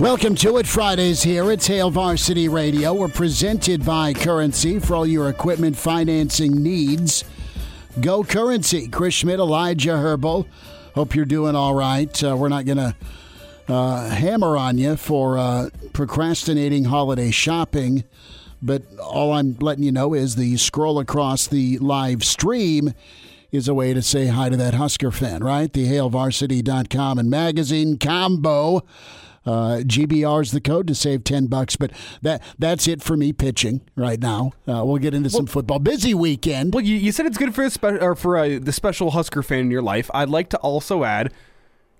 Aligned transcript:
Welcome 0.00 0.34
to 0.36 0.56
it. 0.58 0.66
Fridays 0.66 1.22
here. 1.22 1.50
at 1.50 1.64
Hail 1.64 1.90
Varsity 1.90 2.48
Radio. 2.48 2.92
We're 2.92 3.08
presented 3.08 3.82
by 3.84 4.12
Currency 4.36 4.78
for 4.78 4.94
all 4.96 5.06
your 5.06 5.30
equipment 5.30 5.78
financing 5.78 6.62
needs. 6.62 7.24
Go 8.02 8.22
Currency. 8.22 8.86
Chris 8.86 9.14
Schmidt, 9.14 9.38
Elijah 9.38 9.96
Herbal. 9.96 10.46
Hope 10.94 11.14
you're 11.14 11.24
doing 11.24 11.56
all 11.56 11.74
right. 11.74 12.22
Uh, 12.22 12.36
we're 12.36 12.50
not 12.50 12.66
going 12.66 12.76
to 12.76 12.94
uh, 13.66 14.10
hammer 14.10 14.58
on 14.58 14.76
you 14.76 14.96
for 14.96 15.38
uh, 15.38 15.70
procrastinating 15.94 16.84
holiday 16.84 17.30
shopping, 17.30 18.04
but 18.60 18.82
all 19.02 19.32
I'm 19.32 19.56
letting 19.58 19.84
you 19.84 19.92
know 19.92 20.12
is 20.12 20.36
the 20.36 20.58
scroll 20.58 20.98
across 20.98 21.46
the 21.46 21.78
live 21.78 22.22
stream 22.22 22.92
is 23.50 23.68
a 23.68 23.74
way 23.74 23.94
to 23.94 24.02
say 24.02 24.26
hi 24.26 24.50
to 24.50 24.56
that 24.58 24.74
Husker 24.74 25.10
fan, 25.10 25.42
right? 25.42 25.72
The 25.72 25.86
HailVarsity.com 25.86 27.18
and 27.18 27.30
magazine 27.30 27.96
combo. 27.96 28.84
Uh, 29.46 29.78
GBR 29.84 30.42
is 30.42 30.50
the 30.50 30.60
code 30.60 30.86
to 30.88 30.94
save 30.94 31.24
ten 31.24 31.46
bucks, 31.46 31.76
but 31.76 31.92
that 32.22 32.42
that's 32.58 32.88
it 32.88 33.02
for 33.02 33.16
me 33.16 33.32
pitching 33.32 33.80
right 33.94 34.20
now. 34.20 34.50
Uh, 34.68 34.84
we'll 34.84 34.98
get 34.98 35.14
into 35.14 35.30
some 35.30 35.46
football. 35.46 35.78
Busy 35.78 36.14
weekend. 36.14 36.74
Well, 36.74 36.84
you, 36.84 36.96
you 36.96 37.12
said 37.12 37.26
it's 37.26 37.38
good 37.38 37.54
for 37.54 37.68
spe- 37.70 38.02
or 38.02 38.14
for 38.16 38.36
uh, 38.36 38.58
the 38.60 38.72
special 38.72 39.12
Husker 39.12 39.42
fan 39.42 39.60
in 39.60 39.70
your 39.70 39.82
life. 39.82 40.10
I'd 40.12 40.28
like 40.28 40.48
to 40.50 40.58
also 40.58 41.04
add. 41.04 41.32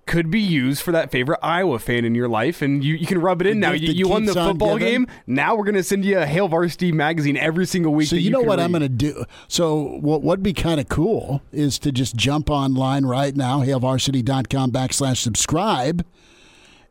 Could 0.05 0.31
be 0.31 0.39
used 0.39 0.83
for 0.83 0.93
that 0.93 1.11
favorite 1.11 1.39
Iowa 1.43 1.79
fan 1.79 2.05
in 2.05 2.15
your 2.15 2.29
life, 2.29 2.61
and 2.61 2.81
you, 2.81 2.95
you 2.95 3.05
can 3.05 3.19
rub 3.19 3.41
it 3.41 3.47
in 3.47 3.59
now. 3.59 3.73
You, 3.73 3.91
you 3.91 4.07
won 4.07 4.23
the 4.23 4.33
football 4.33 4.77
game. 4.77 5.05
Now 5.27 5.53
we're 5.53 5.65
going 5.65 5.75
to 5.75 5.83
send 5.83 6.05
you 6.05 6.17
a 6.17 6.25
Hail 6.25 6.47
Varsity 6.47 6.93
magazine 6.93 7.35
every 7.35 7.65
single 7.65 7.93
week. 7.93 8.07
So 8.07 8.15
you, 8.15 8.21
you 8.21 8.29
know 8.29 8.39
what 8.39 8.59
read. 8.59 8.63
I'm 8.63 8.71
going 8.71 8.83
to 8.83 8.87
do. 8.87 9.25
So 9.49 9.97
what 9.99 10.21
would 10.23 10.41
be 10.41 10.53
kind 10.53 10.79
of 10.79 10.87
cool 10.87 11.41
is 11.51 11.77
to 11.79 11.91
just 11.91 12.15
jump 12.15 12.49
online 12.49 13.05
right 13.05 13.35
now, 13.35 13.59
hailvarsity.com 13.59 14.71
backslash 14.71 15.17
subscribe, 15.17 16.05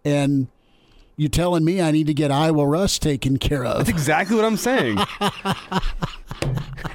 and 0.07 0.47
you 1.17 1.29
telling 1.29 1.65
me 1.65 1.81
I 1.81 1.91
need 1.91 2.07
to 2.07 2.15
get 2.15 2.31
Iowa 2.31 2.67
Russ 2.67 2.99
taken 2.99 3.39
care 3.39 3.65
of. 3.65 3.79
That's 3.79 3.89
exactly 3.89 4.37
what 4.37 4.45
I'm 4.45 4.57
saying. 4.57 4.98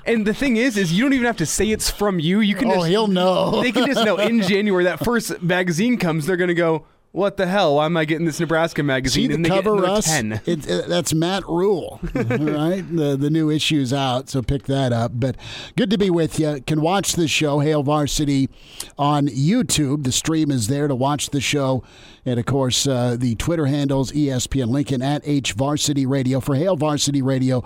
and 0.05 0.25
the 0.25 0.33
thing 0.33 0.57
is, 0.57 0.77
is 0.77 0.93
you 0.93 1.03
don't 1.03 1.13
even 1.13 1.25
have 1.25 1.37
to 1.37 1.45
say 1.45 1.69
it's 1.69 1.89
from 1.89 2.19
you. 2.19 2.39
You 2.39 2.55
can. 2.55 2.69
Oh, 2.69 2.75
just, 2.75 2.87
he'll 2.87 3.07
know. 3.07 3.61
They 3.61 3.71
can 3.71 3.85
just 3.85 4.05
know 4.05 4.17
in 4.17 4.41
January 4.41 4.85
that 4.85 5.03
first 5.03 5.41
magazine 5.41 5.97
comes. 5.97 6.25
They're 6.25 6.37
gonna 6.37 6.53
go. 6.53 6.85
What 7.13 7.35
the 7.35 7.45
hell? 7.45 7.75
Why 7.75 7.87
am 7.87 7.97
I 7.97 8.05
getting 8.05 8.25
this 8.25 8.39
Nebraska 8.39 8.83
magazine? 8.83 9.23
See 9.23 9.27
the 9.27 9.33
and 9.33 9.43
they 9.43 9.49
cover, 9.49 9.73
Russ? 9.73 10.07
It, 10.09 10.39
it, 10.47 10.87
that's 10.87 11.13
Matt 11.13 11.43
Rhule, 11.45 11.99
right? 12.13 12.83
The 12.89 13.17
the 13.19 13.29
new 13.29 13.49
issue's 13.49 13.91
out, 13.91 14.29
so 14.29 14.41
pick 14.41 14.63
that 14.67 14.93
up. 14.93 15.11
But 15.15 15.35
good 15.75 15.89
to 15.89 15.97
be 15.97 16.09
with 16.09 16.39
you. 16.39 16.61
Can 16.65 16.79
watch 16.79 17.13
the 17.13 17.27
show 17.27 17.59
Hail 17.59 17.83
Varsity 17.83 18.49
on 18.97 19.27
YouTube. 19.27 20.05
The 20.05 20.13
stream 20.13 20.51
is 20.51 20.69
there 20.69 20.87
to 20.87 20.95
watch 20.95 21.31
the 21.31 21.41
show, 21.41 21.83
and 22.25 22.39
of 22.39 22.45
course 22.45 22.87
uh, 22.87 23.15
the 23.17 23.35
Twitter 23.35 23.65
handles 23.65 24.11
ESPN 24.11 24.67
Lincoln 24.67 25.01
at 25.01 25.21
H 25.25 25.53
Varsity 25.53 26.05
Radio 26.05 26.39
for 26.39 26.55
Hail 26.55 26.75
Varsity 26.75 27.21
Radio. 27.21 27.63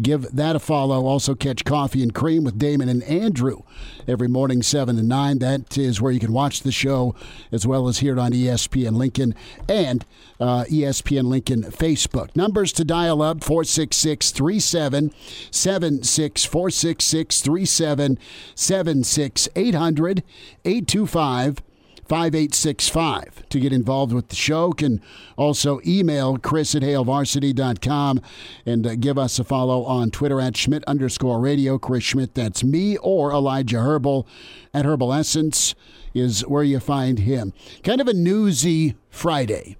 Give 0.00 0.22
that 0.32 0.56
a 0.56 0.58
follow. 0.58 1.04
Also 1.04 1.34
catch 1.34 1.64
Coffee 1.64 2.02
and 2.02 2.14
Cream 2.14 2.44
with 2.44 2.58
Damon 2.58 2.88
and 2.88 3.02
Andrew 3.04 3.62
every 4.08 4.28
morning 4.28 4.62
seven 4.62 4.96
to 4.96 5.02
nine. 5.02 5.38
That 5.38 5.76
is 5.76 6.00
where 6.00 6.12
you 6.12 6.20
can 6.20 6.32
watch 6.32 6.62
the 6.62 6.72
show 6.72 7.14
as 7.50 7.66
well 7.66 7.88
as 7.88 7.98
hear 7.98 8.14
it 8.14 8.18
on 8.18 8.32
ESPN 8.32 8.96
Lincoln 8.96 9.34
and 9.68 10.06
uh, 10.40 10.64
ESPN 10.64 11.24
Lincoln 11.24 11.64
Facebook. 11.64 12.34
Numbers 12.34 12.72
to 12.72 12.84
dial 12.84 13.20
up 13.22 13.44
466 13.44 14.30
3776 14.30 16.44
466 16.44 17.40
3776 17.42 19.48
800 19.54 20.22
825 20.64 21.62
5865 22.08 23.48
to 23.48 23.60
get 23.60 23.72
involved 23.72 24.12
with 24.12 24.28
the 24.28 24.36
show. 24.36 24.72
Can 24.72 25.00
also 25.36 25.80
email 25.86 26.36
Chris 26.36 26.74
at 26.74 26.82
HailVarsity.com 26.82 28.20
and 28.66 28.86
uh, 28.86 28.94
give 28.96 29.18
us 29.18 29.38
a 29.38 29.44
follow 29.44 29.84
on 29.84 30.10
Twitter 30.10 30.40
at 30.40 30.56
Schmidt 30.56 30.84
underscore 30.84 31.40
radio. 31.40 31.78
Chris 31.78 32.04
Schmidt, 32.04 32.34
that's 32.34 32.64
me, 32.64 32.96
or 32.98 33.32
Elijah 33.32 33.80
Herbal 33.80 34.26
at 34.74 34.84
Herbal 34.84 35.12
Essence 35.12 35.74
is 36.14 36.42
where 36.42 36.62
you 36.62 36.80
find 36.80 37.20
him. 37.20 37.52
Kind 37.82 38.00
of 38.00 38.08
a 38.08 38.14
newsy 38.14 38.96
Friday. 39.10 39.76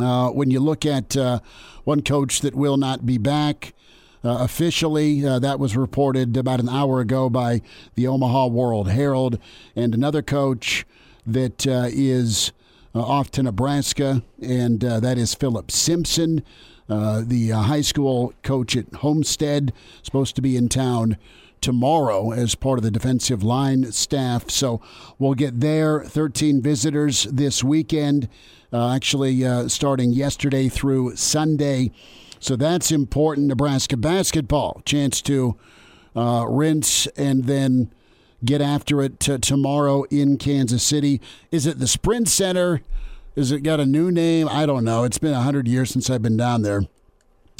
Uh, 0.00 0.30
when 0.30 0.50
you 0.50 0.60
look 0.60 0.86
at 0.86 1.16
uh, 1.16 1.40
one 1.84 2.02
coach 2.02 2.40
that 2.40 2.54
will 2.54 2.76
not 2.76 3.04
be 3.04 3.18
back 3.18 3.74
uh, 4.24 4.38
officially, 4.40 5.26
uh, 5.26 5.38
that 5.38 5.58
was 5.58 5.76
reported 5.76 6.36
about 6.36 6.60
an 6.60 6.68
hour 6.68 7.00
ago 7.00 7.28
by 7.28 7.60
the 7.94 8.06
Omaha 8.06 8.46
World 8.46 8.88
Herald, 8.88 9.38
and 9.74 9.94
another 9.94 10.22
coach 10.22 10.86
that 11.26 11.66
uh, 11.66 11.88
is 11.90 12.52
uh, 12.94 13.00
off 13.00 13.30
to 13.32 13.42
Nebraska, 13.42 14.22
and 14.40 14.80
that 14.80 15.18
is 15.18 15.34
Philip 15.34 15.70
Simpson. 15.70 16.42
the 16.88 17.50
high 17.54 17.80
school 17.80 18.34
coach 18.42 18.76
at 18.76 18.92
Homestead, 18.96 19.72
supposed 20.02 20.36
to 20.36 20.42
be 20.42 20.56
in 20.56 20.68
town 20.68 21.16
tomorrow 21.62 22.32
as 22.32 22.54
part 22.54 22.78
of 22.78 22.82
the 22.82 22.90
defensive 22.90 23.42
line 23.42 23.90
staff. 23.92 24.50
So 24.50 24.82
we'll 25.18 25.34
get 25.34 25.60
there. 25.60 26.00
13 26.00 26.60
visitors 26.60 27.22
this 27.24 27.64
weekend, 27.64 28.28
uh, 28.72 28.92
actually 28.92 29.46
uh, 29.46 29.68
starting 29.68 30.12
yesterday 30.12 30.68
through 30.68 31.16
Sunday. 31.16 31.92
So 32.40 32.56
that's 32.56 32.90
important. 32.90 33.46
Nebraska 33.46 33.96
basketball, 33.96 34.82
chance 34.84 35.22
to 35.22 35.56
uh, 36.14 36.44
rinse 36.48 37.06
and 37.16 37.44
then 37.44 37.90
get 38.44 38.60
after 38.60 39.02
it 39.02 39.20
t- 39.20 39.38
tomorrow 39.38 40.04
in 40.04 40.36
Kansas 40.38 40.82
City. 40.82 41.20
Is 41.50 41.66
it 41.66 41.78
the 41.78 41.86
Sprint 41.86 42.28
Center? 42.28 42.82
Is 43.34 43.50
it 43.50 43.60
got 43.60 43.80
a 43.80 43.86
new 43.86 44.10
name? 44.10 44.48
I 44.48 44.66
don't 44.66 44.84
know. 44.84 45.04
It's 45.04 45.18
been 45.18 45.32
100 45.32 45.66
years 45.66 45.90
since 45.90 46.10
I've 46.10 46.22
been 46.22 46.36
down 46.36 46.62
there. 46.62 46.82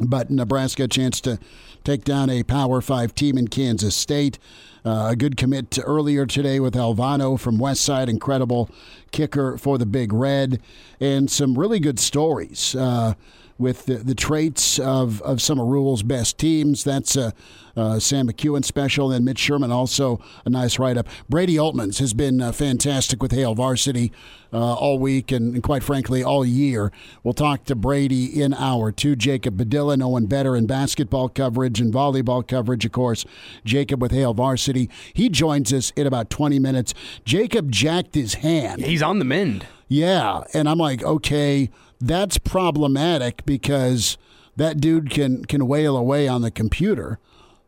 But 0.05 0.31
Nebraska 0.31 0.85
a 0.85 0.89
chance 0.89 1.21
to 1.23 1.39
take 1.85 2.05
down 2.05 2.31
a 2.31 2.43
Power 2.43 2.81
Five 2.81 3.15
team 3.15 3.39
in 3.39 3.49
Kansas 3.49 3.95
State. 3.95 4.39
Uh, 4.85 5.09
a 5.11 5.17
good 5.17 5.37
commit 5.37 5.79
earlier 5.85 6.27
today 6.27 6.59
with 6.59 6.75
Alvano 6.75 7.39
from 7.39 7.59
Westside, 7.59 8.09
incredible 8.09 8.69
kicker 9.13 9.57
for 9.57 9.79
the 9.79 9.87
Big 9.87 10.13
Red, 10.13 10.61
and 11.01 11.31
some 11.31 11.57
really 11.57 11.79
good 11.79 12.01
stories. 12.01 12.75
Uh, 12.75 13.15
with 13.63 13.87
the, 13.87 13.97
the 13.97 14.15
traits 14.15 14.79
of, 14.79 15.23
of 15.23 15.41
some 15.41 15.59
of 15.59 15.67
Rhule's 15.67 16.03
best 16.03 16.37
teams. 16.37 16.85
That's 16.85 17.17
a, 17.17 17.33
uh, 17.77 17.99
Sam 17.99 18.29
McKewon 18.29 18.65
special, 18.65 19.11
and 19.13 19.25
Mitch 19.25 19.39
Sherman 19.39 19.71
also 19.71 20.21
a 20.45 20.51
nice 20.51 20.79
write 20.79 20.97
up. 20.97 21.09
Brady 21.29 21.57
Oltmans 21.57 21.99
has 21.99 22.13
been 22.13 22.41
uh, 22.41 22.53
fantastic 22.53 23.23
with 23.23 23.33
Hail 23.33 23.55
Varsity 23.55 24.13
uh, 24.53 24.75
all 24.75 24.99
week 24.99 25.33
and, 25.33 25.55
and, 25.55 25.63
quite 25.63 25.83
frankly, 25.83 26.23
all 26.23 26.45
year. 26.45 26.93
We'll 27.23 27.35
talk 27.35 27.65
to 27.65 27.75
Brady 27.75 28.43
in 28.43 28.53
hour 28.55 28.93
two. 28.93 29.17
Jacob 29.17 29.57
Padilla, 29.57 29.97
no 29.97 30.09
one 30.09 30.27
better 30.27 30.55
in 30.57 30.67
basketball 30.67 31.29
coverage 31.29 31.81
and 31.81 31.93
volleyball 31.93 32.47
coverage, 32.47 32.85
of 32.85 32.93
course. 32.93 33.25
Jacob 33.65 34.03
with 34.03 34.13
Hail 34.13 34.35
Varsity. 34.35 34.91
He 35.15 35.29
joins 35.29 35.73
us 35.73 35.93
in 35.97 36.07
about 36.07 36.29
20 36.29 36.59
minutes. 36.59 36.93
Jacob 37.25 37.71
jacked 37.71 38.15
his 38.15 38.35
hand. 38.35 38.83
He's 38.83 39.03
on 39.03 39.19
the 39.19 39.25
mend. 39.25 39.67
Yeah. 39.89 40.43
And 40.55 40.69
I'm 40.69 40.79
like, 40.79 41.03
okay, 41.03 41.71
that's 42.03 42.37
problematic 42.39 43.47
because 43.47 44.19
that 44.57 44.81
dude 44.81 45.11
can 45.11 45.45
can 45.45 45.67
wail 45.67 45.97
away 45.97 46.29
on 46.29 46.43
the 46.43 46.51
computer, 46.51 47.19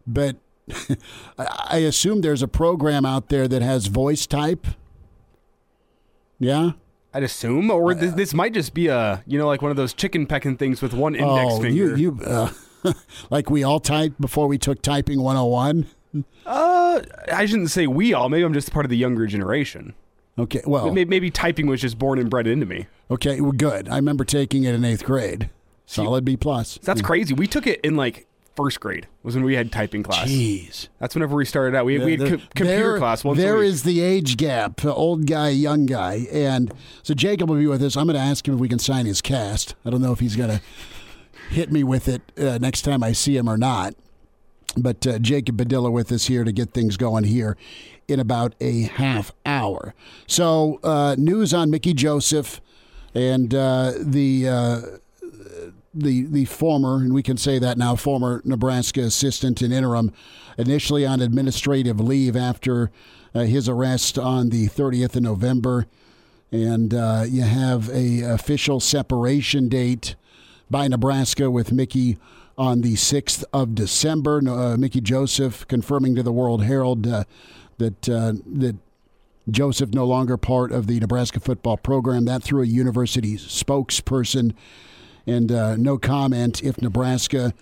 but 0.06 0.36
I 1.38 1.78
assume 1.78 2.20
there's 2.20 2.42
a 2.42 2.48
program 2.48 3.06
out 3.06 3.28
there 3.28 3.46
that 3.48 3.62
has 3.62 3.86
voice 3.86 4.26
type. 4.26 4.66
Yeah. 6.38 6.72
I'd 7.12 7.22
assume, 7.22 7.70
or 7.70 7.94
this, 7.94 8.12
this 8.14 8.34
might 8.34 8.52
just 8.52 8.74
be 8.74 8.88
a 8.88 9.22
you 9.26 9.38
know 9.38 9.46
like 9.46 9.62
one 9.62 9.70
of 9.70 9.76
those 9.76 9.94
chicken 9.94 10.26
pecking 10.26 10.56
things 10.56 10.82
with 10.82 10.92
one 10.92 11.14
index 11.14 11.54
oh, 11.54 11.62
finger. 11.62 11.96
You, 11.96 12.16
you, 12.16 12.20
uh, 12.24 12.50
like 13.30 13.50
we 13.50 13.62
all 13.62 13.78
typed 13.78 14.20
before 14.20 14.48
we 14.48 14.58
took 14.58 14.82
typing 14.82 15.20
101? 15.22 15.86
Uh, 16.44 17.02
I 17.32 17.46
shouldn't 17.46 17.70
say 17.70 17.86
we 17.86 18.12
all. 18.12 18.28
Maybe 18.28 18.42
I'm 18.42 18.52
just 18.52 18.72
part 18.72 18.84
of 18.84 18.90
the 18.90 18.96
younger 18.96 19.26
generation. 19.26 19.94
Okay, 20.36 20.62
well, 20.66 20.90
maybe, 20.90 21.08
maybe 21.08 21.30
typing 21.30 21.66
was 21.66 21.80
just 21.80 21.98
born 21.98 22.18
and 22.18 22.28
bred 22.28 22.46
into 22.46 22.66
me. 22.66 22.86
Okay, 23.10 23.40
well, 23.40 23.52
good. 23.52 23.88
I 23.88 23.96
remember 23.96 24.24
taking 24.24 24.64
it 24.64 24.74
in 24.74 24.84
eighth 24.84 25.04
grade. 25.04 25.48
Solid 25.86 26.24
B 26.24 26.36
plus. 26.36 26.78
That's 26.82 27.00
yeah. 27.00 27.06
crazy. 27.06 27.34
We 27.34 27.46
took 27.46 27.66
it 27.66 27.80
in 27.82 27.94
like 27.94 28.26
first 28.56 28.80
grade 28.80 29.06
was 29.22 29.34
when 29.34 29.44
we 29.44 29.54
had 29.54 29.70
typing 29.70 30.02
class. 30.02 30.28
Jeez, 30.28 30.88
that's 30.98 31.14
whenever 31.14 31.36
we 31.36 31.44
started 31.44 31.76
out. 31.76 31.84
We, 31.84 31.98
the, 31.98 32.04
we 32.04 32.10
had 32.12 32.20
the, 32.20 32.28
computer 32.54 32.92
there, 32.92 32.98
class. 32.98 33.22
Once 33.22 33.38
there 33.38 33.62
is 33.62 33.82
the 33.82 34.00
age 34.00 34.36
gap, 34.36 34.84
old 34.84 35.26
guy, 35.26 35.50
young 35.50 35.86
guy, 35.86 36.26
and 36.32 36.72
so 37.02 37.14
Jacob 37.14 37.48
will 37.48 37.58
be 37.58 37.66
with 37.66 37.82
us. 37.82 37.96
I'm 37.96 38.06
going 38.06 38.16
to 38.16 38.22
ask 38.22 38.46
him 38.48 38.54
if 38.54 38.60
we 38.60 38.68
can 38.68 38.78
sign 38.78 39.06
his 39.06 39.20
cast. 39.20 39.74
I 39.84 39.90
don't 39.90 40.02
know 40.02 40.12
if 40.12 40.20
he's 40.20 40.36
going 40.36 40.50
to 40.50 40.60
hit 41.50 41.70
me 41.70 41.84
with 41.84 42.08
it 42.08 42.22
uh, 42.38 42.58
next 42.58 42.82
time 42.82 43.02
I 43.02 43.12
see 43.12 43.36
him 43.36 43.48
or 43.48 43.56
not. 43.56 43.94
But 44.76 45.06
uh, 45.06 45.18
Jacob 45.20 45.58
Padilla 45.58 45.90
with 45.90 46.10
us 46.10 46.26
here 46.26 46.42
to 46.42 46.50
get 46.50 46.72
things 46.72 46.96
going 46.96 47.24
here 47.24 47.56
in 48.08 48.20
about 48.20 48.54
a 48.60 48.82
half 48.82 49.32
hour. 49.44 49.94
So, 50.26 50.80
uh, 50.82 51.16
news 51.18 51.54
on 51.54 51.70
Mickey 51.70 51.94
Joseph 51.94 52.60
and 53.14 53.54
uh, 53.54 53.92
the 53.98 54.48
uh, 54.48 54.80
the 55.94 56.26
the 56.26 56.44
former, 56.46 56.96
and 56.96 57.14
we 57.14 57.22
can 57.22 57.36
say 57.36 57.58
that 57.58 57.78
now, 57.78 57.96
former 57.96 58.42
Nebraska 58.44 59.00
assistant 59.02 59.62
and 59.62 59.72
interim, 59.72 60.12
initially 60.58 61.06
on 61.06 61.20
administrative 61.20 62.00
leave 62.00 62.36
after 62.36 62.90
uh, 63.34 63.40
his 63.40 63.68
arrest 63.68 64.18
on 64.18 64.50
the 64.50 64.68
30th 64.68 65.16
of 65.16 65.22
November, 65.22 65.86
and 66.50 66.92
uh, 66.92 67.24
you 67.26 67.42
have 67.42 67.88
a 67.90 68.22
official 68.22 68.80
separation 68.80 69.68
date 69.68 70.16
by 70.70 70.88
Nebraska 70.88 71.50
with 71.50 71.72
Mickey 71.72 72.18
on 72.56 72.80
the 72.80 72.94
6th 72.94 73.44
of 73.52 73.74
December. 73.74 74.40
Uh, 74.48 74.76
Mickey 74.76 75.00
Joseph 75.00 75.66
confirming 75.68 76.14
to 76.14 76.22
the 76.22 76.32
World 76.32 76.64
Herald 76.64 77.06
uh, 77.06 77.24
that 77.78 78.08
uh, 78.08 78.32
that 78.46 78.76
Joseph 79.50 79.90
no 79.90 80.06
longer 80.06 80.36
part 80.36 80.72
of 80.72 80.86
the 80.86 80.98
Nebraska 81.00 81.40
football 81.40 81.76
program. 81.76 82.24
That 82.24 82.42
through 82.42 82.62
a 82.62 82.66
university 82.66 83.36
spokesperson, 83.36 84.54
and 85.26 85.52
uh, 85.52 85.76
no 85.76 85.98
comment 85.98 86.62
if 86.62 86.80
Nebraska 86.80 87.54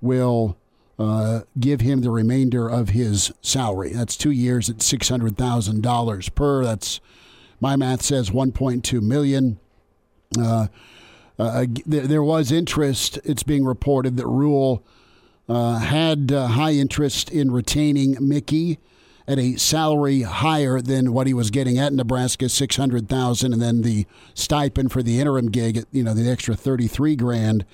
will. 0.00 0.56
Uh, 1.00 1.42
give 1.60 1.80
him 1.80 2.00
the 2.00 2.10
remainder 2.10 2.68
of 2.68 2.88
his 2.88 3.32
salary. 3.40 3.92
That's 3.92 4.16
two 4.16 4.32
years 4.32 4.68
at 4.68 4.82
six 4.82 5.08
hundred 5.08 5.36
thousand 5.36 5.80
dollars 5.80 6.28
per. 6.28 6.64
That's 6.64 6.98
my 7.60 7.76
math 7.76 8.02
says 8.02 8.32
one 8.32 8.50
point 8.50 8.82
two 8.84 9.00
million. 9.00 9.60
Uh, 10.36 10.66
uh, 11.38 11.66
there 11.86 12.22
was 12.22 12.50
interest. 12.50 13.18
It's 13.24 13.44
being 13.44 13.64
reported 13.64 14.16
that 14.16 14.26
Rhule 14.26 14.82
uh, 15.48 15.78
had 15.78 16.32
uh, 16.32 16.48
high 16.48 16.72
interest 16.72 17.30
in 17.30 17.52
retaining 17.52 18.16
Mickey 18.20 18.78
at 19.28 19.38
a 19.38 19.56
salary 19.56 20.22
higher 20.22 20.80
than 20.80 21.12
what 21.12 21.28
he 21.28 21.34
was 21.34 21.50
getting 21.50 21.78
at 21.78 21.92
Nebraska, 21.92 22.48
six 22.48 22.74
hundred 22.76 23.08
thousand, 23.08 23.52
and 23.52 23.62
then 23.62 23.82
the 23.82 24.06
stipend 24.34 24.90
for 24.90 25.02
the 25.02 25.20
interim 25.20 25.50
gig, 25.50 25.76
at, 25.76 25.84
you 25.92 26.02
know, 26.02 26.14
the 26.14 26.28
extra 26.28 26.56
thirty 26.56 26.88
three 26.88 27.14
grand. 27.14 27.64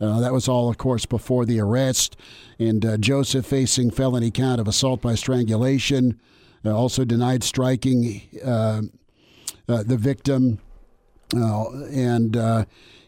Uh, 0.00 0.20
that 0.20 0.32
was 0.32 0.48
all, 0.48 0.70
of 0.70 0.78
course, 0.78 1.04
before 1.04 1.44
the 1.44 1.60
arrest. 1.60 2.16
And 2.58 2.84
uh, 2.86 2.96
Joseph 2.96 3.44
facing 3.44 3.90
felony 3.90 4.30
count 4.30 4.60
of 4.60 4.66
assault 4.66 5.02
by 5.02 5.14
strangulation. 5.14 6.18
Uh, 6.64 6.70
also 6.70 7.04
denied 7.04 7.42
striking 7.42 8.22
uh, 8.44 8.82
uh, 9.68 9.82
the 9.82 9.96
victim. 9.96 10.60
Uh, 11.34 11.84
and 11.86 12.36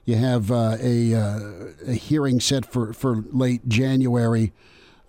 you 0.04 0.16
have 0.16 0.50
a, 0.50 1.68
a 1.86 1.92
hearing 1.92 2.40
set 2.40 2.66
for, 2.66 2.92
for 2.92 3.24
late 3.30 3.68
January 3.68 4.52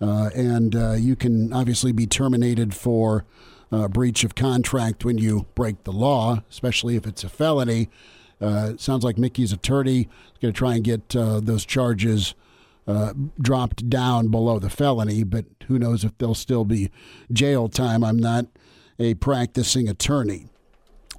uh, 0.00 0.30
and 0.34 0.74
uh, 0.74 0.92
you 0.92 1.16
can 1.16 1.52
obviously 1.52 1.92
be 1.92 2.06
terminated 2.06 2.74
for 2.74 3.24
uh, 3.72 3.88
breach 3.88 4.24
of 4.24 4.34
contract 4.34 5.04
when 5.04 5.18
you 5.18 5.46
break 5.54 5.84
the 5.84 5.92
law, 5.92 6.42
especially 6.50 6.96
if 6.96 7.06
it's 7.06 7.24
a 7.24 7.28
felony. 7.28 7.88
Uh, 8.40 8.74
sounds 8.76 9.02
like 9.02 9.16
Mickey's 9.16 9.52
attorney 9.52 10.00
is 10.00 10.38
going 10.40 10.52
to 10.52 10.58
try 10.58 10.74
and 10.74 10.84
get 10.84 11.16
uh, 11.16 11.40
those 11.40 11.64
charges 11.64 12.34
uh, 12.86 13.14
dropped 13.40 13.88
down 13.88 14.28
below 14.28 14.58
the 14.58 14.70
felony, 14.70 15.24
but 15.24 15.46
who 15.66 15.78
knows 15.78 16.04
if 16.04 16.16
there'll 16.18 16.34
still 16.34 16.64
be 16.64 16.90
jail 17.32 17.68
time. 17.68 18.04
I'm 18.04 18.18
not 18.18 18.46
a 18.98 19.14
practicing 19.14 19.88
attorney. 19.88 20.46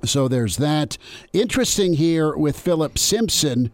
So 0.06 0.28
there's 0.28 0.58
that. 0.58 0.98
Interesting 1.34 1.94
here 1.94 2.36
with 2.36 2.58
Philip 2.60 2.98
Simpson 2.98 3.72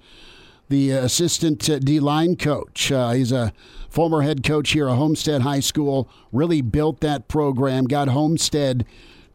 the 0.70 0.92
assistant 0.92 1.60
D 1.84 2.00
line 2.00 2.36
coach. 2.36 2.88
He's 2.88 3.32
a 3.32 3.54
former 3.94 4.24
head 4.24 4.44
coach 4.44 4.72
here 4.72 4.90
at 4.90 4.96
Homestead 4.96 5.44
High 5.44 5.60
School. 5.60 6.10
Really 6.32 6.62
built 6.62 7.00
that 7.02 7.28
program. 7.28 7.86
Got 7.86 8.08
Homestead 8.08 8.86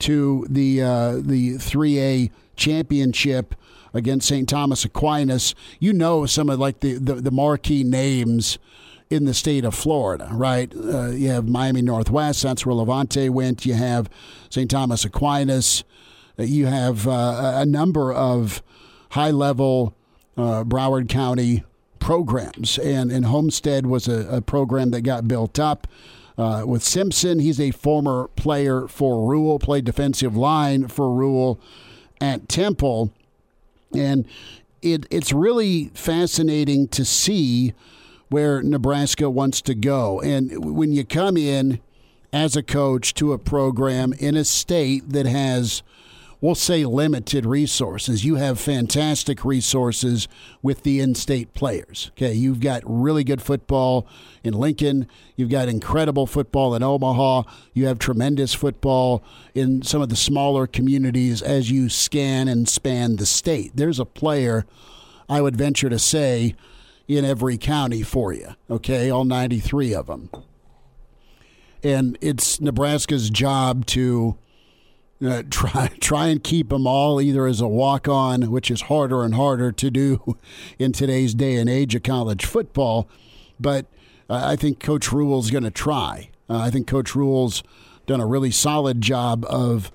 to 0.01 0.47
the 0.51 0.83
uh, 0.83 1.13
the 1.21 1.55
3A 1.55 2.31
championship 2.57 3.55
against 3.95 4.27
St. 4.27 4.49
Thomas 4.49 4.85
Aquinas. 4.85 5.55
You 5.79 5.93
know 5.93 6.27
some 6.27 6.51
of 6.51 6.59
like 6.59 6.81
the, 6.81 6.95
the, 6.95 7.15
the 7.15 7.31
marquee 7.31 7.85
names 7.85 8.59
in 9.09 9.27
the 9.27 9.33
state 9.33 9.65
of 9.65 9.77
Florida, 9.77 10.29
right? 10.33 10.75
Uh, 10.75 11.11
you 11.11 11.29
have 11.29 11.49
Miami 11.49 11.81
Northwest. 11.81 12.43
That's 12.43 12.67
where 12.67 12.75
Levante 12.75 13.29
went. 13.29 13.65
You 13.65 13.75
have 13.75 14.11
St. 14.51 14.69
Thomas 14.69 15.05
Aquinas. 15.05 15.85
Uh, 16.37 16.43
you 16.43 16.67
have 16.67 17.07
uh, 17.07 17.53
a 17.55 17.65
number 17.65 18.13
of 18.13 18.61
high 19.11 19.31
level 19.31 19.95
uh, 20.37 20.65
Broward 20.65 21.09
County 21.09 21.63
programs. 21.99 22.79
And, 22.79 23.11
and 23.11 23.27
Homestead 23.27 23.87
was 23.87 24.09
a, 24.09 24.37
a 24.37 24.41
program 24.41 24.91
that 24.91 25.03
got 25.03 25.29
built 25.29 25.59
up. 25.59 25.87
Uh, 26.37 26.65
with 26.65 26.85
Simpson, 26.85 27.41
he's 27.41 27.61
a 27.61 27.73
former 27.73 28.29
player 28.37 28.87
for 28.87 29.29
Rhule, 29.29 29.59
played 29.59 29.85
defensive 29.85 30.37
line 30.37 30.87
for 30.89 31.13
Rhule 31.13 31.59
at 32.21 32.49
Temple. 32.49 33.13
And 33.95 34.25
it, 34.81 35.07
it's 35.11 35.33
really 35.33 35.91
fascinating 35.95 36.89
to 36.89 37.05
see 37.05 37.75
where 38.29 38.63
Nebraska 38.63 39.29
wants 39.29 39.61
to 39.63 39.75
go. 39.75 40.21
And 40.21 40.77
when 40.77 40.93
you 40.93 41.05
come 41.05 41.37
in 41.37 41.81
as 42.33 42.55
a 42.57 42.63
coach 42.63 43.15
to 43.15 43.33
a 43.33 43.39
program 43.39 44.13
in 44.13 44.37
a 44.37 44.45
state 44.45 45.11
that 45.11 45.27
has– 45.27 45.83
we'll 46.41 46.55
say 46.55 46.85
limited 46.85 47.45
resources. 47.45 48.25
You 48.25 48.37
have 48.37 48.61
fantastic 48.61 49.45
resources 49.45 50.29
with 50.63 50.83
the 50.83 51.01
in 51.01 51.15
state 51.15 51.55
players. 51.55 52.11
Okay, 52.13 52.33
you've 52.33 52.61
got 52.61 52.83
really 52.85 53.25
good 53.25 53.43
football 53.43 54.07
in 54.45 54.55
Lincoln, 54.55 55.09
you've 55.37 55.51
got 55.51 55.69
incredible 55.69 56.27
football 56.27 56.75
in 56.75 56.83
Omaha, 56.83 57.43
you 57.73 57.87
have 57.87 57.99
tremendous 57.99 58.55
football 58.55 59.23
in 59.55 59.83
some 59.83 60.01
of 60.01 60.09
the 60.09 60.17
smaller 60.17 60.67
communities 60.67 61.43
as 61.43 61.71
you 61.71 61.89
scan 61.89 62.49
and 62.49 62.69
span 62.69 63.17
the 63.17 63.27
state. 63.27 63.73
There's 63.75 63.99
a 63.99 64.05
player, 64.05 64.65
I 65.29 65.41
would 65.41 65.57
venture 65.57 65.91
to 65.91 65.99
say, 65.99 66.55
in 67.09 67.25
every 67.25 67.57
county 67.57 68.03
for 68.03 68.33
you, 68.33 68.55
okay, 68.71 69.11
all 69.11 69.25
93 69.25 69.95
of 69.95 70.07
them. 70.07 70.31
And 71.83 72.19
it's 72.21 72.61
Nebraska's 72.61 73.31
job 73.31 73.87
to 73.87 74.37
uh, 75.25 75.43
try 75.51 75.89
try 76.01 76.27
and 76.29 76.43
keep 76.43 76.69
them 76.71 76.87
all 76.87 77.21
either 77.21 77.47
as 77.47 77.61
a 77.61 77.69
walk 77.69 78.09
on, 78.09 78.51
which 78.51 78.71
is 78.71 78.83
harder 78.83 79.23
and 79.23 79.35
harder 79.35 79.73
to 79.73 79.91
do 79.91 80.37
in 80.79 80.93
today's 80.93 81.35
day 81.35 81.57
and 81.57 81.69
age 81.69 81.95
of 81.95 82.03
college 82.03 82.45
football. 82.45 83.09
But 83.61 83.87
uh, 84.31 84.43
I 84.45 84.57
think 84.57 84.81
Coach 84.81 85.13
Rhule's 85.13 85.51
going 85.51 85.65
to 85.65 85.71
try. 85.71 86.31
Uh, 86.49 86.59
I 86.59 86.71
think 86.71 86.87
Coach 86.87 87.15
Rhule's 87.15 87.63
done 88.07 88.21
a 88.21 88.27
really 88.27 88.51
solid 88.51 89.01
job 89.01 89.45
of 89.49 89.93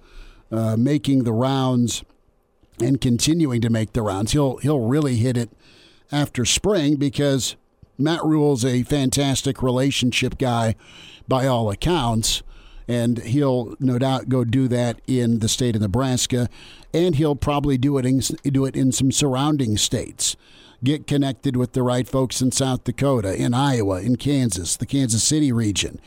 uh, 0.52 0.76
making 0.78 1.24
the 1.24 1.34
rounds 1.34 2.04
and 2.80 3.00
continuing 3.02 3.62
to 3.62 3.70
make 3.70 3.94
the 3.94 4.02
rounds. 4.02 4.32
He'll 4.34 4.58
he'll 4.58 4.82
really 4.82 5.16
hit 5.18 5.38
it 5.38 5.50
after 6.12 6.46
spring 6.46 6.96
because 6.96 7.56
Matt 7.98 8.24
Rhule's 8.24 8.66
a 8.66 8.84
fantastic 8.84 9.62
relationship 9.62 10.38
guy 10.38 10.76
by 11.28 11.48
all 11.48 11.72
accounts 11.72 12.44
and 12.88 13.20
he'll 13.20 13.76
no 13.80 13.98
doubt 14.00 14.30
go 14.30 14.44
do 14.44 14.68
that 14.68 15.00
in 15.08 15.40
the 15.40 15.50
state 15.50 15.76
of 15.76 15.82
Nebraska, 15.82 16.50
and 16.94 17.16
he'll 17.16 17.36
probably 17.36 17.78
do 17.78 17.98
it 17.98 18.06
in, 18.06 18.20
do 18.20 18.66
it 18.66 18.76
in 18.76 18.92
some 18.92 19.12
surrounding 19.12 19.78
states. 19.78 20.36
Get 20.84 21.08
connected 21.08 21.56
with 21.56 21.74
the 21.74 21.84
right 21.84 22.08
folks 22.08 22.42
in 22.42 22.52
South 22.52 22.84
Dakota, 22.84 23.36
in 23.36 23.54
Iowa, 23.54 24.02
in 24.02 24.18
Kansas, 24.18 24.76
the 24.76 24.86
Kansas 24.86 25.24
City 25.24 25.52
region. 25.52 26.00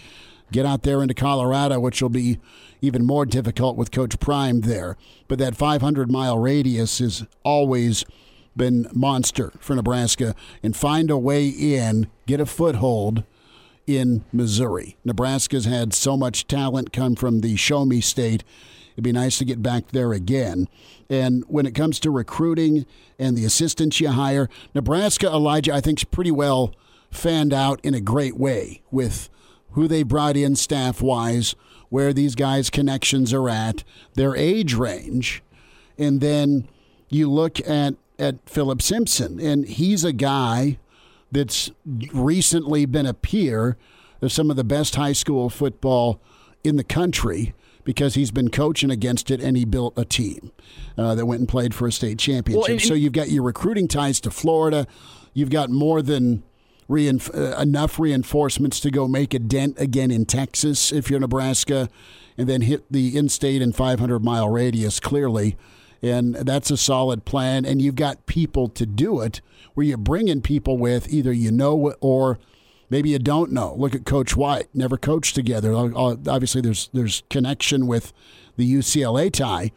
Get 0.52 0.66
out 0.66 0.82
there 0.82 1.02
into 1.02 1.14
Colorado, 1.14 1.80
which 1.80 2.02
will 2.02 2.10
be 2.10 2.38
even 2.80 3.04
more 3.04 3.24
difficult 3.26 3.76
with 3.76 3.90
Coach 3.90 4.20
Prime 4.20 4.60
there. 4.60 4.96
But 5.28 5.38
that 5.38 5.56
500 5.56 6.10
mile 6.10 6.38
radius 6.38 6.98
has 6.98 7.24
always 7.42 8.04
been 8.54 8.86
monster 8.92 9.52
for 9.58 9.74
Nebraska, 9.74 10.34
and 10.62 10.76
find 10.76 11.10
a 11.10 11.18
way 11.18 11.48
in, 11.48 12.08
get 12.26 12.40
a 12.40 12.46
foothold 12.46 13.24
in 13.86 14.24
Missouri. 14.32 14.96
Nebraska's 15.04 15.64
had 15.64 15.94
so 15.94 16.16
much 16.16 16.46
talent 16.46 16.92
come 16.92 17.14
from 17.14 17.40
the 17.40 17.56
show 17.56 17.84
me 17.84 18.00
state. 18.00 18.42
It'd 18.94 19.04
be 19.04 19.12
nice 19.12 19.38
to 19.38 19.44
get 19.44 19.62
back 19.62 19.88
there 19.88 20.12
again. 20.12 20.68
And 21.08 21.44
when 21.46 21.66
it 21.66 21.74
comes 21.74 22.00
to 22.00 22.10
recruiting 22.10 22.86
and 23.18 23.36
the 23.36 23.44
assistants 23.44 24.00
you 24.00 24.08
hire, 24.08 24.48
Nebraska, 24.74 25.26
Elijah, 25.26 25.74
I 25.74 25.80
think, 25.80 26.00
is 26.00 26.04
pretty 26.04 26.30
well 26.30 26.74
fanned 27.10 27.52
out 27.52 27.80
in 27.84 27.94
a 27.94 28.00
great 28.00 28.36
way 28.36 28.82
with 28.90 29.28
who 29.72 29.86
they 29.86 30.02
brought 30.02 30.36
in 30.36 30.56
staff 30.56 31.02
wise, 31.02 31.54
where 31.88 32.12
these 32.12 32.34
guys' 32.34 32.70
connections 32.70 33.32
are 33.32 33.48
at, 33.48 33.84
their 34.14 34.34
age 34.34 34.74
range, 34.74 35.42
and 35.98 36.20
then 36.20 36.68
you 37.08 37.30
look 37.30 37.60
at 37.68 37.94
at 38.18 38.36
Philip 38.48 38.80
Simpson, 38.80 39.38
and 39.38 39.66
he's 39.66 40.02
a 40.02 40.12
guy 40.12 40.78
that's 41.32 41.70
recently 41.86 42.86
been 42.86 43.06
a 43.06 43.14
peer 43.14 43.76
of 44.22 44.32
some 44.32 44.50
of 44.50 44.56
the 44.56 44.64
best 44.64 44.94
high 44.94 45.12
school 45.12 45.50
football 45.50 46.20
in 46.64 46.76
the 46.76 46.84
country 46.84 47.54
because 47.84 48.14
he's 48.14 48.30
been 48.30 48.50
coaching 48.50 48.90
against 48.90 49.30
it 49.30 49.40
and 49.40 49.56
he 49.56 49.64
built 49.64 49.94
a 49.96 50.04
team 50.04 50.50
uh, 50.98 51.14
that 51.14 51.24
went 51.24 51.40
and 51.40 51.48
played 51.48 51.74
for 51.74 51.86
a 51.86 51.92
state 51.92 52.18
championship. 52.18 52.62
Well, 52.62 52.72
and, 52.72 52.82
so 52.82 52.94
you've 52.94 53.12
got 53.12 53.30
your 53.30 53.44
recruiting 53.44 53.88
ties 53.88 54.20
to 54.20 54.30
Florida. 54.30 54.86
You've 55.32 55.50
got 55.50 55.70
more 55.70 56.02
than 56.02 56.42
reinf- 56.90 57.34
uh, 57.34 57.56
enough 57.60 57.98
reinforcements 57.98 58.80
to 58.80 58.90
go 58.90 59.06
make 59.06 59.32
a 59.34 59.38
dent 59.38 59.78
again 59.78 60.10
in 60.10 60.26
Texas 60.26 60.92
if 60.92 61.08
you're 61.08 61.20
Nebraska, 61.20 61.88
and 62.36 62.48
then 62.48 62.62
hit 62.62 62.84
the 62.90 63.16
in-state 63.16 63.62
and 63.62 63.74
500 63.74 64.18
mile 64.18 64.48
radius 64.48 65.00
clearly. 65.00 65.56
And 66.02 66.34
that's 66.34 66.70
a 66.70 66.76
solid 66.76 67.24
plan. 67.24 67.64
And 67.64 67.80
you've 67.80 67.96
got 67.96 68.26
people 68.26 68.68
to 68.68 68.86
do 68.86 69.20
it 69.20 69.40
where 69.74 69.86
you 69.86 69.96
bring 69.96 70.28
in 70.28 70.40
people 70.42 70.78
with 70.78 71.12
either 71.12 71.32
you 71.32 71.50
know 71.50 71.94
or 72.00 72.38
maybe 72.90 73.10
you 73.10 73.18
don't 73.18 73.52
know. 73.52 73.74
Look 73.76 73.94
at 73.94 74.04
Coach 74.04 74.36
White, 74.36 74.68
never 74.74 74.96
coached 74.96 75.34
together. 75.34 75.74
Obviously, 75.74 76.60
there's 76.60 76.88
there's 76.92 77.22
connection 77.30 77.86
with 77.86 78.12
the 78.56 78.70
UCLA 78.70 79.32
tie, 79.32 79.72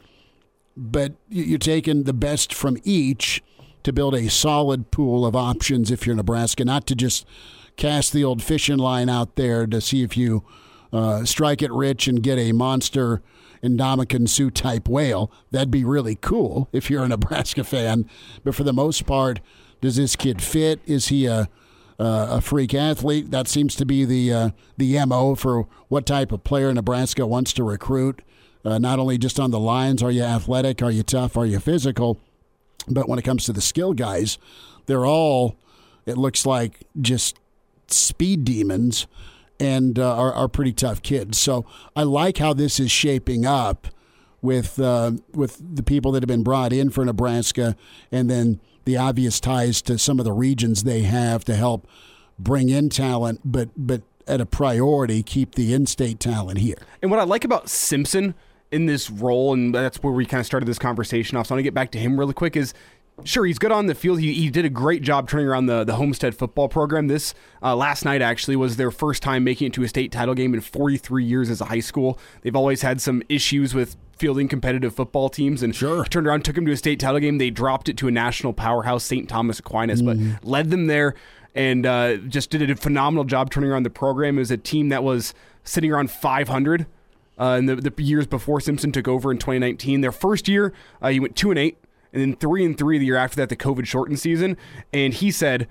but 0.75 1.13
you're 1.27 1.57
taking 1.57 2.03
the 2.03 2.13
best 2.13 2.53
from 2.53 2.77
each 2.83 3.43
to 3.83 3.93
build 3.93 4.15
a 4.15 4.29
solid 4.29 4.91
pool 4.91 5.25
of 5.25 5.35
options 5.35 5.89
if 5.91 6.05
you're 6.05 6.15
Nebraska, 6.15 6.65
not 6.65 6.85
to 6.87 6.95
just 6.95 7.25
cast 7.75 8.11
the 8.11 8.23
old 8.23 8.43
fishing 8.43 8.77
line 8.77 9.09
out 9.09 9.35
there 9.35 9.65
to 9.65 9.79
see 9.79 10.03
if 10.03 10.17
you 10.17 10.43
uh, 10.91 11.23
strike 11.23 11.61
it 11.61 11.71
rich 11.71 12.07
and 12.07 12.21
get 12.21 12.37
a 12.37 12.51
monster 12.51 13.21
Ndamukong 13.63 14.27
Suh 14.27 14.49
type 14.49 14.87
whale. 14.87 15.31
That'd 15.51 15.71
be 15.71 15.83
really 15.83 16.15
cool 16.15 16.69
if 16.71 16.89
you're 16.89 17.03
a 17.03 17.07
Nebraska 17.07 17.63
fan. 17.63 18.09
But 18.43 18.55
for 18.55 18.63
the 18.63 18.73
most 18.73 19.05
part, 19.05 19.39
does 19.81 19.95
this 19.95 20.15
kid 20.15 20.41
fit? 20.41 20.79
Is 20.85 21.07
he 21.07 21.25
a 21.25 21.49
uh, 21.99 22.27
a 22.29 22.41
freak 22.41 22.73
athlete? 22.73 23.29
That 23.31 23.47
seems 23.47 23.75
to 23.75 23.85
be 23.85 24.05
the 24.05 24.33
uh, 24.33 24.49
the 24.77 25.05
mo 25.05 25.35
for 25.35 25.67
what 25.89 26.05
type 26.05 26.31
of 26.31 26.43
player 26.43 26.73
Nebraska 26.73 27.27
wants 27.27 27.53
to 27.53 27.63
recruit. 27.63 28.21
Uh, 28.63 28.77
not 28.77 28.99
only 28.99 29.17
just 29.17 29.39
on 29.39 29.51
the 29.51 29.59
lines, 29.59 30.03
are 30.03 30.11
you 30.11 30.23
athletic? 30.23 30.81
Are 30.81 30.91
you 30.91 31.03
tough? 31.03 31.37
Are 31.37 31.45
you 31.45 31.59
physical? 31.59 32.17
But 32.87 33.07
when 33.07 33.19
it 33.19 33.23
comes 33.23 33.45
to 33.45 33.53
the 33.53 33.61
skill 33.61 33.93
guys, 33.93 34.37
they're 34.85 35.05
all, 35.05 35.55
it 36.05 36.17
looks 36.17 36.45
like, 36.45 36.81
just 36.99 37.39
speed 37.87 38.43
demons 38.43 39.07
and 39.59 39.99
uh, 39.99 40.15
are, 40.15 40.33
are 40.33 40.47
pretty 40.47 40.73
tough 40.73 41.01
kids. 41.01 41.37
So 41.37 41.65
I 41.95 42.03
like 42.03 42.37
how 42.37 42.53
this 42.53 42.79
is 42.79 42.91
shaping 42.91 43.45
up 43.45 43.87
with 44.41 44.79
uh, 44.79 45.11
with 45.33 45.61
the 45.75 45.83
people 45.83 46.11
that 46.13 46.23
have 46.23 46.27
been 46.27 46.43
brought 46.43 46.71
in 46.71 46.89
for 46.89 47.03
Nebraska, 47.03 47.75
and 48.11 48.29
then 48.29 48.59
the 48.85 48.97
obvious 48.97 49.39
ties 49.39 49.81
to 49.83 49.97
some 49.97 50.19
of 50.19 50.25
the 50.25 50.31
regions 50.31 50.83
they 50.83 51.01
have 51.01 51.43
to 51.45 51.55
help 51.55 51.87
bring 52.37 52.69
in 52.69 52.89
talent, 52.89 53.41
but 53.43 53.69
but 53.75 54.01
at 54.27 54.39
a 54.39 54.45
priority 54.45 55.23
keep 55.23 55.55
the 55.55 55.73
in-state 55.73 56.19
talent 56.19 56.59
here. 56.59 56.77
And 57.01 57.09
what 57.09 57.19
I 57.19 57.23
like 57.23 57.43
about 57.43 57.67
Simpson 57.67 58.35
in 58.71 58.85
this 58.85 59.09
role, 59.09 59.53
and 59.53 59.73
that's 59.73 60.01
where 60.03 60.13
we 60.13 60.25
kind 60.25 60.39
of 60.39 60.45
started 60.45 60.67
this 60.67 60.79
conversation 60.79 61.37
off. 61.37 61.47
So 61.47 61.53
I 61.53 61.55
want 61.55 61.59
to 61.59 61.63
get 61.63 61.73
back 61.73 61.91
to 61.91 61.97
him 61.97 62.19
really 62.19 62.33
quick. 62.33 62.55
Is 62.55 62.73
sure 63.25 63.45
he's 63.45 63.59
good 63.59 63.71
on 63.71 63.85
the 63.85 63.95
field. 63.95 64.19
He, 64.19 64.33
he 64.33 64.49
did 64.49 64.65
a 64.65 64.69
great 64.69 65.01
job 65.01 65.29
turning 65.29 65.47
around 65.47 65.67
the 65.67 65.83
the 65.83 65.95
Homestead 65.95 66.35
football 66.35 66.67
program. 66.67 67.07
This 67.07 67.33
uh, 67.61 67.75
last 67.75 68.05
night 68.05 68.21
actually 68.21 68.55
was 68.55 68.77
their 68.77 68.91
first 68.91 69.23
time 69.23 69.43
making 69.43 69.67
it 69.67 69.73
to 69.73 69.83
a 69.83 69.87
state 69.87 70.11
title 70.11 70.33
game 70.33 70.53
in 70.53 70.61
43 70.61 71.23
years 71.23 71.49
as 71.49 71.61
a 71.61 71.65
high 71.65 71.79
school. 71.79 72.19
They've 72.41 72.55
always 72.55 72.81
had 72.81 73.01
some 73.01 73.23
issues 73.29 73.73
with 73.73 73.95
fielding 74.17 74.47
competitive 74.47 74.93
football 74.93 75.29
teams, 75.29 75.63
and 75.63 75.75
sure. 75.75 76.03
turned 76.05 76.27
around, 76.27 76.43
took 76.43 76.57
him 76.57 76.65
to 76.65 76.71
a 76.71 76.77
state 76.77 76.99
title 76.99 77.19
game. 77.19 77.37
They 77.37 77.49
dropped 77.49 77.87
it 77.87 77.97
to 77.97 78.07
a 78.07 78.11
national 78.11 78.53
powerhouse, 78.53 79.03
St. 79.05 79.29
Thomas 79.29 79.59
Aquinas, 79.59 80.01
mm-hmm. 80.01 80.33
but 80.33 80.45
led 80.45 80.71
them 80.71 80.87
there 80.87 81.15
and 81.55 81.85
uh, 81.85 82.17
just 82.17 82.49
did 82.51 82.69
a 82.69 82.75
phenomenal 82.75 83.23
job 83.23 83.49
turning 83.49 83.71
around 83.71 83.83
the 83.83 83.89
program. 83.89 84.37
It 84.37 84.41
was 84.41 84.51
a 84.51 84.57
team 84.57 84.89
that 84.89 85.03
was 85.03 85.33
sitting 85.63 85.91
around 85.91 86.11
500 86.11 86.85
uh, 87.39 87.55
in 87.57 87.65
the, 87.65 87.75
the, 87.75 88.03
years 88.03 88.27
before 88.27 88.59
Simpson 88.59 88.91
took 88.91 89.07
over 89.07 89.31
in 89.31 89.37
2019. 89.37 90.01
Their 90.01 90.11
first 90.11 90.47
year, 90.47 90.73
uh, 91.01 91.09
he 91.09 91.19
went 91.19 91.35
two 91.35 91.49
and 91.49 91.59
eight, 91.59 91.77
and 92.13 92.21
then 92.21 92.35
three 92.35 92.65
and 92.65 92.77
three 92.77 92.97
the 92.97 93.05
year 93.05 93.17
after 93.17 93.35
that, 93.37 93.49
the 93.49 93.55
COVID 93.55 93.85
shortened 93.85 94.19
season. 94.19 94.57
And 94.93 95.13
he 95.13 95.31
said 95.31 95.67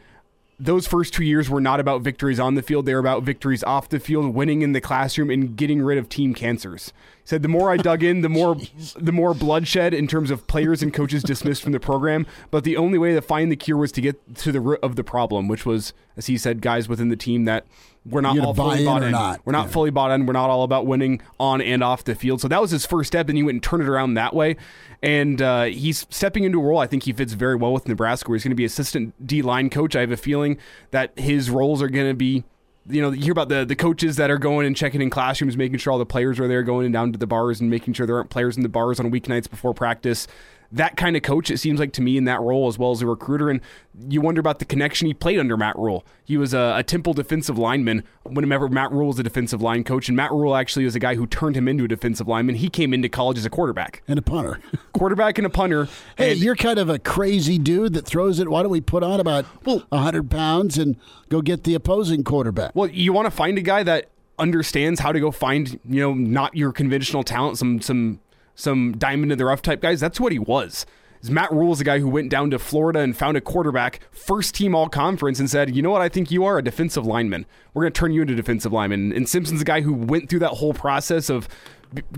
those 0.60 0.88
first 0.88 1.14
two 1.14 1.22
years 1.22 1.48
were 1.48 1.60
not 1.60 1.78
about 1.78 2.02
victories 2.02 2.40
on 2.40 2.54
the 2.54 2.62
field; 2.62 2.86
they 2.86 2.92
were 2.92 3.00
about 3.00 3.22
victories 3.22 3.62
off 3.62 3.88
the 3.88 4.00
field, 4.00 4.34
winning 4.34 4.62
in 4.62 4.72
the 4.72 4.80
classroom, 4.80 5.30
and 5.30 5.56
getting 5.56 5.80
rid 5.80 5.98
of 5.98 6.08
team 6.08 6.34
cancers 6.34 6.92
He 7.22 7.28
said 7.28 7.42
the 7.42 7.48
more 7.48 7.70
I 7.70 7.76
dug 7.76 8.02
in, 8.02 8.22
the 8.22 8.28
more 8.28 8.56
the 8.96 9.12
more 9.12 9.34
bloodshed 9.34 9.94
in 9.94 10.08
terms 10.08 10.30
of 10.30 10.46
players 10.48 10.82
and 10.82 10.92
coaches 10.92 11.22
dismissed 11.22 11.62
from 11.62 11.72
the 11.72 11.80
program. 11.80 12.26
But 12.50 12.64
the 12.64 12.76
only 12.76 12.98
way 12.98 13.14
to 13.14 13.22
find 13.22 13.52
the 13.52 13.56
cure 13.56 13.76
was 13.76 13.92
to 13.92 14.00
get 14.00 14.34
to 14.36 14.50
the 14.52 14.60
root 14.60 14.80
of 14.82 14.96
the 14.96 15.04
problem, 15.04 15.46
which 15.46 15.64
was, 15.64 15.92
as 16.16 16.26
he 16.26 16.36
said, 16.36 16.60
guys 16.60 16.88
within 16.88 17.08
the 17.08 17.16
team 17.16 17.44
that 17.44 17.64
we're 18.10 18.20
not 18.20 18.38
all 18.38 18.54
fully 18.54 18.84
bought 18.84 19.02
in. 19.02 19.12
Not. 19.12 19.40
We're 19.44 19.52
not 19.52 19.66
yeah. 19.66 19.72
fully 19.72 19.90
bought 19.90 20.10
in. 20.10 20.26
We're 20.26 20.32
not 20.32 20.50
all 20.50 20.62
about 20.62 20.86
winning 20.86 21.20
on 21.38 21.60
and 21.60 21.82
off 21.82 22.04
the 22.04 22.14
field. 22.14 22.40
So 22.40 22.48
that 22.48 22.60
was 22.60 22.70
his 22.70 22.86
first 22.86 23.08
step, 23.08 23.28
and 23.28 23.36
he 23.36 23.42
went 23.42 23.56
and 23.56 23.62
turned 23.62 23.82
it 23.82 23.88
around 23.88 24.14
that 24.14 24.34
way. 24.34 24.56
And 25.02 25.40
uh, 25.40 25.64
he's 25.64 26.06
stepping 26.10 26.44
into 26.44 26.58
a 26.60 26.62
role 26.62 26.78
I 26.78 26.86
think 26.86 27.04
he 27.04 27.12
fits 27.12 27.32
very 27.32 27.56
well 27.56 27.72
with 27.72 27.86
Nebraska, 27.86 28.28
where 28.28 28.36
he's 28.36 28.44
going 28.44 28.50
to 28.50 28.56
be 28.56 28.64
assistant 28.64 29.14
D 29.26 29.42
line 29.42 29.70
coach. 29.70 29.94
I 29.94 30.00
have 30.00 30.10
a 30.10 30.16
feeling 30.16 30.58
that 30.90 31.18
his 31.18 31.50
roles 31.50 31.82
are 31.82 31.88
going 31.88 32.08
to 32.08 32.16
be 32.16 32.44
you 32.90 33.02
know, 33.02 33.10
you 33.10 33.22
hear 33.22 33.32
about 33.32 33.50
the 33.50 33.66
the 33.66 33.76
coaches 33.76 34.16
that 34.16 34.30
are 34.30 34.38
going 34.38 34.66
and 34.66 34.74
checking 34.74 35.02
in 35.02 35.10
classrooms, 35.10 35.56
making 35.56 35.78
sure 35.78 35.92
all 35.92 35.98
the 35.98 36.06
players 36.06 36.40
are 36.40 36.48
there, 36.48 36.62
going 36.62 36.86
and 36.86 36.92
down 36.92 37.12
to 37.12 37.18
the 37.18 37.26
bars 37.26 37.60
and 37.60 37.68
making 37.68 37.92
sure 37.94 38.06
there 38.06 38.16
aren't 38.16 38.30
players 38.30 38.56
in 38.56 38.62
the 38.62 38.68
bars 38.68 38.98
on 38.98 39.10
weeknights 39.10 39.48
before 39.48 39.74
practice 39.74 40.26
that 40.72 40.96
kind 40.96 41.16
of 41.16 41.22
coach, 41.22 41.50
it 41.50 41.58
seems 41.58 41.80
like 41.80 41.92
to 41.94 42.02
me, 42.02 42.16
in 42.16 42.24
that 42.24 42.40
role 42.40 42.68
as 42.68 42.78
well 42.78 42.90
as 42.90 43.00
a 43.00 43.06
recruiter. 43.06 43.48
And 43.48 43.60
you 44.08 44.20
wonder 44.20 44.40
about 44.40 44.58
the 44.58 44.64
connection 44.64 45.06
he 45.06 45.14
played 45.14 45.38
under 45.38 45.56
Matt 45.56 45.76
Rhule. 45.76 46.04
He 46.24 46.36
was 46.36 46.52
a, 46.52 46.74
a 46.76 46.82
Temple 46.82 47.14
defensive 47.14 47.56
lineman 47.56 48.04
whenever 48.24 48.68
Matt 48.68 48.92
Rhule 48.92 49.08
was 49.08 49.18
a 49.18 49.22
defensive 49.22 49.62
line 49.62 49.82
coach. 49.82 50.08
And 50.08 50.16
Matt 50.16 50.30
Rhule 50.30 50.54
actually 50.54 50.84
was 50.84 50.94
a 50.94 50.98
guy 50.98 51.14
who 51.14 51.26
turned 51.26 51.56
him 51.56 51.68
into 51.68 51.84
a 51.84 51.88
defensive 51.88 52.28
lineman. 52.28 52.56
He 52.56 52.68
came 52.68 52.92
into 52.92 53.08
college 53.08 53.38
as 53.38 53.46
a 53.46 53.50
quarterback 53.50 54.02
and 54.06 54.18
a 54.18 54.22
punter. 54.22 54.60
quarterback 54.92 55.38
and 55.38 55.46
a 55.46 55.50
punter. 55.50 55.88
Hey, 56.16 56.32
and, 56.32 56.40
you're 56.40 56.56
kind 56.56 56.78
of 56.78 56.90
a 56.90 56.98
crazy 56.98 57.58
dude 57.58 57.94
that 57.94 58.04
throws 58.04 58.38
it. 58.38 58.50
Why 58.50 58.62
don't 58.62 58.70
we 58.70 58.82
put 58.82 59.02
on 59.02 59.20
about 59.20 59.46
well, 59.64 59.84
100 59.88 60.30
pounds 60.30 60.76
and 60.76 60.96
go 61.30 61.40
get 61.40 61.64
the 61.64 61.74
opposing 61.74 62.24
quarterback? 62.24 62.72
Well, 62.74 62.90
you 62.90 63.14
want 63.14 63.24
to 63.24 63.30
find 63.30 63.56
a 63.56 63.62
guy 63.62 63.82
that 63.84 64.10
understands 64.38 65.00
how 65.00 65.12
to 65.12 65.18
go 65.18 65.30
find, 65.30 65.80
you 65.88 66.00
know, 66.00 66.12
not 66.14 66.54
your 66.54 66.72
conventional 66.72 67.22
talent, 67.22 67.58
some 67.58 67.80
some 67.80 68.20
some 68.58 68.96
diamond 68.98 69.30
in 69.30 69.38
the 69.38 69.44
rough 69.44 69.62
type 69.62 69.80
guys. 69.80 70.00
That's 70.00 70.18
what 70.18 70.32
he 70.32 70.38
was. 70.38 70.84
Is 71.22 71.30
Matt 71.30 71.52
Rhule 71.52 71.72
is 71.72 71.80
a 71.80 71.84
guy 71.84 71.98
who 71.98 72.08
went 72.08 72.30
down 72.30 72.50
to 72.50 72.58
Florida 72.58 73.00
and 73.00 73.16
found 73.16 73.36
a 73.36 73.40
quarterback, 73.40 74.00
first 74.10 74.54
team 74.54 74.74
all 74.74 74.88
conference, 74.88 75.40
and 75.40 75.50
said, 75.50 75.74
you 75.74 75.82
know 75.82 75.90
what, 75.90 76.02
I 76.02 76.08
think 76.08 76.30
you 76.30 76.44
are 76.44 76.58
a 76.58 76.62
defensive 76.62 77.06
lineman. 77.06 77.46
We're 77.74 77.82
going 77.84 77.92
to 77.92 77.98
turn 77.98 78.12
you 78.12 78.22
into 78.22 78.34
defensive 78.34 78.72
lineman. 78.72 79.12
And 79.12 79.28
Simpson's 79.28 79.62
a 79.62 79.64
guy 79.64 79.80
who 79.80 79.92
went 79.92 80.28
through 80.28 80.38
that 80.40 80.50
whole 80.50 80.74
process 80.74 81.28
of 81.28 81.48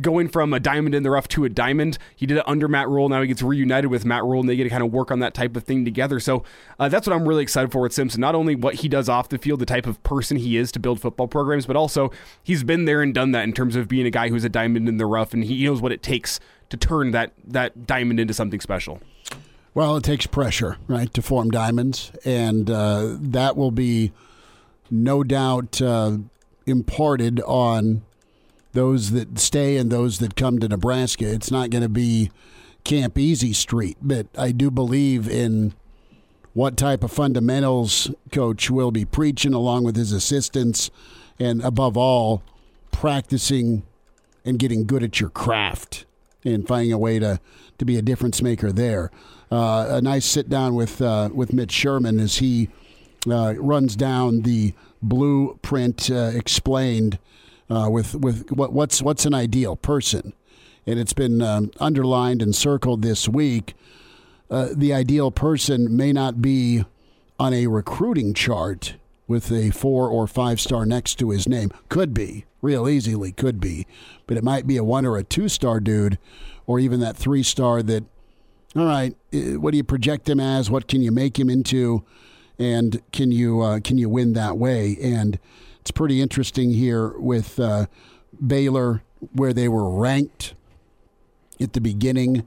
going 0.00 0.28
from 0.28 0.52
a 0.52 0.60
diamond 0.60 0.94
in 0.94 1.02
the 1.02 1.10
rough 1.10 1.28
to 1.28 1.44
a 1.44 1.48
diamond. 1.48 1.98
He 2.16 2.26
did 2.26 2.38
it 2.38 2.44
under 2.46 2.68
Matt 2.68 2.88
Rhule. 2.88 3.08
Now 3.08 3.20
he 3.20 3.28
gets 3.28 3.42
reunited 3.42 3.90
with 3.90 4.04
Matt 4.04 4.24
Rhule, 4.24 4.40
and 4.40 4.48
they 4.48 4.56
get 4.56 4.64
to 4.64 4.70
kind 4.70 4.82
of 4.82 4.92
work 4.92 5.10
on 5.10 5.20
that 5.20 5.34
type 5.34 5.56
of 5.56 5.64
thing 5.64 5.84
together. 5.84 6.20
So 6.20 6.44
uh, 6.78 6.88
that's 6.88 7.06
what 7.06 7.14
I'm 7.14 7.26
really 7.28 7.42
excited 7.42 7.72
for 7.72 7.80
with 7.82 7.92
Simpson. 7.92 8.20
Not 8.20 8.34
only 8.34 8.54
what 8.54 8.76
he 8.76 8.88
does 8.88 9.08
off 9.08 9.28
the 9.28 9.38
field, 9.38 9.60
the 9.60 9.66
type 9.66 9.86
of 9.86 10.02
person 10.02 10.36
he 10.36 10.56
is 10.56 10.72
to 10.72 10.78
build 10.78 11.00
football 11.00 11.28
programs, 11.28 11.66
but 11.66 11.76
also 11.76 12.10
he's 12.42 12.64
been 12.64 12.84
there 12.84 13.02
and 13.02 13.14
done 13.14 13.32
that 13.32 13.44
in 13.44 13.52
terms 13.52 13.76
of 13.76 13.88
being 13.88 14.06
a 14.06 14.10
guy 14.10 14.28
who's 14.28 14.44
a 14.44 14.48
diamond 14.48 14.88
in 14.88 14.96
the 14.96 15.06
rough, 15.06 15.32
and 15.32 15.44
he 15.44 15.64
knows 15.64 15.80
what 15.80 15.92
it 15.92 16.02
takes 16.02 16.40
to 16.68 16.76
turn 16.76 17.10
that 17.10 17.32
that 17.44 17.86
diamond 17.86 18.20
into 18.20 18.34
something 18.34 18.60
special. 18.60 19.00
Well, 19.72 19.96
it 19.96 20.04
takes 20.04 20.26
pressure, 20.26 20.78
right, 20.88 21.12
to 21.14 21.22
form 21.22 21.50
diamonds, 21.50 22.10
and 22.24 22.68
uh, 22.68 23.16
that 23.20 23.56
will 23.56 23.70
be 23.70 24.12
no 24.90 25.22
doubt 25.22 25.80
uh, 25.80 26.18
imparted 26.66 27.40
on 27.42 28.02
those 28.72 29.10
that 29.10 29.38
stay 29.38 29.76
and 29.76 29.90
those 29.90 30.18
that 30.18 30.36
come 30.36 30.58
to 30.58 30.68
Nebraska. 30.68 31.30
It's 31.30 31.50
not 31.50 31.70
going 31.70 31.82
to 31.82 31.88
be 31.88 32.30
Camp 32.84 33.18
Easy 33.18 33.52
Street, 33.52 33.96
but 34.00 34.26
I 34.36 34.52
do 34.52 34.70
believe 34.70 35.28
in 35.28 35.74
what 36.52 36.76
type 36.76 37.04
of 37.04 37.12
fundamentals 37.12 38.10
coach 38.32 38.70
will 38.70 38.90
be 38.90 39.04
preaching 39.04 39.54
along 39.54 39.84
with 39.84 39.96
his 39.96 40.12
assistants 40.12 40.90
and 41.38 41.62
above 41.62 41.96
all 41.96 42.42
practicing 42.90 43.82
and 44.44 44.58
getting 44.58 44.86
good 44.86 45.02
at 45.02 45.20
your 45.20 45.30
craft 45.30 46.06
and 46.44 46.66
finding 46.66 46.92
a 46.92 46.98
way 46.98 47.18
to, 47.18 47.38
to 47.78 47.84
be 47.84 47.96
a 47.96 48.02
difference 48.02 48.42
maker 48.42 48.72
there. 48.72 49.10
Uh, 49.50 49.86
a 49.90 50.00
nice 50.00 50.24
sit 50.24 50.48
down 50.48 50.74
with 50.74 51.02
uh, 51.02 51.28
with 51.34 51.52
Mitch 51.52 51.72
Sherman 51.72 52.20
as 52.20 52.36
he 52.36 52.68
uh, 53.28 53.54
runs 53.58 53.96
down 53.96 54.42
the 54.42 54.74
blueprint 55.02 56.10
uh, 56.10 56.30
explained 56.34 57.18
uh, 57.70 57.88
with 57.88 58.14
with 58.16 58.50
what, 58.50 58.72
what's 58.72 59.00
what's 59.00 59.24
an 59.24 59.34
ideal 59.34 59.76
person, 59.76 60.32
and 60.86 60.98
it's 60.98 61.12
been 61.12 61.40
um, 61.40 61.70
underlined 61.78 62.42
and 62.42 62.54
circled 62.54 63.02
this 63.02 63.28
week. 63.28 63.74
Uh, 64.50 64.68
the 64.74 64.92
ideal 64.92 65.30
person 65.30 65.96
may 65.96 66.12
not 66.12 66.42
be 66.42 66.84
on 67.38 67.54
a 67.54 67.68
recruiting 67.68 68.34
chart 68.34 68.96
with 69.28 69.52
a 69.52 69.70
four 69.70 70.08
or 70.08 70.26
five 70.26 70.60
star 70.60 70.84
next 70.84 71.14
to 71.20 71.30
his 71.30 71.48
name. 71.48 71.70
Could 71.88 72.12
be, 72.12 72.46
real 72.60 72.88
easily 72.88 73.30
could 73.30 73.60
be, 73.60 73.86
but 74.26 74.36
it 74.36 74.42
might 74.42 74.66
be 74.66 74.76
a 74.76 74.82
one 74.82 75.06
or 75.06 75.16
a 75.16 75.22
two 75.22 75.48
star 75.48 75.78
dude, 75.78 76.18
or 76.66 76.80
even 76.80 76.98
that 76.98 77.16
three 77.16 77.44
star 77.44 77.80
that, 77.84 78.04
all 78.74 78.86
right, 78.86 79.14
what 79.32 79.70
do 79.70 79.76
you 79.76 79.84
project 79.84 80.28
him 80.28 80.40
as? 80.40 80.68
What 80.68 80.88
can 80.88 81.00
you 81.00 81.12
make 81.12 81.38
him 81.38 81.48
into? 81.48 82.04
And 82.58 83.00
can 83.12 83.30
you 83.30 83.60
uh, 83.60 83.80
can 83.80 83.96
you 83.96 84.08
win 84.08 84.32
that 84.32 84.58
way? 84.58 84.98
And 85.00 85.38
it's 85.80 85.90
pretty 85.90 86.20
interesting 86.20 86.72
here 86.72 87.08
with 87.18 87.58
uh, 87.58 87.86
Baylor, 88.46 89.02
where 89.32 89.52
they 89.52 89.68
were 89.68 89.88
ranked 89.88 90.54
at 91.60 91.72
the 91.72 91.80
beginning 91.80 92.46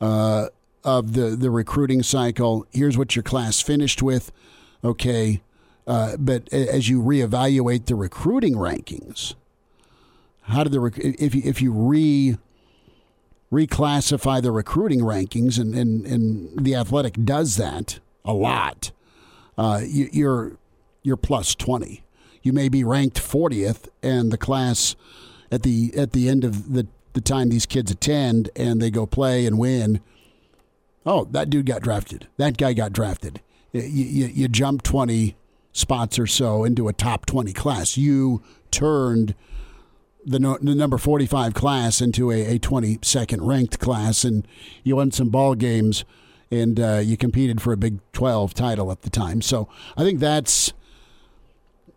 uh, 0.00 0.48
of 0.84 1.14
the, 1.14 1.30
the 1.30 1.50
recruiting 1.50 2.02
cycle. 2.02 2.66
Here's 2.72 2.98
what 2.98 3.16
your 3.16 3.22
class 3.22 3.60
finished 3.60 4.02
with. 4.02 4.30
Okay, 4.82 5.42
uh, 5.86 6.16
but 6.18 6.52
as 6.52 6.88
you 6.90 7.02
reevaluate 7.02 7.86
the 7.86 7.94
recruiting 7.94 8.54
rankings, 8.54 9.34
how 10.42 10.62
did 10.62 10.72
the 10.72 11.14
if 11.18 11.34
you 11.34 11.40
if 11.44 11.62
you 11.62 11.72
re 11.72 12.36
reclassify 13.50 14.42
the 14.42 14.52
recruiting 14.52 15.00
rankings 15.00 15.58
and 15.58 15.74
and, 15.74 16.04
and 16.04 16.64
the 16.64 16.74
athletic 16.74 17.14
does 17.24 17.56
that 17.56 17.98
a 18.26 18.34
lot, 18.34 18.90
uh, 19.56 19.80
you, 19.82 20.10
you're 20.12 20.58
you're 21.02 21.16
plus 21.16 21.54
twenty. 21.54 22.03
You 22.44 22.52
may 22.52 22.68
be 22.68 22.84
ranked 22.84 23.16
40th, 23.16 23.88
and 24.02 24.30
the 24.30 24.38
class 24.38 24.94
at 25.50 25.62
the 25.62 25.92
at 25.96 26.12
the 26.12 26.28
end 26.28 26.44
of 26.44 26.72
the 26.74 26.86
the 27.14 27.20
time 27.20 27.48
these 27.48 27.66
kids 27.66 27.90
attend 27.90 28.50
and 28.54 28.82
they 28.82 28.90
go 28.90 29.06
play 29.06 29.46
and 29.46 29.58
win. 29.58 30.00
Oh, 31.06 31.24
that 31.26 31.48
dude 31.48 31.66
got 31.66 31.82
drafted. 31.82 32.28
That 32.36 32.56
guy 32.56 32.74
got 32.74 32.92
drafted. 32.92 33.40
You, 33.72 33.82
you, 33.82 34.26
you 34.26 34.48
jump 34.48 34.82
20 34.82 35.36
spots 35.72 36.18
or 36.18 36.26
so 36.26 36.64
into 36.64 36.88
a 36.88 36.92
top 36.92 37.26
20 37.26 37.52
class. 37.52 37.96
You 37.96 38.42
turned 38.70 39.34
the, 40.24 40.38
no, 40.38 40.58
the 40.60 40.74
number 40.74 40.98
45 40.98 41.54
class 41.54 42.00
into 42.00 42.30
a, 42.30 42.56
a 42.56 42.58
22nd 42.58 43.38
ranked 43.46 43.78
class, 43.78 44.24
and 44.24 44.46
you 44.82 44.96
won 44.96 45.10
some 45.10 45.28
ball 45.28 45.54
games, 45.54 46.04
and 46.50 46.80
uh, 46.80 47.00
you 47.04 47.16
competed 47.16 47.60
for 47.60 47.72
a 47.72 47.76
Big 47.76 47.98
12 48.12 48.54
title 48.54 48.90
at 48.90 49.02
the 49.02 49.10
time. 49.10 49.42
So 49.42 49.68
I 49.96 50.02
think 50.02 50.20
that's 50.20 50.72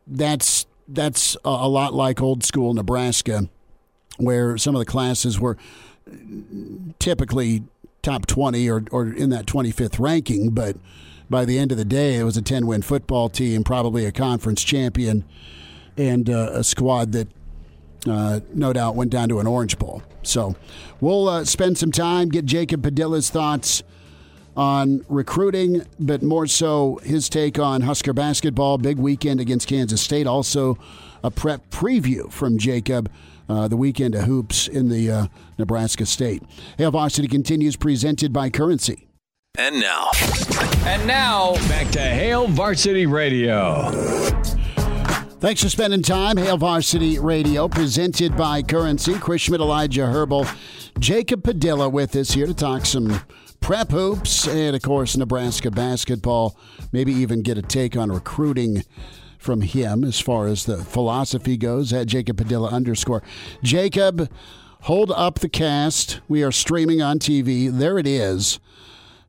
that's 0.08 0.66
that's 0.88 1.36
a 1.44 1.68
lot 1.68 1.94
like 1.94 2.22
old 2.22 2.44
school 2.44 2.74
Nebraska, 2.74 3.50
where 4.18 4.58
some 4.58 4.76
of 4.76 4.80
the 4.80 4.86
classes 4.86 5.40
were 5.40 5.58
typically 7.00 7.64
top 8.02 8.26
20 8.26 8.70
or, 8.70 8.86
or 8.92 9.08
in 9.08 9.30
that 9.32 9.46
25th 9.46 10.00
ranking, 10.00 10.52
but 10.52 10.78
by 11.30 11.44
the 11.44 11.60
end 11.60 11.74
of 11.74 11.78
the 11.78 11.86
day, 11.86 12.16
it 12.16 12.24
was 12.24 12.38
a 12.38 12.42
10 12.42 12.66
win 12.66 12.82
football 12.82 13.28
team, 13.28 13.66
probably 13.66 14.06
a 14.06 14.14
conference 14.14 14.64
champion, 14.64 15.26
and 15.98 16.30
uh, 16.30 16.52
a 16.54 16.64
squad 16.64 17.12
that 17.12 17.28
uh, 18.08 18.40
no 18.54 18.72
doubt 18.72 18.96
went 18.96 19.12
down 19.12 19.28
to 19.28 19.40
an 19.40 19.48
Orange 19.48 19.78
Bowl. 19.78 20.04
So 20.24 20.56
we'll 21.02 21.28
uh, 21.28 21.44
spend 21.44 21.78
some 21.78 21.92
time, 21.92 22.30
get 22.30 22.46
Jacob 22.46 22.82
Padilla's 22.82 23.30
thoughts 23.30 23.84
on 24.58 25.06
recruiting, 25.08 25.86
but 26.00 26.24
more 26.24 26.48
so 26.48 27.00
his 27.04 27.30
take 27.30 27.60
on 27.60 27.82
Husker 27.82 28.12
basketball. 28.12 28.80
Big 28.80 28.98
weekend 28.98 29.40
against 29.40 29.68
Kansas 29.68 30.02
State. 30.02 30.26
Also, 30.26 30.78
a 31.24 31.32
prep 31.32 31.70
preview 31.70 32.30
from 32.32 32.58
Jacob. 32.58 33.10
Uh, 33.48 33.66
the 33.66 33.78
weekend 33.78 34.14
of 34.14 34.24
hoops 34.24 34.68
in 34.68 34.90
the 34.90 35.10
uh, 35.10 35.28
Nebraska 35.58 36.06
State. 36.06 36.44
Hail 36.78 36.92
Varsity 36.92 37.30
continues 37.30 37.78
presented 37.78 38.34
by 38.34 38.50
Currency. 38.50 39.08
And 39.58 39.80
now. 39.80 40.10
And 40.86 41.08
now, 41.08 41.54
back 41.70 41.90
to 41.92 42.02
Hail 42.02 42.48
Varsity 42.50 43.06
Radio. 43.06 43.90
Thanks 45.40 45.64
for 45.64 45.70
spending 45.70 46.02
time. 46.02 46.36
Hail 46.36 46.58
Varsity 46.58 47.20
Radio, 47.20 47.70
presented 47.70 48.36
by 48.36 48.64
Currency. 48.64 49.14
Chris 49.14 49.44
Schmidt, 49.44 49.62
Elijah 49.62 50.08
Herbal, 50.08 50.46
Jacob 51.00 51.44
Padilla 51.44 51.88
with 51.88 52.18
us 52.18 52.32
here 52.32 52.48
to 52.48 52.54
talk 52.54 52.86
some 52.86 53.22
prep 53.60 53.92
hoops 53.92 54.48
and, 54.48 54.76
of 54.76 54.82
course, 54.82 55.18
Nebraska 55.18 55.72
basketball. 55.72 56.58
Maybe 56.92 57.14
even 57.14 57.42
get 57.42 57.58
a 57.58 57.62
take 57.62 57.98
on 57.98 58.12
recruiting 58.12 58.84
from 59.38 59.62
him 59.62 60.04
as 60.04 60.20
far 60.20 60.48
as 60.48 60.66
the 60.66 60.78
philosophy 60.78 61.58
goes 61.58 61.94
at 61.94 62.08
Jacob 62.08 62.38
Padilla 62.38 62.70
underscore. 62.70 63.24
Jacob, 63.64 64.30
hold 64.82 65.12
up 65.12 65.40
the 65.40 65.50
cast. 65.50 66.20
We 66.28 66.44
are 66.44 66.52
streaming 66.52 67.02
on 67.02 67.20
TV. 67.20 67.72
There 67.72 67.98
it 67.98 68.08
is. 68.08 68.60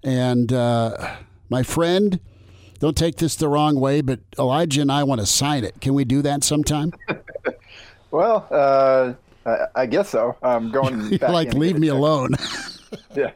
And 0.02 0.52
uh, 0.52 1.16
my 1.48 1.62
friend, 1.62 2.20
don't 2.78 2.96
take 2.96 3.16
this 3.16 3.34
the 3.34 3.48
wrong 3.48 3.80
way, 3.80 4.00
but 4.00 4.20
Elijah 4.38 4.80
and 4.80 4.92
I 4.92 5.02
want 5.02 5.20
to 5.20 5.26
sign 5.26 5.64
it. 5.64 5.80
Can 5.80 5.94
we 5.94 6.04
do 6.04 6.22
that 6.22 6.44
sometime? 6.44 6.92
well, 8.10 8.46
uh, 8.50 9.14
I, 9.44 9.82
I, 9.82 9.86
guess 9.86 10.10
so. 10.10 10.36
I'm 10.42 10.70
going 10.70 11.18
like 11.18 11.54
leave 11.54 11.78
me 11.78 11.88
alone. 11.88 12.30
yeah, 13.16 13.32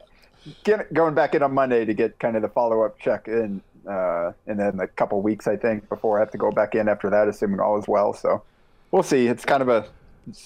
Get, 0.63 0.93
going 0.93 1.13
back 1.13 1.35
in 1.35 1.43
on 1.43 1.53
Monday 1.53 1.85
to 1.85 1.93
get 1.93 2.19
kind 2.19 2.35
of 2.35 2.41
the 2.41 2.49
follow 2.49 2.83
up 2.83 2.99
check 2.99 3.27
in 3.27 3.61
uh, 3.87 4.31
and 4.47 4.59
then 4.59 4.79
a 4.79 4.87
couple 4.87 5.21
weeks 5.21 5.47
I 5.47 5.55
think 5.55 5.87
before 5.89 6.17
I 6.17 6.21
have 6.21 6.31
to 6.31 6.37
go 6.37 6.51
back 6.51 6.75
in 6.75 6.87
after 6.87 7.09
that, 7.09 7.27
assuming 7.27 7.59
all 7.59 7.77
is 7.77 7.87
well. 7.87 8.13
So 8.13 8.43
we'll 8.91 9.03
see. 9.03 9.27
It's 9.27 9.45
kind 9.45 9.61
of 9.61 9.69
a 9.69 9.85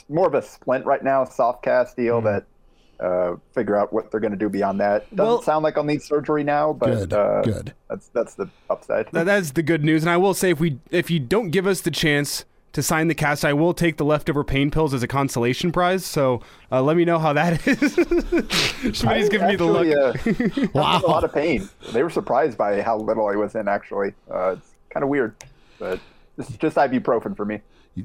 more 0.09 0.27
of 0.27 0.33
a 0.33 0.41
splint 0.41 0.85
right 0.85 1.03
now, 1.03 1.23
soft 1.23 1.63
cast 1.63 1.95
deal 1.95 2.21
mm-hmm. 2.21 2.25
that 2.25 2.45
uh, 2.99 3.35
figure 3.53 3.75
out 3.75 3.93
what 3.93 4.09
they're 4.09 4.19
going 4.19 4.31
to 4.31 4.37
do 4.37 4.49
beyond 4.49 4.79
that. 4.79 5.03
Doesn't 5.15 5.25
well, 5.25 5.41
sound 5.43 5.63
like 5.63 5.77
I'll 5.77 5.83
need 5.83 6.01
surgery 6.01 6.43
now, 6.43 6.73
but 6.73 6.87
good, 6.87 7.13
uh, 7.13 7.41
good. 7.41 7.73
That's 7.89 8.07
that's 8.07 8.33
the 8.33 8.49
upside. 8.69 9.09
That's 9.11 9.51
the 9.51 9.63
good 9.63 9.83
news. 9.83 10.03
And 10.03 10.09
I 10.09 10.17
will 10.17 10.33
say, 10.33 10.49
if 10.49 10.59
we 10.59 10.79
if 10.89 11.11
you 11.11 11.19
don't 11.19 11.51
give 11.51 11.67
us 11.67 11.81
the 11.81 11.91
chance 11.91 12.45
to 12.77 12.83
sign 12.83 13.07
the 13.07 13.15
cast, 13.15 13.43
I 13.43 13.53
will 13.53 13.73
take 13.73 13.97
the 13.97 14.05
leftover 14.05 14.43
pain 14.43 14.69
pills 14.69 14.93
as 14.93 15.01
a 15.01 15.07
consolation 15.07 15.71
prize. 15.71 16.05
So 16.05 16.41
uh, 16.71 16.83
let 16.83 16.95
me 16.95 17.05
know 17.05 17.17
how 17.17 17.33
that 17.33 17.53
is. 17.67 17.95
Schmitty's 18.95 19.29
giving 19.29 19.47
me 19.47 19.55
the 19.55 19.65
look. 19.65 19.87
Uh, 19.87 20.67
wow, 20.75 21.01
a 21.03 21.07
lot 21.07 21.23
of 21.23 21.33
pain. 21.33 21.67
They 21.91 22.03
were 22.03 22.11
surprised 22.11 22.55
by 22.55 22.83
how 22.83 22.97
little 22.97 23.25
I 23.25 23.35
was 23.35 23.55
in. 23.55 23.67
Actually, 23.67 24.13
uh, 24.31 24.57
it's 24.57 24.75
kind 24.91 25.03
of 25.03 25.09
weird, 25.09 25.35
but 25.79 25.99
it's 26.37 26.55
just 26.57 26.77
ibuprofen 26.77 27.35
for 27.35 27.45
me. 27.45 27.61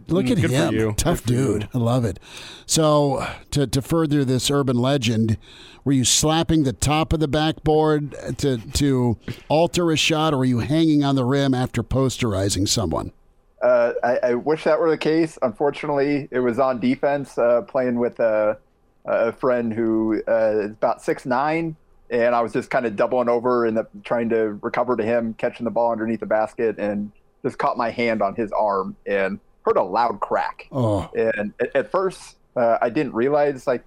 Look 0.08 0.30
at 0.30 0.38
mm, 0.38 0.48
him, 0.48 0.94
tough 0.94 1.22
dude. 1.22 1.68
I 1.74 1.78
love 1.78 2.06
it. 2.06 2.18
So 2.64 3.26
to 3.50 3.66
to 3.66 3.82
further 3.82 4.24
this 4.24 4.50
urban 4.50 4.78
legend, 4.78 5.36
were 5.84 5.92
you 5.92 6.04
slapping 6.04 6.62
the 6.62 6.72
top 6.72 7.12
of 7.12 7.20
the 7.20 7.28
backboard 7.28 8.16
to 8.38 8.56
to 8.56 9.18
alter 9.50 9.90
a 9.90 9.98
shot, 9.98 10.32
or 10.32 10.38
were 10.38 10.44
you 10.46 10.60
hanging 10.60 11.04
on 11.04 11.14
the 11.14 11.26
rim 11.26 11.52
after 11.52 11.82
posterizing 11.82 12.66
someone? 12.66 13.12
Uh, 13.62 13.92
I, 14.02 14.18
I, 14.22 14.34
wish 14.34 14.64
that 14.64 14.80
were 14.80 14.90
the 14.90 14.98
case. 14.98 15.38
Unfortunately, 15.40 16.28
it 16.32 16.40
was 16.40 16.58
on 16.58 16.80
defense, 16.80 17.38
uh, 17.38 17.62
playing 17.62 17.96
with 17.96 18.18
a, 18.18 18.58
a 19.04 19.32
friend 19.32 19.72
who 19.72 20.20
uh, 20.26 20.58
is 20.62 20.70
about 20.72 21.00
six 21.00 21.24
nine, 21.24 21.76
and 22.10 22.34
I 22.34 22.40
was 22.40 22.52
just 22.52 22.70
kind 22.70 22.86
of 22.86 22.96
doubling 22.96 23.28
over 23.28 23.64
and 23.66 23.78
trying 24.02 24.28
to 24.30 24.58
recover 24.62 24.96
to 24.96 25.04
him, 25.04 25.34
catching 25.34 25.64
the 25.64 25.70
ball 25.70 25.92
underneath 25.92 26.20
the 26.20 26.26
basket, 26.26 26.76
and 26.78 27.12
just 27.42 27.58
caught 27.58 27.76
my 27.76 27.90
hand 27.90 28.20
on 28.20 28.34
his 28.34 28.50
arm 28.50 28.96
and 29.06 29.38
heard 29.64 29.76
a 29.76 29.82
loud 29.82 30.18
crack. 30.20 30.66
Oh. 30.72 31.08
And 31.14 31.52
at, 31.60 31.76
at 31.76 31.90
first, 31.90 32.36
uh, 32.56 32.78
I 32.82 32.90
didn't 32.90 33.14
realize 33.14 33.66
like 33.66 33.84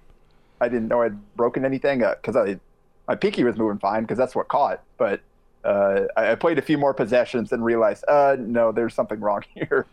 I 0.60 0.68
didn't 0.68 0.88
know 0.88 1.02
I'd 1.02 1.36
broken 1.36 1.64
anything 1.64 1.98
because 1.98 2.36
uh, 2.36 2.42
I 2.42 2.60
my 3.08 3.14
pinky 3.14 3.44
was 3.44 3.56
moving 3.56 3.78
fine 3.78 4.02
because 4.02 4.18
that's 4.18 4.34
what 4.34 4.48
caught, 4.48 4.82
but 4.98 5.20
uh, 5.66 6.06
I, 6.16 6.34
played 6.36 6.58
a 6.58 6.62
few 6.62 6.78
more 6.78 6.94
possessions 6.94 7.52
and 7.52 7.64
realized, 7.64 8.04
uh, 8.08 8.36
no, 8.38 8.72
there's 8.72 8.94
something 8.94 9.20
wrong 9.20 9.42
here. 9.54 9.86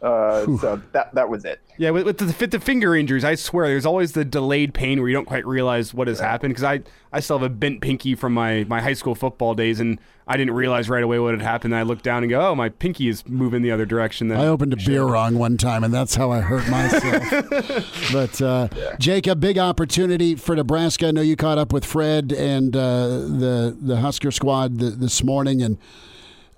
Uh, 0.00 0.44
so 0.58 0.80
that 0.92 1.12
that 1.14 1.28
was 1.28 1.44
it. 1.44 1.60
Yeah, 1.76 1.90
with, 1.90 2.06
with, 2.06 2.18
the, 2.18 2.26
with 2.26 2.50
the 2.50 2.60
finger 2.60 2.94
injuries, 2.94 3.24
I 3.24 3.34
swear 3.34 3.66
there's 3.66 3.86
always 3.86 4.12
the 4.12 4.24
delayed 4.24 4.74
pain 4.74 5.00
where 5.00 5.08
you 5.08 5.14
don't 5.14 5.26
quite 5.26 5.46
realize 5.46 5.92
what 5.92 6.06
has 6.08 6.18
yeah. 6.18 6.28
happened. 6.28 6.52
Because 6.52 6.64
I, 6.64 6.80
I 7.12 7.20
still 7.20 7.38
have 7.38 7.46
a 7.46 7.52
bent 7.52 7.80
pinky 7.80 8.14
from 8.14 8.32
my, 8.32 8.64
my 8.64 8.80
high 8.80 8.92
school 8.92 9.16
football 9.16 9.54
days, 9.54 9.80
and 9.80 9.98
I 10.26 10.36
didn't 10.36 10.54
realize 10.54 10.88
right 10.88 11.02
away 11.02 11.18
what 11.18 11.34
had 11.34 11.42
happened. 11.42 11.74
And 11.74 11.80
I 11.80 11.82
looked 11.82 12.04
down 12.04 12.22
and 12.22 12.30
go, 12.30 12.40
oh, 12.40 12.54
my 12.54 12.68
pinky 12.68 13.08
is 13.08 13.26
moving 13.26 13.62
the 13.62 13.72
other 13.72 13.86
direction. 13.86 14.30
I 14.30 14.46
opened 14.46 14.72
a 14.72 14.76
beer 14.76 15.04
wrong 15.04 15.36
one 15.36 15.56
time, 15.56 15.82
and 15.82 15.92
that's 15.92 16.14
how 16.14 16.30
I 16.30 16.40
hurt 16.40 16.68
myself. 16.68 18.10
but 18.12 18.40
uh, 18.40 18.68
yeah. 18.76 18.96
Jacob, 18.98 19.40
big 19.40 19.58
opportunity 19.58 20.36
for 20.36 20.54
Nebraska. 20.54 21.08
I 21.08 21.10
know 21.10 21.22
you 21.22 21.34
caught 21.34 21.58
up 21.58 21.72
with 21.72 21.84
Fred 21.84 22.32
and 22.32 22.76
uh, 22.76 23.08
the 23.08 23.76
the 23.80 23.96
Husker 23.96 24.30
squad 24.30 24.78
th- 24.78 24.94
this 24.94 25.24
morning, 25.24 25.62
and 25.62 25.78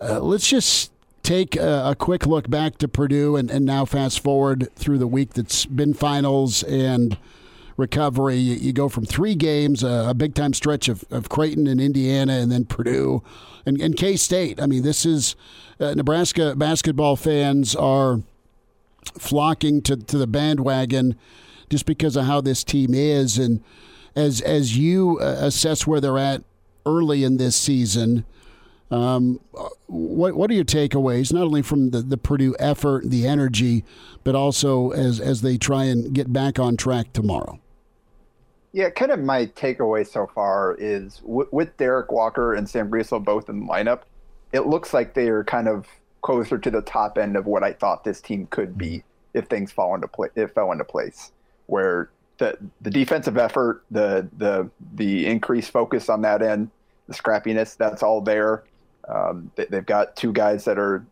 uh, 0.01 0.21
let's 0.21 0.49
just 0.49 0.93
take 1.23 1.57
a, 1.57 1.91
a, 1.91 1.95
quick 1.95 2.27
look 2.27 2.49
back 2.49 2.79
to 2.79 2.89
Purdue 2.89 3.37
and, 3.37 3.51
and 3.51 3.65
now 3.65 3.85
fast 3.85 4.21
forward 4.21 4.69
through 4.75 4.99
the 4.99 5.07
week 5.07 5.35
that's 5.35 5.67
been 5.67 5.95
finals 5.95 6.63
and 6.63 7.19
recovery. 7.77 8.37
You, 8.37 8.55
you 8.57 8.73
go 8.73 8.89
from 8.89 9.05
three 9.05 9.35
games, 9.35 9.83
a 9.83 10.15
big 10.17 10.35
time 10.35 10.55
stretch 10.55 10.89
of, 10.89 11.05
of 11.11 11.29
Creighton 11.29 11.67
and 11.67 11.81
Indiana, 11.81 12.35
and 12.35 12.51
then 12.51 12.65
Purdue 12.65 13.23
and, 13.67 13.81
and 13.81 13.97
K 13.97 14.17
State. 14.17 14.61
I 14.61 14.67
mean, 14.67 14.83
this 14.83 15.05
is 15.05 15.37
uh, 15.79 15.95
Nebraska 15.95 16.55
basketball 16.57 17.17
fans 17.17 17.75
are 17.75 18.21
flocking 19.19 19.83
to, 19.83 19.97
to 19.97 20.19
the 20.19 20.27
bandwagon 20.27 21.17
just 21.71 21.87
because 21.87 22.17
of 22.17 22.27
how 22.27 22.41
this 22.41 22.65
team 22.65 22.95
is. 22.95 23.39
And 23.39 23.63
as, 24.15 24.41
as 24.41 24.77
you 24.77 25.19
uh, 25.21 25.37
assess 25.41 25.87
where 25.87 26.01
they're 26.01 26.19
at 26.19 26.43
early 26.85 27.25
in 27.25 27.37
this 27.37 27.57
season, 27.57 28.25
Um, 28.91 29.39
what 29.87 30.35
what 30.35 30.51
are 30.51 30.55
your 30.55 30.65
takeaways, 30.65 31.33
not 31.33 31.43
only 31.43 31.63
from 31.63 31.91
the, 31.91 32.03
the 32.03 32.17
Purdue 32.17 32.57
effort, 32.59 33.09
the 33.09 33.27
energy, 33.27 33.85
but 34.25 34.35
also 34.35 34.91
as 34.91 35.21
as 35.21 35.43
they 35.43 35.57
try 35.57 35.85
and 35.85 36.13
get 36.13 36.33
back 36.33 36.59
on 36.59 36.77
track 36.77 37.13
tomorrow? 37.13 37.61
Yeah, 38.73 38.91
kind 38.91 39.11
of 39.11 39.21
my 39.21 39.47
takeaway 39.47 40.07
so 40.07 40.29
far 40.33 40.77
is 40.79 41.19
w- 41.19 41.49
with 41.51 41.77
Derek 41.77 42.13
Walker 42.13 42.55
and 42.55 42.69
Sam 42.69 42.91
Griesel 42.91 43.25
both 43.25 43.49
in 43.49 43.61
the 43.61 43.67
lineup, 43.67 44.03
it 44.53 44.67
looks 44.67 44.95
like 44.95 45.15
they 45.15 45.29
are 45.29 45.43
kind 45.45 45.69
of 45.69 45.87
closer 46.23 46.59
to 46.59 46.71
the 46.71 46.83
top 46.83 47.19
end 47.19 47.37
of 47.37 47.47
what 47.47 47.63
I 47.63 47.73
thought 47.73 48.05
this 48.05 48.21
team 48.21 48.47
could 48.51 48.77
be 48.77 49.03
if 49.35 49.47
things 49.47 49.73
fall 49.73 49.95
into 49.95 50.09
place. 50.09 50.31
It 50.35 50.55
fell 50.55 50.73
into 50.73 50.85
place, 50.85 51.33
where 51.67 52.11
the 52.39 52.59
the 52.81 52.91
defensive 52.91 53.39
effort, 53.39 53.85
the 53.91 54.29
the 54.39 54.69
the 54.95 55.27
increased 55.27 55.71
focus 55.71 56.09
on 56.09 56.23
that 56.23 56.43
end, 56.43 56.71
the 57.09 57.15
scrappiness, 57.15 57.77
that's 57.77 58.03
all 58.03 58.21
there. 58.21 58.65
Um, 59.11 59.51
they, 59.57 59.67
have 59.73 59.87
got 59.87 60.17
two 60.17 60.33
guys 60.33 60.65
that 60.65 60.79
are 60.79 61.05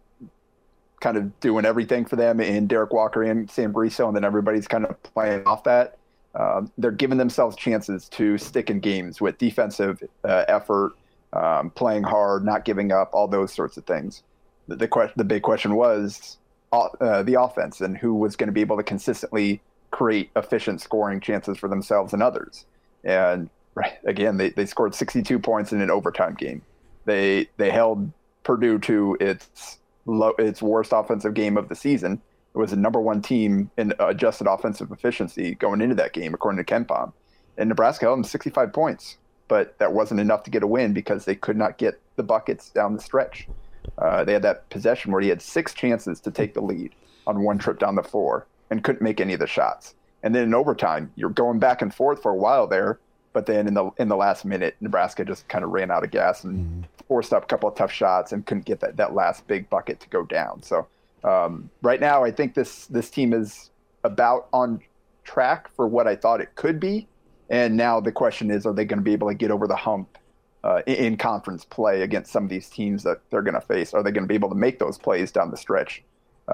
kind 1.01 1.17
of 1.17 1.39
doing 1.41 1.65
everything 1.65 2.05
for 2.05 2.17
them 2.17 2.41
in 2.41 2.67
Derek 2.67 2.93
Walker 2.93 3.23
and 3.23 3.51
Sam 3.51 3.73
Griesel, 3.73 4.09
and 4.09 4.17
then 4.17 4.25
everybody's 4.25 4.69
kind 4.69 4.85
of 4.85 5.01
playing 5.03 5.45
off 5.45 5.65
that. 5.65 5.97
Um, 6.35 6.71
they're 6.79 6.91
giving 6.91 7.19
themselves 7.19 7.57
chances 7.57 8.09
to 8.11 8.39
stick 8.39 8.71
in 8.71 8.81
games 8.81 9.21
with 9.21 9.39
defensive 9.39 10.03
uh, 10.25 10.45
effort, 10.49 10.93
um, 11.33 11.71
playing 11.71 12.05
hard, 12.05 12.45
not 12.45 12.65
giving 12.65 12.93
up, 12.93 13.11
all 13.13 13.27
those 13.27 13.53
sorts 13.53 13.77
of 13.77 13.85
things. 13.85 14.23
The, 14.69 14.77
the, 14.77 14.89
question, 14.89 15.15
the 15.17 15.25
big 15.25 15.43
question 15.43 15.75
was 15.75 16.39
uh, 16.73 17.23
the 17.23 17.41
offense 17.41 17.81
and 17.81 17.97
who 17.97 18.15
was 18.15 18.37
going 18.37 18.49
to 18.49 18.53
be 18.53 18.61
able 18.61 18.77
to 18.77 18.83
consistently 18.83 19.61
create 19.91 20.31
efficient 20.37 20.81
scoring 20.81 21.21
chances 21.21 21.59
for 21.59 21.69
themselves 21.69 22.13
and 22.13 22.23
others. 22.23 22.67
And 23.05 23.49
right, 23.75 23.95
again, 24.05 24.37
they, 24.37 24.51
they 24.51 24.67
scored 24.67 24.95
62 24.95 25.39
points 25.39 25.73
in 25.73 25.81
an 25.81 25.91
overtime 25.91 26.35
game. 26.35 26.63
They 27.09 27.49
they 27.57 27.71
held 27.71 28.13
Purdue 28.45 28.79
to 28.81 29.17
its 29.19 29.79
low, 30.05 30.35
its 30.39 30.61
worst 30.61 30.93
offensive 30.93 31.33
game 31.33 31.57
of 31.57 31.71
the 31.71 31.75
season. 31.75 32.21
It 32.55 32.59
was 32.59 32.71
the 32.71 32.77
number 32.77 33.01
one 33.01 33.23
team 33.23 33.71
in 33.79 33.95
adjusted 33.99 34.47
offensive 34.47 34.93
efficiency 34.93 35.55
going 35.55 35.81
into 35.81 35.95
that 35.95 36.13
game, 36.13 36.35
according 36.35 36.63
to 36.63 36.71
KenPom. 36.71 37.13
And 37.57 37.71
Nebraska 37.71 38.05
held 38.05 38.19
them 38.19 38.25
65 38.25 38.73
points, 38.75 39.17
but 39.49 39.79
that 39.79 39.95
wasn't 39.95 40.21
enough 40.21 40.43
to 40.43 40.51
get 40.51 40.63
a 40.63 40.67
win 40.67 40.93
because 40.93 41.25
they 41.25 41.35
could 41.35 41.57
not 41.57 41.79
get 41.79 41.99
the 42.17 42.23
buckets 42.23 42.69
down 42.69 42.95
the 42.95 43.01
stretch. 43.01 43.49
Uh, 43.97 44.23
they 44.25 44.35
had 44.35 44.43
that 44.43 44.69
possession 44.69 45.11
where 45.11 45.23
he 45.23 45.31
had 45.31 45.41
six 45.41 45.73
chances 45.73 46.21
to 46.21 46.31
take 46.31 46.53
the 46.53 46.61
lead 46.61 46.95
on 47.27 47.43
one 47.43 47.59
trip 47.59 47.79
down 47.79 47.95
the 47.95 48.03
floor 48.03 48.47
and 48.71 48.85
couldn't 48.85 49.03
make 49.03 49.21
any 49.21 49.33
of 49.33 49.41
the 49.41 49.47
shots. 49.47 49.95
And 50.23 50.35
then 50.35 50.43
in 50.43 50.55
overtime, 50.55 51.11
you're 51.17 51.31
going 51.31 51.59
back 51.59 51.81
and 51.81 51.95
forth 51.95 52.21
for 52.23 52.33
a 52.33 52.37
while 52.37 52.67
there, 52.67 52.99
but 53.39 53.47
then 53.47 53.69
in 53.69 53.75
the 53.75 53.89
in 53.99 54.09
the 54.09 54.17
last 54.17 54.45
minute, 54.45 54.75
Nebraska 54.81 55.25
just 55.25 55.47
kind 55.47 55.63
of 55.63 55.71
ran 55.71 55.93
out 55.93 56.03
of 56.03 56.11
gas 56.11 56.43
and 56.43 56.59
mm-hmm. 56.59 56.81
forced 57.07 57.33
up 57.33 57.45
a 57.45 57.47
couple 57.47 57.69
of 57.69 57.77
tough 57.77 57.93
shots 57.93 58.33
and 58.33 58.45
couldn't 58.45 58.65
get 58.65 58.81
that, 58.81 58.97
that 58.97 59.15
last 59.15 59.47
big 59.47 59.71
bucket 59.71 60.01
to 60.01 60.09
go 60.09 60.25
down. 60.25 60.61
So 60.61 60.89
um, 61.23 61.71
right 61.81 62.01
now, 62.01 62.25
I 62.25 62.33
think 62.33 62.55
this 62.55 62.87
this 62.87 63.11
team 63.11 63.33
is 63.33 63.71
about 64.03 64.49
on 64.53 64.81
track 65.23 65.73
for 65.77 65.87
what 65.87 66.09
I 66.09 66.17
thought 66.17 66.41
it 66.41 66.53
could 66.57 66.81
be. 66.81 67.07
And 67.49 67.77
now 67.77 68.01
the 68.01 68.11
question 68.11 68.51
is, 68.51 68.67
are 68.67 68.73
they 68.73 68.85
going 68.85 68.99
to 68.99 69.05
be 69.05 69.13
able 69.13 69.29
to 69.29 69.37
get 69.37 69.53
over 69.53 69.69
the 69.69 69.77
hump 69.77 70.19
uh, 70.65 70.83
in, 70.89 70.95
in, 70.97 71.17
conference 71.17 71.65
play 71.65 72.03
against 72.03 72.33
some 72.33 72.43
of 72.43 72.51
these 72.51 72.69
teams 72.69 73.05
that 73.05 73.21
they're 73.31 73.43
going 73.43 73.55
to 73.55 73.61
face? 73.61 73.95
Are 73.95 74.03
they 74.03 74.11
going 74.11 74.25
to 74.25 74.29
be 74.29 74.35
able 74.35 74.49
to 74.49 74.57
make 74.57 74.81
those 74.81 74.99
plays 74.99 75.31
down 75.31 75.53
the 75.53 75.57
stretch 75.57 76.03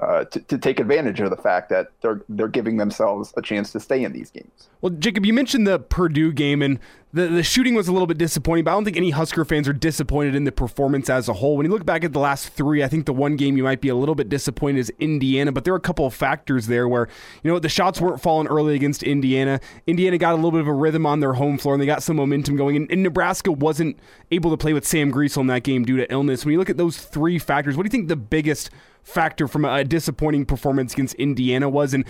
uh, 0.01 0.25
to, 0.25 0.39
to, 0.41 0.57
take 0.57 0.79
advantage 0.79 1.21
of 1.21 1.29
the 1.29 1.37
fact 1.37 1.69
that 1.69 1.89
they're 2.01 2.21
they're 2.27 2.49
giving 2.49 2.75
themselves 2.75 3.33
a 3.37 3.41
chance 3.41 3.71
to 3.71 3.79
stay 3.79 4.03
in 4.03 4.11
these 4.11 4.29
games. 4.29 4.67
Well, 4.81 4.89
Jacob, 4.91 5.25
you 5.25 5.33
mentioned 5.33 5.65
the 5.65 5.79
Purdue 5.79 6.33
game, 6.33 6.61
and 6.61 6.79
the, 7.13 7.27
the 7.27 7.43
shooting 7.43 7.75
was 7.75 7.87
a 7.87 7.93
little 7.93 8.05
bit 8.05 8.17
disappointing, 8.17 8.65
but 8.65 8.71
I 8.71 8.73
don't 8.73 8.83
think 8.83 8.97
any 8.97 9.11
Husker 9.11 9.45
fans 9.45 9.69
are 9.69 9.73
disappointed 9.73 10.35
in 10.35 10.43
the 10.43 10.51
performance 10.51 11.09
as 11.09 11.29
a 11.29 11.33
whole. 11.33 11.55
When 11.55 11.65
you 11.65 11.71
look 11.71 11.85
back 11.85 12.03
at 12.03 12.11
the 12.11 12.19
last 12.19 12.49
three, 12.49 12.83
I 12.83 12.89
think 12.89 13.05
the 13.05 13.13
one 13.13 13.37
game 13.37 13.55
you 13.55 13.63
might 13.63 13.79
be 13.79 13.87
a 13.87 13.95
little 13.95 14.15
bit 14.15 14.27
disappointed 14.27 14.79
is 14.79 14.91
Indiana, 14.99 15.53
but 15.53 15.63
there 15.63 15.73
are 15.73 15.77
a 15.77 15.81
couple 15.81 16.05
of 16.05 16.13
factors 16.13 16.67
there 16.67 16.89
where, 16.89 17.07
you 17.41 17.49
know, 17.49 17.57
the 17.57 17.69
shots 17.69 18.01
weren't 18.01 18.21
falling 18.21 18.47
early 18.47 18.75
against 18.75 19.01
Indiana. 19.01 19.61
Indiana 19.87 20.17
got 20.17 20.33
a 20.33 20.35
little 20.35 20.51
bit 20.51 20.59
of 20.59 20.67
a 20.67 20.73
rhythm 20.73 21.05
on 21.05 21.21
their 21.21 21.33
home 21.33 21.57
floor, 21.57 21.73
and 21.73 21.81
they 21.81 21.87
got 21.87 22.03
some 22.03 22.17
momentum 22.17 22.57
going, 22.57 22.75
and, 22.75 22.91
and 22.91 23.01
Nebraska 23.01 23.49
wasn't 23.49 23.97
able 24.29 24.51
to 24.51 24.57
play 24.57 24.73
with 24.73 24.85
Sam 24.85 25.09
Griesel 25.09 25.37
in 25.37 25.47
that 25.47 25.63
game 25.63 25.85
due 25.85 25.95
to 25.95 26.11
illness. 26.11 26.43
When 26.43 26.51
you 26.51 26.59
look 26.59 26.69
at 26.69 26.75
those 26.75 26.97
three 26.97 27.39
factors, 27.39 27.77
what 27.77 27.83
do 27.83 27.87
you 27.87 27.91
think 27.91 28.09
the 28.09 28.17
biggest– 28.17 28.69
factor 29.05 29.47
from 29.47 29.63
a 29.63 29.83
disappointing 29.85 30.45
performance 30.45 30.91
against 30.93 31.15
Indiana 31.15 31.69
was, 31.69 31.93
and 31.93 32.03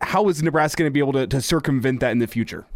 how 0.00 0.28
is 0.28 0.42
Nebraska 0.42 0.78
going 0.78 0.90
to 0.90 0.92
be 0.92 1.00
able 1.00 1.14
to, 1.14 1.26
to 1.26 1.40
circumvent 1.40 2.00
that 2.00 2.12
in 2.12 2.20
the 2.20 2.28
future? 2.28 2.66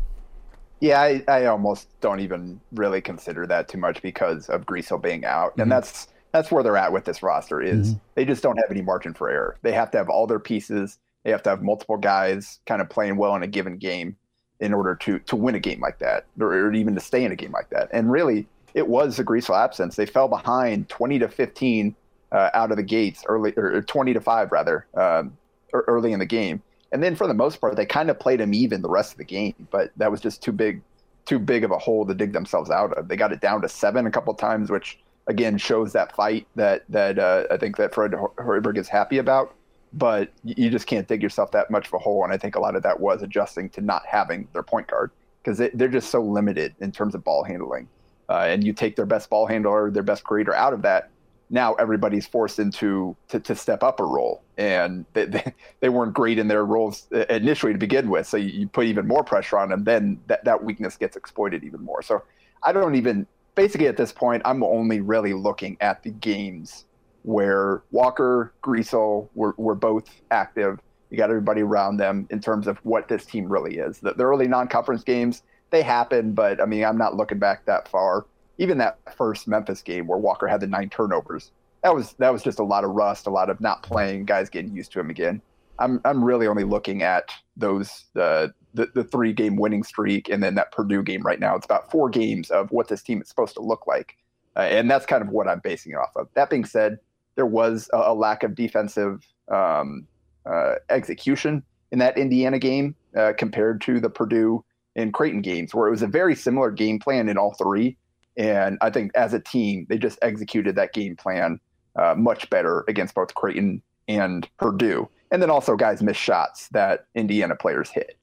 Yeah, 0.80 1.00
I, 1.00 1.22
I 1.28 1.46
almost 1.46 1.88
don't 2.00 2.20
even 2.20 2.60
really 2.72 3.00
consider 3.00 3.46
that 3.46 3.68
too 3.68 3.78
much 3.78 4.00
because 4.00 4.48
of 4.48 4.64
Griesel 4.64 5.00
being 5.00 5.24
out, 5.24 5.52
mm-hmm. 5.52 5.62
and 5.62 5.72
that's 5.72 6.08
that's 6.32 6.50
where 6.50 6.62
they're 6.62 6.76
at 6.76 6.92
with 6.92 7.04
this 7.04 7.22
roster. 7.22 7.60
Is 7.60 7.90
mm-hmm. 7.90 7.98
they 8.14 8.24
just 8.24 8.42
don't 8.42 8.56
have 8.56 8.70
any 8.70 8.82
margin 8.82 9.12
for 9.12 9.28
error. 9.28 9.58
They 9.62 9.72
have 9.72 9.90
to 9.92 9.98
have 9.98 10.08
all 10.08 10.26
their 10.26 10.38
pieces. 10.38 10.98
They 11.24 11.30
have 11.30 11.42
to 11.44 11.50
have 11.50 11.62
multiple 11.62 11.96
guys 11.96 12.60
kind 12.66 12.80
of 12.80 12.88
playing 12.88 13.16
well 13.16 13.34
in 13.34 13.42
a 13.42 13.48
given 13.48 13.76
game 13.76 14.16
in 14.60 14.72
order 14.72 14.94
to 14.94 15.18
to 15.18 15.36
win 15.36 15.56
a 15.56 15.60
game 15.60 15.80
like 15.80 15.98
that, 15.98 16.26
or, 16.40 16.52
or 16.52 16.72
even 16.72 16.94
to 16.94 17.00
stay 17.00 17.24
in 17.24 17.32
a 17.32 17.36
game 17.36 17.52
like 17.52 17.70
that. 17.70 17.88
And 17.92 18.10
really, 18.10 18.46
it 18.72 18.86
was 18.86 19.16
the 19.16 19.24
Griesel 19.24 19.60
absence. 19.62 19.96
They 19.96 20.06
fell 20.06 20.28
behind 20.28 20.88
twenty 20.88 21.18
to 21.18 21.28
fifteen 21.28 21.96
uh, 22.32 22.50
out 22.54 22.70
of 22.70 22.76
the 22.76 22.82
gates 22.82 23.24
early, 23.26 23.52
or 23.56 23.82
20 23.82 24.14
to 24.14 24.20
5 24.20 24.52
rather, 24.52 24.86
um, 24.94 25.36
early 25.72 26.12
in 26.12 26.18
the 26.18 26.26
game. 26.26 26.62
And 26.92 27.02
then 27.02 27.16
for 27.16 27.26
the 27.26 27.34
most 27.34 27.60
part, 27.60 27.76
they 27.76 27.86
kind 27.86 28.10
of 28.10 28.18
played 28.18 28.40
them 28.40 28.54
even 28.54 28.82
the 28.82 28.88
rest 28.88 29.12
of 29.12 29.18
the 29.18 29.24
game, 29.24 29.54
but 29.70 29.90
that 29.96 30.10
was 30.10 30.20
just 30.20 30.42
too 30.42 30.52
big, 30.52 30.80
too 31.26 31.38
big 31.38 31.64
of 31.64 31.70
a 31.70 31.78
hole 31.78 32.06
to 32.06 32.14
dig 32.14 32.32
themselves 32.32 32.70
out 32.70 32.92
of. 32.94 33.08
They 33.08 33.16
got 33.16 33.32
it 33.32 33.40
down 33.40 33.60
to 33.62 33.68
seven 33.68 34.06
a 34.06 34.10
couple 34.10 34.32
times, 34.34 34.70
which 34.70 34.98
again 35.26 35.58
shows 35.58 35.92
that 35.92 36.16
fight 36.16 36.46
that 36.56 36.84
that 36.88 37.18
uh, 37.18 37.44
I 37.50 37.58
think 37.58 37.76
that 37.76 37.94
Fred 37.94 38.12
Hoiberg 38.12 38.78
is 38.78 38.88
happy 38.88 39.18
about. 39.18 39.54
But 39.92 40.32
you 40.44 40.68
just 40.68 40.86
can't 40.86 41.08
dig 41.08 41.22
yourself 41.22 41.50
that 41.52 41.70
much 41.70 41.86
of 41.86 41.94
a 41.94 41.98
hole, 41.98 42.22
and 42.24 42.32
I 42.32 42.36
think 42.36 42.56
a 42.56 42.60
lot 42.60 42.76
of 42.76 42.82
that 42.82 43.00
was 43.00 43.22
adjusting 43.22 43.70
to 43.70 43.80
not 43.80 44.04
having 44.06 44.46
their 44.52 44.62
point 44.62 44.86
guard 44.86 45.10
because 45.42 45.56
they, 45.56 45.84
are 45.84 45.88
just 45.88 46.10
so 46.10 46.22
limited 46.22 46.74
in 46.80 46.92
terms 46.92 47.14
of 47.14 47.24
ball 47.24 47.42
handling. 47.42 47.88
Uh, 48.28 48.46
and 48.48 48.64
you 48.64 48.74
take 48.74 48.96
their 48.96 49.06
best 49.06 49.30
ball 49.30 49.46
handler, 49.46 49.90
their 49.90 50.02
best 50.02 50.24
creator 50.24 50.54
out 50.54 50.74
of 50.74 50.82
that, 50.82 51.08
now 51.50 51.74
everybody's 51.74 52.26
forced 52.26 52.58
into 52.58 53.16
to, 53.28 53.40
to 53.40 53.54
step 53.54 53.82
up 53.82 54.00
a 54.00 54.04
role. 54.04 54.42
And 54.56 55.04
they, 55.12 55.26
they, 55.26 55.54
they, 55.80 55.88
weren't 55.88 56.14
great 56.14 56.38
in 56.38 56.48
their 56.48 56.64
roles 56.64 57.06
uh, 57.14 57.24
initially 57.30 57.72
to 57.72 57.78
begin 57.78 58.10
with. 58.10 58.26
So 58.26 58.36
you, 58.36 58.60
you, 58.60 58.68
put 58.68 58.86
even 58.86 59.06
more 59.06 59.24
pressure 59.24 59.58
on 59.58 59.70
them 59.70 59.84
then 59.84 60.20
that, 60.26 60.44
that 60.44 60.62
weakness 60.62 60.96
gets 60.96 61.16
exploited 61.16 61.64
even 61.64 61.82
more. 61.82 62.02
So 62.02 62.22
i 62.62 62.72
don't 62.72 62.94
even 62.94 63.26
basically 63.54 63.86
at 63.86 63.96
this 63.96 64.12
point 64.12 64.42
i'm 64.44 64.62
only 64.62 65.00
really 65.00 65.32
looking 65.32 65.76
at 65.80 66.02
the 66.02 66.10
games 66.10 66.84
where 67.22 67.82
walker 67.90 68.52
griesel 68.62 69.28
were, 69.34 69.54
were 69.56 69.74
both 69.74 70.08
active. 70.30 70.80
You 71.10 71.16
got 71.16 71.30
everybody 71.30 71.62
around 71.62 71.96
them 71.96 72.26
in 72.30 72.40
terms 72.40 72.66
of 72.66 72.78
what 72.78 73.08
this 73.08 73.24
team 73.24 73.50
really 73.50 73.78
is. 73.78 73.98
The, 73.98 74.12
the 74.12 74.24
early 74.24 74.46
non-conference 74.46 75.04
games 75.04 75.42
they 75.70 75.82
happen 75.82 76.32
but 76.32 76.60
i 76.60 76.64
mean 76.64 76.84
i'm 76.84 76.96
not 76.98 77.14
looking 77.14 77.38
back 77.38 77.64
that 77.66 77.88
far 77.88 78.24
even 78.58 78.78
that 78.78 78.98
first 79.16 79.48
Memphis 79.48 79.82
game 79.82 80.06
where 80.06 80.18
Walker 80.18 80.46
had 80.46 80.60
the 80.60 80.66
nine 80.66 80.90
turnovers, 80.90 81.52
that 81.82 81.94
was 81.94 82.14
that 82.14 82.32
was 82.32 82.42
just 82.42 82.58
a 82.58 82.64
lot 82.64 82.84
of 82.84 82.90
rust, 82.90 83.26
a 83.26 83.30
lot 83.30 83.50
of 83.50 83.60
not 83.60 83.82
playing, 83.82 84.24
guys 84.24 84.50
getting 84.50 84.74
used 84.74 84.92
to 84.92 85.00
him 85.00 85.10
again. 85.10 85.40
I'm 85.78 86.00
I'm 86.04 86.24
really 86.24 86.46
only 86.46 86.64
looking 86.64 87.02
at 87.02 87.30
those 87.56 88.04
uh, 88.16 88.48
the 88.74 88.88
the 88.94 89.04
three 89.04 89.32
game 89.32 89.56
winning 89.56 89.84
streak 89.84 90.28
and 90.28 90.42
then 90.42 90.56
that 90.56 90.72
Purdue 90.72 91.02
game 91.02 91.22
right 91.22 91.38
now. 91.38 91.54
It's 91.54 91.64
about 91.64 91.90
four 91.90 92.10
games 92.10 92.50
of 92.50 92.70
what 92.72 92.88
this 92.88 93.02
team 93.02 93.22
is 93.22 93.28
supposed 93.28 93.54
to 93.54 93.62
look 93.62 93.86
like, 93.86 94.16
uh, 94.56 94.60
and 94.60 94.90
that's 94.90 95.06
kind 95.06 95.22
of 95.22 95.28
what 95.28 95.48
I'm 95.48 95.60
basing 95.60 95.92
it 95.92 95.96
off 95.96 96.16
of. 96.16 96.28
That 96.34 96.50
being 96.50 96.64
said, 96.64 96.98
there 97.36 97.46
was 97.46 97.88
a, 97.92 97.98
a 97.98 98.14
lack 98.14 98.42
of 98.42 98.56
defensive 98.56 99.24
um, 99.48 100.06
uh, 100.44 100.74
execution 100.90 101.62
in 101.92 102.00
that 102.00 102.18
Indiana 102.18 102.58
game 102.58 102.96
uh, 103.16 103.32
compared 103.38 103.80
to 103.82 104.00
the 104.00 104.10
Purdue 104.10 104.64
and 104.96 105.14
Creighton 105.14 105.42
games, 105.42 105.72
where 105.72 105.86
it 105.86 105.92
was 105.92 106.02
a 106.02 106.08
very 106.08 106.34
similar 106.34 106.72
game 106.72 106.98
plan 106.98 107.28
in 107.28 107.38
all 107.38 107.54
three 107.54 107.96
and 108.38 108.78
I 108.80 108.88
think 108.90 109.10
as 109.16 109.34
a 109.34 109.40
team, 109.40 109.84
they 109.88 109.98
just 109.98 110.18
executed 110.22 110.76
that 110.76 110.94
game 110.94 111.16
plan 111.16 111.60
uh, 111.96 112.14
much 112.16 112.48
better 112.48 112.84
against 112.88 113.14
both 113.14 113.34
Creighton 113.34 113.82
and 114.06 114.48
Purdue. 114.58 115.08
And 115.30 115.42
then 115.42 115.50
also 115.50 115.76
guys 115.76 116.02
missed 116.02 116.20
shots 116.20 116.68
that 116.68 117.06
Indiana 117.14 117.56
players 117.56 117.90
hit. 117.90 118.16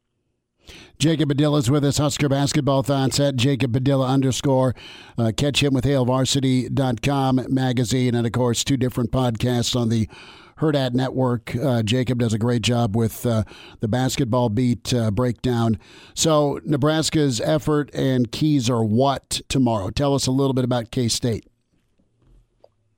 Jacob 0.98 1.30
Padilla 1.30 1.60
is 1.60 1.70
with 1.70 1.84
us, 1.84 2.00
Husker 2.00 2.30
Basketball 2.30 2.82
Thoughts 2.82 3.20
at 3.20 3.36
Jacob 3.36 3.74
Padilla 3.74 4.08
underscore. 4.08 4.74
Uh, 5.18 5.32
catch 5.36 5.62
him 5.62 5.74
with 5.74 5.84
HailVarsity.com 5.84 7.46
magazine 7.50 8.16
and, 8.16 8.26
of 8.26 8.32
course, 8.32 8.64
two 8.64 8.78
different 8.78 9.12
podcasts 9.12 9.80
on 9.80 9.90
the 9.90 10.08
Hurrdat 10.60 10.94
Network. 10.94 11.56
Uh, 11.56 11.84
Jacob 11.84 12.20
does 12.20 12.34
a 12.34 12.38
great 12.38 12.62
job 12.62 12.96
with 12.96 13.26
uh, 13.26 13.44
the 13.82 13.88
basketball 13.88 14.50
beat 14.50 14.94
uh, 14.94 15.12
breakdown. 15.12 15.78
So, 16.14 16.60
Nebraska's 16.64 17.42
effort 17.42 17.94
and 17.94 18.32
keys 18.32 18.70
are 18.70 18.84
what 18.84 19.42
tomorrow? 19.50 19.90
Tell 19.90 20.14
us 20.14 20.28
a 20.28 20.32
little 20.32 20.54
bit 20.54 20.64
about 20.64 20.92
K 20.92 21.08
State. 21.08 21.46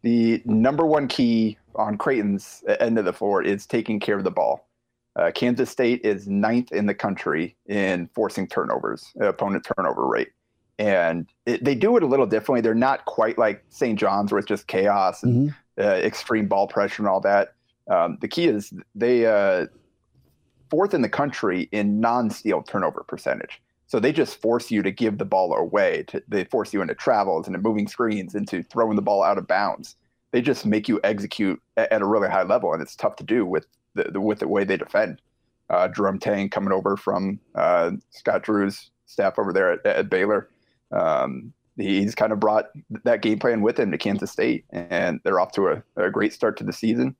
The 0.04 0.42
number 0.46 0.86
one 0.86 1.08
key 1.08 1.58
on 1.76 1.98
Creighton's 1.98 2.64
end 2.80 2.98
of 2.98 3.06
the 3.06 3.14
floor 3.14 3.42
is 3.44 3.66
taking 3.66 4.00
care 4.00 4.18
of 4.18 4.24
the 4.24 4.32
ball. 4.32 4.68
Uh, 5.16 5.32
Kansas 5.32 5.70
State 5.70 6.02
is 6.04 6.28
ninth 6.28 6.72
in 6.72 6.86
the 6.86 6.94
country 6.94 7.56
in 7.66 8.08
forcing 8.14 8.48
turnovers, 8.48 9.12
opponent 9.20 9.68
turnover 9.76 10.06
rate. 10.06 10.30
and 10.80 11.28
it, 11.48 11.64
they 11.64 11.74
do 11.74 11.98
it 11.98 12.04
a 12.04 12.06
little 12.06 12.28
differently. 12.28 12.62
They're 12.62 12.76
not 12.76 13.06
quite 13.06 13.38
like 13.38 13.64
St. 13.70 13.98
John's, 13.98 14.32
where 14.32 14.40
it's 14.40 14.48
just 14.48 14.68
chaos 14.68 15.24
and 15.24 15.50
mm-hmm. 15.50 15.58
Uh, 15.80 15.84
extreme 15.84 16.48
ball 16.48 16.68
pressure 16.68 17.02
and 17.02 17.10
all 17.10 17.22
that. 17.22 17.54
Um, 17.90 18.18
the 18.22 18.28
key 18.28 18.48
is 18.48 18.74
they 18.96 19.26
uh, 19.26 19.68
fourth 20.70 20.94
in 20.94 21.02
the 21.02 21.10
country 21.10 21.70
in 21.72 22.00
non-steal 22.00 22.64
turnover 22.64 23.04
percentage. 23.04 23.62
So 23.88 24.00
they 24.00 24.12
just 24.12 24.42
force 24.42 24.70
you 24.70 24.84
to 24.84 24.92
give 24.92 25.18
the 25.18 25.26
ball 25.26 25.54
away. 25.54 26.04
To, 26.10 26.22
they 26.28 26.44
force 26.44 26.74
you 26.74 26.82
into 26.82 26.94
travels, 26.94 27.48
into 27.48 27.60
moving 27.60 27.88
screens, 27.88 28.36
into 28.36 28.62
throwing 28.64 28.98
the 28.98 29.02
ball 29.02 29.24
out 29.24 29.38
of 29.38 29.48
bounds. 29.48 29.96
They 30.32 30.42
just 30.42 30.66
make 30.66 30.90
you 30.90 31.00
execute 31.06 31.62
at, 31.78 31.92
at 31.92 32.02
a 32.02 32.06
really 32.06 32.28
high 32.28 32.44
level, 32.44 32.74
and 32.74 32.82
it's 32.82 32.96
tough 32.96 33.16
to 33.18 33.24
do 33.24 33.46
with 33.46 33.66
the, 33.94 34.04
the 34.12 34.20
with 34.20 34.40
the 34.40 34.48
way 34.48 34.66
they 34.66 34.76
defend. 34.76 35.22
Uh, 35.70 35.88
Jerome 35.88 36.20
Tang 36.20 36.50
coming 36.50 36.74
over 36.74 36.98
from 36.98 37.40
uh, 37.56 37.92
Scott 38.10 38.44
Drew's 38.44 38.92
staff 39.06 39.40
over 39.40 39.54
there 39.54 39.72
at, 39.72 39.86
at 39.86 40.10
Baylor. 40.10 40.50
Um, 40.92 41.54
he's 41.78 42.16
kind 42.16 42.32
of 42.32 42.40
brought 42.40 42.66
that 43.04 43.22
game 43.22 43.40
plan 43.40 43.62
with 43.62 43.80
him 43.80 43.92
to 43.92 43.98
Kansas 43.98 44.32
State, 44.32 44.66
and 44.72 45.20
they're 45.24 45.40
off 45.40 45.52
to 45.54 45.70
a, 45.70 45.84
a 45.96 46.10
great 46.10 46.34
start 46.34 46.58
to 46.58 46.64
the 46.64 46.74
season. 46.74 47.16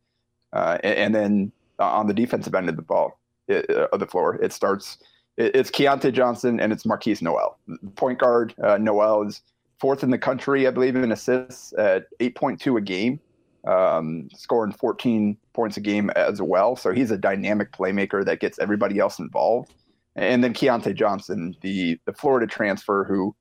Uh, 0.54 0.78
and, 0.84 0.96
and, 0.96 1.16
then 1.16 1.52
on 1.80 2.08
the 2.08 2.14
defensive 2.14 2.56
end 2.56 2.70
of 2.70 2.76
the 2.78 2.82
ball, 2.82 3.20
it, 3.48 3.70
uh, 3.70 3.88
of 3.92 4.00
the 4.00 4.08
floor, 4.08 4.36
it 4.42 4.54
starts. 4.54 4.98
It, 5.36 5.56
it's 5.56 5.70
Keyontae 5.70 6.14
Johnson 6.14 6.60
and 6.60 6.72
it's 6.72 6.86
Markquis 6.86 7.22
Nowell, 7.22 7.58
Point 7.96 8.20
guard 8.20 8.56
uh, 8.64 8.78
Nowell 8.78 9.28
is 9.28 9.42
fourth 9.80 10.04
in 10.04 10.10
the 10.10 10.18
country, 10.18 10.68
I 10.68 10.72
believe, 10.72 10.96
in 10.96 11.12
assists 11.12 11.74
at 11.78 12.06
8.2 12.20 12.78
a 12.78 12.82
game, 12.82 13.20
um, 13.66 14.30
scoring 14.34 14.72
14 14.72 15.38
points 15.54 15.78
a 15.78 15.82
game 15.82 16.10
as 16.12 16.42
well. 16.42 16.76
So 16.76 16.94
he's 16.94 17.12
a 17.12 17.18
dynamic 17.18 17.72
playmaker 17.72 18.26
that 18.26 18.40
gets 18.40 18.58
everybody 18.60 19.00
else 19.00 19.20
involved. 19.20 19.74
And 20.16 20.44
then 20.44 20.54
Keyontae 20.54 20.96
Johnson, 20.96 21.56
the 21.62 22.00
the 22.06 22.14
Florida 22.14 22.48
transfer 22.48 23.04
who 23.04 23.36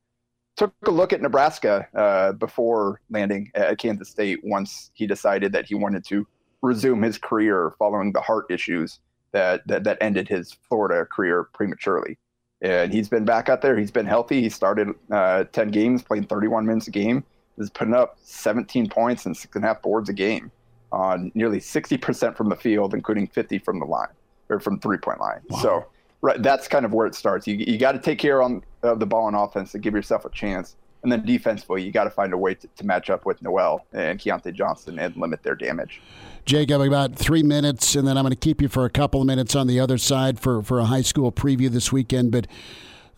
took 0.56 0.74
a 0.86 0.90
look 0.90 1.12
at 1.12 1.20
Nebraska 1.20 1.86
uh, 1.94 2.32
before 2.32 3.00
landing 3.10 3.50
at 3.54 3.78
Kansas 3.78 4.08
State 4.08 4.40
once 4.42 4.90
he 4.94 5.06
decided 5.06 5.52
that 5.52 5.66
he 5.66 5.74
wanted 5.74 6.04
to 6.06 6.26
resume 6.62 7.02
his 7.02 7.18
career 7.18 7.74
following 7.78 8.12
the 8.12 8.20
heart 8.20 8.46
issues 8.50 9.00
that 9.32 9.66
that, 9.66 9.84
that 9.84 9.98
ended 10.00 10.28
his 10.28 10.56
Florida 10.68 11.06
career 11.06 11.44
prematurely. 11.52 12.18
And 12.62 12.92
he's 12.92 13.08
been 13.08 13.24
back 13.24 13.48
out 13.48 13.60
there. 13.60 13.76
He's 13.76 13.90
been 13.90 14.06
healthy. 14.06 14.40
He 14.40 14.48
started 14.48 14.88
uh, 15.10 15.44
10 15.52 15.68
games, 15.68 16.02
playing 16.02 16.24
31 16.24 16.64
minutes 16.64 16.88
a 16.88 16.90
game. 16.90 17.22
He's 17.56 17.70
putting 17.70 17.94
up 17.94 18.16
17 18.22 18.88
points 18.88 19.26
and 19.26 19.36
six 19.36 19.54
and 19.56 19.64
a 19.64 19.68
half 19.68 19.82
boards 19.82 20.08
a 20.08 20.12
game 20.12 20.50
on 20.92 21.30
nearly 21.34 21.58
60% 21.58 22.36
from 22.36 22.48
the 22.48 22.56
field, 22.56 22.94
including 22.94 23.26
50 23.26 23.58
from 23.58 23.78
the 23.78 23.84
line 23.84 24.08
or 24.48 24.60
from 24.60 24.78
three 24.80 24.98
point 24.98 25.20
line. 25.20 25.40
Wow. 25.50 25.58
So 25.58 25.86
right, 26.22 26.42
that's 26.42 26.68
kind 26.68 26.84
of 26.84 26.92
where 26.92 27.06
it 27.06 27.14
starts. 27.14 27.46
You, 27.46 27.56
you 27.56 27.78
got 27.78 27.92
to 27.92 27.98
take 27.98 28.18
care 28.18 28.42
on, 28.42 28.62
of 28.92 29.01
the 29.01 29.07
ball 29.07 29.25
on 29.25 29.35
offense 29.35 29.72
to 29.72 29.79
give 29.79 29.94
yourself 29.94 30.25
a 30.25 30.31
chance. 30.31 30.77
And 31.03 31.12
then 31.12 31.25
defensively, 31.25 31.85
you 31.85 31.92
got 31.92 32.05
to 32.05 32.11
find 32.11 32.33
a 32.33 32.38
way 32.38 32.55
to, 32.55 32.66
to 32.66 32.85
match 32.85 33.11
up 33.11 33.27
with 33.27 33.40
Nowell 33.40 33.87
and 33.92 34.18
Keyontae 34.18 34.53
Johnson 34.55 34.99
and 34.99 35.16
limit 35.16 35.42
their 35.42 35.55
damage. 35.55 36.01
Jacob, 36.46 36.81
about 36.81 37.14
three 37.14 37.42
minutes, 37.42 37.94
and 37.94 38.09
then 38.09 38.16
I'm 38.16 38.25
going 38.25 38.33
to 38.33 38.37
keep 38.37 38.61
you 38.61 38.68
for 38.68 38.85
a 38.85 38.90
couple 38.90 39.20
of 39.20 39.27
minutes 39.27 39.55
on 39.55 39.66
the 39.66 39.79
other 39.79 39.99
side 39.99 40.40
for, 40.40 40.62
for 40.62 40.79
a 40.79 40.85
high 40.87 41.03
school 41.03 41.31
preview 41.31 41.68
this 41.68 41.92
weekend. 41.92 42.33
But 42.33 42.46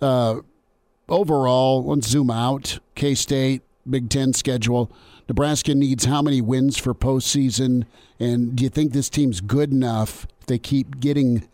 uh, 0.03 0.41
overall, 1.09 1.85
let's 1.85 2.09
zoom 2.09 2.31
out. 2.31 2.79
K 2.95 3.15
State, 3.15 3.63
Big 3.89 4.11
Ten 4.11 4.33
schedule. 4.33 4.91
Nebraska 5.29 5.75
needs 5.75 6.07
how 6.07 6.23
many 6.23 6.41
wins 6.41 6.79
for 6.79 6.95
postseason? 6.95 7.85
And 8.19 8.57
do 8.57 8.65
you 8.65 8.71
think 8.71 8.93
this 8.93 9.09
team's 9.09 9.41
good 9.41 9.73
enough 9.73 10.27
if 10.41 10.47
they 10.47 10.59
keep 10.59 11.01
getting 11.01 11.49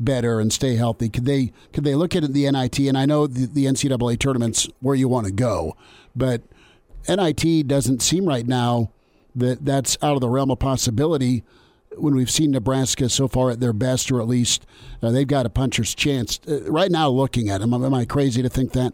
better 0.00 0.40
and 0.40 0.52
stay 0.52 0.76
healthy? 0.76 1.08
Could 1.08 1.24
they 1.24 1.52
could 1.72 1.84
they 1.84 1.94
look 1.94 2.14
at 2.14 2.22
the 2.32 2.50
NIT? 2.50 2.78
And 2.80 2.96
I 2.96 3.06
know 3.06 3.26
the, 3.26 3.46
the 3.46 3.66
NCAA 3.66 4.18
tournaments 4.18 4.68
where 4.80 4.94
you 4.94 5.08
want 5.08 5.26
to 5.26 5.32
go, 5.32 5.76
but 6.14 6.42
NIT 7.08 7.66
doesn't 7.66 8.02
seem 8.02 8.26
right 8.26 8.46
now 8.46 8.90
that 9.34 9.64
that's 9.64 9.96
out 10.02 10.14
of 10.14 10.20
the 10.20 10.28
realm 10.28 10.50
of 10.50 10.58
possibility 10.58 11.44
when 11.96 12.14
we've 12.14 12.30
seen 12.30 12.50
Nebraska 12.50 13.08
so 13.08 13.28
far 13.28 13.50
at 13.50 13.60
their 13.60 13.72
best, 13.72 14.10
or 14.10 14.20
at 14.20 14.28
least 14.28 14.66
uh, 15.02 15.10
they've 15.10 15.26
got 15.26 15.46
a 15.46 15.50
puncher's 15.50 15.94
chance. 15.94 16.40
Uh, 16.46 16.60
right 16.70 16.90
now, 16.90 17.08
looking 17.08 17.48
at 17.48 17.60
them, 17.60 17.72
am 17.72 17.94
I 17.94 18.04
crazy 18.04 18.42
to 18.42 18.48
think 18.48 18.72
that? 18.72 18.92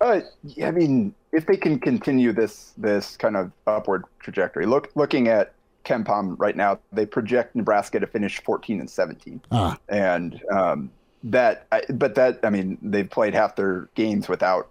Uh, 0.00 0.20
I 0.62 0.70
mean, 0.70 1.14
if 1.32 1.46
they 1.46 1.56
can 1.56 1.78
continue 1.78 2.32
this 2.32 2.72
this 2.76 3.16
kind 3.16 3.36
of 3.36 3.50
upward 3.66 4.04
trajectory, 4.20 4.66
look 4.66 4.90
looking 4.94 5.28
at 5.28 5.52
KenPom 5.84 6.36
right 6.38 6.56
now, 6.56 6.78
they 6.92 7.06
project 7.06 7.54
Nebraska 7.54 8.00
to 8.00 8.06
finish 8.06 8.42
14 8.42 8.80
and 8.80 8.90
17, 8.90 9.40
ah. 9.52 9.78
and 9.88 10.40
um, 10.50 10.90
that, 11.24 11.66
but 11.98 12.14
that, 12.14 12.40
I 12.42 12.50
mean, 12.50 12.78
they've 12.82 13.08
played 13.08 13.34
half 13.34 13.56
their 13.56 13.88
games 13.94 14.28
without 14.28 14.68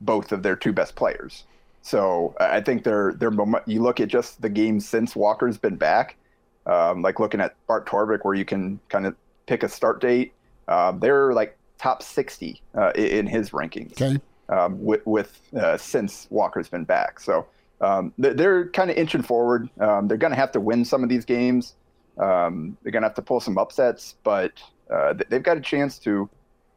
both 0.00 0.32
of 0.32 0.42
their 0.42 0.56
two 0.56 0.72
best 0.72 0.96
players. 0.96 1.44
So 1.82 2.34
I 2.40 2.62
think 2.62 2.82
they're 2.82 3.12
they're 3.12 3.32
you 3.66 3.82
look 3.82 4.00
at 4.00 4.08
just 4.08 4.40
the 4.40 4.48
games 4.48 4.88
since 4.88 5.14
Walker's 5.14 5.58
been 5.58 5.76
back, 5.76 6.16
um, 6.64 7.02
like 7.02 7.20
looking 7.20 7.42
at 7.42 7.54
Bart 7.66 7.86
Torvik, 7.86 8.20
where 8.22 8.34
you 8.34 8.46
can 8.46 8.80
kind 8.88 9.06
of 9.06 9.14
pick 9.46 9.62
a 9.62 9.68
start 9.68 10.00
date. 10.00 10.32
Um, 10.66 10.98
they're 10.98 11.34
like 11.34 11.58
top 11.78 12.02
60 12.02 12.62
uh, 12.74 12.92
in 12.94 13.26
his 13.26 13.50
rankings 13.50 13.92
okay. 14.00 14.18
um, 14.48 14.82
with, 14.82 15.06
with 15.06 15.38
uh, 15.54 15.76
since 15.76 16.26
Walker's 16.30 16.68
been 16.68 16.84
back. 16.84 17.20
So 17.20 17.46
um, 17.84 18.12
they're 18.16 18.68
kind 18.70 18.90
of 18.90 18.96
inching 18.96 19.22
forward. 19.22 19.68
Um, 19.78 20.08
they're 20.08 20.16
going 20.16 20.32
to 20.32 20.38
have 20.38 20.52
to 20.52 20.60
win 20.60 20.84
some 20.84 21.02
of 21.02 21.08
these 21.08 21.24
games. 21.24 21.74
Um, 22.18 22.78
they're 22.82 22.92
going 22.92 23.02
to 23.02 23.08
have 23.08 23.16
to 23.16 23.22
pull 23.22 23.40
some 23.40 23.58
upsets, 23.58 24.14
but 24.24 24.52
uh, 24.90 25.14
they've 25.28 25.42
got 25.42 25.58
a 25.58 25.60
chance 25.60 25.98
to. 26.00 26.28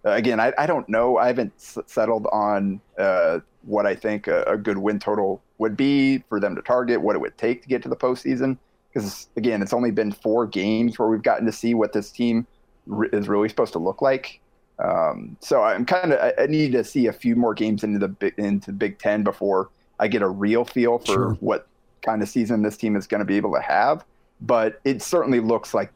Uh, 0.05 0.11
again, 0.11 0.39
I, 0.39 0.53
I, 0.57 0.65
don't 0.65 0.87
know. 0.89 1.17
I 1.17 1.27
haven't 1.27 1.53
s- 1.57 1.77
settled 1.85 2.27
on 2.31 2.81
uh, 2.97 3.39
what 3.63 3.85
I 3.85 3.95
think 3.95 4.27
a, 4.27 4.43
a, 4.43 4.57
good 4.57 4.77
win 4.77 4.99
total 4.99 5.41
would 5.57 5.75
be 5.75 6.19
for 6.29 6.39
them 6.39 6.55
to 6.55 6.61
target, 6.61 7.01
what 7.01 7.15
it 7.15 7.19
would 7.19 7.37
take 7.37 7.63
to 7.63 7.67
get 7.67 7.81
to 7.83 7.89
the 7.89 7.95
postseason. 7.95 8.57
Because 8.93 9.27
again, 9.37 9.61
it's 9.61 9.73
only 9.73 9.91
been 9.91 10.11
four 10.11 10.45
games 10.45 10.99
where 10.99 11.07
we've 11.07 11.23
gotten 11.23 11.45
to 11.45 11.51
see 11.51 11.73
what 11.73 11.93
this 11.93 12.11
team 12.11 12.45
re- 12.85 13.09
is 13.11 13.27
really 13.27 13.49
supposed 13.49 13.73
to 13.73 13.79
look 13.79 14.01
like. 14.01 14.39
Um, 14.79 15.35
so 15.41 15.63
I'm 15.63 15.85
kind 15.85 16.13
of 16.13 16.19
I, 16.19 16.43
I 16.43 16.45
need 16.47 16.73
to 16.73 16.83
see 16.83 17.07
a 17.07 17.13
few 17.13 17.35
more 17.35 17.53
games 17.53 17.83
into 17.83 17.99
the 17.99 18.33
into 18.37 18.71
Big 18.71 18.99
Ten 18.99 19.23
before 19.23 19.69
I 19.99 20.07
get 20.07 20.21
a 20.21 20.27
real 20.27 20.65
feel 20.65 20.99
for 20.99 21.05
sure. 21.05 21.37
what 21.39 21.67
kind 22.01 22.21
of 22.21 22.29
season 22.29 22.61
this 22.61 22.77
team 22.77 22.95
is 22.95 23.07
going 23.07 23.19
to 23.19 23.25
be 23.25 23.37
able 23.37 23.53
to 23.53 23.61
have. 23.61 24.03
But 24.41 24.79
it 24.83 25.01
certainly 25.01 25.39
looks 25.39 25.73
like 25.73 25.91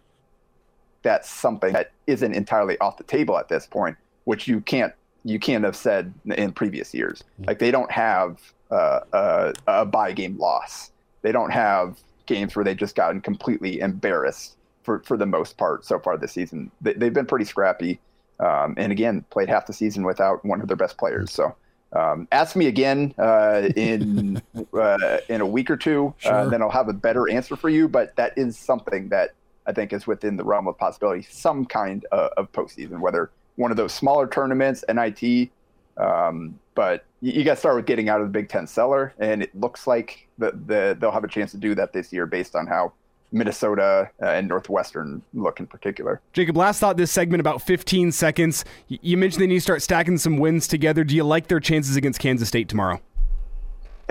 that's 1.03 1.29
something 1.29 1.73
that 1.73 1.91
isn't 2.07 2.33
entirely 2.33 2.77
off 2.79 2.97
the 2.97 3.03
table 3.03 3.37
at 3.37 3.49
this 3.49 3.65
point, 3.65 3.97
which 4.25 4.47
you 4.47 4.61
can't 4.61 4.93
you 5.23 5.39
can't 5.39 5.63
have 5.63 5.75
said 5.75 6.13
in 6.25 6.51
previous 6.51 6.93
years. 6.93 7.23
Mm-hmm. 7.33 7.45
Like 7.45 7.59
they 7.59 7.71
don't 7.71 7.91
have 7.91 8.39
uh, 8.71 9.01
a, 9.13 9.53
a 9.67 9.85
buy 9.85 10.11
game 10.13 10.37
loss. 10.37 10.91
They 11.21 11.31
don't 11.31 11.51
have 11.51 11.99
games 12.25 12.55
where 12.55 12.65
they 12.65 12.73
just 12.73 12.95
gotten 12.95 13.21
completely 13.21 13.79
embarrassed 13.79 14.55
for, 14.83 14.99
for 15.03 15.17
the 15.17 15.25
most 15.25 15.57
part 15.57 15.85
so 15.85 15.99
far 15.99 16.17
this 16.17 16.31
season. 16.31 16.71
They, 16.81 16.93
have 16.93 17.13
been 17.13 17.25
pretty 17.25 17.45
scrappy. 17.45 17.99
Um, 18.39 18.73
and 18.77 18.91
again, 18.91 19.23
played 19.29 19.49
half 19.49 19.67
the 19.67 19.73
season 19.73 20.03
without 20.03 20.43
one 20.43 20.61
of 20.61 20.67
their 20.67 20.77
best 20.77 20.97
players. 20.97 21.31
So 21.31 21.55
um, 21.93 22.27
ask 22.31 22.55
me 22.55 22.67
again 22.67 23.13
uh, 23.17 23.69
in 23.75 24.41
uh, 24.73 25.17
in 25.29 25.41
a 25.41 25.45
week 25.45 25.69
or 25.69 25.77
two, 25.77 26.13
uh, 26.25 26.47
then 26.49 26.61
I'll 26.61 26.69
have 26.69 26.87
a 26.87 26.93
better 26.93 27.29
answer 27.29 27.55
for 27.55 27.69
you. 27.69 27.87
But 27.87 28.15
that 28.15 28.33
is 28.37 28.57
something 28.57 29.09
that 29.09 29.31
I 29.65 29.73
think 29.73 29.93
is 29.93 30.07
within 30.07 30.37
the 30.37 30.43
realm 30.43 30.67
of 30.67 30.77
possibility. 30.77 31.23
Some 31.29 31.65
kind 31.65 32.05
of, 32.11 32.31
of 32.37 32.51
postseason, 32.51 32.99
whether 32.99 33.31
one 33.55 33.71
of 33.71 33.77
those 33.77 33.93
smaller 33.93 34.27
tournaments, 34.27 34.83
NIT. 34.91 35.49
Um, 35.97 36.59
but 36.73 37.05
you, 37.19 37.33
you 37.33 37.43
got 37.43 37.55
to 37.55 37.59
start 37.59 37.75
with 37.75 37.85
getting 37.85 38.09
out 38.09 38.21
of 38.21 38.27
the 38.27 38.31
Big 38.31 38.47
Ten 38.47 38.65
cellar, 38.65 39.13
and 39.19 39.43
it 39.43 39.53
looks 39.53 39.87
like 39.87 40.27
the, 40.37 40.51
the, 40.65 40.97
they'll 40.99 41.11
have 41.11 41.25
a 41.25 41.29
chance 41.29 41.51
to 41.51 41.57
do 41.57 41.75
that 41.75 41.91
this 41.93 42.13
year 42.13 42.25
based 42.25 42.55
on 42.55 42.65
how 42.65 42.93
Minnesota 43.31 44.09
uh, 44.21 44.25
and 44.25 44.47
Northwestern 44.47 45.21
look 45.33 45.59
in 45.59 45.67
particular. 45.67 46.21
Jacob, 46.33 46.57
last 46.57 46.79
thought 46.79 46.97
this 46.97 47.11
segment 47.11 47.39
about 47.39 47.61
15 47.61 48.11
seconds. 48.11 48.65
You 48.87 49.17
mentioned 49.17 49.41
they 49.41 49.47
need 49.47 49.55
to 49.55 49.61
start 49.61 49.81
stacking 49.81 50.17
some 50.17 50.37
wins 50.37 50.67
together. 50.67 51.03
Do 51.03 51.15
you 51.15 51.23
like 51.23 51.47
their 51.47 51.59
chances 51.59 51.95
against 51.95 52.19
Kansas 52.19 52.47
State 52.47 52.69
tomorrow? 52.69 52.99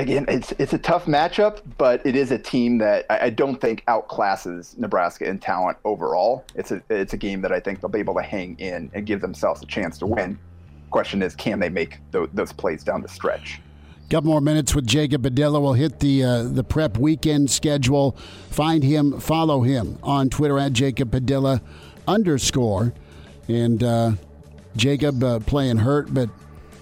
again, 0.01 0.25
it's 0.29 0.53
it's 0.53 0.73
a 0.73 0.79
tough 0.79 1.07
matchup, 1.07 1.61
but 1.79 2.05
it 2.05 2.17
is 2.17 2.31
a 2.31 2.39
team 2.39 2.79
that 2.79 3.07
I, 3.11 3.27
I, 3.27 3.31
don't 3.31 3.61
think 3.61 3.85
outclasses 3.87 4.77
Nebraska 4.79 5.29
in 5.29 5.39
talent 5.39 5.79
overall. 5.85 6.45
It's 6.55 6.71
a 6.71 6.83
it's 6.89 7.13
a 7.13 7.17
game 7.17 7.41
that 7.43 7.53
I 7.53 7.61
think 7.61 7.81
they'll 7.81 7.91
be 7.91 7.99
able 7.99 8.15
to 8.15 8.23
hang 8.23 8.59
in 8.59 8.91
and 8.95 9.07
give 9.07 9.21
themselves 9.21 9.63
a 9.63 9.67
chance 9.67 9.99
to 9.99 10.07
win. 10.07 10.39
Question 10.91 11.23
is, 11.23 11.37
can 11.37 11.61
they 11.61 11.69
make 11.69 11.99
those, 12.11 12.29
those 12.33 12.53
plays 12.53 12.83
down 12.83 13.03
the 13.03 13.09
stretch? 13.09 13.61
Couple 14.11 14.31
more 14.31 14.41
minutes 14.41 14.75
with 14.75 14.89
Jacob 14.89 15.23
Padilla. 15.23 15.61
We'll 15.61 15.75
hit 15.75 16.01
the 16.01 16.25
uh, 16.25 16.43
the 16.43 16.65
prep 16.65 16.99
weekend 16.99 17.49
schedule. 17.49 18.17
Find 18.51 18.83
him, 18.83 19.21
follow 19.21 19.63
him 19.63 20.01
on 20.03 20.29
Twitter 20.31 20.59
at 20.59 20.73
Jacob 20.73 21.13
Padilla 21.13 21.63
underscore. 22.09 22.93
And 23.47 23.85
uh, 23.85 24.13
Jacob 24.75 25.23
uh, 25.23 25.39
playing 25.39 25.79
hurt, 25.79 26.13
but 26.13 26.29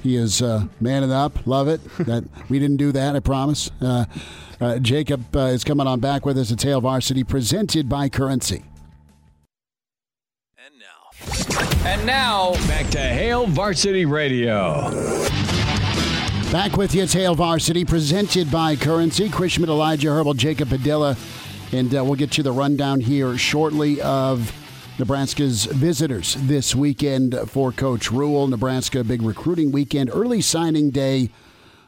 he 0.02 0.16
is 0.16 0.40
uh, 0.40 0.68
manning 0.80 1.12
up. 1.12 1.46
Love 1.46 1.68
it. 1.68 1.82
That 1.98 2.24
we 2.48 2.58
didn't 2.58 2.78
do 2.78 2.92
that. 2.92 3.14
I 3.14 3.20
promise. 3.20 3.70
Uh, 3.78 4.06
uh, 4.58 4.78
Jacob 4.78 5.36
uh, 5.36 5.40
is 5.40 5.64
coming 5.64 5.86
on 5.86 6.00
back 6.00 6.24
with 6.24 6.38
us 6.38 6.50
at 6.50 6.62
Hail 6.62 6.80
Varsity, 6.80 7.24
presented 7.24 7.90
by 7.90 8.08
Currency. 8.08 8.64
And 10.56 10.74
now. 10.78 11.84
And 11.84 12.06
now, 12.06 12.52
back 12.66 12.88
to 12.92 12.98
Hail 12.98 13.46
Varsity 13.46 14.06
Radio. 14.06 14.90
Back 16.52 16.78
with 16.78 16.94
you, 16.94 17.02
it's 17.02 17.12
Hail 17.12 17.34
Varsity, 17.34 17.84
presented 17.84 18.50
by 18.50 18.74
Currency. 18.74 19.28
Chris 19.28 19.58
Elijah 19.58 20.08
Herbal, 20.08 20.32
Jacob 20.32 20.70
Padilla. 20.70 21.14
And 21.72 21.94
uh, 21.94 22.02
we'll 22.02 22.14
get 22.14 22.38
you 22.38 22.42
the 22.42 22.52
rundown 22.52 23.00
here 23.00 23.36
shortly 23.36 24.00
of 24.00 24.50
Nebraska's 24.98 25.66
visitors 25.66 26.36
this 26.40 26.74
weekend 26.74 27.38
for 27.48 27.70
Coach 27.70 28.10
Rhule. 28.10 28.46
Nebraska, 28.46 29.04
big 29.04 29.20
recruiting 29.20 29.72
weekend, 29.72 30.08
early 30.10 30.40
signing 30.40 30.88
day 30.88 31.28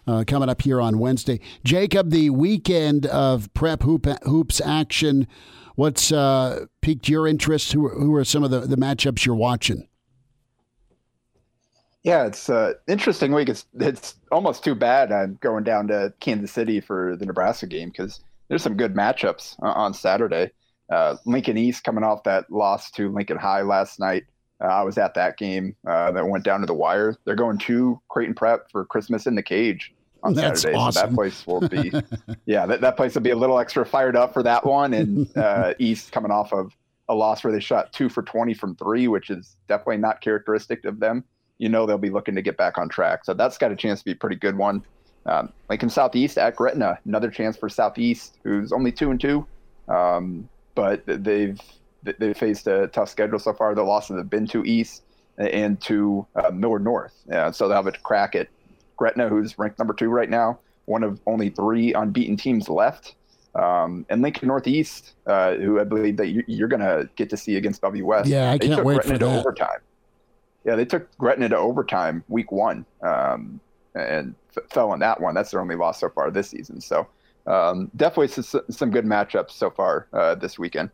uh, 0.06 0.24
coming 0.26 0.50
up 0.50 0.60
here 0.60 0.78
on 0.78 0.98
Wednesday. 0.98 1.40
Jacob, 1.64 2.10
the 2.10 2.28
weekend 2.28 3.06
of 3.06 3.52
prep 3.54 3.82
hoop, 3.82 4.06
hoops 4.24 4.60
action, 4.60 5.26
what's 5.74 6.12
uh, 6.12 6.66
piqued 6.82 7.08
your 7.08 7.26
interest? 7.26 7.72
Who, 7.72 7.88
who 7.88 8.14
are 8.14 8.26
some 8.26 8.44
of 8.44 8.50
the, 8.50 8.60
the 8.60 8.76
matchups 8.76 9.24
you're 9.24 9.34
watching? 9.34 9.88
Yeah, 12.02 12.26
it's 12.26 12.48
an 12.48 12.54
uh, 12.54 12.72
interesting 12.88 13.32
week. 13.32 13.48
It's 13.48 13.66
it's 13.74 14.14
almost 14.32 14.64
too 14.64 14.74
bad 14.74 15.12
I'm 15.12 15.38
going 15.40 15.64
down 15.64 15.88
to 15.88 16.14
Kansas 16.20 16.50
City 16.50 16.80
for 16.80 17.16
the 17.16 17.26
Nebraska 17.26 17.66
game 17.66 17.90
because 17.90 18.20
there's 18.48 18.62
some 18.62 18.76
good 18.76 18.94
matchups 18.94 19.56
on 19.60 19.92
Saturday. 19.92 20.50
Uh, 20.90 21.16
Lincoln 21.24 21.56
East 21.56 21.84
coming 21.84 22.02
off 22.02 22.24
that 22.24 22.50
loss 22.50 22.90
to 22.92 23.12
Lincoln 23.12 23.36
High 23.36 23.62
last 23.62 24.00
night. 24.00 24.24
Uh, 24.62 24.66
I 24.66 24.82
was 24.82 24.98
at 24.98 25.14
that 25.14 25.38
game 25.38 25.76
uh, 25.86 26.10
that 26.12 26.26
went 26.26 26.44
down 26.44 26.60
to 26.60 26.66
the 26.66 26.74
wire. 26.74 27.16
They're 27.24 27.34
going 27.34 27.58
to 27.58 28.00
Creighton 28.08 28.34
Prep 28.34 28.70
for 28.70 28.84
Christmas 28.84 29.26
in 29.26 29.34
the 29.34 29.42
Cage 29.42 29.94
on 30.22 30.34
That's 30.34 30.62
Saturday. 30.62 30.78
Awesome. 30.78 31.00
So 31.00 31.06
that 31.06 31.14
place 31.14 31.46
will 31.46 31.68
be, 31.68 31.92
yeah, 32.46 32.66
that, 32.66 32.80
that 32.80 32.96
place 32.96 33.14
will 33.14 33.22
be 33.22 33.30
a 33.30 33.36
little 33.36 33.58
extra 33.58 33.86
fired 33.86 34.16
up 34.16 34.34
for 34.34 34.42
that 34.42 34.66
one. 34.66 34.92
And 34.92 35.34
uh, 35.36 35.74
East 35.78 36.12
coming 36.12 36.30
off 36.30 36.52
of 36.52 36.76
a 37.08 37.14
loss 37.14 37.42
where 37.42 37.52
they 37.52 37.60
shot 37.60 37.92
two 37.92 38.08
for 38.08 38.22
20 38.22 38.52
from 38.54 38.76
three, 38.76 39.08
which 39.08 39.30
is 39.30 39.56
definitely 39.68 39.98
not 39.98 40.20
characteristic 40.20 40.84
of 40.84 41.00
them. 41.00 41.24
You 41.60 41.68
know, 41.68 41.84
they'll 41.84 41.98
be 41.98 42.08
looking 42.08 42.34
to 42.36 42.42
get 42.42 42.56
back 42.56 42.78
on 42.78 42.88
track. 42.88 43.24
So 43.24 43.34
that's 43.34 43.58
got 43.58 43.70
a 43.70 43.76
chance 43.76 44.00
to 44.00 44.04
be 44.06 44.12
a 44.12 44.16
pretty 44.16 44.36
good 44.36 44.56
one. 44.56 44.82
Um, 45.26 45.52
like 45.68 45.82
in 45.82 45.90
Southeast 45.90 46.38
at 46.38 46.56
Gretna, 46.56 46.98
another 47.04 47.30
chance 47.30 47.54
for 47.54 47.68
Southeast, 47.68 48.38
who's 48.42 48.72
only 48.72 48.90
two 48.90 49.10
and 49.10 49.20
two. 49.20 49.46
Um, 49.86 50.48
but 50.74 51.02
they've 51.06 51.60
they've 52.02 52.36
faced 52.36 52.66
a 52.66 52.86
tough 52.88 53.10
schedule 53.10 53.38
so 53.38 53.52
far. 53.52 53.74
The 53.74 53.82
losses 53.82 54.16
have 54.16 54.30
been 54.30 54.46
to 54.48 54.64
East 54.64 55.02
and 55.36 55.78
to 55.82 56.26
uh, 56.34 56.50
Millard 56.50 56.82
North, 56.82 57.14
yeah, 57.28 57.50
so 57.50 57.68
they'll 57.68 57.76
have 57.76 57.86
a 57.86 57.92
crack 57.92 58.34
at 58.34 58.48
Gretna, 58.96 59.28
who's 59.28 59.58
ranked 59.58 59.78
number 59.78 59.92
two 59.92 60.08
right 60.08 60.28
now, 60.30 60.58
one 60.86 61.02
of 61.02 61.20
only 61.26 61.50
three 61.50 61.92
unbeaten 61.92 62.36
teams 62.36 62.68
left. 62.68 63.14
Um, 63.54 64.06
and 64.08 64.22
Lincoln 64.22 64.48
Northeast, 64.48 65.14
uh, 65.26 65.54
who 65.56 65.80
I 65.80 65.84
believe 65.84 66.16
that 66.18 66.28
you, 66.28 66.64
are 66.64 66.68
going 66.68 66.80
to 66.80 67.08
get 67.16 67.28
to 67.30 67.36
see 67.36 67.56
against 67.56 67.82
WS. 67.82 68.28
Yeah, 68.28 68.52
I 68.52 68.58
they 68.58 68.68
can't 68.68 68.84
wait 68.84 68.94
Gretna 68.96 69.14
for 69.14 69.18
to 69.18 69.24
that. 69.26 69.40
overtime. 69.40 69.80
Yeah, 70.64 70.76
they 70.76 70.84
took 70.84 71.16
Gretna 71.18 71.48
to 71.48 71.56
overtime 71.56 72.22
week 72.28 72.52
one 72.52 72.84
um, 73.02 73.60
and 73.94 74.34
f- 74.56 74.64
fell 74.70 74.92
in 74.92 75.00
that 75.00 75.20
one. 75.20 75.34
That's 75.34 75.50
their 75.50 75.60
only 75.60 75.76
loss 75.76 76.00
so 76.00 76.10
far 76.10 76.30
this 76.30 76.48
season. 76.50 76.80
So 76.80 77.06
um, 77.46 77.90
definitely 77.96 78.28
some, 78.28 78.62
some 78.68 78.90
good 78.90 79.06
matchups 79.06 79.52
so 79.52 79.70
far 79.70 80.06
uh, 80.12 80.34
this 80.34 80.58
weekend. 80.58 80.90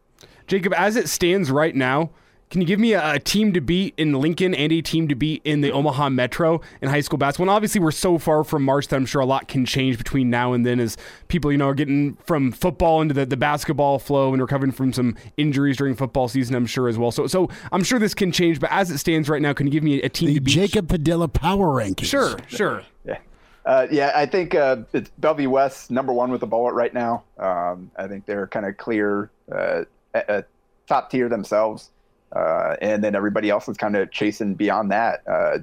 Jacob, 0.47 0.73
as 0.75 0.97
it 0.97 1.09
stands 1.09 1.51
right 1.51 1.75
now, 1.75 2.11
can 2.51 2.61
you 2.61 2.67
give 2.67 2.79
me 2.79 2.93
a, 2.93 3.15
a, 3.15 3.19
team 3.19 3.53
to 3.55 3.61
beat 3.61 3.95
in 3.97 4.13
Lincoln 4.13 4.55
and 4.55 4.73
a 4.73 4.81
team 4.81 5.09
to 5.09 5.15
beat 5.15 5.43
in 5.45 5.63
the 5.63 5.73
Omaha 5.73 6.11
Metro 6.11 6.61
in 6.81 6.89
high 6.89 7.01
school 7.01 7.19
basketball? 7.19 7.45
And 7.45 7.51
obviously, 7.51 7.81
we're 7.81 7.91
so 7.91 8.19
far 8.19 8.45
from 8.45 8.63
March 8.63 8.89
that 8.89 8.97
I'm 8.97 9.07
sure 9.07 9.21
a 9.21 9.27
lot 9.27 9.49
can 9.49 9.67
change 9.67 9.99
between 9.99 10.31
now 10.31 10.53
and 10.53 10.65
then 10.65 10.79
as 10.79 10.97
people, 11.29 11.51
you 11.51 11.59
know, 11.59 11.69
are 11.69 11.75
getting 11.75 12.15
from 12.25 12.53
football 12.53 13.03
into 13.03 13.15
the, 13.15 13.27
the 13.27 13.37
basketball 13.37 13.99
flow 13.99 14.33
and 14.33 14.41
recovering 14.41 14.73
from 14.73 14.93
some 14.93 15.17
injuries 15.37 15.77
during 15.77 15.97
football 15.97 16.29
season, 16.29 16.55
I'm 16.55 16.67
sure 16.67 16.89
as 16.89 16.97
well. 16.97 17.11
So, 17.11 17.27
so 17.27 17.49
I'm 17.73 17.83
sure 17.83 17.99
this 17.99 18.15
can 18.15 18.31
change, 18.31 18.61
but 18.61 18.71
as 18.71 18.91
it 18.91 18.99
stands 18.99 19.29
right 19.29 19.43
now, 19.43 19.53
can 19.53 19.67
you 19.67 19.73
give 19.73 19.83
me 19.83 20.03
a, 20.03 20.09
team 20.09 20.29
the 20.29 20.35
to 20.37 20.41
beat? 20.41 20.53
Jacob 20.53 20.89
Padilla 20.89 21.29
Power 21.29 21.67
Rankings. 21.67 22.07
Sure, 22.07 22.39
sure. 22.47 22.83
Yeah. 23.05 23.19
Uh, 23.65 23.89
yeah, 23.91 24.13
I 24.15 24.27
think 24.27 24.55
uh, 24.55 24.77
it's 24.93 25.11
Bellevue 25.19 25.51
West 25.51 25.91
number 25.91 26.13
one 26.13 26.31
with 26.31 26.41
the 26.41 26.47
bullet 26.47 26.75
right 26.75 26.95
now. 26.95 27.25
Um, 27.37 27.91
I 27.97 28.07
think 28.07 28.25
they're 28.25 28.47
kind 28.47 28.65
of 28.65 28.77
clear 28.77 29.31
uh, 29.51 29.83
at, 30.15 30.47
top 30.87 31.11
tier 31.11 31.29
themselves, 31.29 31.91
uh, 32.37 32.77
and 32.81 33.03
then 33.03 33.15
everybody 33.15 33.51
else 33.51 33.69
is 33.69 33.77
kind 33.77 33.97
of 33.97 34.11
chasing 34.11 34.55
beyond 34.55 34.91
that. 34.91 35.23
Uh, 35.27 35.59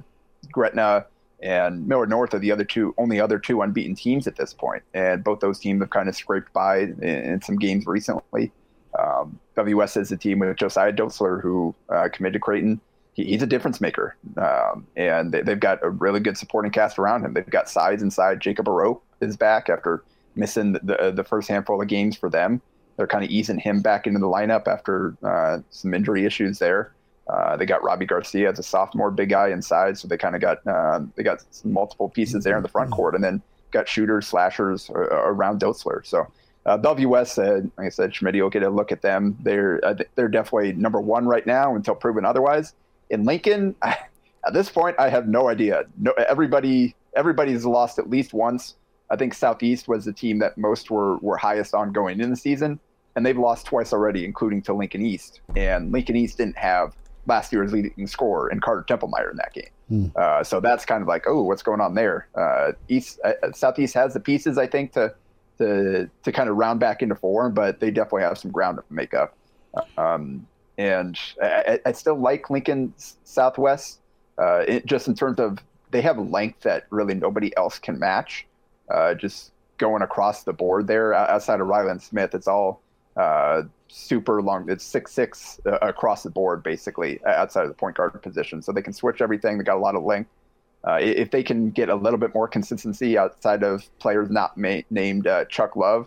Gretna 0.50 1.06
and 1.42 1.86
Millard 1.86 2.10
North 2.10 2.34
are 2.34 2.38
the 2.38 2.50
other 2.50 2.64
two, 2.64 2.94
only 2.98 3.20
other 3.20 3.38
two 3.38 3.62
unbeaten 3.62 3.94
teams 3.94 4.26
at 4.26 4.36
this 4.36 4.52
point, 4.52 4.82
and 4.94 5.22
both 5.22 5.40
those 5.40 5.58
teams 5.58 5.80
have 5.80 5.90
kind 5.90 6.08
of 6.08 6.16
scraped 6.16 6.52
by 6.52 6.78
in, 6.78 7.02
in 7.02 7.42
some 7.42 7.56
games 7.56 7.86
recently. 7.86 8.50
Um, 8.98 9.38
WS 9.56 9.96
is 9.96 10.12
a 10.12 10.16
team 10.16 10.38
with 10.38 10.56
Josiah 10.56 10.92
Dotzler, 10.92 11.40
who 11.40 11.74
uh, 11.88 12.08
committed 12.12 12.34
to 12.34 12.38
Creighton 12.38 12.80
he, 13.14 13.24
he's 13.24 13.42
a 13.42 13.46
difference 13.46 13.80
maker. 13.80 14.16
Um, 14.36 14.86
and 14.96 15.32
they, 15.32 15.42
have 15.46 15.60
got 15.60 15.78
a 15.82 15.88
really 15.88 16.20
good 16.20 16.36
supporting 16.36 16.70
cast 16.70 16.98
around 16.98 17.24
him. 17.24 17.32
They've 17.32 17.46
got 17.48 17.70
sides 17.70 18.02
inside. 18.02 18.40
Jacob 18.40 18.66
Aro 18.66 19.00
is 19.20 19.36
back 19.36 19.70
after 19.70 20.02
missing 20.34 20.72
the, 20.72 20.80
the, 20.80 21.12
the 21.12 21.24
first 21.24 21.48
handful 21.48 21.80
of 21.80 21.88
games 21.88 22.16
for 22.16 22.28
them. 22.28 22.60
They're 22.96 23.06
kind 23.06 23.24
of 23.24 23.30
easing 23.30 23.58
him 23.58 23.80
back 23.80 24.06
into 24.06 24.20
the 24.20 24.26
lineup 24.26 24.68
after 24.68 25.16
uh, 25.22 25.58
some 25.70 25.94
injury 25.94 26.24
issues 26.24 26.58
there. 26.58 26.92
Uh, 27.28 27.56
they 27.56 27.66
got 27.66 27.82
Robbie 27.82 28.06
Garcia 28.06 28.50
as 28.50 28.58
a 28.58 28.62
sophomore, 28.62 29.10
big 29.10 29.30
guy 29.30 29.48
inside, 29.48 29.96
so 29.96 30.06
they 30.06 30.18
kind 30.18 30.34
of 30.34 30.40
got 30.40 30.66
uh, 30.66 31.00
they 31.16 31.22
got 31.22 31.42
multiple 31.64 32.08
pieces 32.08 32.44
there 32.44 32.56
in 32.56 32.62
the 32.62 32.68
front 32.68 32.90
court, 32.90 33.14
and 33.14 33.24
then 33.24 33.42
got 33.70 33.88
shooters, 33.88 34.26
slashers 34.26 34.90
uh, 34.90 34.98
around 35.00 35.60
Dotzler. 35.60 36.04
So 36.04 36.26
uh, 36.66 36.76
Bellevue 36.76 37.08
West, 37.08 37.38
uh, 37.38 37.62
like 37.78 37.86
I 37.86 37.88
said, 37.88 38.14
Schmidt 38.14 38.34
will 38.34 38.50
get 38.50 38.62
a 38.62 38.68
look 38.68 38.92
at 38.92 39.00
them. 39.00 39.38
They're 39.42 39.82
uh, 39.84 39.94
they're 40.14 40.28
definitely 40.28 40.74
number 40.74 41.00
one 41.00 41.26
right 41.26 41.46
now 41.46 41.74
until 41.74 41.94
proven 41.94 42.24
otherwise 42.26 42.74
in 43.10 43.24
Lincoln, 43.24 43.74
at 43.82 44.52
this 44.52 44.68
point, 44.68 44.96
I 44.98 45.08
have 45.08 45.28
no 45.28 45.48
idea. 45.48 45.84
No, 45.98 46.12
everybody 46.12 46.94
everybody's 47.16 47.64
lost 47.64 47.98
at 47.98 48.10
least 48.10 48.34
once. 48.34 48.74
I 49.10 49.16
think 49.16 49.34
Southeast 49.34 49.88
was 49.88 50.04
the 50.04 50.12
team 50.12 50.38
that 50.38 50.56
most 50.56 50.90
were 50.90 51.16
were 51.18 51.36
highest 51.36 51.74
on 51.74 51.92
going 51.92 52.20
in 52.20 52.30
the 52.30 52.36
season, 52.36 52.80
and 53.16 53.24
they've 53.24 53.38
lost 53.38 53.66
twice 53.66 53.92
already, 53.92 54.24
including 54.24 54.62
to 54.62 54.72
Lincoln 54.72 55.04
East. 55.04 55.40
And 55.56 55.92
Lincoln 55.92 56.16
East 56.16 56.38
didn't 56.38 56.56
have 56.56 56.96
last 57.26 57.52
year's 57.52 57.72
leading 57.72 58.06
scorer 58.06 58.50
in 58.50 58.60
Carter 58.60 58.84
Templemeyer 58.88 59.30
in 59.30 59.36
that 59.36 59.52
game. 59.52 59.68
Hmm. 59.88 60.06
Uh, 60.16 60.42
so 60.42 60.60
that's 60.60 60.84
kind 60.84 61.02
of 61.02 61.08
like, 61.08 61.24
oh, 61.26 61.42
what's 61.42 61.62
going 61.62 61.80
on 61.80 61.94
there? 61.94 62.28
Uh, 62.34 62.72
East 62.88 63.20
uh, 63.24 63.32
Southeast 63.52 63.94
has 63.94 64.14
the 64.14 64.20
pieces, 64.20 64.58
I 64.58 64.66
think, 64.66 64.92
to 64.92 65.14
to 65.58 66.08
to 66.22 66.32
kind 66.32 66.48
of 66.48 66.56
round 66.56 66.80
back 66.80 67.02
into 67.02 67.14
form, 67.14 67.54
but 67.54 67.80
they 67.80 67.90
definitely 67.90 68.22
have 68.22 68.38
some 68.38 68.50
ground 68.50 68.78
to 68.78 68.94
make 68.94 69.14
up. 69.14 69.36
Um, 69.98 70.46
and 70.78 71.18
I, 71.42 71.80
I 71.84 71.92
still 71.92 72.16
like 72.16 72.50
Lincoln 72.50 72.94
Southwest, 72.96 74.00
uh, 74.38 74.64
it, 74.66 74.86
just 74.86 75.08
in 75.08 75.14
terms 75.14 75.38
of 75.38 75.58
they 75.90 76.00
have 76.00 76.18
length 76.18 76.60
that 76.62 76.86
really 76.90 77.14
nobody 77.14 77.56
else 77.56 77.78
can 77.78 77.98
match. 77.98 78.46
Uh, 78.88 79.14
just 79.14 79.52
going 79.78 80.02
across 80.02 80.44
the 80.44 80.52
board 80.52 80.86
there, 80.86 81.14
outside 81.14 81.60
of 81.60 81.66
Ryland 81.66 82.02
Smith, 82.02 82.34
it's 82.34 82.46
all 82.46 82.80
uh, 83.16 83.62
super 83.88 84.42
long. 84.42 84.68
It's 84.68 84.84
six 84.84 85.12
six 85.12 85.60
uh, 85.66 85.78
across 85.82 86.22
the 86.22 86.30
board, 86.30 86.62
basically 86.62 87.24
outside 87.24 87.62
of 87.62 87.68
the 87.68 87.74
point 87.74 87.96
guard 87.96 88.20
position. 88.22 88.62
So 88.62 88.72
they 88.72 88.82
can 88.82 88.92
switch 88.92 89.20
everything. 89.20 89.58
They 89.58 89.64
got 89.64 89.76
a 89.76 89.80
lot 89.80 89.94
of 89.94 90.02
length. 90.02 90.30
Uh, 90.86 90.98
if 91.00 91.30
they 91.30 91.42
can 91.42 91.70
get 91.70 91.88
a 91.88 91.94
little 91.94 92.18
bit 92.18 92.34
more 92.34 92.46
consistency 92.46 93.16
outside 93.16 93.62
of 93.62 93.88
players 94.00 94.28
not 94.30 94.56
ma- 94.58 94.82
named 94.90 95.26
uh, 95.26 95.46
Chuck 95.46 95.76
Love, 95.76 96.06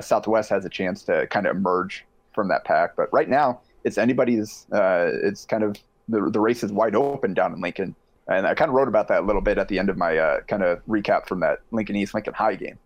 Southwest 0.00 0.48
has 0.50 0.64
a 0.64 0.70
chance 0.70 1.02
to 1.04 1.26
kind 1.26 1.46
of 1.46 1.54
emerge 1.54 2.06
from 2.34 2.48
that 2.48 2.64
pack. 2.64 2.96
But 2.96 3.12
right 3.12 3.28
now, 3.28 3.60
it's 3.84 3.98
anybody's. 3.98 4.66
Uh, 4.72 5.10
it's 5.22 5.44
kind 5.44 5.62
of 5.62 5.76
the 6.08 6.30
the 6.30 6.40
race 6.40 6.62
is 6.62 6.72
wide 6.72 6.94
open 6.94 7.34
down 7.34 7.52
in 7.52 7.60
Lincoln, 7.60 7.94
and 8.28 8.46
I 8.46 8.54
kind 8.54 8.68
of 8.68 8.74
wrote 8.74 8.88
about 8.88 9.08
that 9.08 9.20
a 9.20 9.26
little 9.26 9.42
bit 9.42 9.58
at 9.58 9.68
the 9.68 9.78
end 9.78 9.88
of 9.88 9.96
my 9.96 10.16
uh, 10.16 10.40
kind 10.42 10.62
of 10.62 10.84
recap 10.86 11.26
from 11.26 11.40
that 11.40 11.60
Lincoln 11.70 11.96
East 11.96 12.14
Lincoln 12.14 12.34
High 12.34 12.56
game. 12.56 12.78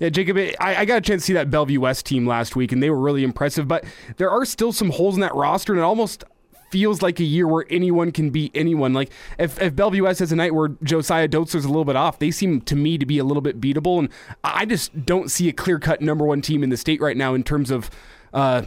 Yeah, 0.00 0.08
Jacob, 0.08 0.36
I, 0.36 0.76
I, 0.76 0.84
got 0.84 0.98
a 0.98 1.00
chance 1.00 1.22
to 1.22 1.26
see 1.26 1.32
that 1.34 1.50
Bellevue 1.50 1.80
West 1.80 2.04
team 2.04 2.26
last 2.26 2.56
week, 2.56 2.72
and 2.72 2.82
they 2.82 2.90
were 2.90 2.98
really 2.98 3.22
impressive. 3.22 3.68
But 3.68 3.84
there 4.16 4.28
are 4.28 4.44
still 4.44 4.72
some 4.72 4.90
holes 4.90 5.14
in 5.14 5.20
that 5.20 5.34
roster, 5.34 5.72
and 5.72 5.78
it 5.78 5.84
almost 5.84 6.24
feels 6.70 7.02
like 7.02 7.20
a 7.20 7.24
year 7.24 7.46
where 7.46 7.64
anyone 7.70 8.10
can 8.10 8.30
beat 8.30 8.50
anyone. 8.52 8.92
Like 8.92 9.10
if, 9.38 9.62
if 9.62 9.76
Bellevue 9.76 10.02
West 10.02 10.18
has 10.18 10.32
a 10.32 10.36
night 10.36 10.52
where 10.52 10.70
Josiah 10.82 11.28
Dotzler's 11.28 11.64
a 11.64 11.68
little 11.68 11.84
bit 11.84 11.94
off, 11.94 12.18
they 12.18 12.32
seem 12.32 12.60
to 12.62 12.74
me 12.74 12.98
to 12.98 13.06
be 13.06 13.18
a 13.18 13.24
little 13.24 13.40
bit 13.40 13.60
beatable, 13.60 14.00
and 14.00 14.08
I 14.42 14.66
just 14.66 15.06
don't 15.06 15.30
see 15.30 15.48
a 15.48 15.52
clear 15.52 15.78
cut 15.78 16.00
number 16.00 16.26
one 16.26 16.42
team 16.42 16.64
in 16.64 16.70
the 16.70 16.76
state 16.76 17.00
right 17.00 17.16
now 17.16 17.34
in 17.34 17.44
terms 17.44 17.70
of. 17.70 17.90
Uh, 18.32 18.62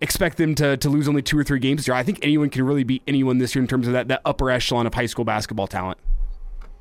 expect 0.00 0.36
them 0.38 0.54
to, 0.56 0.76
to 0.76 0.88
lose 0.88 1.08
only 1.08 1.22
two 1.22 1.38
or 1.38 1.44
three 1.44 1.58
games 1.58 1.80
this 1.80 1.88
year. 1.88 1.96
I 1.96 2.02
think 2.02 2.18
anyone 2.22 2.50
can 2.50 2.64
really 2.64 2.84
beat 2.84 3.02
anyone 3.06 3.38
this 3.38 3.54
year 3.54 3.62
in 3.62 3.68
terms 3.68 3.86
of 3.86 3.92
that, 3.92 4.08
that 4.08 4.22
upper 4.24 4.50
echelon 4.50 4.86
of 4.86 4.94
high 4.94 5.06
school 5.06 5.24
basketball 5.24 5.66
talent. 5.66 5.98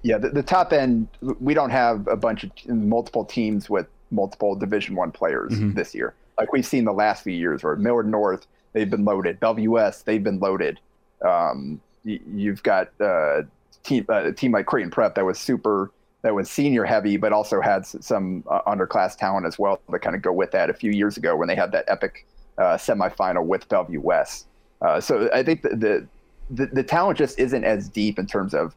Yeah, 0.03 0.17
the, 0.17 0.29
the 0.29 0.43
top 0.43 0.73
end, 0.73 1.07
we 1.39 1.53
don't 1.53 1.69
have 1.69 2.07
a 2.07 2.15
bunch 2.15 2.43
of 2.43 2.51
multiple 2.67 3.23
teams 3.23 3.69
with 3.69 3.87
multiple 4.09 4.55
Division 4.55 4.95
One 4.95 5.11
players 5.11 5.53
mm-hmm. 5.53 5.73
this 5.73 5.93
year. 5.93 6.13
Like 6.37 6.51
we've 6.53 6.65
seen 6.65 6.85
the 6.85 6.93
last 6.93 7.23
few 7.23 7.33
years, 7.33 7.63
where 7.63 7.75
Millard 7.75 8.07
North 8.07 8.47
they've 8.73 8.89
been 8.89 9.05
loaded, 9.05 9.37
West 9.41 10.05
they've 10.05 10.23
been 10.23 10.39
loaded. 10.39 10.79
Um, 11.23 11.79
you've 12.03 12.63
got 12.63 12.89
uh, 12.99 13.43
team 13.83 14.05
uh, 14.09 14.25
a 14.25 14.31
team 14.31 14.51
like 14.51 14.65
Creighton 14.65 14.91
Prep 14.91 15.15
that 15.15 15.25
was 15.25 15.39
super 15.39 15.91
that 16.23 16.33
was 16.33 16.49
senior 16.49 16.85
heavy, 16.85 17.17
but 17.17 17.33
also 17.33 17.61
had 17.61 17.85
some 17.85 18.43
uh, 18.49 18.61
underclass 18.67 19.15
talent 19.15 19.45
as 19.45 19.57
well 19.57 19.79
to 19.91 19.99
kind 19.99 20.15
of 20.15 20.21
go 20.21 20.31
with 20.31 20.51
that. 20.51 20.69
A 20.69 20.73
few 20.73 20.91
years 20.91 21.17
ago, 21.17 21.35
when 21.35 21.47
they 21.47 21.55
had 21.55 21.71
that 21.71 21.85
epic 21.87 22.25
uh, 22.57 22.77
semifinal 22.77 23.45
with 23.45 23.65
West. 24.01 24.47
Uh, 24.81 24.99
so 24.99 25.29
I 25.33 25.43
think 25.43 25.61
the, 25.61 26.07
the, 26.49 26.65
the, 26.67 26.83
talent 26.83 27.17
just 27.17 27.37
isn't 27.39 27.63
as 27.63 27.87
deep 27.87 28.17
in 28.17 28.25
terms 28.25 28.53
of 28.53 28.75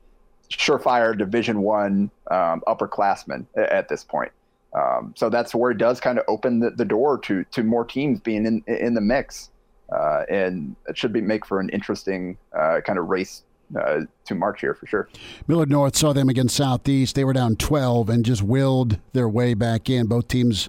surefire 0.51 1.16
Division 1.16 1.62
One 1.62 2.11
um, 2.31 2.62
upperclassmen 2.66 3.47
at 3.57 3.89
this 3.89 4.05
point. 4.05 4.33
Um, 4.75 5.14
so 5.16 5.31
that's 5.31 5.55
where 5.55 5.70
it 5.70 5.79
does 5.79 6.01
kind 6.01 6.18
of 6.18 6.25
open 6.29 6.61
the, 6.61 6.70
the 6.70 6.85
door 6.85 7.18
to 7.18 7.45
to 7.45 7.62
more 7.62 7.85
teams 7.85 8.20
being 8.20 8.45
in 8.45 8.62
in 8.66 8.95
the 8.95 9.01
mix, 9.01 9.51
uh, 9.93 10.25
and 10.29 10.75
it 10.89 10.99
should 10.99 11.12
be 11.12 11.20
make 11.20 11.47
for 11.47 11.61
an 11.61 11.68
interesting 11.70 12.37
uh, 12.57 12.81
kind 12.85 12.99
of 12.99 13.07
race 13.07 13.45
uh, 13.79 14.01
to 14.25 14.35
March 14.35 14.61
here 14.61 14.75
for 14.75 14.87
sure. 14.87 15.09
Millard 15.47 15.70
North 15.70 15.97
saw 15.97 16.12
them 16.12 16.29
against 16.29 16.57
Southeast. 16.57 17.14
They 17.14 17.25
were 17.25 17.33
down 17.33 17.57
12 17.57 18.09
and 18.11 18.25
just 18.25 18.43
willed 18.43 18.99
their 19.12 19.29
way 19.29 19.55
back 19.55 19.89
in. 19.89 20.07
Both 20.07 20.29
teams 20.29 20.68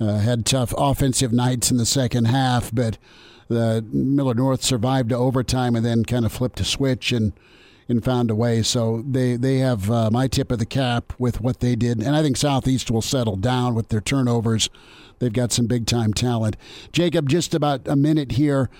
uh, 0.00 0.18
had 0.18 0.46
tough 0.46 0.72
offensive 0.76 1.32
nights 1.32 1.70
in 1.70 1.76
the 1.76 1.86
second 1.86 2.26
half, 2.26 2.74
but 2.74 2.98
the 3.48 3.84
Millard 3.90 4.36
North 4.36 4.62
survived 4.62 5.10
to 5.10 5.16
overtime 5.16 5.74
and 5.74 5.84
then 5.84 6.04
kind 6.04 6.24
of 6.24 6.32
flipped 6.32 6.60
a 6.60 6.64
switch 6.64 7.12
and 7.12 7.32
and 7.90 8.04
found 8.04 8.30
a 8.30 8.34
way. 8.34 8.62
So 8.62 9.02
they 9.08 9.36
they 9.36 9.58
have 9.58 9.90
uh, 9.90 10.10
my 10.10 10.28
tip 10.28 10.52
of 10.52 10.58
the 10.58 10.66
cap 10.66 11.14
with 11.18 11.40
what 11.40 11.60
they 11.60 11.74
did, 11.74 12.02
and 12.02 12.14
I 12.14 12.22
think 12.22 12.36
Southeast 12.36 12.90
will 12.90 13.02
settle 13.02 13.36
down 13.36 13.74
with 13.74 13.88
their 13.88 14.00
turnovers. 14.00 14.68
They've 15.18 15.32
got 15.32 15.52
some 15.52 15.66
big 15.66 15.86
time 15.86 16.12
talent. 16.12 16.56
Jacob, 16.92 17.28
just 17.28 17.54
about 17.54 17.88
a 17.88 17.96
minute 17.96 18.32
here. 18.32 18.70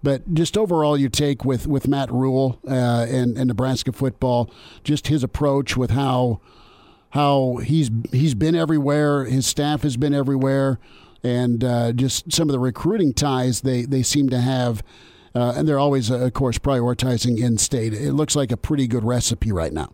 But 0.00 0.32
just 0.32 0.56
overall, 0.56 0.96
your 0.96 1.10
take 1.10 1.44
with, 1.44 1.66
with 1.66 1.88
Matt 1.88 2.08
Rhule 2.12 2.60
uh, 2.68 3.06
and, 3.08 3.36
and 3.36 3.48
Nebraska 3.48 3.90
football, 3.90 4.48
just 4.84 5.08
his 5.08 5.24
approach 5.24 5.76
with 5.76 5.90
how 5.90 6.40
how 7.10 7.56
he's 7.56 7.90
he's 8.12 8.34
been 8.34 8.54
everywhere, 8.54 9.24
his 9.24 9.46
staff 9.46 9.82
has 9.82 9.96
been 9.96 10.14
everywhere, 10.14 10.78
and 11.22 11.64
uh, 11.64 11.92
just 11.92 12.32
some 12.32 12.48
of 12.48 12.52
the 12.52 12.58
recruiting 12.58 13.12
ties 13.12 13.62
they, 13.62 13.82
they 13.82 14.02
seem 14.02 14.28
to 14.30 14.40
have. 14.40 14.82
Uh, 15.34 15.52
and 15.56 15.68
they're 15.68 15.78
always, 15.78 16.10
uh, 16.10 16.16
of 16.16 16.32
course, 16.32 16.58
prioritizing 16.58 17.38
in 17.38 17.58
state. 17.58 17.92
It 17.92 18.12
looks 18.12 18.34
like 18.34 18.50
a 18.50 18.56
pretty 18.56 18.86
good 18.86 19.04
recipe 19.04 19.52
right 19.52 19.72
now. 19.72 19.92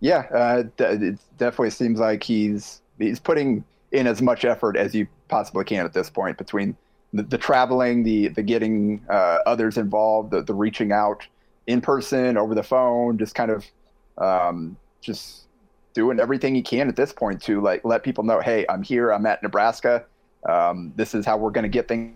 Yeah, 0.00 0.26
uh, 0.34 0.64
it 0.78 1.18
definitely 1.38 1.70
seems 1.70 2.00
like 2.00 2.22
he's 2.22 2.82
he's 2.98 3.20
putting 3.20 3.64
in 3.92 4.06
as 4.06 4.20
much 4.20 4.44
effort 4.44 4.76
as 4.76 4.94
you 4.94 5.06
possibly 5.28 5.64
can 5.64 5.86
at 5.86 5.92
this 5.92 6.10
point 6.10 6.38
between 6.38 6.76
the, 7.12 7.22
the 7.22 7.38
traveling, 7.38 8.02
the 8.02 8.28
the 8.28 8.42
getting 8.42 9.00
uh, 9.08 9.38
others 9.46 9.78
involved, 9.78 10.32
the, 10.32 10.42
the 10.42 10.54
reaching 10.54 10.92
out 10.92 11.26
in 11.66 11.80
person, 11.80 12.36
over 12.36 12.54
the 12.54 12.64
phone, 12.64 13.18
just 13.18 13.34
kind 13.34 13.50
of 13.50 13.64
um, 14.18 14.76
just 15.00 15.41
doing 15.94 16.20
everything 16.20 16.54
he 16.54 16.62
can 16.62 16.88
at 16.88 16.96
this 16.96 17.12
point 17.12 17.42
to 17.42 17.60
like 17.60 17.84
let 17.84 18.02
people 18.02 18.24
know, 18.24 18.40
hey, 18.40 18.64
I'm 18.68 18.82
here, 18.82 19.10
I'm 19.10 19.26
at 19.26 19.42
Nebraska. 19.42 20.04
Um, 20.48 20.92
this 20.96 21.14
is 21.14 21.24
how 21.24 21.36
we're 21.36 21.50
going 21.50 21.64
to 21.64 21.68
get 21.68 21.88
things 21.88 22.14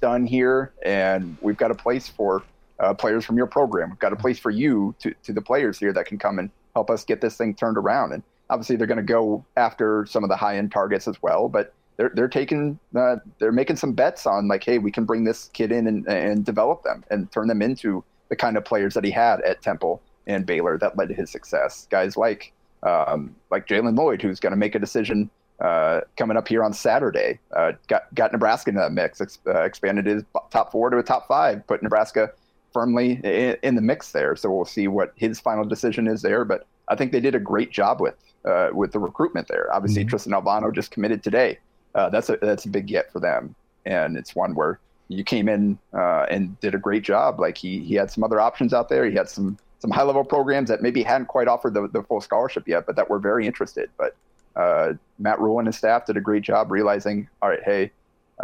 done 0.00 0.26
here, 0.26 0.72
and 0.84 1.36
we've 1.40 1.56
got 1.56 1.70
a 1.70 1.74
place 1.74 2.08
for 2.08 2.42
uh, 2.78 2.94
players 2.94 3.24
from 3.24 3.36
your 3.36 3.46
program. 3.46 3.90
We've 3.90 3.98
got 3.98 4.12
a 4.12 4.16
place 4.16 4.38
for 4.38 4.50
you 4.50 4.94
to 5.00 5.14
to 5.24 5.32
the 5.32 5.42
players 5.42 5.78
here 5.78 5.92
that 5.92 6.06
can 6.06 6.18
come 6.18 6.38
and 6.38 6.50
help 6.74 6.90
us 6.90 7.04
get 7.04 7.20
this 7.20 7.36
thing 7.36 7.54
turned 7.54 7.76
around. 7.76 8.12
And 8.12 8.22
obviously, 8.50 8.76
they're 8.76 8.86
going 8.86 8.98
to 8.98 9.02
go 9.02 9.44
after 9.56 10.06
some 10.06 10.22
of 10.22 10.30
the 10.30 10.36
high 10.36 10.56
end 10.56 10.72
targets 10.72 11.08
as 11.08 11.20
well, 11.22 11.48
but 11.48 11.72
they're 11.96 12.12
they're 12.14 12.28
taking 12.28 12.78
uh, 12.94 13.16
they're 13.38 13.52
making 13.52 13.76
some 13.76 13.92
bets 13.92 14.26
on 14.26 14.48
like, 14.48 14.64
hey, 14.64 14.78
we 14.78 14.92
can 14.92 15.04
bring 15.04 15.24
this 15.24 15.50
kid 15.52 15.72
in 15.72 15.86
and, 15.86 16.06
and 16.06 16.44
develop 16.44 16.84
them 16.84 17.04
and 17.10 17.30
turn 17.32 17.48
them 17.48 17.62
into 17.62 18.04
the 18.28 18.36
kind 18.36 18.56
of 18.56 18.64
players 18.64 18.94
that 18.94 19.04
he 19.04 19.10
had 19.10 19.40
at 19.42 19.60
Temple 19.62 20.00
and 20.26 20.46
Baylor 20.46 20.78
that 20.78 20.96
led 20.96 21.08
to 21.08 21.14
his 21.14 21.30
success. 21.30 21.86
Guys 21.90 22.16
like 22.16 22.52
um, 22.82 23.34
like 23.50 23.66
Jalen 23.66 23.96
Lloyd, 23.96 24.22
who's 24.22 24.40
going 24.40 24.52
to 24.52 24.56
make 24.56 24.74
a 24.74 24.78
decision 24.78 25.30
uh, 25.60 26.00
coming 26.16 26.36
up 26.36 26.48
here 26.48 26.64
on 26.64 26.72
Saturday. 26.72 27.38
Uh, 27.54 27.72
got 27.88 28.12
got 28.14 28.32
Nebraska 28.32 28.70
in 28.70 28.76
that 28.76 28.92
mix, 28.92 29.20
ex- 29.20 29.38
uh, 29.46 29.62
expanded 29.62 30.06
his 30.06 30.24
top 30.50 30.72
four 30.72 30.90
to 30.90 30.98
a 30.98 31.02
top 31.02 31.28
five, 31.28 31.66
put 31.66 31.82
Nebraska 31.82 32.32
firmly 32.72 33.20
in, 33.22 33.56
in, 33.62 33.74
the 33.74 33.82
mix 33.82 34.12
there. 34.12 34.34
So 34.34 34.50
we'll 34.50 34.64
see 34.64 34.88
what 34.88 35.12
his 35.16 35.38
final 35.38 35.64
decision 35.64 36.08
is 36.08 36.22
there. 36.22 36.44
But 36.44 36.66
I 36.88 36.96
think 36.96 37.12
they 37.12 37.20
did 37.20 37.34
a 37.34 37.40
great 37.40 37.70
job 37.70 38.00
with 38.00 38.16
uh, 38.44 38.70
with 38.72 38.92
the 38.92 38.98
recruitment 38.98 39.48
there. 39.48 39.72
Obviously, 39.72 40.02
mm-hmm. 40.02 40.10
Tristan 40.10 40.32
Alvano 40.32 40.74
just 40.74 40.90
committed 40.90 41.22
today 41.22 41.58
uh, 41.94 42.08
that's 42.08 42.28
a 42.28 42.38
that's 42.40 42.64
a 42.64 42.68
big 42.68 42.86
get 42.86 43.12
for 43.12 43.20
them, 43.20 43.54
and 43.84 44.16
it's 44.16 44.34
one 44.34 44.54
where 44.54 44.80
you 45.08 45.24
came 45.24 45.48
in 45.48 45.78
uh, 45.92 46.26
and 46.30 46.58
did 46.60 46.74
a 46.74 46.78
great 46.78 47.02
job. 47.02 47.38
Like 47.38 47.56
he 47.56 47.80
he 47.80 47.94
had 47.94 48.10
some 48.10 48.24
other 48.24 48.40
options 48.40 48.72
out 48.72 48.88
there. 48.88 49.04
He 49.04 49.14
had 49.14 49.28
some 49.28 49.58
some 49.82 49.90
high 49.90 50.04
level 50.04 50.22
programs 50.22 50.68
that 50.68 50.80
maybe 50.80 51.02
hadn't 51.02 51.26
quite 51.26 51.48
offered 51.48 51.74
the, 51.74 51.88
the 51.88 52.04
full 52.04 52.20
scholarship 52.20 52.68
yet, 52.68 52.86
but 52.86 52.94
that 52.94 53.10
were 53.10 53.18
very 53.18 53.48
interested. 53.48 53.90
But 53.98 54.14
uh, 54.54 54.92
Matt 55.18 55.40
Rhule 55.40 55.58
and 55.58 55.66
his 55.66 55.76
staff 55.76 56.06
did 56.06 56.16
a 56.16 56.20
great 56.20 56.44
job 56.44 56.70
realizing, 56.70 57.28
all 57.42 57.48
right, 57.48 57.62
hey, 57.64 57.90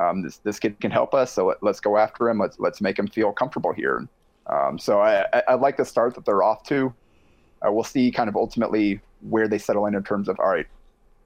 um, 0.01 0.22
this 0.22 0.39
this 0.39 0.59
kid 0.59 0.80
can 0.80 0.91
help 0.91 1.14
us, 1.14 1.32
so 1.32 1.47
let, 1.47 1.62
us 1.62 1.78
go 1.78 1.97
after 1.97 2.28
him. 2.28 2.41
Let's 2.41 2.59
let's 2.59 2.80
make 2.80 2.99
him 2.99 3.07
feel 3.07 3.32
comfortable 3.32 3.72
here. 3.72 4.09
Um, 4.49 4.80
so 4.80 4.99
I, 5.01 5.26
I, 5.32 5.43
I, 5.49 5.55
like 5.55 5.76
the 5.76 5.84
start 5.84 6.16
that 6.16 6.24
they're 6.24 6.43
off 6.43 6.64
to. 6.64 6.93
Uh, 7.64 7.70
we'll 7.70 7.84
see 7.84 8.11
kind 8.11 8.28
of 8.28 8.34
ultimately 8.34 9.01
where 9.20 9.47
they 9.47 9.59
settle 9.59 9.86
in 9.86 9.95
in 9.95 10.03
terms 10.03 10.28
of 10.28 10.41
all 10.41 10.49
right, 10.49 10.66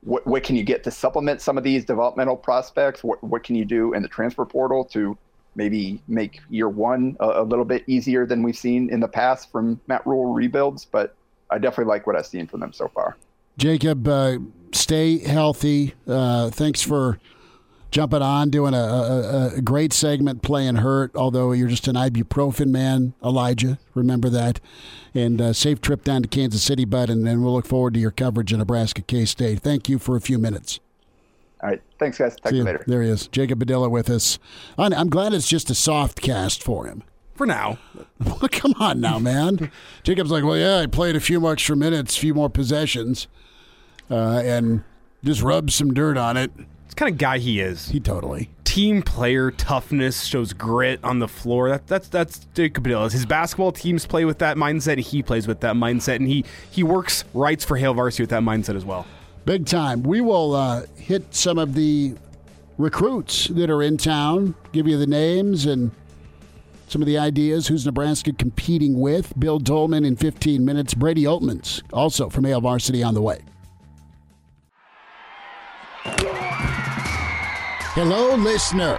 what, 0.02 0.26
what 0.26 0.42
can 0.42 0.56
you 0.56 0.62
get 0.62 0.84
to 0.84 0.90
supplement 0.90 1.40
some 1.40 1.56
of 1.56 1.64
these 1.64 1.84
developmental 1.84 2.36
prospects? 2.36 3.02
What, 3.02 3.22
what 3.24 3.44
can 3.44 3.56
you 3.56 3.64
do 3.64 3.94
in 3.94 4.02
the 4.02 4.08
transfer 4.08 4.44
portal 4.44 4.84
to 4.86 5.16
maybe 5.55 6.03
make 6.09 6.40
year 6.50 6.68
one 6.68 7.16
a, 7.20 7.42
a 7.42 7.42
little 7.42 7.64
bit 7.64 7.84
easier 7.86 8.26
than 8.26 8.42
we've 8.42 8.57
seen 8.57 8.90
in 8.90 9.00
the 9.00 9.09
past 9.09 9.50
from 9.50 9.80
Matt 9.86 10.07
Rhule 10.07 10.32
rebuilds? 10.32 10.84
But 10.84 11.14
I 11.50 11.59
definitely 11.59 11.90
like 11.90 12.07
what 12.07 12.16
I've 12.16 12.26
seen 12.26 12.46
from 12.46 12.61
them 12.61 12.72
so 12.72 12.88
far. 12.88 13.16
Jacob, 13.59 14.09
uh, 14.09 14.38
stay 14.72 15.18
healthy. 15.18 15.94
Uh, 16.07 16.50
thanks 16.50 16.82
for 16.82 17.18
jumping 17.90 18.22
on, 18.22 18.48
doing 18.48 18.74
a, 18.74 18.78
a, 18.78 19.53
a, 19.57 19.61
great 19.61 19.92
segment, 19.92 20.42
playing 20.42 20.76
hurt, 20.76 21.14
although 21.14 21.53
you're 21.53 21.68
just 21.68 21.86
an 21.86 21.94
ibuprofen 21.94 22.68
man, 22.68 23.12
Elijah. 23.22 23.78
Remember 23.94 24.30
that. 24.30 24.61
And 25.14 25.40
uh, 25.40 25.53
safe 25.53 25.80
trip 25.82 26.03
down 26.03 26.22
to 26.22 26.28
Kansas 26.28 26.62
City, 26.62 26.86
bud, 26.86 27.11
and 27.11 27.26
then 27.26 27.42
we'll 27.42 27.53
look 27.53 27.66
forward 27.66 27.94
to 27.94 28.00
your 28.00 28.11
coverage 28.11 28.53
of 28.53 28.59
Nebraska 28.59 29.03
K 29.03 29.26
State. 29.26 29.61
Thank 29.61 29.90
you 29.90 29.98
for 29.98 30.16
a 30.16 30.20
few 30.20 30.38
minutes. 30.38 30.80
All 31.62 31.68
right. 31.68 31.82
Thanks, 31.98 32.18
guys. 32.18 32.36
Talk 32.36 32.50
See 32.50 32.56
you 32.56 32.64
later. 32.64 32.84
There 32.86 33.02
he 33.02 33.08
is. 33.08 33.28
Jacob 33.28 33.60
Padilla 33.60 33.88
with 33.88 34.10
us. 34.10 34.38
I'm 34.76 35.08
glad 35.08 35.32
it's 35.32 35.48
just 35.48 35.70
a 35.70 35.74
soft 35.74 36.20
cast 36.20 36.62
for 36.62 36.86
him. 36.86 37.04
For 37.34 37.46
now. 37.46 37.78
Come 38.50 38.74
on 38.80 39.00
now, 39.00 39.18
man. 39.18 39.70
Jacob's 40.02 40.30
like, 40.30 40.44
well, 40.44 40.56
yeah, 40.56 40.78
I 40.78 40.86
played 40.86 41.16
a 41.16 41.20
few 41.20 41.48
extra 41.50 41.76
minutes, 41.76 42.16
a 42.16 42.20
few 42.20 42.34
more 42.34 42.50
possessions, 42.50 43.28
uh, 44.10 44.42
and 44.44 44.82
just 45.24 45.40
rubbed 45.42 45.72
some 45.72 45.94
dirt 45.94 46.16
on 46.16 46.36
it. 46.36 46.50
It's 46.84 46.94
kind 46.94 47.10
of 47.12 47.18
guy 47.18 47.38
he 47.38 47.60
is. 47.60 47.88
He 47.88 48.00
totally 48.00 48.50
team 48.72 49.02
player 49.02 49.50
toughness 49.50 50.24
shows 50.24 50.54
grit 50.54 50.98
on 51.04 51.18
the 51.18 51.28
floor. 51.28 51.68
That, 51.68 51.86
that's 51.86 52.08
that's 52.08 52.46
Jacob 52.54 52.84
Padilla. 52.84 53.10
His 53.10 53.26
basketball 53.26 53.70
teams 53.70 54.06
play 54.06 54.24
with 54.24 54.38
that 54.38 54.56
mindset. 54.56 54.94
And 54.94 55.00
he 55.00 55.22
plays 55.22 55.46
with 55.46 55.60
that 55.60 55.74
mindset, 55.74 56.16
and 56.16 56.26
he 56.26 56.44
he 56.70 56.82
works 56.82 57.24
rights 57.34 57.64
for 57.66 57.76
Hail 57.76 57.92
Varsity 57.92 58.22
with 58.22 58.30
that 58.30 58.42
mindset 58.42 58.74
as 58.74 58.84
well. 58.84 59.06
Big 59.45 59.66
time. 59.66 60.03
We 60.03 60.20
will 60.20 60.55
uh, 60.55 60.86
hit 60.97 61.34
some 61.34 61.59
of 61.59 61.74
the 61.74 62.14
recruits 62.78 63.49
that 63.49 63.70
are 63.70 63.82
in 63.82 63.97
town. 63.97 64.55
Give 64.72 64.86
you 64.86 64.97
the 64.97 65.07
names 65.07 65.66
and 65.66 65.90
some 66.88 67.03
of 67.03 67.07
the 67.07 67.18
ideas. 67.18 67.66
Who's 67.66 67.84
Nebraska 67.84 68.32
competing 68.32 69.01
with? 69.01 69.38
Bill 69.38 69.59
Doleman 69.59 70.05
in 70.05 70.16
15 70.16 70.64
minutes. 70.64 70.95
Brady 70.95 71.24
Oltmans 71.24 71.82
also 71.93 72.28
from 72.28 72.45
Hail 72.45 72.61
Varsity 72.61 73.03
on 73.03 73.14
the 73.14 73.22
way. 73.22 73.40
Hello, 77.95 78.36
listener. 78.36 78.99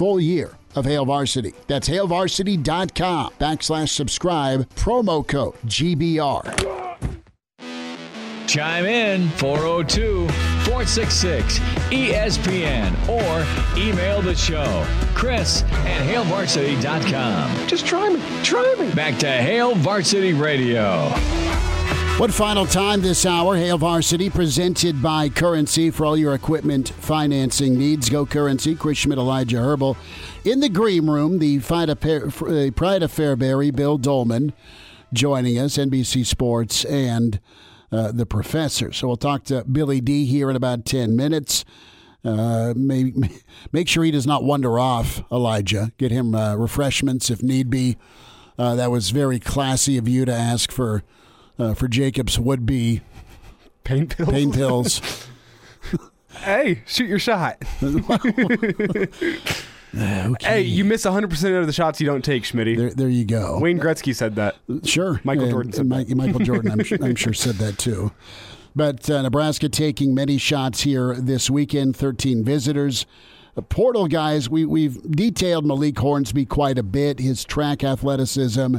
full 0.01 0.19
year 0.19 0.57
of 0.73 0.83
Hail 0.83 1.05
Varsity. 1.05 1.53
That's 1.67 1.87
hailvarsity.com 1.87 3.33
backslash 3.39 3.89
subscribe, 3.89 4.67
promo 4.73 5.27
code 5.27 5.53
GBR. 5.67 6.41
Chime 8.47 8.85
in 8.85 9.29
402 9.29 10.27
466 10.65 11.59
ESPN 11.91 12.91
or 13.07 13.45
email 13.79 14.23
the 14.23 14.33
show, 14.33 14.87
Chris 15.13 15.61
at 15.61 16.01
hailvarsity.com. 16.01 17.67
Just 17.67 17.85
try 17.85 18.09
me. 18.09 18.19
Try 18.43 18.73
me. 18.79 18.91
Back 18.95 19.19
to 19.19 19.27
Hail 19.27 19.75
Varsity 19.75 20.33
Radio. 20.33 21.13
One 22.21 22.29
final 22.29 22.67
time 22.67 23.01
this 23.01 23.25
hour, 23.25 23.55
Hail 23.55 23.79
Varsity 23.79 24.29
presented 24.29 25.01
by 25.01 25.27
Currency 25.27 25.89
for 25.89 26.05
all 26.05 26.15
your 26.15 26.35
equipment 26.35 26.89
financing 26.89 27.79
needs. 27.79 28.11
Go 28.11 28.27
Currency, 28.27 28.75
Chris 28.75 28.99
Schmidt, 28.99 29.17
Elijah 29.17 29.57
Herbal. 29.57 29.97
In 30.45 30.59
the 30.59 30.69
green 30.69 31.09
room, 31.09 31.39
the 31.39 31.57
Pride 31.61 31.89
of, 31.89 31.99
Fairbury, 31.99 33.75
Bill 33.75 33.97
Doleman 33.97 34.53
joining 35.11 35.57
us, 35.57 35.79
NBC 35.79 36.23
Sports, 36.23 36.85
and 36.85 37.39
uh, 37.91 38.11
the 38.11 38.27
professor. 38.27 38.93
So 38.93 39.07
we'll 39.07 39.17
talk 39.17 39.45
to 39.45 39.63
Billy 39.63 39.99
D 39.99 40.27
here 40.27 40.51
in 40.51 40.55
about 40.55 40.85
10 40.85 41.15
minutes. 41.15 41.65
Uh, 42.23 42.75
make 42.75 43.87
sure 43.87 44.03
he 44.03 44.11
does 44.11 44.27
not 44.27 44.43
wander 44.43 44.77
off, 44.77 45.23
Elijah. 45.31 45.91
Get 45.97 46.11
him 46.11 46.35
uh, 46.35 46.55
refreshments 46.55 47.31
if 47.31 47.41
need 47.41 47.71
be. 47.71 47.97
Uh, 48.59 48.75
that 48.75 48.91
was 48.91 49.09
very 49.09 49.39
classy 49.39 49.97
of 49.97 50.07
you 50.07 50.23
to 50.25 50.31
ask 50.31 50.71
for 50.71 51.01
uh, 51.61 51.73
for 51.73 51.87
Jacob's 51.87 52.39
would 52.39 52.65
be 52.65 53.01
pain 53.83 54.07
pills. 54.07 54.29
Pain 54.29 54.51
pills. 54.51 55.27
hey, 56.31 56.81
shoot 56.85 57.07
your 57.07 57.19
shot. 57.19 57.63
okay. 57.83 59.07
Hey, 60.41 60.61
you 60.61 60.83
miss 60.83 61.05
100% 61.05 61.59
of 61.59 61.67
the 61.67 61.73
shots 61.73 62.01
you 62.01 62.07
don't 62.07 62.25
take, 62.25 62.43
Schmitty. 62.43 62.75
There, 62.75 62.91
there 62.91 63.09
you 63.09 63.25
go. 63.25 63.59
Wayne 63.59 63.79
Gretzky 63.79 64.15
said 64.15 64.35
that. 64.35 64.55
Sure. 64.83 65.21
Michael 65.23 65.43
and, 65.43 65.51
Jordan 65.51 65.73
said 65.73 65.87
Mike, 65.87 66.07
that. 66.07 66.15
Michael 66.15 66.39
Jordan, 66.39 66.71
I'm, 66.71 66.83
sure, 66.83 66.97
I'm 67.01 67.15
sure, 67.15 67.33
said 67.33 67.55
that 67.55 67.77
too. 67.77 68.11
But 68.75 69.09
uh, 69.09 69.21
Nebraska 69.21 69.69
taking 69.69 70.15
many 70.15 70.37
shots 70.37 70.81
here 70.81 71.15
this 71.15 71.49
weekend, 71.49 71.95
13 71.95 72.43
visitors. 72.43 73.05
Uh, 73.55 73.61
portal 73.61 74.07
guys, 74.07 74.49
we, 74.49 74.65
we've 74.65 75.01
detailed 75.11 75.65
Malik 75.65 75.99
Hornsby 75.99 76.45
quite 76.45 76.79
a 76.79 76.83
bit, 76.83 77.19
his 77.19 77.43
track 77.43 77.83
athleticism, 77.83 78.77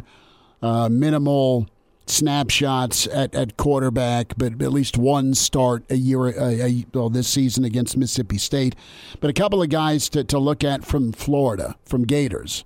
uh, 0.63 0.89
minimal 0.89 1.69
snapshots 2.07 3.07
at, 3.07 3.35
at 3.35 3.57
quarterback, 3.57 4.35
but 4.37 4.61
at 4.63 4.73
least 4.73 4.99
one 4.99 5.35
start 5.35 5.85
a 5.91 5.97
year 5.97 6.29
a, 6.29 6.63
a, 6.63 6.87
well, 6.93 7.09
this 7.09 7.29
season 7.29 7.65
against 7.65 7.97
Mississippi 7.97 8.39
State. 8.39 8.75
But 9.21 9.31
a 9.31 9.33
couple 9.33 9.63
of 9.63 9.69
guys 9.69 10.09
to, 10.11 10.25
to 10.25 10.39
look 10.39 10.65
at 10.65 10.85
from 10.85 11.13
Florida, 11.13 11.77
from 11.85 12.05
Gators. 12.05 12.65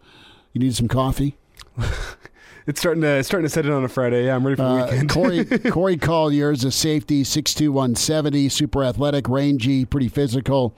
You 0.53 0.61
need 0.61 0.75
some 0.75 0.89
coffee? 0.89 1.37
it's 2.67 2.81
starting 2.81 3.03
to 3.03 3.23
starting 3.23 3.45
to 3.45 3.51
set 3.51 3.67
in 3.67 3.73
on 3.73 3.85
a 3.85 3.89
Friday. 3.89 4.27
Yeah, 4.27 4.37
I'm 4.37 4.47
ready 4.47 4.57
for 4.57 4.63
the 4.63 4.69
uh, 4.69 4.87
weekend. 4.87 5.11
Corey 5.11 5.45
Corey 5.71 5.97
Collier 5.97 6.53
is 6.53 6.65
a 6.65 6.73
safety, 6.73 7.23
6'2", 7.23 7.69
170, 7.69 8.49
super 8.49 8.83
athletic, 8.83 9.29
rangy, 9.29 9.85
pretty 9.85 10.09
physical. 10.09 10.75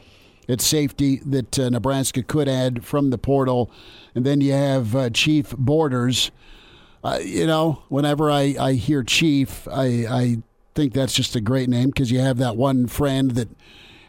It's 0.49 0.65
safety 0.65 1.21
that 1.27 1.59
uh, 1.59 1.69
Nebraska 1.69 2.23
could 2.23 2.49
add 2.49 2.85
from 2.85 3.11
the 3.11 3.19
portal. 3.19 3.71
And 4.15 4.25
then 4.25 4.41
you 4.41 4.53
have 4.53 4.97
uh, 4.97 5.11
Chief 5.11 5.51
Borders– 5.51 6.31
uh, 7.05 7.19
you 7.23 7.47
know, 7.47 7.83
whenever 7.89 8.31
I, 8.31 8.57
I 8.59 8.73
hear 8.73 9.03
Chief, 9.03 9.67
I, 9.69 10.07
I 10.09 10.39
think 10.75 10.93
that's 10.93 11.13
just 11.13 11.37
a 11.37 11.41
great 11.41 11.69
name 11.69 11.89
because 11.91 12.11
you 12.11 12.21
have 12.21 12.39
that 12.39 12.57
one 12.57 12.87
friend 12.87 13.33
that 13.33 13.49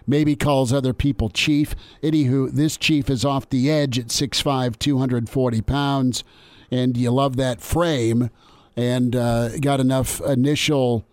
maybe 0.07 0.35
calls 0.35 0.73
other 0.73 0.93
people 0.93 1.29
Chief. 1.29 1.75
Anywho, 2.01 2.51
this 2.51 2.77
Chief 2.77 3.09
is 3.09 3.23
off 3.23 3.49
the 3.49 3.69
edge 3.69 3.99
at 3.99 4.07
6'5, 4.07 4.79
240 4.79 5.61
pounds, 5.61 6.23
and 6.71 6.97
you 6.97 7.11
love 7.11 7.35
that 7.37 7.61
frame 7.61 8.29
and 8.75 9.15
uh, 9.15 9.57
got 9.59 9.79
enough 9.79 10.21
initial 10.21 11.05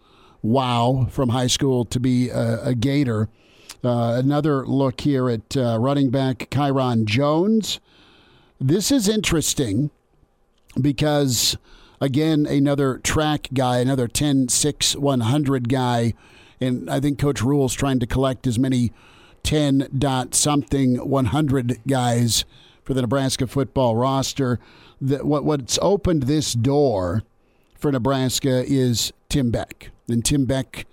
wow 0.43 1.09
from 1.11 1.31
high 1.31 1.47
school 1.47 1.85
to 1.85 2.01
be 2.01 2.31
a, 2.31 2.69
a 2.69 2.75
Gator. 2.75 3.29
Uh, 3.85 4.15
another 4.19 4.67
look 4.67 5.03
here 5.03 5.29
at 5.29 5.57
uh, 5.57 5.77
running 5.79 6.11
back 6.11 6.49
Kyron 6.51 7.05
Jones. 7.05 7.81
This 8.59 8.91
is 8.91 9.09
interesting 9.09 9.91
because 10.81 11.57
again 12.01 12.47
another 12.47 12.99
track 12.99 13.49
guy, 13.55 13.79
another 13.79 14.09
10 14.09 14.49
6 14.49 14.97
100 14.97 15.69
guy 15.69 16.15
and 16.61 16.89
I 16.91 17.01
think 17.01 17.19
coach 17.19 17.43
Rhule's 17.43 17.75
trying 17.75 17.99
to 18.01 18.07
collect 18.07 18.47
as 18.47 18.59
many 18.59 18.93
10 19.43 19.89
dot 19.97 20.35
something 20.35 20.97
100 20.97 21.81
guys 21.87 22.45
for 22.83 22.95
the 22.95 23.03
Nebraska 23.03 23.47
football 23.47 23.97
roster. 23.97 24.59
That 25.01 25.27
what 25.27 25.45
what's 25.45 25.79
opened 25.83 26.25
this 26.25 26.55
door 26.55 27.23
for 27.75 27.93
Nebraska 27.93 28.65
is 28.67 29.13
Tim 29.29 29.51
Beck. 29.51 29.91
And 30.09 30.25
Tim 30.25 30.47
Beck 30.47 30.87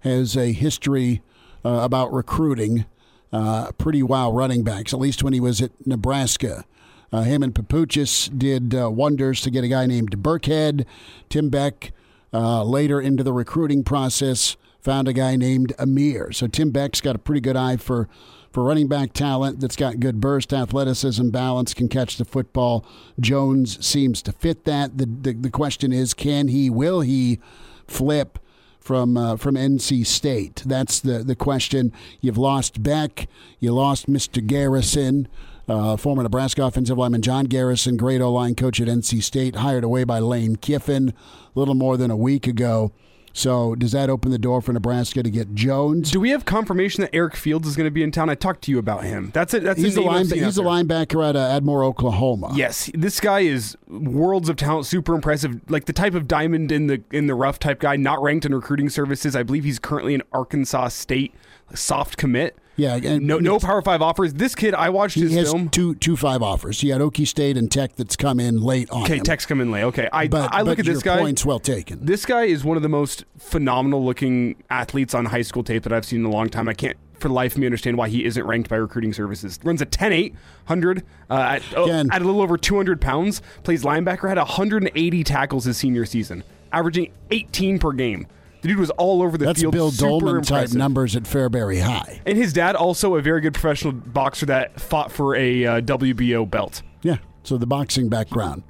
has 0.00 0.36
a 0.36 0.52
history 0.52 1.22
uh, 1.64 1.80
about 1.82 2.12
recruiting 2.12 2.84
uh, 3.32 3.72
pretty 3.72 4.02
wild 4.02 4.36
running 4.36 4.62
backs, 4.62 4.94
at 4.94 5.00
least 5.00 5.22
when 5.22 5.32
he 5.32 5.40
was 5.40 5.60
at 5.60 5.72
Nebraska. 5.84 6.64
Uh, 7.12 7.22
him 7.22 7.42
and 7.42 7.54
Papuchis 7.54 8.36
did 8.36 8.74
uh, 8.74 8.90
wonders 8.90 9.40
to 9.42 9.50
get 9.50 9.64
a 9.64 9.68
guy 9.68 9.86
named 9.86 10.22
Burkhead. 10.22 10.84
Tim 11.28 11.48
Beck, 11.48 11.92
uh, 12.32 12.62
later 12.62 13.00
into 13.00 13.22
the 13.22 13.32
recruiting 13.32 13.82
process, 13.82 14.56
found 14.80 15.08
a 15.08 15.12
guy 15.12 15.36
named 15.36 15.72
Ameer. 15.78 16.32
So 16.34 16.46
Tim 16.46 16.70
Beck's 16.70 17.00
got 17.00 17.16
a 17.16 17.18
pretty 17.18 17.40
good 17.40 17.56
eye 17.56 17.76
for, 17.76 18.08
for 18.52 18.62
running 18.62 18.88
back 18.88 19.12
talent 19.12 19.60
that's 19.60 19.76
got 19.76 20.00
good 20.00 20.20
burst, 20.20 20.52
athleticism, 20.52 21.30
balance, 21.30 21.74
can 21.74 21.88
catch 21.88 22.16
the 22.16 22.24
football. 22.24 22.84
Jones 23.18 23.84
seems 23.84 24.22
to 24.22 24.32
fit 24.32 24.64
that. 24.64 24.98
The, 24.98 25.06
the, 25.06 25.32
the 25.32 25.50
question 25.50 25.92
is 25.92 26.14
can 26.14 26.48
he, 26.48 26.68
will 26.70 27.00
he 27.00 27.40
flip? 27.86 28.38
from 28.80 29.18
uh, 29.18 29.36
from 29.36 29.54
NC 29.54 30.06
State. 30.06 30.62
That's 30.64 30.98
the 31.00 31.18
the 31.22 31.36
question. 31.36 31.92
You've 32.22 32.38
lost 32.38 32.82
Beck, 32.82 33.28
you 33.60 33.74
lost 33.74 34.06
Mr. 34.06 34.44
Garrison, 34.44 35.28
uh, 35.68 35.96
former 35.96 36.22
Nebraska 36.22 36.64
offensive 36.64 36.98
lineman 36.98 37.22
John 37.22 37.44
Garrison, 37.44 37.96
great 37.96 38.20
O 38.20 38.32
line 38.32 38.54
coach 38.54 38.80
at 38.80 38.88
NC 38.88 39.22
State, 39.22 39.56
hired 39.56 39.84
away 39.84 40.04
by 40.04 40.18
Lane 40.18 40.56
Kiffin 40.56 41.10
a 41.10 41.58
little 41.58 41.74
more 41.74 41.96
than 41.96 42.10
a 42.10 42.16
week 42.16 42.46
ago. 42.46 42.92
So 43.38 43.76
does 43.76 43.92
that 43.92 44.10
open 44.10 44.32
the 44.32 44.38
door 44.38 44.60
for 44.60 44.72
Nebraska 44.72 45.22
to 45.22 45.30
get 45.30 45.54
Jones? 45.54 46.10
Do 46.10 46.18
we 46.18 46.30
have 46.30 46.44
confirmation 46.44 47.02
that 47.02 47.14
Eric 47.14 47.36
Fields 47.36 47.68
is 47.68 47.76
going 47.76 47.84
to 47.86 47.90
be 47.90 48.02
in 48.02 48.10
town? 48.10 48.28
I 48.28 48.34
talked 48.34 48.62
to 48.62 48.72
you 48.72 48.78
about 48.78 49.04
him. 49.04 49.30
That's 49.32 49.54
it. 49.54 49.62
That's 49.62 49.80
he's 49.80 49.96
a 49.96 50.00
line, 50.00 50.28
he's 50.28 50.58
a 50.58 50.62
linebacker 50.62 51.28
at 51.28 51.36
uh, 51.36 51.50
Ardmore, 51.52 51.84
Oklahoma. 51.84 52.52
Yes, 52.56 52.90
this 52.94 53.20
guy 53.20 53.40
is 53.40 53.76
worlds 53.86 54.48
of 54.48 54.56
talent, 54.56 54.86
super 54.86 55.14
impressive. 55.14 55.60
Like 55.70 55.84
the 55.84 55.92
type 55.92 56.14
of 56.14 56.26
diamond 56.26 56.72
in 56.72 56.88
the 56.88 57.02
in 57.12 57.28
the 57.28 57.34
rough 57.34 57.60
type 57.60 57.78
guy, 57.78 57.94
not 57.96 58.20
ranked 58.20 58.44
in 58.44 58.52
recruiting 58.52 58.88
services. 58.88 59.36
I 59.36 59.44
believe 59.44 59.62
he's 59.62 59.78
currently 59.78 60.14
in 60.14 60.22
Arkansas 60.32 60.88
State, 60.88 61.32
soft 61.74 62.16
commit. 62.16 62.56
Yeah, 62.78 62.94
and 62.94 63.26
no 63.26 63.38
no 63.38 63.58
Power 63.58 63.82
Five 63.82 64.00
offers. 64.00 64.34
This 64.34 64.54
kid, 64.54 64.72
I 64.72 64.88
watched 64.90 65.16
his 65.16 65.34
film. 65.34 65.68
Two 65.68 65.96
two 65.96 66.16
five 66.16 66.42
offers. 66.42 66.80
He 66.80 66.90
had 66.90 67.00
Okie 67.00 67.26
State 67.26 67.56
and 67.56 67.70
Tech 67.70 67.96
that's 67.96 68.14
come 68.14 68.38
in 68.38 68.62
late 68.62 68.88
on. 68.90 69.02
Okay, 69.02 69.16
him. 69.16 69.24
Tech's 69.24 69.44
come 69.46 69.60
in 69.60 69.72
late. 69.72 69.82
Okay, 69.82 70.08
I 70.12 70.28
but, 70.28 70.52
I 70.52 70.62
look 70.62 70.78
but 70.78 70.86
at 70.86 70.94
this 70.94 71.02
guy. 71.02 71.18
Points 71.18 71.44
well 71.44 71.58
taken. 71.58 72.06
This 72.06 72.24
guy 72.24 72.44
is 72.44 72.64
one 72.64 72.76
of 72.76 72.84
the 72.84 72.88
most 72.88 73.24
phenomenal 73.36 74.04
looking 74.04 74.62
athletes 74.70 75.12
on 75.12 75.24
high 75.24 75.42
school 75.42 75.64
tape 75.64 75.82
that 75.82 75.92
I've 75.92 76.04
seen 76.04 76.20
in 76.20 76.26
a 76.26 76.30
long 76.30 76.48
time. 76.48 76.68
I 76.68 76.74
can't 76.74 76.96
for 77.18 77.28
life 77.28 77.56
me 77.56 77.66
understand 77.66 77.96
why 77.96 78.08
he 78.08 78.24
isn't 78.24 78.46
ranked 78.46 78.70
by 78.70 78.76
recruiting 78.76 79.12
services. 79.12 79.58
Runs 79.64 79.82
a 79.82 79.86
10 79.86 80.12
8 80.12 80.32
100 80.32 81.04
uh, 81.30 81.34
at, 81.34 81.62
oh, 81.76 81.90
at 81.90 82.22
a 82.22 82.24
little 82.24 82.40
over 82.40 82.56
200 82.56 83.00
pounds. 83.00 83.42
Plays 83.64 83.82
linebacker, 83.82 84.28
had 84.28 84.38
180 84.38 85.24
tackles 85.24 85.64
his 85.64 85.76
senior 85.76 86.06
season, 86.06 86.44
averaging 86.72 87.12
18 87.32 87.80
per 87.80 87.90
game. 87.90 88.28
The 88.60 88.68
dude 88.68 88.78
was 88.78 88.90
all 88.90 89.22
over 89.22 89.38
the 89.38 89.46
That's 89.46 89.60
field. 89.60 89.72
Bill 89.72 89.90
Super 89.90 90.08
Doleman 90.08 90.36
impressive. 90.36 90.70
type 90.70 90.78
numbers 90.78 91.14
at 91.16 91.24
Fairbury 91.24 91.80
High. 91.80 92.20
And 92.26 92.36
his 92.36 92.52
dad, 92.52 92.74
also 92.76 93.14
a 93.14 93.22
very 93.22 93.40
good 93.40 93.54
professional 93.54 93.92
boxer 93.92 94.46
that 94.46 94.80
fought 94.80 95.12
for 95.12 95.36
a 95.36 95.64
uh, 95.64 95.80
WBO 95.80 96.48
belt. 96.50 96.82
Yeah, 97.02 97.18
so 97.44 97.56
the 97.56 97.66
boxing 97.66 98.08
background. 98.08 98.64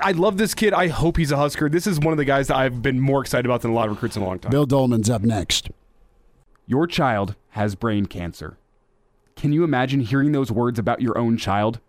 I 0.00 0.12
love 0.12 0.36
this 0.36 0.54
kid. 0.54 0.72
I 0.72 0.88
hope 0.88 1.16
he's 1.16 1.32
a 1.32 1.36
Husker. 1.36 1.68
This 1.68 1.88
is 1.88 1.98
one 1.98 2.12
of 2.12 2.18
the 2.18 2.24
guys 2.24 2.46
that 2.48 2.56
I've 2.56 2.82
been 2.82 3.00
more 3.00 3.20
excited 3.20 3.46
about 3.46 3.62
than 3.62 3.72
a 3.72 3.74
lot 3.74 3.86
of 3.86 3.92
recruits 3.92 4.16
in 4.16 4.22
a 4.22 4.26
long 4.26 4.38
time. 4.38 4.50
Bill 4.50 4.66
Doleman's 4.66 5.10
up 5.10 5.22
next. 5.22 5.70
Your 6.66 6.86
child 6.86 7.34
has 7.50 7.74
brain 7.74 8.06
cancer. 8.06 8.58
Can 9.34 9.52
you 9.52 9.64
imagine 9.64 10.00
hearing 10.00 10.30
those 10.30 10.52
words 10.52 10.78
about 10.78 11.00
your 11.00 11.18
own 11.18 11.36
child? 11.36 11.80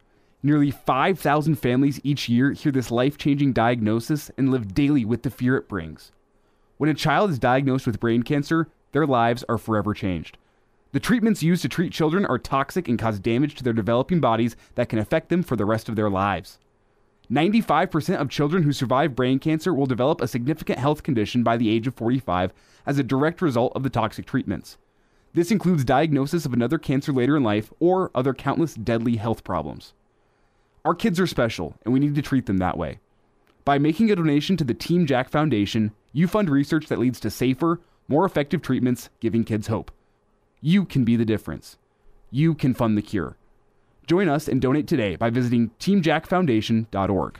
Nearly 0.42 0.72
5,000 0.72 1.56
families 1.56 2.02
each 2.04 2.28
year 2.28 2.52
hear 2.52 2.72
this 2.72 2.90
life 2.90 3.18
changing 3.18 3.54
diagnosis 3.54 4.32
and 4.38 4.50
live 4.50 4.74
daily 4.74 5.06
with 5.06 5.22
the 5.22 5.30
fear 5.30 5.56
it 5.56 5.70
brings. 5.70 6.12
When 6.78 6.90
a 6.90 6.94
child 6.94 7.30
is 7.30 7.40
diagnosed 7.40 7.86
with 7.86 8.00
brain 8.00 8.24
cancer, 8.24 8.68
their 8.92 9.06
lives 9.06 9.44
are 9.48 9.58
forever 9.58 9.94
changed. 9.94 10.38
The 10.92 11.00
treatments 11.00 11.42
used 11.42 11.64
to 11.64 11.70
treat 11.70 11.92
children 11.92 12.26
are 12.26 12.38
toxic 12.38 12.88
and 12.88 13.00
cause 13.00 13.20
damage 13.20 13.56
to 13.56 13.64
their 13.64 13.74
developing 13.74 14.20
bodies 14.20 14.56
that 14.76 14.90
can 14.90 15.00
affect 15.00 15.30
them 15.30 15.42
for 15.42 15.56
the 15.56 15.66
rest 15.66 15.90
of 15.90 15.96
their 15.96 16.10
lives. 16.10 16.60
95% 17.32 18.18
of 18.18 18.30
children 18.30 18.64
who 18.64 18.72
survive 18.72 19.16
brain 19.16 19.40
cancer 19.40 19.74
will 19.74 19.86
develop 19.86 20.22
a 20.22 20.28
significant 20.28 20.78
health 20.78 21.02
condition 21.02 21.42
by 21.42 21.58
the 21.58 21.70
age 21.70 21.88
of 21.88 21.96
45 21.96 22.54
as 22.86 23.00
a 23.00 23.04
direct 23.04 23.42
result 23.42 23.72
of 23.76 23.84
the 23.84 23.90
toxic 23.90 24.26
treatments. 24.26 24.78
This 25.34 25.50
includes 25.50 25.84
diagnosis 25.84 26.46
of 26.46 26.54
another 26.54 26.78
cancer 26.78 27.12
later 27.12 27.36
in 27.36 27.44
life 27.44 27.74
or 27.80 28.12
other 28.14 28.34
countless 28.34 28.76
deadly 28.76 29.16
health 29.16 29.44
problems. 29.44 29.94
Our 30.86 30.94
kids 30.94 31.20
are 31.20 31.26
special, 31.26 31.76
and 31.84 31.94
we 31.94 32.00
need 32.00 32.14
to 32.16 32.22
treat 32.22 32.46
them 32.46 32.58
that 32.58 32.78
way. 32.78 33.00
By 33.66 33.80
making 33.80 34.12
a 34.12 34.16
donation 34.16 34.58
to 34.58 34.64
the 34.64 34.74
Team 34.74 35.08
Jack 35.08 35.30
Foundation, 35.30 35.92
you 36.14 36.28
fund 36.28 36.50
research 36.50 36.88
that 36.88 37.00
leads 37.00 37.20
to 37.22 37.32
safer, 37.32 37.82
more 38.08 38.24
effective 38.24 38.62
treatments, 38.62 39.10
giving 39.20 39.44
kids 39.44 39.68
hope. 39.68 39.92
You 40.62 40.86
can 40.86 41.04
be 41.04 41.16
the 41.16 41.26
difference. 41.26 41.78
You 42.30 42.54
can 42.54 42.74
fund 42.74 42.98
the 42.98 43.02
cure. 43.02 43.36
Join 44.06 44.30
us 44.30 44.48
and 44.48 44.62
donate 44.62 44.88
today 44.88 45.16
by 45.16 45.30
visiting 45.30 45.72
teamjackfoundation.org. 45.80 47.40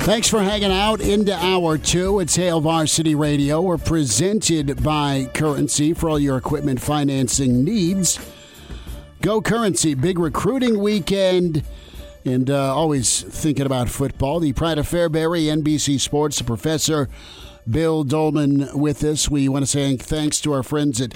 Thanks 0.00 0.28
for 0.28 0.42
hanging 0.42 0.70
out 0.70 1.00
into 1.00 1.34
hour 1.34 1.78
two. 1.78 2.20
It's 2.20 2.36
Hail 2.36 2.60
Varsity 2.60 3.14
Radio. 3.14 3.62
We're 3.62 3.78
presented 3.78 4.82
by 4.82 5.30
Currency 5.32 5.94
for 5.94 6.10
all 6.10 6.18
your 6.18 6.36
equipment 6.36 6.80
financing 6.80 7.64
needs. 7.64 8.18
Go 9.22 9.40
Currency, 9.40 9.94
big 9.94 10.18
recruiting 10.18 10.78
weekend, 10.78 11.64
and 12.26 12.50
uh, 12.50 12.74
always 12.74 13.22
thinking 13.22 13.64
about 13.64 13.88
football. 13.88 14.40
The 14.40 14.52
Pride 14.52 14.76
of 14.76 14.86
Fairbury, 14.86 15.44
NBC 15.44 15.98
Sports, 15.98 16.36
the 16.36 16.44
professor, 16.44 17.08
Bill 17.68 18.04
Doleman 18.04 18.76
with 18.78 19.02
us. 19.04 19.30
We 19.30 19.48
want 19.48 19.64
to 19.64 19.70
say 19.70 19.96
thanks 19.96 20.38
to 20.42 20.52
our 20.52 20.62
friends 20.62 21.00
at 21.00 21.14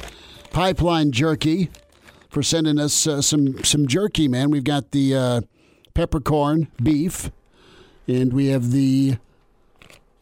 Pipeline 0.50 1.12
Jerky 1.12 1.68
for 2.30 2.42
sending 2.42 2.78
us 2.78 3.06
uh, 3.06 3.20
some, 3.20 3.62
some 3.64 3.86
jerky, 3.86 4.28
man. 4.28 4.50
We've 4.50 4.64
got 4.64 4.92
the 4.92 5.14
uh, 5.14 5.40
peppercorn 5.92 6.68
beef 6.82 7.30
and 8.08 8.32
we 8.32 8.48
have 8.48 8.72
the 8.72 9.18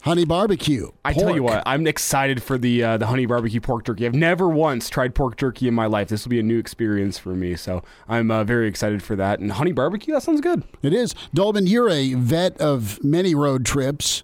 honey 0.03 0.24
barbecue. 0.24 0.91
I 1.05 1.12
tell 1.12 1.34
you 1.34 1.43
what, 1.43 1.62
I'm 1.66 1.87
excited 1.87 2.43
for 2.43 2.59
the 2.59 2.82
uh, 2.82 2.97
the 2.97 3.07
honey 3.07 3.26
barbecue 3.26 3.61
pork 3.61 3.84
jerky. 3.84 4.07
I've 4.07 4.14
never 4.14 4.49
once 4.49 4.89
tried 4.89 5.14
pork 5.14 5.37
jerky 5.37 5.68
in 5.68 5.74
my 5.74 5.87
life. 5.87 6.09
This 6.09 6.24
will 6.24 6.30
be 6.30 6.41
a 6.41 6.45
new 6.45 6.59
experience 6.59 7.18
for 7.18 7.34
me, 7.34 7.57
so 7.57 7.82
I'm 8.09 8.30
uh, 8.30 8.45
very 8.45 8.68
excited 8.68 9.03
for 9.03 9.16
that. 9.16 9.41
And 9.41 9.53
honey 9.53 9.72
barbecue, 9.72 10.14
that 10.14 10.22
sounds 10.22 10.41
good. 10.41 10.64
It 10.82 10.93
is. 10.93 11.14
Doleman, 11.32 11.66
you're 11.66 11.91
a 11.91 12.14
vet 12.14 12.61
of 12.61 13.03
many 13.03 13.34
road 13.34 13.64
trips. 13.64 14.22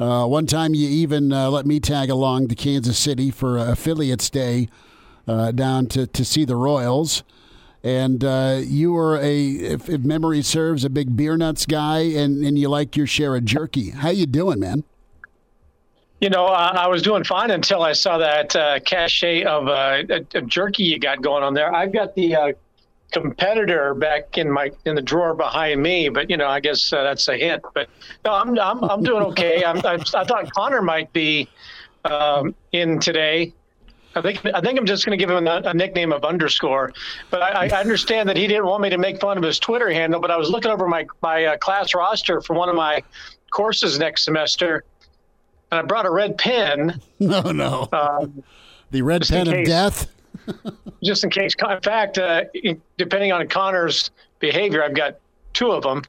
Uh, 0.00 0.26
one 0.26 0.46
time, 0.46 0.74
you 0.74 0.88
even 0.88 1.32
uh, 1.32 1.50
let 1.50 1.66
me 1.66 1.80
tag 1.80 2.10
along 2.10 2.48
to 2.48 2.54
Kansas 2.54 2.98
City 2.98 3.30
for 3.30 3.58
affiliates 3.58 4.30
day 4.30 4.68
uh, 5.26 5.50
down 5.52 5.86
to 5.86 6.06
to 6.06 6.24
see 6.24 6.44
the 6.44 6.56
Royals 6.56 7.22
and 7.88 8.22
uh, 8.22 8.60
you 8.62 8.92
were 8.92 9.16
a, 9.16 9.46
if, 9.48 9.88
if, 9.88 10.02
memory 10.02 10.42
serves, 10.42 10.84
a 10.84 10.90
big 10.90 11.16
beer 11.16 11.38
nuts 11.38 11.64
guy, 11.64 12.00
and, 12.00 12.44
and 12.44 12.58
you 12.58 12.68
like 12.68 12.96
your 12.96 13.06
share 13.06 13.34
of 13.34 13.46
jerky. 13.46 13.90
How 13.90 14.10
you 14.10 14.26
doing, 14.26 14.60
man? 14.60 14.84
You 16.20 16.28
know, 16.28 16.46
uh, 16.46 16.72
I 16.74 16.86
was 16.88 17.00
doing 17.00 17.24
fine 17.24 17.50
until 17.50 17.82
I 17.82 17.94
saw 17.94 18.18
that 18.18 18.54
uh, 18.54 18.80
cachet 18.80 19.44
of, 19.44 19.68
uh, 19.68 20.02
of, 20.34 20.46
jerky 20.46 20.82
you 20.82 20.98
got 20.98 21.22
going 21.22 21.42
on 21.42 21.54
there. 21.54 21.74
I've 21.74 21.92
got 21.92 22.14
the 22.14 22.34
uh, 22.34 22.52
competitor 23.10 23.94
back 23.94 24.36
in 24.36 24.50
my 24.50 24.70
in 24.84 24.94
the 24.94 25.00
drawer 25.00 25.34
behind 25.34 25.82
me, 25.82 26.10
but 26.10 26.28
you 26.28 26.36
know, 26.36 26.48
I 26.48 26.60
guess 26.60 26.92
uh, 26.92 27.02
that's 27.04 27.26
a 27.28 27.38
hint. 27.38 27.62
But 27.72 27.88
no, 28.24 28.32
I'm 28.34 28.58
I'm, 28.58 28.84
I'm 28.84 29.02
doing 29.02 29.22
okay. 29.26 29.64
I'm, 29.64 29.78
i 29.86 29.94
i 29.94 30.24
thought 30.24 30.52
Connor 30.52 30.82
might 30.82 31.10
be 31.12 31.48
um, 32.04 32.54
in 32.72 32.98
today. 32.98 33.54
I 34.18 34.22
think 34.22 34.54
I 34.54 34.60
think 34.60 34.78
I'm 34.78 34.86
just 34.86 35.04
going 35.04 35.18
to 35.18 35.22
give 35.22 35.30
him 35.30 35.46
a, 35.46 35.62
a, 35.64 35.74
nickname 35.74 36.12
of 36.12 36.24
underscore. 36.24 36.92
But 37.30 37.42
I, 37.42 37.66
I, 37.66 37.80
understand 37.80 38.28
that 38.28 38.36
he 38.36 38.46
didn't 38.46 38.66
want 38.66 38.82
me 38.82 38.90
to 38.90 38.98
make 38.98 39.20
fun 39.20 39.36
of 39.38 39.44
his 39.44 39.58
Twitter 39.58 39.90
handle. 39.90 40.20
But 40.20 40.30
I 40.30 40.36
was 40.36 40.50
looking 40.50 40.70
over 40.70 40.86
my 40.88 41.06
my 41.22 41.44
uh, 41.44 41.56
class 41.58 41.94
roster 41.94 42.40
for 42.40 42.54
one 42.54 42.68
of 42.68 42.74
my 42.74 43.02
courses 43.50 43.98
next 43.98 44.24
semester, 44.24 44.84
and 45.70 45.80
I 45.80 45.82
brought 45.82 46.06
a 46.06 46.10
red 46.10 46.36
pen. 46.38 47.00
No, 47.20 47.40
no. 47.50 47.88
Um, 47.92 48.44
the 48.92 49.02
red 49.02 49.26
pen 49.26 49.48
of 49.48 49.66
death. 49.66 50.06
just 51.02 51.24
in 51.24 51.30
case. 51.30 51.52
In 51.68 51.80
fact, 51.80 52.18
uh, 52.18 52.44
depending 52.96 53.32
on 53.32 53.46
Connor's 53.48 54.10
behavior, 54.38 54.84
I've 54.84 54.94
got 54.94 55.18
two 55.52 55.72
of 55.72 55.82
them. 55.82 56.04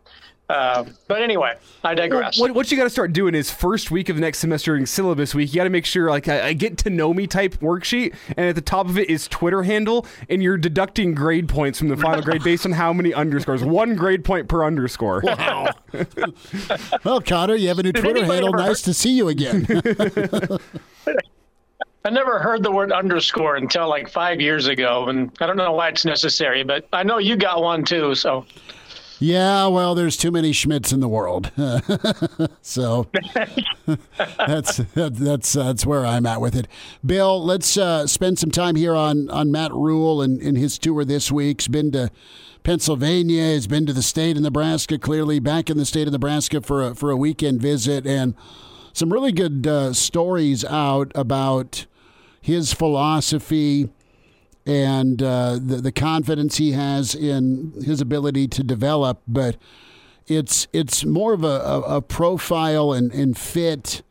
Uh, 0.49 0.83
but 1.07 1.21
anyway, 1.21 1.53
I 1.83 1.93
digress. 1.93 2.39
What, 2.39 2.55
what 2.55 2.71
you 2.71 2.77
got 2.77 2.85
to 2.85 2.89
start 2.89 3.13
doing 3.13 3.35
is 3.35 3.51
first 3.51 3.91
week 3.91 4.09
of 4.09 4.17
next 4.17 4.39
semester 4.39 4.75
in 4.75 4.87
syllabus 4.87 5.35
week, 5.35 5.53
you 5.53 5.57
got 5.57 5.65
to 5.65 5.69
make 5.69 5.85
sure 5.85 6.09
like 6.09 6.27
a, 6.27 6.47
a, 6.47 6.53
get 6.55 6.79
to 6.79 6.89
know 6.89 7.13
me 7.13 7.27
type 7.27 7.53
worksheet, 7.59 8.15
and 8.35 8.47
at 8.47 8.55
the 8.55 8.61
top 8.61 8.89
of 8.89 8.97
it 8.97 9.11
is 9.11 9.27
Twitter 9.27 9.61
handle, 9.61 10.07
and 10.27 10.41
you're 10.41 10.57
deducting 10.57 11.13
grade 11.13 11.47
points 11.47 11.77
from 11.77 11.89
the 11.89 11.97
final 11.97 12.23
grade 12.23 12.43
based 12.43 12.65
on 12.65 12.71
how 12.71 12.91
many 12.91 13.13
underscores. 13.13 13.63
One 13.63 13.95
grade 13.95 14.25
point 14.25 14.47
per 14.47 14.65
underscore. 14.65 15.21
Wow. 15.23 15.69
well, 17.03 17.21
Connor, 17.21 17.53
you 17.53 17.67
have 17.67 17.77
a 17.77 17.83
new 17.83 17.91
Did 17.91 18.01
Twitter 18.01 18.25
handle. 18.25 18.51
Nice 18.51 18.81
to 18.81 18.93
see 18.93 19.11
you 19.11 19.27
again. 19.27 19.67
I 22.05 22.09
never 22.09 22.39
heard 22.39 22.63
the 22.63 22.71
word 22.71 22.91
underscore 22.91 23.57
until 23.57 23.87
like 23.87 24.09
five 24.09 24.41
years 24.41 24.65
ago, 24.65 25.09
and 25.09 25.29
I 25.39 25.45
don't 25.45 25.57
know 25.57 25.73
why 25.73 25.89
it's 25.89 26.05
necessary, 26.05 26.63
but 26.63 26.87
I 26.91 27.03
know 27.03 27.19
you 27.19 27.35
got 27.35 27.61
one 27.61 27.83
too, 27.83 28.15
so. 28.15 28.47
Yeah, 29.19 29.67
well, 29.67 29.95
there's 29.95 30.15
too 30.15 30.31
many 30.31 30.53
Schmidts 30.53 30.93
in 30.93 31.01
the 31.01 31.09
world, 31.09 31.51
so 32.61 33.07
that's 34.37 34.77
that's 34.77 35.53
that's 35.53 35.85
where 35.85 36.05
I'm 36.05 36.25
at 36.25 36.39
with 36.39 36.55
it. 36.55 36.69
Bill, 37.05 37.43
let's 37.43 37.75
uh, 37.75 38.07
spend 38.07 38.39
some 38.39 38.49
time 38.49 38.75
here 38.75 38.95
on 38.95 39.29
on 39.29 39.51
Matt 39.51 39.73
Rhule 39.73 40.21
and, 40.21 40.41
and 40.41 40.57
his 40.57 40.77
tour 40.77 41.03
this 41.03 41.31
week. 41.33 41.59
He's 41.59 41.67
been 41.67 41.91
to 41.91 42.09
Pennsylvania. 42.63 43.53
He's 43.53 43.67
been 43.67 43.85
to 43.87 43.93
the 43.93 44.01
state 44.01 44.37
of 44.37 44.43
Nebraska. 44.43 44.97
Clearly, 44.97 45.39
back 45.39 45.69
in 45.69 45.77
the 45.77 45.85
state 45.85 46.07
of 46.07 46.13
Nebraska 46.13 46.61
for 46.61 46.81
a, 46.81 46.95
for 46.95 47.11
a 47.11 47.17
weekend 47.17 47.61
visit, 47.61 48.07
and 48.07 48.35
some 48.93 49.11
really 49.11 49.33
good 49.33 49.67
uh, 49.67 49.91
stories 49.91 50.63
out 50.63 51.11
about 51.13 51.85
his 52.41 52.73
philosophy 52.73 53.89
and 54.69 55.23
uh, 55.23 55.53
the 55.53 55.77
the 55.77 55.91
confidence 55.91 56.57
he 56.57 56.73
has 56.73 57.15
in 57.15 57.73
his 57.83 58.01
ability 58.01 58.47
to 58.49 58.63
develop, 58.63 59.19
but 59.27 59.57
it's 60.27 60.67
it's 60.71 61.03
more 61.03 61.33
of 61.33 61.43
a, 61.43 61.47
a, 61.47 61.81
a 61.97 62.01
profile 62.03 62.93
and, 62.93 63.11
and 63.11 63.35
fit 63.35 64.03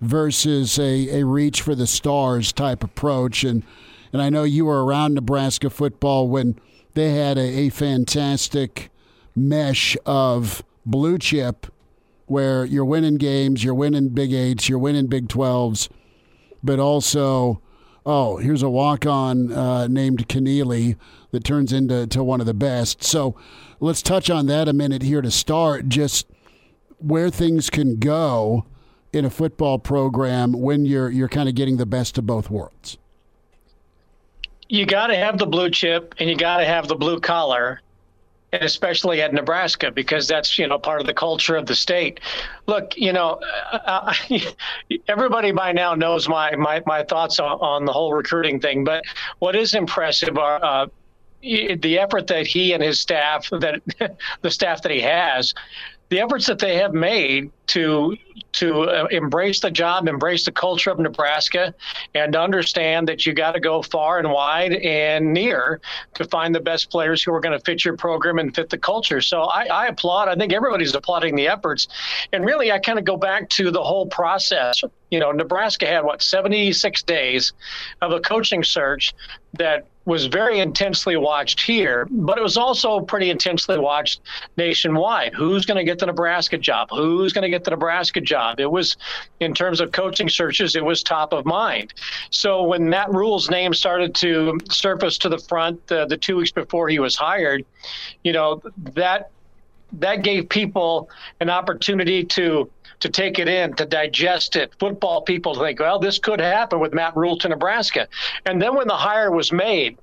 versus 0.00 0.78
a, 0.78 1.20
a 1.20 1.26
reach 1.26 1.60
for 1.60 1.74
the 1.74 1.88
stars 1.88 2.52
type 2.52 2.84
approach. 2.84 3.42
And 3.42 3.64
and 4.12 4.22
I 4.22 4.30
know 4.30 4.44
you 4.44 4.64
were 4.64 4.84
around 4.84 5.14
Nebraska 5.14 5.68
football 5.70 6.28
when 6.28 6.54
they 6.94 7.14
had 7.14 7.36
a, 7.36 7.66
a 7.66 7.68
fantastic 7.70 8.90
mesh 9.34 9.96
of 10.06 10.62
blue 10.86 11.18
chip 11.18 11.66
where 12.26 12.64
you're 12.64 12.84
winning 12.84 13.16
games, 13.16 13.64
you're 13.64 13.74
winning 13.74 14.10
Big 14.10 14.32
Eights, 14.32 14.68
you're 14.68 14.78
winning 14.78 15.08
Big 15.08 15.28
Twelves, 15.28 15.88
but 16.62 16.78
also 16.78 17.60
oh, 18.10 18.38
here's 18.38 18.62
a 18.62 18.68
walk 18.68 19.06
on 19.06 19.52
uh, 19.52 19.86
named 19.86 20.28
Keneally 20.28 20.96
that 21.30 21.44
turns 21.44 21.72
into 21.72 22.08
to 22.08 22.24
one 22.24 22.40
of 22.40 22.46
the 22.46 22.54
best. 22.54 23.04
So 23.04 23.36
let's 23.78 24.02
touch 24.02 24.28
on 24.28 24.46
that 24.46 24.66
a 24.68 24.72
minute 24.72 25.02
here 25.02 25.22
to 25.22 25.30
start. 25.30 25.88
Just 25.88 26.26
where 26.98 27.30
things 27.30 27.70
can 27.70 28.00
go 28.00 28.66
in 29.12 29.24
a 29.24 29.30
football 29.30 29.78
program 29.78 30.52
when 30.52 30.84
you're 30.84 31.08
you're 31.08 31.28
kind 31.28 31.48
of 31.48 31.54
getting 31.54 31.76
the 31.76 31.86
best 31.86 32.18
of 32.18 32.26
both 32.26 32.50
worlds. 32.50 32.98
You 34.68 34.86
got 34.86 35.08
to 35.08 35.16
have 35.16 35.38
the 35.38 35.46
blue 35.46 35.70
chip 35.70 36.14
and 36.18 36.28
you 36.28 36.36
got 36.36 36.58
to 36.58 36.64
have 36.64 36.88
the 36.88 36.96
blue 36.96 37.20
collar 37.20 37.80
and 38.52 38.62
especially 38.62 39.22
at 39.22 39.32
Nebraska 39.32 39.90
because 39.90 40.26
that's 40.26 40.58
you 40.58 40.66
know 40.66 40.78
part 40.78 41.00
of 41.00 41.06
the 41.06 41.14
culture 41.14 41.56
of 41.56 41.66
the 41.66 41.74
state. 41.74 42.20
Look, 42.66 42.96
you 42.96 43.12
know, 43.12 43.40
uh, 43.72 44.12
everybody 45.08 45.52
by 45.52 45.72
now 45.72 45.94
knows 45.94 46.28
my 46.28 46.54
my, 46.56 46.82
my 46.86 47.04
thoughts 47.04 47.38
on, 47.38 47.52
on, 47.60 47.84
the 47.84 47.92
whole 47.92 48.12
recruiting 48.12 48.60
thing. 48.60 48.84
But 48.84 49.04
what 49.38 49.56
is 49.56 49.74
impressive 49.74 50.36
are 50.38 50.64
uh, 50.64 50.86
the 51.42 51.98
effort 51.98 52.26
that 52.26 52.46
he 52.46 52.72
and 52.72 52.82
his 52.82 53.00
staff 53.00 53.48
that 53.50 53.80
the 54.42 54.50
staff 54.50 54.82
that 54.82 54.92
he 54.92 55.00
has 55.00 55.54
the 56.10 56.20
efforts 56.20 56.46
that 56.46 56.58
they 56.58 56.76
have 56.76 56.92
made 56.92 57.50
to 57.68 58.16
to 58.52 58.82
uh, 58.82 59.06
embrace 59.12 59.60
the 59.60 59.70
job, 59.70 60.08
embrace 60.08 60.44
the 60.44 60.50
culture 60.50 60.90
of 60.90 60.98
Nebraska, 60.98 61.72
and 62.16 62.34
understand 62.34 63.06
that 63.08 63.24
you 63.24 63.32
got 63.32 63.52
to 63.52 63.60
go 63.60 63.80
far 63.80 64.18
and 64.18 64.30
wide 64.30 64.72
and 64.72 65.32
near 65.32 65.80
to 66.14 66.24
find 66.24 66.52
the 66.52 66.60
best 66.60 66.90
players 66.90 67.22
who 67.22 67.32
are 67.32 67.38
going 67.38 67.56
to 67.56 67.64
fit 67.64 67.84
your 67.84 67.96
program 67.96 68.40
and 68.40 68.52
fit 68.52 68.68
the 68.70 68.78
culture. 68.78 69.20
So 69.20 69.42
I, 69.42 69.66
I 69.66 69.86
applaud. 69.86 70.28
I 70.28 70.34
think 70.34 70.52
everybody's 70.52 70.94
applauding 70.96 71.36
the 71.36 71.46
efforts, 71.46 71.86
and 72.32 72.44
really, 72.44 72.72
I 72.72 72.80
kind 72.80 72.98
of 72.98 73.04
go 73.04 73.16
back 73.16 73.48
to 73.50 73.70
the 73.70 73.82
whole 73.82 74.06
process. 74.06 74.82
You 75.12 75.20
know, 75.20 75.30
Nebraska 75.30 75.86
had 75.86 76.04
what 76.04 76.20
76 76.20 77.02
days 77.04 77.52
of 78.02 78.10
a 78.10 78.20
coaching 78.20 78.64
search 78.64 79.14
that 79.54 79.86
was 80.06 80.26
very 80.26 80.60
intensely 80.60 81.16
watched 81.16 81.60
here, 81.60 82.08
but 82.10 82.38
it 82.38 82.42
was 82.42 82.56
also 82.56 83.00
pretty 83.00 83.30
intensely 83.30 83.78
watched 83.78 84.20
nationwide. 84.56 85.34
Who's 85.34 85.66
going 85.66 85.76
to 85.76 85.84
get 85.84 85.98
the 85.98 86.06
Nebraska 86.06 86.56
job? 86.56 86.88
Who's 86.90 87.32
going 87.32 87.42
to 87.42 87.50
get 87.50 87.64
the 87.64 87.70
Nebraska 87.70 88.20
job? 88.20 88.60
It 88.60 88.70
was, 88.70 88.96
in 89.40 89.54
terms 89.54 89.80
of 89.80 89.92
coaching 89.92 90.28
searches, 90.28 90.74
it 90.74 90.84
was 90.84 91.02
top 91.02 91.32
of 91.32 91.44
mind. 91.44 91.92
So 92.30 92.62
when 92.62 92.88
Matt 92.88 93.12
Rhule's 93.12 93.50
name 93.50 93.74
started 93.74 94.14
to 94.16 94.58
surface 94.70 95.18
to 95.18 95.28
the 95.28 95.38
front 95.38 95.80
uh, 95.92 96.06
the 96.06 96.16
two 96.16 96.36
weeks 96.36 96.50
before 96.50 96.88
he 96.88 96.98
was 96.98 97.14
hired, 97.14 97.64
you 98.24 98.32
know, 98.32 98.62
that 98.94 99.30
that 99.94 100.22
gave 100.22 100.48
people 100.48 101.10
an 101.40 101.50
opportunity 101.50 102.24
to 102.24 102.70
to 103.00 103.08
take 103.08 103.38
it 103.38 103.48
in, 103.48 103.72
to 103.74 103.86
digest 103.86 104.56
it. 104.56 104.74
Football 104.78 105.22
people 105.22 105.54
think, 105.54 105.80
well, 105.80 105.98
this 105.98 106.18
could 106.18 106.38
happen 106.38 106.80
with 106.80 106.92
Matt 106.92 107.16
Rhule 107.16 107.38
to 107.38 107.48
Nebraska. 107.48 108.06
And 108.44 108.60
then 108.60 108.74
when 108.74 108.88
the 108.88 108.96
hire 108.96 109.30
was 109.30 109.52
made, 109.52 109.96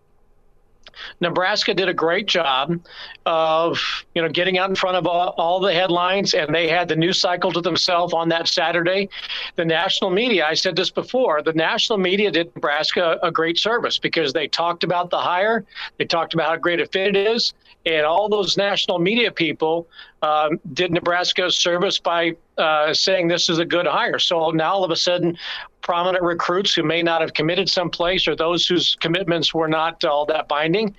Nebraska 1.19 1.73
did 1.73 1.89
a 1.89 1.93
great 1.93 2.25
job 2.25 2.79
of, 3.25 3.79
you 4.15 4.21
know, 4.21 4.29
getting 4.29 4.57
out 4.57 4.69
in 4.69 4.75
front 4.75 4.97
of 4.97 5.05
all, 5.05 5.35
all, 5.37 5.59
the 5.59 5.73
headlines, 5.73 6.33
and 6.33 6.53
they 6.53 6.67
had 6.67 6.87
the 6.87 6.95
news 6.95 7.19
cycle 7.19 7.51
to 7.51 7.61
themselves 7.61 8.13
on 8.13 8.29
that 8.29 8.47
Saturday. 8.47 9.09
The 9.55 9.65
national 9.65 10.11
media, 10.11 10.45
I 10.45 10.53
said 10.53 10.75
this 10.75 10.89
before, 10.89 11.41
the 11.41 11.53
national 11.53 11.99
media 11.99 12.31
did 12.31 12.53
Nebraska 12.55 13.19
a 13.21 13.31
great 13.31 13.57
service 13.57 13.97
because 13.97 14.33
they 14.33 14.47
talked 14.47 14.83
about 14.83 15.09
the 15.09 15.19
hire, 15.19 15.65
they 15.97 16.05
talked 16.05 16.33
about 16.33 16.49
how 16.49 16.55
great 16.57 16.79
a 16.79 16.85
fit 16.87 17.15
it 17.15 17.27
is, 17.27 17.53
and 17.87 18.05
all 18.05 18.27
those 18.27 18.57
national 18.57 18.99
media 18.99 19.31
people 19.31 19.87
um, 20.21 20.59
did 20.73 20.91
Nebraska 20.91 21.49
service 21.49 21.99
by 21.99 22.35
uh, 22.57 22.93
saying 22.93 23.29
this 23.29 23.49
is 23.49 23.59
a 23.59 23.65
good 23.65 23.87
hire. 23.87 24.19
So 24.19 24.51
now 24.51 24.73
all 24.73 24.83
of 24.83 24.91
a 24.91 24.95
sudden, 24.95 25.37
prominent 25.81 26.21
recruits 26.21 26.73
who 26.73 26.83
may 26.83 27.01
not 27.01 27.21
have 27.21 27.33
committed 27.33 27.69
someplace 27.69 28.27
or 28.27 28.35
those 28.35 28.67
whose 28.67 28.95
commitments 28.95 29.53
were 29.53 29.69
not 29.69 30.03
all 30.03 30.25
that 30.25 30.49
binding 30.49 30.93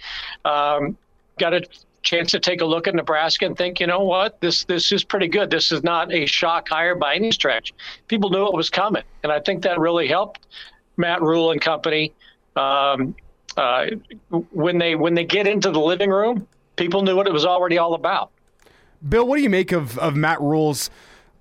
um, 0.46 0.96
got 1.38 1.52
a 1.52 1.62
chance 2.00 2.30
to 2.30 2.40
take 2.40 2.62
a 2.62 2.64
look 2.64 2.88
at 2.88 2.94
Nebraska 2.94 3.44
and 3.44 3.56
think, 3.56 3.80
you 3.80 3.86
know 3.86 4.02
what, 4.02 4.40
this 4.40 4.64
this 4.64 4.90
is 4.90 5.04
pretty 5.04 5.28
good. 5.28 5.50
This 5.50 5.70
is 5.70 5.82
not 5.82 6.10
a 6.12 6.24
shock 6.24 6.70
hire 6.70 6.94
by 6.94 7.16
any 7.16 7.32
stretch. 7.32 7.74
People 8.06 8.30
knew 8.30 8.46
it 8.46 8.54
was 8.54 8.70
coming, 8.70 9.02
and 9.22 9.30
I 9.30 9.40
think 9.40 9.62
that 9.64 9.78
really 9.78 10.08
helped 10.08 10.46
Matt 10.96 11.20
Rhule 11.20 11.50
and 11.50 11.60
company. 11.60 12.14
Um, 12.56 13.14
uh, 13.58 13.86
when 14.52 14.78
they 14.78 14.94
when 14.94 15.14
they 15.14 15.24
get 15.24 15.46
into 15.46 15.70
the 15.70 15.80
living 15.80 16.10
room, 16.10 16.46
people 16.78 17.02
knew 17.02 17.14
what 17.14 17.26
it 17.26 17.32
was 17.32 17.44
already 17.44 17.76
all 17.76 17.92
about. 17.92 18.30
Bill, 19.06 19.26
what 19.26 19.36
do 19.36 19.42
you 19.42 19.50
make 19.50 19.72
of 19.72 19.98
of 19.98 20.16
Matt 20.16 20.40
Rhule's, 20.40 20.90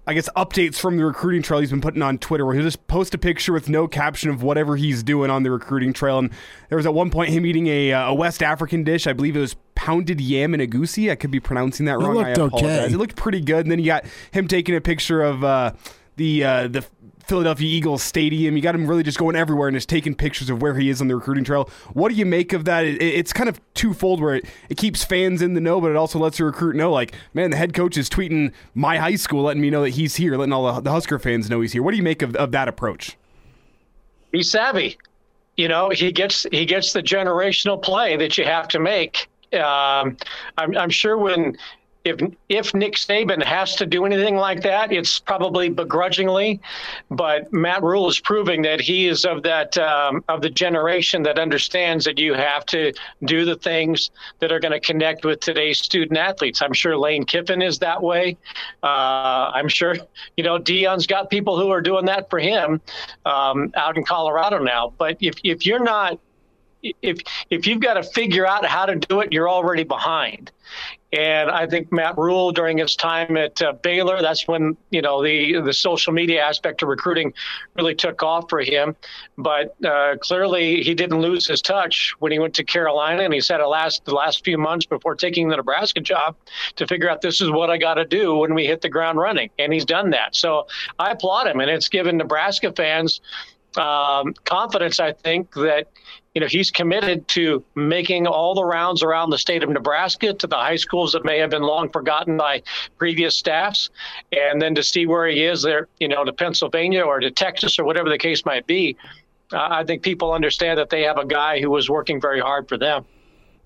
I 0.05 0.13
guess 0.13 0.29
updates 0.35 0.75
from 0.75 0.97
the 0.97 1.05
recruiting 1.05 1.41
trail 1.41 1.59
he's 1.59 1.71
been 1.71 1.81
putting 1.81 2.01
on 2.01 2.17
Twitter, 2.17 2.45
where 2.45 2.53
he'll 2.53 2.63
just 2.63 2.85
post 2.87 3.13
a 3.13 3.17
picture 3.17 3.53
with 3.53 3.67
no 3.69 3.87
caption 3.87 4.29
of 4.29 4.43
whatever 4.43 4.75
he's 4.75 5.01
doing 5.03 5.29
on 5.29 5.43
the 5.43 5.51
recruiting 5.51 5.93
trail. 5.93 6.19
And 6.19 6.31
there 6.69 6.75
was 6.75 6.85
at 6.85 6.93
one 6.93 7.09
point 7.09 7.29
him 7.29 7.45
eating 7.45 7.67
a, 7.67 7.93
uh, 7.93 8.09
a 8.09 8.13
West 8.13 8.43
African 8.43 8.83
dish. 8.83 9.07
I 9.07 9.13
believe 9.13 9.35
it 9.35 9.39
was 9.39 9.55
pounded 9.75 10.21
yam 10.21 10.53
and 10.53 10.61
egusi. 10.61 11.09
I 11.11 11.15
could 11.15 11.31
be 11.31 11.39
pronouncing 11.39 11.85
that 11.87 11.97
wrong. 11.97 12.11
It 12.11 12.19
looked 12.19 12.27
I 12.27 12.31
apologize. 12.31 12.63
Okay. 12.63 12.93
It 12.93 12.97
looked 12.97 13.15
pretty 13.15 13.41
good. 13.41 13.65
And 13.65 13.71
then 13.71 13.79
you 13.79 13.85
got 13.85 14.05
him 14.31 14.47
taking 14.47 14.75
a 14.75 14.81
picture 14.81 15.21
of 15.21 15.43
uh, 15.43 15.73
the 16.15 16.43
uh, 16.43 16.67
the 16.67 16.85
Philadelphia 17.27 17.67
Eagles 17.67 18.03
stadium. 18.03 18.55
You 18.55 18.63
got 18.63 18.75
him 18.75 18.87
really 18.87 19.03
just 19.03 19.17
going 19.17 19.35
everywhere 19.35 19.67
and 19.67 19.75
just 19.75 19.89
taking 19.89 20.15
pictures 20.15 20.49
of 20.49 20.61
where 20.61 20.75
he 20.75 20.89
is 20.89 21.01
on 21.01 21.07
the 21.07 21.15
recruiting 21.15 21.43
trail. 21.43 21.69
What 21.93 22.09
do 22.09 22.15
you 22.15 22.25
make 22.25 22.53
of 22.53 22.65
that? 22.65 22.85
It, 22.85 23.01
it's 23.01 23.33
kind 23.33 23.49
of 23.49 23.59
twofold 23.73 24.21
where 24.21 24.35
it, 24.35 24.45
it 24.69 24.77
keeps 24.77 25.03
fans 25.03 25.41
in 25.41 25.53
the 25.53 25.61
know, 25.61 25.81
but 25.81 25.91
it 25.91 25.97
also 25.97 26.19
lets 26.19 26.37
the 26.37 26.45
recruit 26.45 26.75
know, 26.75 26.91
like, 26.91 27.13
man, 27.33 27.51
the 27.51 27.57
head 27.57 27.73
coach 27.73 27.97
is 27.97 28.09
tweeting 28.09 28.53
my 28.73 28.97
high 28.97 29.15
school, 29.15 29.43
letting 29.43 29.61
me 29.61 29.69
know 29.69 29.83
that 29.83 29.91
he's 29.91 30.15
here, 30.15 30.37
letting 30.37 30.53
all 30.53 30.73
the, 30.73 30.81
the 30.81 30.91
Husker 30.91 31.19
fans 31.19 31.49
know 31.49 31.61
he's 31.61 31.73
here. 31.73 31.83
What 31.83 31.91
do 31.91 31.97
you 31.97 32.03
make 32.03 32.21
of, 32.21 32.35
of 32.35 32.51
that 32.51 32.67
approach? 32.67 33.17
He's 34.31 34.49
savvy. 34.49 34.97
You 35.55 35.67
know, 35.67 35.89
he 35.89 36.11
gets 36.11 36.45
he 36.51 36.65
gets 36.65 36.93
the 36.93 37.01
generational 37.01 37.81
play 37.81 38.15
that 38.17 38.37
you 38.37 38.45
have 38.45 38.67
to 38.69 38.79
make. 38.79 39.27
Um, 39.53 40.17
I'm, 40.57 40.77
I'm 40.77 40.89
sure 40.89 41.17
when 41.17 41.57
if 42.07 42.21
if 42.49 42.73
Nick 42.73 42.95
Saban 42.95 43.43
has 43.43 43.75
to 43.75 43.85
do 43.85 44.05
anything 44.05 44.35
like 44.35 44.61
that, 44.63 44.91
it's 44.91 45.19
probably 45.19 45.69
begrudgingly. 45.69 46.59
But 47.11 47.51
Matt 47.51 47.83
Rhule 47.83 48.07
is 48.09 48.19
proving 48.19 48.61
that 48.63 48.79
he 48.79 49.07
is 49.07 49.25
of 49.25 49.43
that 49.43 49.77
um, 49.77 50.23
of 50.29 50.41
the 50.41 50.49
generation 50.49 51.23
that 51.23 51.37
understands 51.37 52.05
that 52.05 52.17
you 52.17 52.33
have 52.33 52.65
to 52.67 52.93
do 53.25 53.45
the 53.45 53.55
things 53.55 54.09
that 54.39 54.51
are 54.51 54.59
going 54.59 54.71
to 54.71 54.79
connect 54.79 55.25
with 55.25 55.39
today's 55.41 55.79
student 55.79 56.17
athletes. 56.17 56.61
I'm 56.61 56.73
sure 56.73 56.97
Lane 56.97 57.25
Kiffin 57.25 57.61
is 57.61 57.77
that 57.79 58.01
way. 58.01 58.37
Uh, 58.81 59.51
I'm 59.53 59.67
sure 59.67 59.95
you 60.37 60.43
know 60.43 60.57
Deion's 60.57 61.07
got 61.07 61.29
people 61.29 61.59
who 61.59 61.69
are 61.69 61.81
doing 61.81 62.05
that 62.05 62.29
for 62.29 62.39
him 62.39 62.81
um, 63.25 63.71
out 63.75 63.97
in 63.97 64.05
Colorado 64.05 64.59
now. 64.59 64.93
But 64.97 65.17
if 65.19 65.35
if 65.43 65.65
you're 65.65 65.83
not 65.83 66.19
if 67.01 67.19
if 67.49 67.67
you've 67.67 67.81
got 67.81 67.95
to 67.95 68.03
figure 68.03 68.45
out 68.45 68.65
how 68.65 68.85
to 68.85 68.95
do 68.95 69.19
it, 69.21 69.31
you're 69.31 69.49
already 69.49 69.83
behind. 69.83 70.51
And 71.13 71.49
I 71.49 71.65
think 71.67 71.89
Matt 71.89 72.17
Rhule, 72.17 72.51
during 72.51 72.79
his 72.79 72.97
time 72.97 73.37
at 73.37 73.61
uh, 73.61 73.71
Baylor, 73.81 74.21
that's 74.21 74.45
when 74.45 74.75
you 74.89 75.01
know 75.01 75.23
the 75.23 75.61
the 75.61 75.71
social 75.71 76.11
media 76.11 76.43
aspect 76.43 76.81
of 76.81 76.89
recruiting 76.89 77.33
really 77.75 77.95
took 77.95 78.21
off 78.23 78.49
for 78.49 78.59
him. 78.59 78.93
But 79.37 79.75
uh, 79.85 80.17
clearly, 80.19 80.83
he 80.83 80.93
didn't 80.93 81.21
lose 81.21 81.47
his 81.47 81.61
touch 81.61 82.13
when 82.19 82.33
he 82.33 82.39
went 82.39 82.55
to 82.55 82.63
Carolina, 82.65 83.23
and 83.23 83.33
he 83.33 83.39
said 83.39 83.61
it 83.61 83.67
last 83.67 84.03
the 84.03 84.13
last 84.13 84.43
few 84.43 84.57
months 84.57 84.85
before 84.85 85.15
taking 85.15 85.47
the 85.47 85.55
Nebraska 85.55 86.01
job 86.01 86.35
to 86.75 86.85
figure 86.85 87.09
out 87.09 87.21
this 87.21 87.39
is 87.39 87.49
what 87.51 87.69
I 87.69 87.77
got 87.77 87.93
to 87.93 88.05
do 88.05 88.35
when 88.35 88.53
we 88.53 88.65
hit 88.65 88.81
the 88.81 88.89
ground 88.89 89.17
running, 89.17 89.49
and 89.57 89.71
he's 89.71 89.85
done 89.85 90.09
that. 90.09 90.35
So 90.35 90.67
I 90.99 91.11
applaud 91.11 91.47
him, 91.47 91.61
and 91.61 91.71
it's 91.71 91.87
given 91.87 92.17
Nebraska 92.17 92.73
fans 92.73 93.21
um, 93.77 94.33
confidence. 94.43 94.99
I 94.99 95.13
think 95.13 95.53
that 95.53 95.87
you 96.37 96.41
know, 96.41 96.45
he's 96.45 96.69
committed 96.69 97.27
to 97.29 97.63
making 97.73 98.27
all 98.27 98.53
the 98.53 98.63
rounds 98.63 99.01
around 99.01 99.31
the 99.31 99.39
state 99.39 99.63
of 99.63 99.69
Nebraska 99.71 100.35
to 100.35 100.45
the 100.45 100.55
high 100.55 100.75
schools 100.75 101.11
that 101.13 101.25
may 101.25 101.39
have 101.39 101.49
been 101.49 101.63
long 101.63 101.89
forgotten 101.89 102.37
by 102.37 102.61
previous 102.99 103.35
staffs, 103.35 103.89
and 104.31 104.61
then 104.61 104.75
to 104.75 104.83
see 104.83 105.07
where 105.07 105.25
he 105.25 105.45
is 105.45 105.63
there, 105.63 105.87
you 105.99 106.07
know, 106.07 106.23
to 106.23 106.31
Pennsylvania 106.31 107.01
or 107.01 107.19
to 107.19 107.31
Texas 107.31 107.79
or 107.79 107.85
whatever 107.85 108.07
the 108.07 108.19
case 108.19 108.45
might 108.45 108.67
be. 108.67 108.95
Uh, 109.51 109.67
I 109.71 109.83
think 109.83 110.03
people 110.03 110.31
understand 110.31 110.77
that 110.77 110.91
they 110.91 111.01
have 111.01 111.17
a 111.17 111.25
guy 111.25 111.59
who 111.59 111.71
was 111.71 111.89
working 111.89 112.21
very 112.21 112.39
hard 112.39 112.69
for 112.69 112.77
them. 112.77 113.03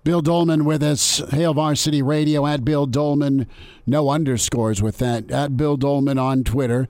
Bill 0.05 0.22
Doleman 0.22 0.63
with 0.63 0.82
us, 0.82 1.17
Hail 1.32 1.53
Varsity 1.53 2.01
Radio 2.01 2.47
at 2.47 2.63
Bill 2.63 2.86
Doleman, 2.86 3.47
no 3.86 4.09
underscores 4.09 4.82
with 4.82 4.97
that, 4.99 5.30
at 5.30 5.57
Bill 5.57 5.76
Doleman 5.76 6.17
on 6.17 6.45
Twitter. 6.45 6.88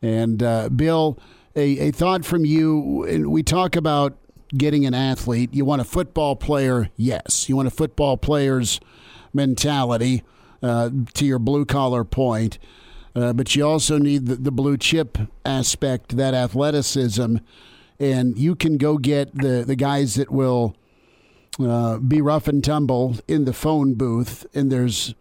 And 0.00 0.44
uh, 0.44 0.68
Bill, 0.68 1.18
a, 1.56 1.88
a 1.88 1.90
thought 1.90 2.24
from 2.24 2.44
you, 2.44 3.26
we 3.28 3.42
talk 3.42 3.74
about 3.74 4.16
getting 4.56 4.86
an 4.86 4.94
athlete. 4.94 5.52
You 5.52 5.64
want 5.64 5.80
a 5.80 5.84
football 5.84 6.36
player, 6.36 6.90
yes. 6.96 7.48
You 7.48 7.56
want 7.56 7.68
a 7.68 7.72
football 7.72 8.16
player's 8.16 8.80
mentality 9.32 10.22
uh, 10.62 10.90
to 11.14 11.24
your 11.24 11.38
blue 11.38 11.64
collar 11.64 12.04
point. 12.04 12.58
Uh, 13.14 13.32
but 13.32 13.54
you 13.56 13.66
also 13.66 13.98
need 13.98 14.26
the, 14.26 14.36
the 14.36 14.52
blue 14.52 14.76
chip 14.76 15.18
aspect, 15.44 16.16
that 16.16 16.34
athleticism. 16.34 17.36
And 17.98 18.38
you 18.38 18.54
can 18.54 18.76
go 18.76 18.96
get 18.96 19.34
the, 19.34 19.64
the 19.66 19.76
guys 19.76 20.14
that 20.14 20.30
will 20.30 20.76
uh, 21.58 21.98
be 21.98 22.20
rough 22.20 22.46
and 22.46 22.62
tumble 22.62 23.16
in 23.26 23.44
the 23.44 23.52
phone 23.52 23.94
booth. 23.94 24.46
And 24.54 24.70
there's 24.70 25.14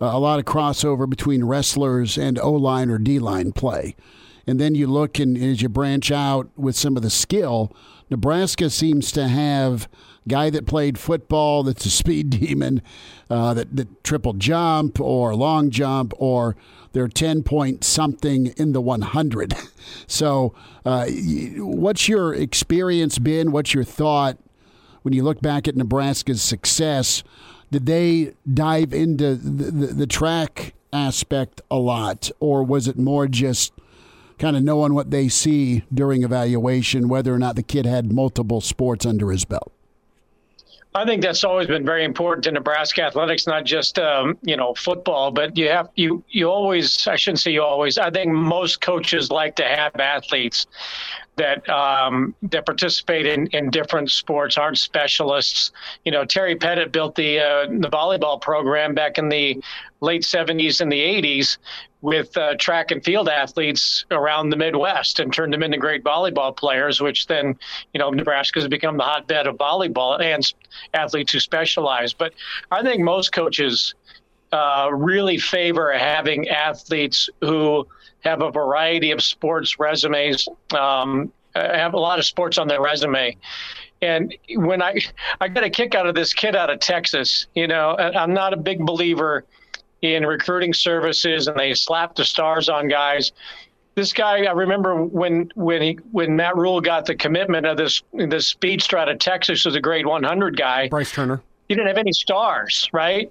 a 0.00 0.18
lot 0.18 0.38
of 0.38 0.44
crossover 0.44 1.08
between 1.08 1.44
wrestlers 1.44 2.18
and 2.18 2.38
O 2.38 2.52
line 2.52 2.90
or 2.90 2.98
D 2.98 3.18
line 3.18 3.52
play. 3.52 3.94
And 4.46 4.58
then 4.58 4.74
you 4.74 4.86
look 4.86 5.18
and 5.18 5.36
as 5.36 5.62
you 5.62 5.68
branch 5.68 6.10
out 6.10 6.50
with 6.56 6.74
some 6.74 6.96
of 6.96 7.02
the 7.02 7.10
skill, 7.10 7.72
Nebraska 8.10 8.68
seems 8.68 9.12
to 9.12 9.28
have 9.28 9.88
guy 10.28 10.50
that 10.50 10.66
played 10.66 10.98
football 10.98 11.62
that's 11.62 11.86
a 11.86 11.90
speed 11.90 12.30
demon, 12.40 12.82
uh, 13.28 13.54
that, 13.54 13.74
that 13.76 14.04
triple 14.04 14.32
jump 14.34 15.00
or 15.00 15.34
long 15.34 15.70
jump 15.70 16.12
or 16.16 16.56
they're 16.92 17.08
10 17.08 17.42
point 17.42 17.84
something 17.84 18.48
in 18.56 18.72
the 18.72 18.80
100. 18.80 19.54
So, 20.06 20.54
uh, 20.84 21.06
what's 21.56 22.08
your 22.08 22.32
experience 22.34 23.18
been? 23.18 23.50
What's 23.50 23.74
your 23.74 23.82
thought 23.82 24.38
when 25.02 25.14
you 25.14 25.24
look 25.24 25.40
back 25.40 25.66
at 25.66 25.74
Nebraska's 25.74 26.42
success? 26.42 27.24
Did 27.72 27.86
they 27.86 28.34
dive 28.52 28.92
into 28.92 29.34
the, 29.34 29.70
the, 29.70 29.86
the 29.88 30.06
track 30.06 30.74
aspect 30.92 31.60
a 31.70 31.76
lot, 31.76 32.30
or 32.40 32.62
was 32.62 32.86
it 32.86 32.98
more 32.98 33.26
just 33.26 33.72
kind 34.40 34.56
of 34.56 34.64
knowing 34.64 34.94
what 34.94 35.10
they 35.12 35.28
see 35.28 35.84
during 35.94 36.24
evaluation, 36.24 37.08
whether 37.08 37.32
or 37.32 37.38
not 37.38 37.54
the 37.54 37.62
kid 37.62 37.86
had 37.86 38.12
multiple 38.12 38.60
sports 38.60 39.06
under 39.06 39.30
his 39.30 39.44
belt? 39.44 39.72
I 40.92 41.04
think 41.04 41.22
that's 41.22 41.44
always 41.44 41.68
been 41.68 41.84
very 41.84 42.04
important 42.04 42.42
to 42.44 42.50
Nebraska 42.50 43.02
athletics, 43.02 43.46
not 43.46 43.64
just 43.64 44.00
um, 44.00 44.36
you 44.42 44.56
know 44.56 44.74
football, 44.74 45.30
but 45.30 45.56
you 45.56 45.68
have 45.68 45.88
you 45.94 46.24
you 46.30 46.50
always 46.50 47.06
I 47.06 47.14
shouldn't 47.14 47.38
say 47.38 47.52
you 47.52 47.62
always. 47.62 47.96
I 47.96 48.10
think 48.10 48.32
most 48.32 48.80
coaches 48.80 49.30
like 49.30 49.54
to 49.56 49.64
have 49.64 49.94
athletes 49.94 50.66
that 51.36 51.68
um, 51.68 52.34
that 52.42 52.66
participate 52.66 53.26
in, 53.26 53.46
in 53.48 53.70
different 53.70 54.10
sports, 54.10 54.58
aren't 54.58 54.78
specialists. 54.78 55.70
You 56.04 56.10
know, 56.10 56.24
Terry 56.24 56.56
Pettit 56.56 56.90
built 56.90 57.14
the 57.14 57.38
uh, 57.38 57.66
the 57.66 57.88
volleyball 57.88 58.40
program 58.40 58.92
back 58.92 59.16
in 59.16 59.28
the 59.28 59.62
late 60.00 60.22
70s 60.22 60.80
and 60.80 60.90
the 60.90 61.00
80s 61.00 61.58
with 62.02 62.36
uh, 62.36 62.54
track 62.58 62.90
and 62.90 63.04
field 63.04 63.28
athletes 63.28 64.06
around 64.10 64.50
the 64.50 64.56
Midwest 64.56 65.20
and 65.20 65.32
turned 65.32 65.52
them 65.52 65.62
into 65.62 65.76
great 65.76 66.02
volleyball 66.02 66.56
players, 66.56 67.00
which 67.00 67.26
then, 67.26 67.58
you 67.92 67.98
know, 67.98 68.10
Nebraska 68.10 68.60
has 68.60 68.68
become 68.68 68.96
the 68.96 69.04
hotbed 69.04 69.46
of 69.46 69.56
volleyball 69.56 70.20
and 70.20 70.52
athletes 70.94 71.32
who 71.32 71.40
specialize. 71.40 72.12
But 72.14 72.32
I 72.70 72.82
think 72.82 73.02
most 73.02 73.32
coaches 73.32 73.94
uh, 74.52 74.88
really 74.92 75.38
favor 75.38 75.92
having 75.92 76.48
athletes 76.48 77.28
who 77.40 77.86
have 78.20 78.42
a 78.42 78.50
variety 78.50 79.10
of 79.10 79.22
sports 79.22 79.78
resumes, 79.78 80.48
um, 80.74 81.32
have 81.54 81.94
a 81.94 81.98
lot 81.98 82.18
of 82.18 82.24
sports 82.24 82.58
on 82.58 82.68
their 82.68 82.80
resume. 82.80 83.36
And 84.02 84.34
when 84.56 84.82
I 84.82 84.98
I 85.40 85.48
got 85.48 85.64
a 85.64 85.70
kick 85.70 85.94
out 85.94 86.06
of 86.06 86.14
this 86.14 86.32
kid 86.32 86.56
out 86.56 86.70
of 86.70 86.80
Texas, 86.80 87.46
you 87.54 87.66
know, 87.66 87.96
I'm 87.98 88.32
not 88.32 88.54
a 88.54 88.56
big 88.56 88.84
believer 88.84 89.44
in 90.02 90.24
recruiting 90.24 90.72
services 90.72 91.46
and 91.46 91.58
they 91.58 91.74
slap 91.74 92.14
the 92.14 92.24
stars 92.24 92.68
on 92.68 92.88
guys. 92.88 93.32
This 93.94 94.12
guy, 94.12 94.44
I 94.44 94.52
remember 94.52 95.04
when 95.04 95.50
when 95.54 95.82
he 95.82 95.98
when 96.12 96.36
Matt 96.36 96.56
Rhule 96.56 96.80
got 96.80 97.06
the 97.06 97.14
commitment 97.14 97.66
of 97.66 97.76
this 97.76 98.02
this 98.12 98.46
speedster 98.46 98.96
out 98.96 99.08
of 99.08 99.18
Texas 99.18 99.66
as 99.66 99.74
a 99.74 99.80
grade 99.80 100.06
100 100.06 100.56
guy. 100.56 100.88
Bryce 100.88 101.12
Turner. 101.12 101.42
He 101.68 101.74
didn't 101.74 101.88
have 101.88 101.98
any 101.98 102.12
stars, 102.12 102.88
right? 102.92 103.30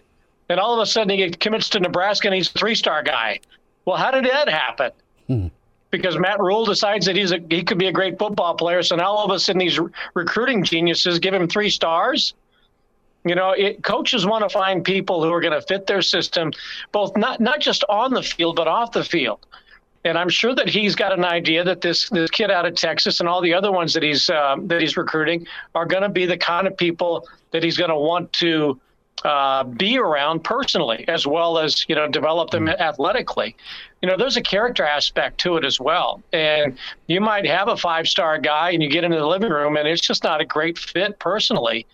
And 0.49 0.59
all 0.59 0.73
of 0.73 0.79
a 0.79 0.85
sudden 0.85 1.17
he 1.17 1.29
commits 1.29 1.69
to 1.69 1.79
Nebraska 1.79 2.27
and 2.27 2.35
he's 2.35 2.49
a 2.49 2.53
three 2.53 2.75
star 2.75 3.03
guy. 3.03 3.39
Well, 3.85 3.97
how 3.97 4.11
did 4.11 4.25
that 4.25 4.49
happen? 4.49 4.91
Hmm. 5.27 5.47
Because 5.91 6.19
Matt 6.19 6.39
Rhule 6.39 6.65
decides 6.65 7.07
that 7.07 7.15
he's 7.15 7.31
a, 7.31 7.39
he 7.49 7.63
could 7.63 7.79
be 7.79 7.87
a 7.87 7.91
great 7.91 8.19
football 8.19 8.53
player. 8.53 8.83
So 8.83 8.95
now 8.95 9.05
all 9.05 9.25
of 9.25 9.31
a 9.31 9.39
sudden 9.39 9.59
these 9.59 9.79
recruiting 10.13 10.63
geniuses 10.63 11.17
give 11.17 11.33
him 11.33 11.47
three 11.47 11.69
stars. 11.69 12.35
You 13.29 13.35
know, 13.35 13.51
it, 13.51 13.83
coaches 13.83 14.25
want 14.25 14.43
to 14.43 14.49
find 14.49 14.83
people 14.83 15.23
who 15.23 15.31
are 15.31 15.39
going 15.39 15.53
to 15.53 15.61
fit 15.61 15.85
their 15.85 16.01
system, 16.01 16.51
both 16.91 17.15
not 17.15 17.39
not 17.39 17.59
just 17.59 17.83
on 17.87 18.11
the 18.11 18.23
field 18.23 18.55
but 18.55 18.67
off 18.67 18.91
the 18.91 19.03
field. 19.03 19.45
And 20.03 20.17
I'm 20.17 20.29
sure 20.29 20.55
that 20.55 20.67
he's 20.67 20.95
got 20.95 21.13
an 21.13 21.23
idea 21.23 21.63
that 21.63 21.81
this 21.81 22.09
this 22.09 22.31
kid 22.31 22.49
out 22.49 22.65
of 22.65 22.73
Texas 22.73 23.19
and 23.19 23.29
all 23.29 23.39
the 23.39 23.53
other 23.53 23.71
ones 23.71 23.93
that 23.93 24.01
he's 24.01 24.31
uh, 24.31 24.55
that 24.61 24.81
he's 24.81 24.97
recruiting 24.97 25.45
are 25.75 25.85
going 25.85 26.01
to 26.01 26.09
be 26.09 26.25
the 26.25 26.37
kind 26.37 26.65
of 26.65 26.75
people 26.75 27.27
that 27.51 27.61
he's 27.61 27.77
going 27.77 27.91
to 27.91 27.99
want 27.99 28.33
to 28.33 28.79
uh, 29.23 29.63
be 29.63 29.99
around 29.99 30.43
personally, 30.43 31.05
as 31.07 31.27
well 31.27 31.59
as 31.59 31.85
you 31.87 31.93
know 31.93 32.07
develop 32.07 32.49
them 32.49 32.65
mm-hmm. 32.65 32.81
athletically. 32.81 33.55
You 34.01 34.09
know, 34.09 34.17
there's 34.17 34.37
a 34.37 34.41
character 34.41 34.85
aspect 34.85 35.39
to 35.41 35.57
it 35.57 35.65
as 35.65 35.79
well. 35.79 36.23
And 36.33 36.79
you 37.05 37.21
might 37.21 37.45
have 37.45 37.67
a 37.67 37.77
five 37.77 38.07
star 38.07 38.39
guy, 38.39 38.71
and 38.71 38.81
you 38.81 38.89
get 38.89 39.03
into 39.03 39.17
the 39.17 39.27
living 39.27 39.51
room, 39.51 39.77
and 39.77 39.87
it's 39.87 40.01
just 40.01 40.23
not 40.23 40.41
a 40.41 40.45
great 40.45 40.79
fit 40.79 41.19
personally 41.19 41.85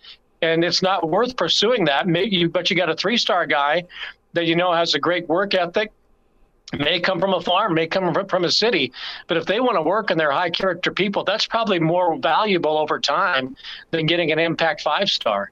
and 0.42 0.64
it's 0.64 0.82
not 0.82 1.10
worth 1.10 1.36
pursuing 1.38 1.86
that. 1.86 2.08
Maybe, 2.08 2.46
but 2.46 2.70
you 2.70 2.76
got 2.76 2.90
a 2.90 2.96
three 2.96 3.18
star 3.18 3.46
guy 3.46 3.86
that 4.34 4.46
you 4.46 4.56
know 4.56 4.74
has 4.74 4.94
a 4.94 5.00
great 5.00 5.28
work 5.28 5.54
ethic. 5.54 5.92
May 6.74 7.00
come 7.00 7.20
from 7.20 7.34
a 7.34 7.42
farm, 7.42 7.76
may 7.76 7.88
come 7.88 8.14
from 8.28 8.44
a 8.44 8.52
city, 8.52 8.92
but 9.28 9.38
if 9.38 9.46
they 9.46 9.60
want 9.60 9.78
to 9.78 9.84
work 9.84 10.10
and 10.10 10.20
they're 10.20 10.32
high 10.32 10.50
character 10.50 10.92
people, 10.92 11.24
that's 11.24 11.46
probably 11.46 11.80
more 11.80 12.18
valuable 12.18 12.78
over 12.78 13.00
time 13.00 13.56
than 13.92 14.08
getting 14.08 14.32
an 14.32 14.40
impact 14.40 14.82
five 14.82 15.10
star. 15.10 15.52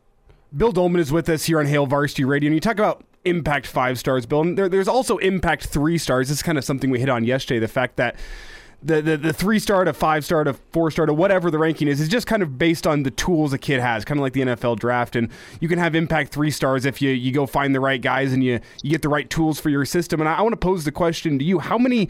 Bill 0.55 0.71
Doleman 0.71 0.99
is 0.99 1.11
with 1.11 1.29
us 1.29 1.45
here 1.45 1.59
on 1.59 1.65
Hail 1.67 1.85
Varsity 1.85 2.25
Radio, 2.25 2.47
and 2.47 2.55
you 2.55 2.59
talk 2.59 2.73
about 2.73 3.03
impact 3.25 3.67
five 3.67 3.97
stars, 3.99 4.25
Bill. 4.25 4.41
And 4.41 4.57
there, 4.57 4.67
there's 4.67 4.87
also 4.87 5.17
impact 5.17 5.67
three 5.67 5.97
stars. 5.97 6.29
This 6.29 6.37
is 6.37 6.43
kind 6.43 6.57
of 6.57 6.65
something 6.65 6.89
we 6.89 6.99
hit 6.99 7.09
on 7.09 7.23
yesterday. 7.23 7.59
The 7.59 7.67
fact 7.67 7.95
that 7.97 8.15
the, 8.83 9.01
the, 9.01 9.17
the 9.17 9.33
three 9.33 9.59
star 9.59 9.83
to 9.83 9.93
five 9.93 10.25
star 10.25 10.43
to 10.43 10.53
four 10.53 10.91
star 10.91 11.05
to 11.05 11.13
whatever 11.13 11.49
the 11.49 11.57
ranking 11.57 11.87
is 11.87 12.01
is 12.01 12.09
just 12.09 12.27
kind 12.27 12.43
of 12.43 12.57
based 12.57 12.85
on 12.85 13.03
the 13.03 13.11
tools 13.11 13.53
a 13.53 13.57
kid 13.57 13.79
has, 13.79 14.03
kind 14.05 14.19
of 14.19 14.23
like 14.23 14.33
the 14.33 14.41
NFL 14.41 14.79
draft. 14.79 15.15
And 15.15 15.29
you 15.59 15.67
can 15.67 15.79
have 15.79 15.95
impact 15.95 16.33
three 16.33 16.51
stars 16.51 16.85
if 16.85 17.01
you, 17.01 17.11
you 17.11 17.31
go 17.31 17.45
find 17.45 17.73
the 17.73 17.79
right 17.79 18.01
guys 18.01 18.33
and 18.33 18.43
you, 18.43 18.59
you 18.81 18.89
get 18.89 19.01
the 19.01 19.09
right 19.09 19.29
tools 19.29 19.59
for 19.59 19.69
your 19.69 19.85
system. 19.85 20.19
And 20.19 20.29
I, 20.29 20.35
I 20.35 20.41
want 20.41 20.53
to 20.53 20.57
pose 20.57 20.83
the 20.83 20.91
question 20.91 21.39
to 21.39 21.45
you 21.45 21.59
how 21.59 21.77
many 21.77 22.09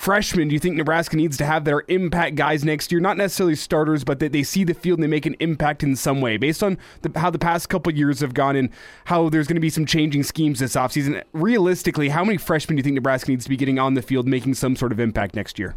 freshmen 0.00 0.48
do 0.48 0.54
you 0.54 0.58
think 0.58 0.76
Nebraska 0.76 1.14
needs 1.14 1.36
to 1.36 1.44
have 1.44 1.66
that 1.66 1.74
are 1.74 1.84
impact 1.88 2.34
guys 2.34 2.64
next 2.64 2.90
year? 2.90 3.02
Not 3.02 3.18
necessarily 3.18 3.54
starters, 3.54 4.02
but 4.02 4.18
that 4.20 4.32
they 4.32 4.42
see 4.42 4.64
the 4.64 4.72
field 4.72 4.98
and 4.98 5.02
they 5.02 5.08
make 5.08 5.26
an 5.26 5.36
impact 5.40 5.82
in 5.82 5.94
some 5.94 6.22
way 6.22 6.38
based 6.38 6.62
on 6.62 6.78
the, 7.02 7.18
how 7.20 7.28
the 7.28 7.38
past 7.38 7.68
couple 7.68 7.92
years 7.92 8.20
have 8.20 8.32
gone 8.32 8.56
and 8.56 8.70
how 9.04 9.28
there's 9.28 9.46
going 9.46 9.56
to 9.56 9.60
be 9.60 9.68
some 9.68 9.84
changing 9.84 10.22
schemes 10.22 10.60
this 10.60 10.74
offseason. 10.74 11.22
Realistically, 11.34 12.08
how 12.08 12.24
many 12.24 12.38
freshmen 12.38 12.76
do 12.76 12.80
you 12.80 12.82
think 12.82 12.94
Nebraska 12.94 13.30
needs 13.30 13.44
to 13.44 13.50
be 13.50 13.58
getting 13.58 13.78
on 13.78 13.92
the 13.92 14.00
field 14.00 14.26
making 14.26 14.54
some 14.54 14.74
sort 14.74 14.90
of 14.90 14.98
impact 14.98 15.34
next 15.34 15.58
year? 15.58 15.76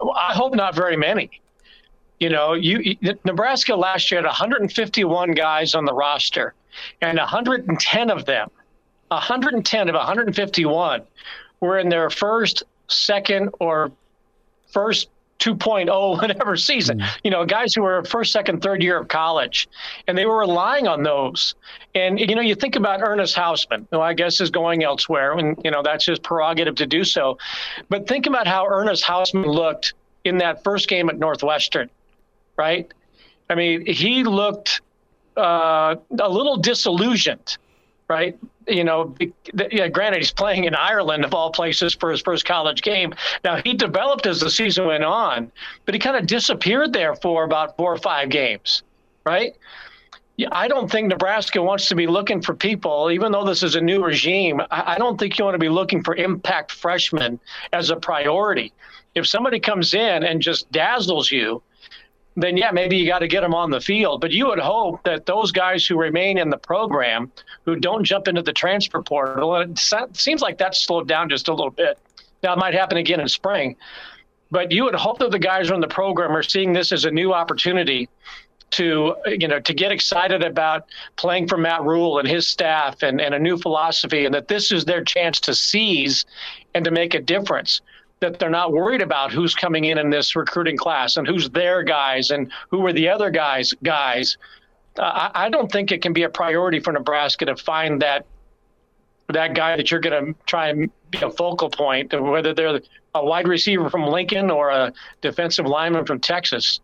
Well, 0.00 0.16
I 0.16 0.32
hope 0.32 0.54
not 0.54 0.74
very 0.74 0.96
many. 0.96 1.30
You 2.20 2.30
know, 2.30 2.54
you 2.54 2.96
Nebraska 3.24 3.76
last 3.76 4.10
year 4.10 4.22
had 4.22 4.26
151 4.26 5.32
guys 5.32 5.74
on 5.74 5.84
the 5.84 5.92
roster, 5.92 6.54
and 7.02 7.18
110 7.18 8.10
of 8.10 8.24
them, 8.24 8.50
110 9.08 9.88
of 9.90 9.94
151, 9.94 11.02
were 11.60 11.78
in 11.78 11.90
their 11.90 12.08
first 12.08 12.64
second 12.88 13.50
or 13.60 13.92
first 14.72 15.08
2.0 15.38 15.88
whatever 16.20 16.56
season. 16.56 16.98
Mm. 16.98 17.18
You 17.24 17.30
know, 17.30 17.44
guys 17.44 17.74
who 17.74 17.82
were 17.82 18.04
first, 18.04 18.32
second, 18.32 18.62
third 18.62 18.82
year 18.82 18.98
of 18.98 19.08
college, 19.08 19.68
and 20.06 20.16
they 20.16 20.26
were 20.26 20.38
relying 20.38 20.88
on 20.88 21.02
those. 21.02 21.54
And 21.94 22.18
you 22.18 22.34
know, 22.34 22.42
you 22.42 22.54
think 22.54 22.76
about 22.76 23.00
Ernest 23.02 23.36
Hausmann 23.36 23.86
who 23.90 24.00
I 24.00 24.14
guess 24.14 24.40
is 24.40 24.50
going 24.50 24.82
elsewhere, 24.82 25.32
and 25.38 25.56
you 25.64 25.70
know 25.70 25.82
that's 25.82 26.06
his 26.06 26.18
prerogative 26.18 26.74
to 26.76 26.86
do 26.86 27.04
so. 27.04 27.38
But 27.88 28.08
think 28.08 28.26
about 28.26 28.46
how 28.46 28.66
Ernest 28.66 29.04
Hausmann 29.04 29.46
looked 29.46 29.94
in 30.24 30.38
that 30.38 30.64
first 30.64 30.88
game 30.88 31.08
at 31.08 31.18
Northwestern, 31.18 31.88
right? 32.56 32.92
I 33.50 33.54
mean, 33.54 33.86
he 33.86 34.24
looked 34.24 34.82
uh, 35.36 35.96
a 36.18 36.28
little 36.28 36.58
disillusioned 36.58 37.56
right? 38.08 38.38
You 38.68 38.84
know, 38.84 39.14
yeah, 39.70 39.88
granted, 39.88 40.18
he's 40.18 40.30
playing 40.30 40.64
in 40.64 40.74
Ireland 40.74 41.24
of 41.24 41.32
all 41.32 41.50
places 41.50 41.94
for 41.94 42.10
his 42.10 42.20
first 42.20 42.44
college 42.44 42.82
game. 42.82 43.14
Now, 43.42 43.60
he 43.64 43.74
developed 43.74 44.26
as 44.26 44.40
the 44.40 44.50
season 44.50 44.86
went 44.86 45.04
on, 45.04 45.50
but 45.84 45.94
he 45.94 45.98
kind 45.98 46.16
of 46.16 46.26
disappeared 46.26 46.92
there 46.92 47.16
for 47.16 47.44
about 47.44 47.76
four 47.76 47.92
or 47.92 47.98
five 47.98 48.28
games, 48.28 48.82
right? 49.24 49.56
I 50.52 50.68
don't 50.68 50.90
think 50.90 51.08
Nebraska 51.08 51.60
wants 51.60 51.88
to 51.88 51.96
be 51.96 52.06
looking 52.06 52.40
for 52.40 52.54
people, 52.54 53.10
even 53.10 53.32
though 53.32 53.44
this 53.44 53.64
is 53.64 53.74
a 53.74 53.80
new 53.80 54.04
regime. 54.04 54.60
I 54.70 54.96
don't 54.96 55.18
think 55.18 55.36
you 55.36 55.44
want 55.44 55.56
to 55.56 55.58
be 55.58 55.68
looking 55.68 56.04
for 56.04 56.14
impact 56.14 56.70
freshmen 56.70 57.40
as 57.72 57.90
a 57.90 57.96
priority. 57.96 58.72
If 59.16 59.26
somebody 59.26 59.58
comes 59.58 59.94
in 59.94 60.22
and 60.22 60.40
just 60.40 60.70
dazzles 60.70 61.32
you, 61.32 61.60
then 62.42 62.56
yeah, 62.56 62.70
maybe 62.70 62.96
you 62.96 63.06
got 63.06 63.18
to 63.18 63.28
get 63.28 63.40
them 63.40 63.54
on 63.54 63.70
the 63.70 63.80
field. 63.80 64.20
But 64.20 64.30
you 64.30 64.46
would 64.46 64.58
hope 64.58 65.02
that 65.04 65.26
those 65.26 65.52
guys 65.52 65.86
who 65.86 65.98
remain 65.98 66.38
in 66.38 66.50
the 66.50 66.58
program, 66.58 67.32
who 67.64 67.76
don't 67.76 68.04
jump 68.04 68.28
into 68.28 68.42
the 68.42 68.52
transfer 68.52 69.02
portal, 69.02 69.56
it 69.56 69.78
seems 70.16 70.40
like 70.40 70.58
that's 70.58 70.84
slowed 70.84 71.08
down 71.08 71.28
just 71.28 71.48
a 71.48 71.52
little 71.52 71.70
bit. 71.70 71.98
Now 72.42 72.52
it 72.52 72.58
might 72.58 72.74
happen 72.74 72.96
again 72.96 73.20
in 73.20 73.28
spring, 73.28 73.76
but 74.50 74.70
you 74.70 74.84
would 74.84 74.94
hope 74.94 75.18
that 75.18 75.32
the 75.32 75.38
guys 75.38 75.66
who 75.66 75.72
are 75.72 75.74
in 75.74 75.80
the 75.80 75.88
program 75.88 76.36
are 76.36 76.42
seeing 76.42 76.72
this 76.72 76.92
as 76.92 77.04
a 77.04 77.10
new 77.10 77.34
opportunity 77.34 78.08
to 78.70 79.16
you 79.26 79.48
know 79.48 79.58
to 79.60 79.72
get 79.72 79.90
excited 79.90 80.44
about 80.44 80.86
playing 81.16 81.48
for 81.48 81.56
Matt 81.56 81.82
Rhule 81.84 82.18
and 82.18 82.28
his 82.28 82.46
staff 82.46 83.02
and, 83.02 83.20
and 83.20 83.34
a 83.34 83.38
new 83.38 83.56
philosophy, 83.56 84.24
and 84.24 84.34
that 84.34 84.48
this 84.48 84.70
is 84.70 84.84
their 84.84 85.02
chance 85.02 85.40
to 85.40 85.54
seize 85.54 86.24
and 86.74 86.84
to 86.84 86.90
make 86.90 87.14
a 87.14 87.20
difference 87.20 87.80
that 88.20 88.38
they're 88.38 88.50
not 88.50 88.72
worried 88.72 89.02
about 89.02 89.32
who's 89.32 89.54
coming 89.54 89.84
in 89.84 89.98
in 89.98 90.10
this 90.10 90.34
recruiting 90.34 90.76
class 90.76 91.16
and 91.16 91.26
who's 91.26 91.48
their 91.50 91.82
guys 91.82 92.30
and 92.30 92.50
who 92.70 92.84
are 92.86 92.92
the 92.92 93.08
other 93.08 93.30
guys 93.30 93.72
guys. 93.82 94.36
Uh, 94.98 95.30
I, 95.34 95.46
I 95.46 95.48
don't 95.48 95.70
think 95.70 95.92
it 95.92 96.02
can 96.02 96.12
be 96.12 96.24
a 96.24 96.28
priority 96.28 96.80
for 96.80 96.92
Nebraska 96.92 97.44
to 97.46 97.56
find 97.56 98.02
that 98.02 98.26
that 99.28 99.54
guy 99.54 99.76
that 99.76 99.90
you're 99.90 100.00
going 100.00 100.34
to 100.34 100.40
try 100.46 100.68
and 100.68 100.90
be 101.10 101.18
a 101.18 101.30
focal 101.30 101.68
point, 101.68 102.18
whether 102.18 102.54
they're 102.54 102.80
a 103.14 103.24
wide 103.24 103.46
receiver 103.46 103.90
from 103.90 104.06
Lincoln 104.06 104.50
or 104.50 104.70
a 104.70 104.92
defensive 105.20 105.66
lineman 105.66 106.06
from 106.06 106.18
Texas. 106.18 106.80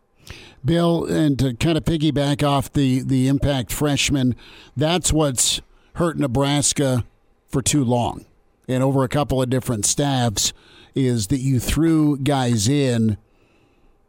Bill, 0.65 1.05
and 1.05 1.39
to 1.39 1.55
kind 1.55 1.77
of 1.77 1.85
piggyback 1.85 2.47
off 2.47 2.73
the 2.73 3.03
the 3.03 3.29
impact 3.29 3.73
freshman, 3.73 4.35
that's 4.77 5.13
what's 5.13 5.61
hurt 5.97 6.19
Nebraska 6.19 7.05
for 7.49 7.61
too 7.61 7.85
long, 7.85 8.25
and 8.67 8.83
over 8.83 9.05
a 9.05 9.09
couple 9.09 9.43
of 9.43 9.51
different 9.51 9.85
staffs 9.85 10.55
is 10.95 11.29
that 11.29 11.39
you 11.39 11.59
threw 11.59 12.17
guys 12.19 12.69
in 12.69 13.17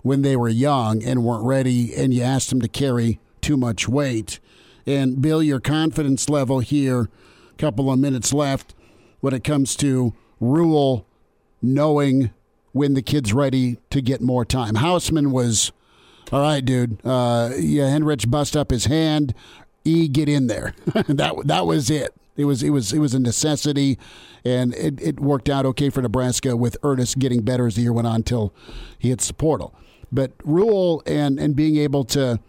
when 0.02 0.22
they 0.22 0.36
were 0.36 0.50
young 0.50 1.04
and 1.04 1.24
weren't 1.24 1.44
ready, 1.44 1.96
and 1.96 2.14
you 2.14 2.22
asked 2.22 2.50
them 2.50 2.62
to 2.62 2.68
carry 2.68 3.20
too 3.42 3.58
much 3.58 3.88
weight. 3.88 4.40
And 4.86 5.22
Bill, 5.22 5.42
your 5.42 5.60
confidence 5.60 6.30
level 6.30 6.60
here, 6.60 7.10
couple 7.58 7.92
of 7.92 7.98
minutes 7.98 8.32
left, 8.34 8.76
when 9.20 9.34
it 9.34 9.44
comes 9.44 9.76
to 9.78 10.14
Rhule 10.40 11.08
knowing 11.62 12.32
when 12.72 12.94
the 12.94 13.02
kid's 13.02 13.34
ready 13.34 13.78
to 13.90 14.02
get 14.02 14.22
more 14.22 14.46
time. 14.46 14.76
Hausmann 14.76 15.32
was, 15.32 15.72
all 16.32 16.42
right, 16.42 16.64
dude. 16.64 17.00
Uh, 17.06 17.52
yeah, 17.58 17.86
Henrich 17.86 18.30
bust 18.30 18.56
up 18.56 18.70
his 18.70 18.86
hand. 18.86 19.34
E, 19.86 20.08
get 20.08 20.28
in 20.28 20.48
there. 20.48 20.74
that 21.08 21.36
that 21.46 21.66
was 21.66 21.90
it. 21.90 22.14
It 22.36 22.46
was 22.46 22.62
it 22.64 22.72
was 22.72 22.92
it 22.92 23.00
was 23.00 23.14
a 23.14 23.20
necessity, 23.20 23.98
and 24.44 24.74
it, 24.76 25.00
it 25.02 25.20
worked 25.20 25.50
out 25.50 25.66
okay 25.68 25.90
for 25.90 26.02
Nebraska 26.02 26.58
with 26.58 26.76
Ernest 26.84 27.20
getting 27.20 27.42
better 27.42 27.66
as 27.66 27.76
the 27.76 27.84
year 27.84 27.94
went 27.94 28.08
on 28.08 28.16
until 28.16 28.54
he 29.00 29.10
hits 29.10 29.28
the 29.28 29.34
portal. 29.34 29.74
But 30.12 30.32
Rhule 30.44 31.02
and 31.06 31.40
and 31.40 31.56
being 31.56 31.78
able 31.78 32.04
to 32.06 32.40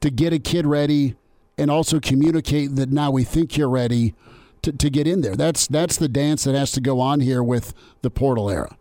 to 0.00 0.10
get 0.10 0.32
a 0.32 0.38
kid 0.38 0.66
ready 0.66 1.14
and 1.56 1.70
also 1.70 2.00
communicate 2.00 2.76
that 2.76 2.90
now 2.90 3.10
we 3.10 3.24
think 3.24 3.56
you're 3.56 3.68
ready 3.68 4.14
to, 4.62 4.72
to 4.72 4.90
get 4.90 5.06
in 5.06 5.22
there. 5.22 5.36
That's 5.36 5.66
that's 5.66 5.96
the 5.96 6.08
dance 6.08 6.44
that 6.44 6.54
has 6.54 6.72
to 6.72 6.80
go 6.80 7.00
on 7.00 7.20
here 7.20 7.42
with 7.42 7.72
the 8.02 8.10
portal 8.10 8.50
era. 8.50 8.76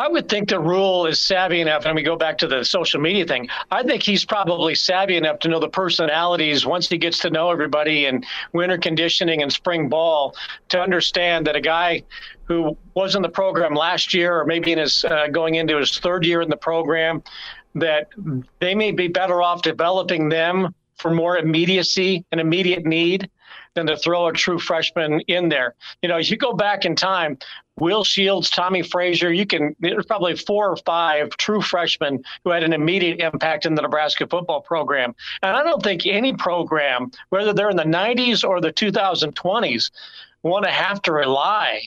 I 0.00 0.08
would 0.08 0.30
think 0.30 0.48
the 0.48 0.58
Rhule 0.58 1.04
is 1.04 1.20
savvy 1.20 1.60
enough, 1.60 1.84
and 1.84 1.94
we 1.94 2.02
go 2.02 2.16
back 2.16 2.38
to 2.38 2.46
the 2.46 2.64
social 2.64 3.02
media 3.02 3.26
thing. 3.26 3.50
I 3.70 3.82
think 3.82 4.02
he's 4.02 4.24
probably 4.24 4.74
savvy 4.74 5.18
enough 5.18 5.40
to 5.40 5.48
know 5.48 5.60
the 5.60 5.68
personalities 5.68 6.64
once 6.64 6.88
he 6.88 6.96
gets 6.96 7.18
to 7.18 7.28
know 7.28 7.50
everybody 7.50 8.06
in 8.06 8.24
winter 8.54 8.78
conditioning 8.78 9.42
and 9.42 9.52
spring 9.52 9.90
ball 9.90 10.34
to 10.70 10.80
understand 10.80 11.46
that 11.48 11.54
a 11.54 11.60
guy 11.60 12.02
who 12.44 12.78
was 12.94 13.14
in 13.14 13.20
the 13.20 13.28
program 13.28 13.74
last 13.74 14.14
year, 14.14 14.40
or 14.40 14.46
maybe 14.46 14.72
in 14.72 14.78
his 14.78 15.04
uh, 15.04 15.26
going 15.26 15.56
into 15.56 15.76
his 15.76 15.98
third 15.98 16.24
year 16.24 16.40
in 16.40 16.48
the 16.48 16.56
program, 16.56 17.22
that 17.74 18.08
they 18.58 18.74
may 18.74 18.92
be 18.92 19.06
better 19.06 19.42
off 19.42 19.60
developing 19.60 20.30
them 20.30 20.74
for 20.96 21.10
more 21.10 21.36
immediacy 21.36 22.24
and 22.32 22.40
immediate 22.40 22.86
need 22.86 23.28
than 23.74 23.86
to 23.86 23.96
throw 23.96 24.28
a 24.28 24.32
true 24.32 24.58
freshman 24.58 25.20
in 25.28 25.48
there. 25.48 25.74
You 26.02 26.08
know, 26.08 26.16
you 26.18 26.36
go 26.36 26.52
back 26.52 26.84
in 26.84 26.96
time, 26.96 27.38
Will 27.78 28.04
Shields, 28.04 28.50
Tommie 28.50 28.82
Frazier, 28.82 29.32
you 29.32 29.46
can, 29.46 29.74
there's 29.80 30.06
probably 30.06 30.36
four 30.36 30.70
or 30.70 30.76
five 30.76 31.30
true 31.30 31.62
freshmen 31.62 32.22
who 32.44 32.50
had 32.50 32.62
an 32.62 32.72
immediate 32.72 33.20
impact 33.20 33.66
in 33.66 33.74
the 33.74 33.82
Nebraska 33.82 34.26
football 34.26 34.60
program. 34.60 35.14
And 35.42 35.56
I 35.56 35.62
don't 35.62 35.82
think 35.82 36.06
any 36.06 36.34
program, 36.34 37.10
whether 37.30 37.52
they're 37.52 37.70
in 37.70 37.76
the 37.76 37.84
90s 37.84 38.46
or 38.46 38.60
the 38.60 38.72
2020s, 38.72 39.90
want 40.42 40.64
to 40.64 40.70
have 40.70 41.00
to 41.02 41.12
rely 41.12 41.82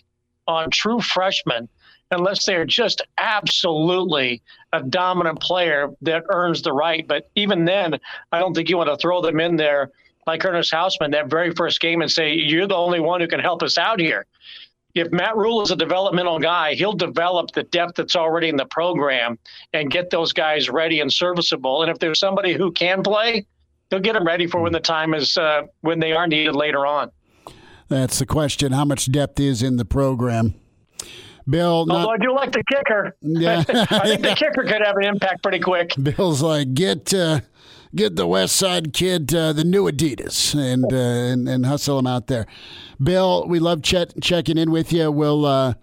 on 0.48 0.70
true 0.70 1.00
freshmen 1.00 1.70
unless 2.12 2.46
they're 2.46 2.66
just 2.66 3.02
absolutely 3.18 4.42
a 4.72 4.82
dominant 4.82 5.40
player 5.40 5.90
that 6.02 6.24
earns 6.30 6.62
the 6.62 6.72
right. 6.72 7.08
But 7.08 7.30
even 7.36 7.66
then, 7.66 8.00
I 8.32 8.40
don't 8.40 8.54
think 8.54 8.70
you 8.70 8.78
want 8.78 8.90
to 8.90 8.98
throw 8.98 9.22
them 9.22 9.40
in 9.40 9.56
there 9.56 9.92
like 10.28 10.44
Ernest 10.46 10.72
Hausmann 10.72 11.12
that 11.12 11.30
very 11.30 11.52
first 11.52 11.80
game 11.80 12.02
and 12.02 12.12
say, 12.12 12.34
You're 12.34 12.68
the 12.68 12.76
only 12.76 13.00
one 13.00 13.22
who 13.22 13.28
can 13.28 13.40
help 13.40 13.64
us 13.64 13.78
out 13.78 14.00
here. 14.00 14.26
If 14.96 15.12
Matt 15.12 15.36
Rhule 15.36 15.64
is 15.64 15.72
a 15.72 15.76
developmental 15.76 16.38
guy, 16.38 16.76
he'll 16.76 16.94
develop 16.94 17.52
the 17.52 17.64
depth 17.64 17.96
that's 17.96 18.16
already 18.16 18.50
in 18.50 18.58
the 18.58 18.66
program 18.66 19.40
and 19.74 19.90
get 19.90 20.12
those 20.12 20.34
guys 20.34 20.70
ready 20.70 21.00
and 21.00 21.12
serviceable. 21.12 21.82
And 21.82 21.90
if 21.90 21.98
there's 21.98 22.20
somebody 22.20 22.54
who 22.54 22.72
can 22.72 23.02
play, 23.02 23.48
he'll 23.90 24.00
get 24.00 24.14
them 24.14 24.26
ready 24.26 24.46
for 24.46 24.62
when 24.62 24.72
the 24.72 24.80
time 24.80 25.16
is 25.16 25.36
uh, 25.36 25.64
when 25.82 26.00
they 26.00 26.12
are 26.12 26.28
needed 26.28 26.56
later 26.56 26.86
on. 26.86 27.10
That's 27.90 28.20
the 28.20 28.28
question. 28.28 28.72
How 28.72 28.86
much 28.86 29.12
depth 29.12 29.40
is 29.40 29.64
in 29.64 29.78
the 29.78 29.86
program? 29.86 30.54
Bill. 31.50 31.86
Although 31.90 32.10
I 32.10 32.18
do 32.18 32.34
like 32.34 32.52
the 32.52 32.64
kicker. 32.72 33.16
Yeah. 33.22 33.64
I 33.70 34.08
think 34.08 34.22
the 34.22 34.34
kicker 34.38 34.64
could 34.64 34.82
have 34.84 34.96
an 34.98 35.04
impact 35.04 35.44
pretty 35.44 35.60
quick. 35.60 35.94
Bill's 36.02 36.42
like, 36.42 36.74
get 36.74 37.14
uh, 37.14 37.42
get 37.96 38.16
the 38.16 38.28
West 38.28 38.56
Side 38.56 38.94
kid 38.94 39.34
uh, 39.34 39.54
the 39.54 39.64
new 39.64 39.90
Adidas 39.90 40.56
and, 40.56 40.92
uh, 40.92 40.96
and 40.96 41.48
and 41.48 41.66
hustle 41.66 42.00
him 42.00 42.08
out 42.08 42.28
there. 42.28 42.46
Bill, 43.02 43.48
we 43.48 43.60
love 43.60 43.82
ch- 43.82 44.14
checking 44.22 44.58
in 44.58 44.72
with 44.72 44.92
you. 44.94 45.12
We'll 45.12 45.46
uh, 45.46 45.74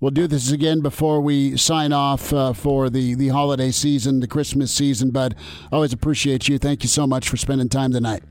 we'll 0.00 0.10
do 0.10 0.26
this 0.26 0.50
again 0.50 0.80
before 0.80 1.20
we 1.20 1.56
sign 1.56 1.92
off 1.92 2.32
uh, 2.32 2.52
for 2.52 2.90
the 2.90 3.14
the 3.14 3.28
holiday 3.28 3.70
season, 3.70 4.20
the 4.20 4.28
Christmas 4.28 4.72
season. 4.72 5.10
But 5.10 5.34
always 5.72 5.92
appreciate 5.92 6.48
you. 6.48 6.58
Thank 6.58 6.82
you 6.82 6.88
so 6.88 7.06
much 7.06 7.28
for 7.28 7.36
spending 7.36 7.68
time 7.68 7.92
tonight. 7.92 8.22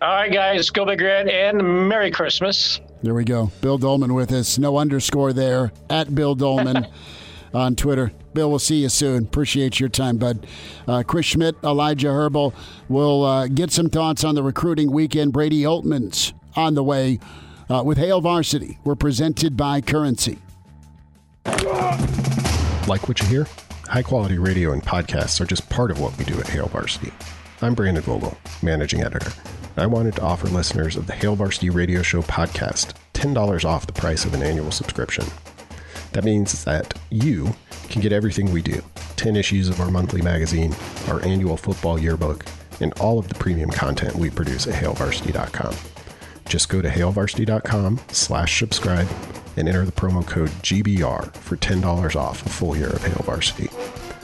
All 0.00 0.08
right, 0.08 0.32
guys, 0.32 0.70
go 0.70 0.84
big 0.86 1.00
red 1.00 1.28
and 1.28 1.88
Merry 1.88 2.12
Christmas. 2.12 2.80
There 3.02 3.14
we 3.14 3.24
go. 3.24 3.50
Bill 3.60 3.78
Doleman 3.78 4.14
with 4.14 4.30
us. 4.32 4.58
No 4.58 4.76
underscore 4.76 5.32
there 5.32 5.72
at 5.90 6.14
Bill 6.14 6.36
Doleman 6.36 6.86
on 7.54 7.74
Twitter. 7.74 8.12
Bill, 8.38 8.50
we'll 8.50 8.60
see 8.60 8.82
you 8.82 8.88
soon. 8.88 9.24
Appreciate 9.24 9.80
your 9.80 9.88
time, 9.88 10.16
bud. 10.16 10.46
Uh, 10.86 11.02
Chris 11.02 11.26
Schmidt, 11.26 11.56
Elijah 11.64 12.12
Herbal 12.12 12.54
will 12.88 13.24
uh, 13.24 13.48
get 13.48 13.72
some 13.72 13.88
thoughts 13.88 14.22
on 14.22 14.36
the 14.36 14.44
recruiting 14.44 14.92
weekend. 14.92 15.32
Brady 15.32 15.62
Oltmans 15.62 16.32
on 16.54 16.74
the 16.74 16.84
way 16.84 17.18
uh, 17.68 17.82
with 17.84 17.98
Hail 17.98 18.20
Varsity. 18.20 18.78
We're 18.84 18.94
presented 18.94 19.56
by 19.56 19.80
Currency. 19.80 20.38
Like 22.86 23.08
what 23.08 23.20
you 23.20 23.26
hear? 23.26 23.48
High 23.88 24.04
quality 24.04 24.38
radio 24.38 24.70
and 24.70 24.84
podcasts 24.84 25.40
are 25.40 25.44
just 25.44 25.68
part 25.68 25.90
of 25.90 25.98
what 26.00 26.16
we 26.16 26.24
do 26.24 26.38
at 26.38 26.46
Hail 26.46 26.68
Varsity. 26.68 27.10
I'm 27.60 27.74
Brandon 27.74 28.04
Vogel, 28.04 28.38
managing 28.62 29.02
editor. 29.02 29.32
I 29.76 29.86
wanted 29.86 30.14
to 30.14 30.22
offer 30.22 30.46
listeners 30.46 30.94
of 30.94 31.08
the 31.08 31.12
Hail 31.12 31.34
Varsity 31.34 31.70
Radio 31.70 32.02
Show 32.02 32.22
podcast 32.22 32.92
$10 33.14 33.64
off 33.64 33.88
the 33.88 33.92
price 33.92 34.24
of 34.24 34.32
an 34.32 34.44
annual 34.44 34.70
subscription. 34.70 35.24
That 36.12 36.24
means 36.24 36.64
that 36.64 36.94
you 37.10 37.54
can 37.88 38.00
get 38.02 38.12
everything 38.12 38.52
we 38.52 38.62
do 38.62 38.82
10 39.16 39.36
issues 39.36 39.68
of 39.68 39.80
our 39.80 39.90
monthly 39.90 40.22
magazine, 40.22 40.74
our 41.08 41.24
annual 41.24 41.56
football 41.56 41.98
yearbook, 41.98 42.44
and 42.80 42.92
all 43.00 43.18
of 43.18 43.28
the 43.28 43.34
premium 43.34 43.70
content 43.70 44.14
we 44.14 44.30
produce 44.30 44.66
at 44.66 44.74
hailvarsity.com. 44.74 45.74
Just 46.48 46.68
go 46.68 46.80
to 46.80 46.88
hailvarsity.com 46.88 48.00
slash 48.08 48.58
subscribe 48.58 49.08
and 49.56 49.68
enter 49.68 49.84
the 49.84 49.92
promo 49.92 50.26
code 50.26 50.50
GBR 50.62 51.34
for 51.36 51.56
$10 51.56 52.16
off 52.16 52.44
a 52.46 52.48
full 52.48 52.76
year 52.76 52.90
of 52.90 53.02
Hail 53.04 53.22
Varsity. 53.24 53.68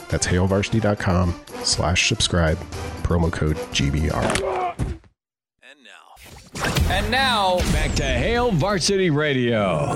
That's 0.09 0.27
hailvarsity.com 0.27 1.35
slash 1.65 2.09
subscribe, 2.09 2.57
promo 3.03 3.33
code 3.33 3.57
GBR. 3.73 4.65
And 6.89 7.11
now, 7.11 7.59
back 7.73 7.93
to 7.97 8.05
Hail 8.05 8.53
Varsity 8.53 9.11
Radio. 9.11 9.95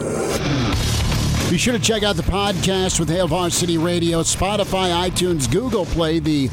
Be 1.51 1.57
sure 1.57 1.73
to 1.73 1.79
check 1.79 2.03
out 2.03 2.17
the 2.17 2.23
podcast 2.23 3.01
with 3.01 3.09
Hail 3.09 3.27
Varsity 3.27 3.79
Radio, 3.79 4.21
Spotify, 4.21 5.09
iTunes, 5.09 5.51
Google 5.51 5.87
Play, 5.87 6.19
the 6.19 6.49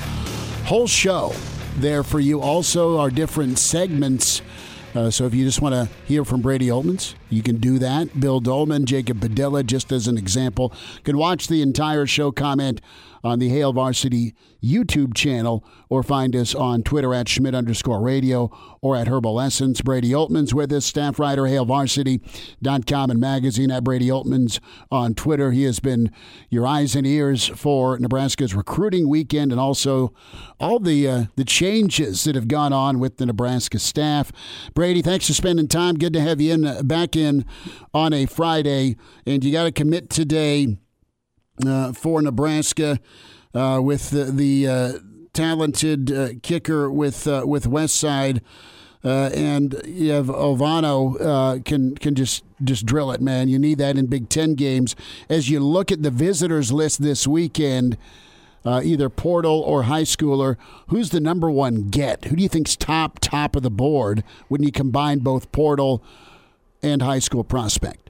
whole 0.64 0.88
show 0.88 1.34
there 1.76 2.02
for 2.02 2.22
you. 2.22 2.40
Also, 2.40 2.98
our 2.98 3.10
different 3.10 3.60
segments. 3.60 4.42
Uh, 4.96 5.12
so 5.12 5.26
if 5.26 5.36
you 5.36 5.44
just 5.44 5.62
want 5.62 5.76
to 5.76 5.94
hear 6.06 6.24
from 6.24 6.42
Brady 6.42 6.68
Oltmans, 6.68 7.16
you 7.30 7.44
can 7.44 7.58
do 7.58 7.78
that. 7.78 8.22
Bill 8.22 8.40
Doleman, 8.40 8.86
Jacob 8.86 9.20
Padilla, 9.20 9.64
just 9.64 9.92
as 9.92 10.08
an 10.08 10.18
example. 10.18 10.72
You 10.96 11.04
can 11.04 11.18
watch 11.18 11.50
the 11.50 11.62
entire 11.62 12.06
show, 12.06 12.32
comment 12.32 12.80
on 13.26 13.40
the 13.40 13.50
Hail 13.50 13.74
Varsity 13.74 14.36
YouTube 14.64 15.16
channel 15.16 15.66
or 15.90 16.04
find 16.04 16.36
us 16.36 16.54
on 16.54 16.84
Twitter 16.84 17.12
at 17.12 17.28
Schmidt 17.28 17.56
underscore 17.56 18.00
radio 18.00 18.52
or 18.82 18.96
at 18.96 19.08
Herbal 19.08 19.42
Essence. 19.42 19.82
Brady 19.82 20.12
Oltmans 20.12 20.54
with 20.54 20.72
us, 20.72 20.86
staff 20.86 21.18
writer, 21.18 21.42
HailVarsity.com 21.44 23.10
and 23.10 23.20
magazine 23.20 23.72
at 23.72 23.84
Brady 23.84 24.10
Oltmans 24.10 24.60
on 24.92 25.16
Twitter. 25.16 25.52
He 25.52 25.64
has 25.64 25.80
been 25.80 26.12
your 26.52 26.68
eyes 26.68 26.96
and 26.96 27.08
ears 27.08 27.48
for 27.48 27.98
Nebraska's 27.98 28.54
recruiting 28.54 29.10
weekend 29.10 29.52
and 29.52 29.60
also 29.60 30.14
all 30.60 30.80
the 30.80 31.08
uh, 31.08 31.26
the 31.36 31.46
changes 31.46 32.26
that 32.26 32.36
have 32.36 32.48
gone 32.48 32.74
on 32.74 33.00
with 33.00 33.18
the 33.18 33.26
Nebraska 33.26 33.80
staff. 33.80 34.32
Brady, 34.76 35.02
thanks 35.02 35.26
for 35.26 35.34
spending 35.34 35.68
time. 35.68 35.96
Good 35.96 36.14
to 36.14 36.22
have 36.22 36.40
you 36.40 36.54
in 36.54 36.66
uh, 36.66 36.84
back 36.84 37.16
in 37.16 37.44
on 37.92 38.14
a 38.14 38.28
Friday, 38.28 38.98
and 39.26 39.44
you 39.44 39.52
got 39.52 39.64
to 39.64 39.72
commit 39.72 40.12
today 40.12 40.78
for 41.94 42.22
Nebraska 42.22 43.00
uh, 43.56 43.80
with 43.82 44.10
the, 44.10 44.26
the 44.26 44.68
uh, 44.68 44.94
talented 45.34 46.12
uh, 46.12 46.30
kicker 46.42 46.92
with 46.92 47.28
uh, 47.28 47.44
with 47.46 47.66
Westside. 47.66 48.42
Uh, 49.04 49.30
and 49.36 49.80
you 49.86 50.10
have 50.10 50.26
Alvano 50.28 51.22
uh, 51.22 51.62
can 51.64 51.96
can 51.96 52.16
just 52.16 52.44
just 52.64 52.88
drill 52.88 53.12
it, 53.12 53.22
man. 53.22 53.48
You 53.50 53.60
need 53.60 53.78
that 53.78 53.98
in 53.98 54.08
Big 54.08 54.30
Ten 54.30 54.56
games. 54.56 54.96
As 55.30 55.48
you 55.48 55.60
look 55.60 55.92
at 55.92 56.02
the 56.02 56.10
visitors 56.10 56.72
list 56.72 57.04
this 57.04 57.28
weekend, 57.28 57.98
uh, 58.66 58.82
either 58.84 59.10
portal 59.10 59.62
or 59.62 59.84
high 59.84 60.04
schooler, 60.04 60.58
who's 60.88 61.12
the 61.12 61.20
number 61.20 61.52
one 61.52 61.90
get? 61.90 62.26
Who 62.26 62.36
do 62.36 62.42
you 62.42 62.50
think's 62.50 62.76
top 62.76 63.20
top 63.20 63.56
of 63.56 63.62
the 63.62 63.70
board 63.70 64.24
when 64.48 64.64
you 64.64 64.72
combine 64.72 65.20
both 65.20 65.52
portal 65.52 66.04
and 66.82 67.04
high 67.04 67.20
school 67.20 67.44
prospect? 67.44 68.10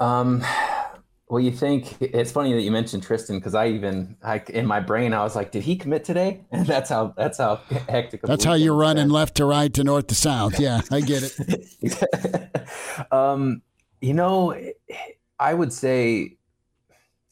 Um, 0.00 0.42
well, 1.30 1.40
you 1.40 1.50
think 1.50 1.96
it's 2.00 2.32
funny 2.32 2.54
that 2.54 2.62
you 2.62 2.70
mentioned 2.70 3.02
Tristan 3.02 3.38
because 3.38 3.54
I 3.54 3.68
even 3.68 4.16
I, 4.22 4.42
in 4.48 4.66
my 4.66 4.80
brain 4.80 5.12
I 5.12 5.22
was 5.22 5.36
like, 5.36 5.52
did 5.52 5.62
he 5.62 5.76
commit 5.76 6.04
today? 6.04 6.44
And 6.50 6.66
that's 6.66 6.90
how 6.90 7.14
that's 7.16 7.38
how 7.38 7.56
hectic. 7.88 8.22
That's 8.22 8.44
how 8.44 8.54
you're 8.54 8.74
running 8.74 9.10
left 9.10 9.36
to 9.36 9.44
right 9.44 9.72
to 9.74 9.84
north 9.84 10.06
to 10.08 10.14
south. 10.14 10.58
Yeah, 10.58 10.80
I 10.90 11.00
get 11.00 11.22
it. 11.24 13.12
um, 13.12 13.62
you 14.00 14.14
know, 14.14 14.58
I 15.38 15.54
would 15.54 15.72
say 15.72 16.36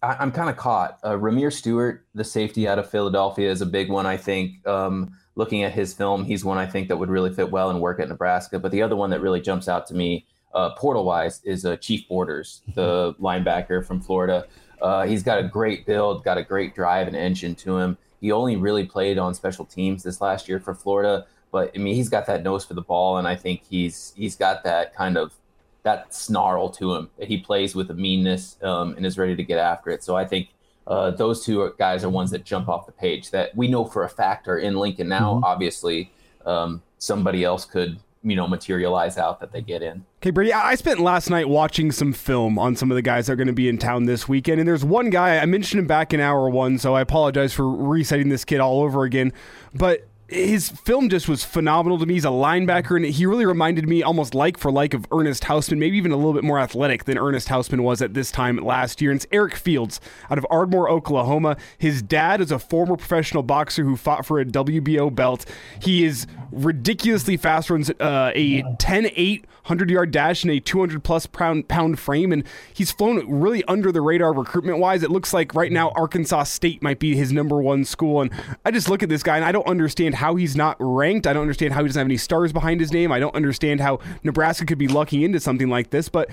I, 0.03 0.23
am 0.23 0.31
kind 0.33 0.51
of 0.51 0.57
caught. 0.57 0.99
Uh, 1.03 1.13
Rahmir 1.13 1.53
Stewart, 1.53 2.07
the 2.15 2.25
safety 2.25 2.69
out 2.69 2.79
of 2.79 2.91
Philadelphia, 2.91 3.51
is 3.51 3.63
a 3.63 3.67
big 3.67 3.91
one. 3.91 4.07
I 4.07 4.17
think. 4.17 4.67
Um, 4.67 5.13
looking 5.39 5.63
at 5.63 5.73
his 5.73 5.93
film, 5.93 6.25
he's 6.25 6.45
one 6.45 6.57
I 6.57 6.67
think 6.67 6.89
that 6.89 6.97
would 6.97 7.11
really 7.11 7.31
fit 7.31 7.51
well 7.51 7.69
and 7.69 7.81
work 7.81 8.01
at 8.01 8.09
Nebraska. 8.09 8.59
But 8.59 8.73
the 8.73 8.81
other 8.81 8.97
one 8.97 9.11
that 9.11 9.21
really 9.21 9.41
jumps 9.41 9.69
out 9.69 9.87
to 9.89 9.95
me 9.95 10.27
uh, 10.57 10.71
portal 10.71 11.05
wise 11.05 11.43
is 11.45 11.67
uh, 11.67 11.77
Chief 11.77 12.09
Borders, 12.09 12.63
the 12.75 13.15
linebacker 13.21 13.85
from 13.87 14.01
Florida. 14.01 14.47
Uh, 14.81 15.07
he's 15.07 15.23
got 15.23 15.39
a 15.39 15.43
great 15.43 15.85
build, 15.85 16.25
got 16.25 16.39
a 16.39 16.43
great 16.43 16.75
drive 16.75 17.07
and 17.07 17.15
engine 17.15 17.55
to 17.57 17.77
him. 17.77 17.99
He 18.23 18.33
only 18.33 18.57
really 18.57 18.85
played 18.85 19.19
on 19.19 19.35
special 19.35 19.67
teams 19.67 20.03
this 20.03 20.23
last 20.23 20.49
year 20.49 20.59
for 20.59 20.75
Florida, 20.75 21.27
but 21.53 21.71
I 21.75 21.79
mean 21.79 21.95
he's 21.95 22.09
got 22.09 22.27
that 22.27 22.43
nose 22.43 22.65
for 22.65 22.73
the 22.73 22.81
ball, 22.81 23.19
and 23.19 23.29
I 23.29 23.37
think 23.37 23.65
he's 23.69 24.15
he's 24.17 24.35
got 24.35 24.65
that 24.65 24.95
kind 24.95 25.19
of 25.19 25.35
that 25.83 26.15
snarl 26.15 26.71
to 26.71 26.95
him 26.95 27.11
that 27.19 27.29
he 27.29 27.37
plays 27.37 27.75
with 27.75 27.91
a 27.91 27.95
meanness 27.95 28.57
um, 28.63 28.97
and 28.97 29.05
is 29.05 29.19
ready 29.19 29.37
to 29.37 29.45
get 29.45 29.59
after 29.59 29.91
it. 29.91 30.03
So 30.03 30.17
I 30.17 30.25
think 30.25 30.49
uh, 30.87 31.11
those 31.11 31.45
two 31.45 31.75
guys 31.79 32.03
are 32.03 32.09
ones 32.09 32.31
that 32.31 32.45
jump 32.45 32.69
off 32.71 32.87
the 32.87 32.93
page 32.93 33.31
that 33.31 33.55
we 33.55 33.69
know 33.69 33.85
for 33.85 34.05
a 34.05 34.09
fact 34.09 34.49
are 34.49 34.59
in 34.59 34.75
Lincoln 34.75 35.09
now. 35.09 35.35
Mm-hmm. 35.35 35.45
Obviously, 35.45 36.11
um, 36.47 36.83
somebody 36.99 37.45
else 37.45 37.67
could 37.67 37.99
you 38.29 38.37
know 38.37 38.47
materialize 38.49 39.17
out 39.17 39.41
that 39.41 39.53
they 39.53 39.63
get 39.63 39.83
in. 39.83 40.05
Okay, 40.21 40.31
Brady, 40.31 40.53
I 40.53 40.75
spent 40.75 41.01
last 41.01 41.31
night 41.31 41.49
watching 41.49 41.93
some 41.93 42.13
film 42.13 42.59
on 42.59 42.75
some 42.75 42.91
of 42.91 42.97
the 42.97 43.03
guys 43.03 43.27
that 43.27 43.35
are 43.35 43.37
going 43.37 43.47
to 43.47 43.53
be 43.53 43.69
in 43.69 43.79
town 43.79 44.05
this 44.05 44.29
weekend, 44.29 44.61
and 44.61 44.69
there's 44.69 44.85
one 44.85 45.11
guy 45.11 45.39
I 45.39 45.47
mentioned 45.47 45.79
him 45.81 45.87
back 45.87 46.13
in 46.13 46.21
hour 46.21 46.51
one, 46.51 46.79
so 46.79 46.95
I 46.95 47.01
apologize 47.01 47.53
for 47.53 47.71
resetting 47.71 48.29
this 48.29 48.45
kid 48.45 48.61
all 48.61 48.83
over 48.83 49.05
again, 49.05 49.33
but 49.75 50.07
his 50.29 50.71
film 50.71 51.09
just 51.09 51.29
was 51.29 51.45
phenomenal 51.45 51.99
to 51.99 52.07
me. 52.07 52.15
He's 52.15 52.25
a 52.25 52.29
linebacker, 52.29 52.97
and 52.97 53.05
he 53.05 53.27
really 53.27 53.47
reminded 53.47 53.89
me 53.89 54.03
almost 54.03 54.35
like 54.35 54.59
for 54.59 54.73
like 54.73 54.93
of 54.93 55.07
Ernest 55.13 55.45
Hausmann, 55.45 55.79
maybe 55.79 55.97
even 55.97 56.11
a 56.11 56.17
little 56.17 56.33
bit 56.33 56.43
more 56.43 56.59
athletic 56.59 57.05
than 57.05 57.17
Ernest 57.17 57.49
Hausmann 57.49 57.83
was 57.83 58.03
at 58.03 58.15
this 58.15 58.33
time 58.33 58.57
last 58.57 59.01
year. 59.01 59.13
And 59.13 59.19
it's 59.19 59.27
Eric 59.31 59.55
Fields 59.55 60.01
out 60.29 60.39
of 60.39 60.47
Ardmore, 60.51 60.91
Oklahoma. 60.91 61.57
His 61.79 62.03
dad 62.03 62.41
is 62.41 62.51
a 62.51 62.59
former 62.59 62.97
professional 62.97 63.45
boxer 63.45 63.85
who 63.85 63.97
fought 63.97 64.27
for 64.27 64.41
a 64.41 64.45
WBO 64.45 65.15
belt. 65.15 65.47
He 65.81 66.05
is 66.05 66.27
ridiculously 66.51 67.37
fast, 67.37 67.71
runs 67.71 67.91
uh, 67.91 68.33
a 68.35 68.65
10 68.79 69.11
8 69.15 69.45
100 69.67 69.91
yard 69.91 70.13
dash 70.13 70.45
in 70.45 70.51
a 70.51 70.61
200 70.61 71.03
plus 71.03 71.27
pound, 71.27 71.67
pound 71.67 71.99
frame, 71.99 72.33
and 72.33 72.45
he's 72.73 72.93
flown 72.93 73.29
really 73.29 73.65
under 73.65 73.91
the 73.91 74.01
radar 74.01 74.33
recruitment 74.33 74.79
wise. 74.79 75.03
It 75.03 75.11
looks 75.11 75.35
like 75.35 75.55
right 75.57 75.73
now 75.73 75.91
Arkansas 75.97 76.45
State 76.45 76.83
might 76.83 77.01
be 77.01 77.17
his 77.17 77.33
number 77.33 77.61
one 77.61 77.85
school. 77.85 78.21
And 78.21 78.31
I 78.65 78.71
just 78.71 78.89
look 78.89 79.03
at 79.03 79.09
this 79.09 79.25
guy 79.25 79.37
and 79.37 79.45
I 79.45 79.51
don't 79.51 79.67
understand 79.67 80.15
how 80.15 80.37
he's 80.37 80.55
not 80.55 80.77
ranked. 80.79 81.27
I 81.27 81.33
don't 81.33 81.43
understand 81.43 81.75
how 81.75 81.83
he 81.83 81.89
doesn't 81.89 81.99
have 81.99 82.07
any 82.07 82.17
stars 82.17 82.53
behind 82.53 82.81
his 82.81 82.93
name. 82.93 83.11
I 83.11 83.19
don't 83.19 83.35
understand 83.35 83.81
how 83.81 83.99
Nebraska 84.23 84.65
could 84.67 84.79
be 84.79 84.89
lucking 84.89 85.23
into 85.23 85.41
something 85.41 85.69
like 85.69 85.91
this, 85.91 86.09
but 86.09 86.31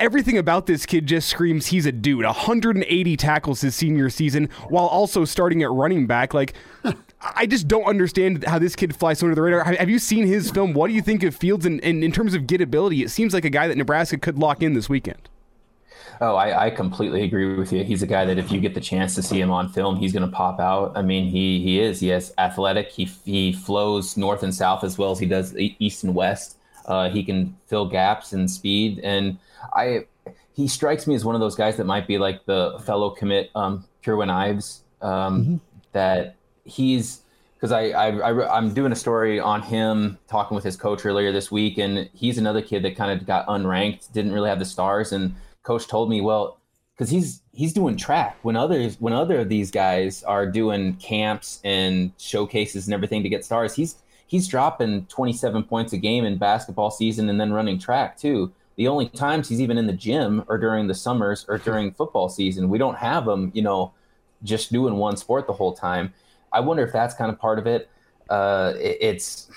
everything 0.00 0.36
about 0.36 0.66
this 0.66 0.86
kid 0.86 1.06
just 1.06 1.28
screams 1.28 1.66
he's 1.66 1.86
a 1.86 1.92
dude. 1.92 2.24
180 2.24 3.16
tackles 3.16 3.60
his 3.60 3.76
senior 3.76 4.10
season 4.10 4.48
while 4.68 4.86
also 4.86 5.24
starting 5.24 5.62
at 5.62 5.70
running 5.70 6.06
back. 6.06 6.34
Like, 6.34 6.54
I 7.20 7.46
just 7.46 7.66
don't 7.66 7.84
understand 7.84 8.44
how 8.44 8.58
this 8.58 8.76
kid 8.76 8.94
flies 8.94 9.22
under 9.22 9.34
the 9.34 9.42
radar. 9.42 9.64
Have 9.64 9.88
you 9.88 9.98
seen 9.98 10.26
his 10.26 10.50
film? 10.50 10.74
What 10.74 10.88
do 10.88 10.94
you 10.94 11.02
think 11.02 11.22
of 11.22 11.34
Fields? 11.34 11.64
And 11.64 11.80
in 11.82 12.12
terms 12.12 12.34
of 12.34 12.42
gettability, 12.42 13.04
it 13.04 13.10
seems 13.10 13.32
like 13.32 13.44
a 13.44 13.50
guy 13.50 13.68
that 13.68 13.76
Nebraska 13.76 14.18
could 14.18 14.38
lock 14.38 14.62
in 14.62 14.74
this 14.74 14.88
weekend. 14.88 15.28
Oh, 16.20 16.34
I, 16.34 16.66
I, 16.66 16.70
completely 16.70 17.22
agree 17.24 17.56
with 17.56 17.72
you. 17.72 17.84
He's 17.84 18.02
a 18.02 18.06
guy 18.06 18.24
that 18.24 18.38
if 18.38 18.50
you 18.50 18.58
get 18.58 18.74
the 18.74 18.80
chance 18.80 19.14
to 19.16 19.22
see 19.22 19.38
him 19.38 19.50
on 19.50 19.68
film, 19.68 19.96
he's 19.96 20.12
going 20.14 20.28
to 20.28 20.34
pop 20.34 20.58
out. 20.60 20.92
I 20.96 21.02
mean, 21.02 21.28
he 21.28 21.60
he 21.62 21.78
is. 21.78 22.00
He 22.00 22.10
is 22.10 22.32
athletic. 22.38 22.90
He 22.90 23.04
he 23.24 23.52
flows 23.52 24.16
north 24.16 24.42
and 24.42 24.54
south 24.54 24.82
as 24.82 24.96
well 24.96 25.10
as 25.10 25.18
he 25.18 25.26
does 25.26 25.54
east 25.56 26.04
and 26.04 26.14
west. 26.14 26.56
Uh, 26.86 27.10
he 27.10 27.22
can 27.22 27.56
fill 27.66 27.86
gaps 27.86 28.32
and 28.32 28.50
speed. 28.50 29.00
And 29.02 29.38
I 29.74 30.06
he 30.54 30.68
strikes 30.68 31.06
me 31.06 31.14
as 31.14 31.24
one 31.24 31.34
of 31.34 31.40
those 31.40 31.54
guys 31.54 31.76
that 31.76 31.84
might 31.84 32.06
be 32.06 32.16
like 32.16 32.46
the 32.46 32.80
fellow 32.86 33.10
commit 33.10 33.50
um, 33.54 33.84
Kierwin 34.02 34.30
Ives. 34.30 34.84
Um, 35.02 35.10
mm-hmm. 35.42 35.56
That 35.92 36.36
he's 36.66 37.22
because 37.54 37.72
I, 37.72 37.88
I, 37.88 38.08
I 38.10 38.58
am 38.58 38.74
doing 38.74 38.92
a 38.92 38.96
story 38.96 39.40
on 39.40 39.62
him 39.62 40.18
talking 40.28 40.54
with 40.54 40.64
his 40.64 40.76
coach 40.76 41.06
earlier 41.06 41.32
this 41.32 41.50
week, 41.50 41.78
and 41.78 42.10
he's 42.12 42.36
another 42.36 42.60
kid 42.60 42.82
that 42.82 42.96
kind 42.96 43.18
of 43.18 43.26
got 43.26 43.46
unranked, 43.46 44.12
didn't 44.12 44.32
really 44.32 44.50
have 44.50 44.58
the 44.58 44.66
stars, 44.66 45.12
and 45.12 45.34
coach 45.62 45.88
told 45.88 46.10
me, 46.10 46.20
well, 46.20 46.58
because 46.94 47.10
he's 47.10 47.42
he's 47.52 47.72
doing 47.72 47.96
track 47.96 48.38
when 48.42 48.56
others 48.56 48.96
when 49.00 49.12
other 49.12 49.40
of 49.40 49.48
these 49.48 49.70
guys 49.70 50.22
are 50.22 50.46
doing 50.46 50.94
camps 50.96 51.60
and 51.64 52.12
showcases 52.18 52.86
and 52.86 52.94
everything 52.94 53.22
to 53.22 53.28
get 53.28 53.44
stars, 53.44 53.74
he's 53.74 53.96
he's 54.26 54.48
dropping 54.48 55.06
27 55.06 55.64
points 55.64 55.92
a 55.92 55.98
game 55.98 56.24
in 56.24 56.38
basketball 56.38 56.90
season 56.90 57.28
and 57.28 57.40
then 57.40 57.52
running 57.52 57.78
track 57.78 58.18
too. 58.18 58.52
The 58.76 58.88
only 58.88 59.08
times 59.08 59.48
he's 59.48 59.60
even 59.60 59.78
in 59.78 59.86
the 59.86 59.92
gym 59.92 60.44
are 60.48 60.58
during 60.58 60.86
the 60.86 60.94
summers 60.94 61.46
or 61.48 61.58
during 61.58 61.92
football 61.92 62.28
season. 62.28 62.68
We 62.68 62.78
don't 62.78 62.96
have 62.96 63.26
him, 63.26 63.50
you 63.54 63.62
know, 63.62 63.92
just 64.42 64.70
doing 64.70 64.96
one 64.96 65.16
sport 65.16 65.46
the 65.46 65.54
whole 65.54 65.72
time. 65.72 66.12
I 66.56 66.60
wonder 66.60 66.82
if 66.82 66.92
that's 66.92 67.14
kind 67.14 67.30
of 67.30 67.38
part 67.38 67.58
of 67.58 67.66
it. 67.66 67.90
Uh, 68.30 68.72
it 68.78 68.98
it's 69.00 69.50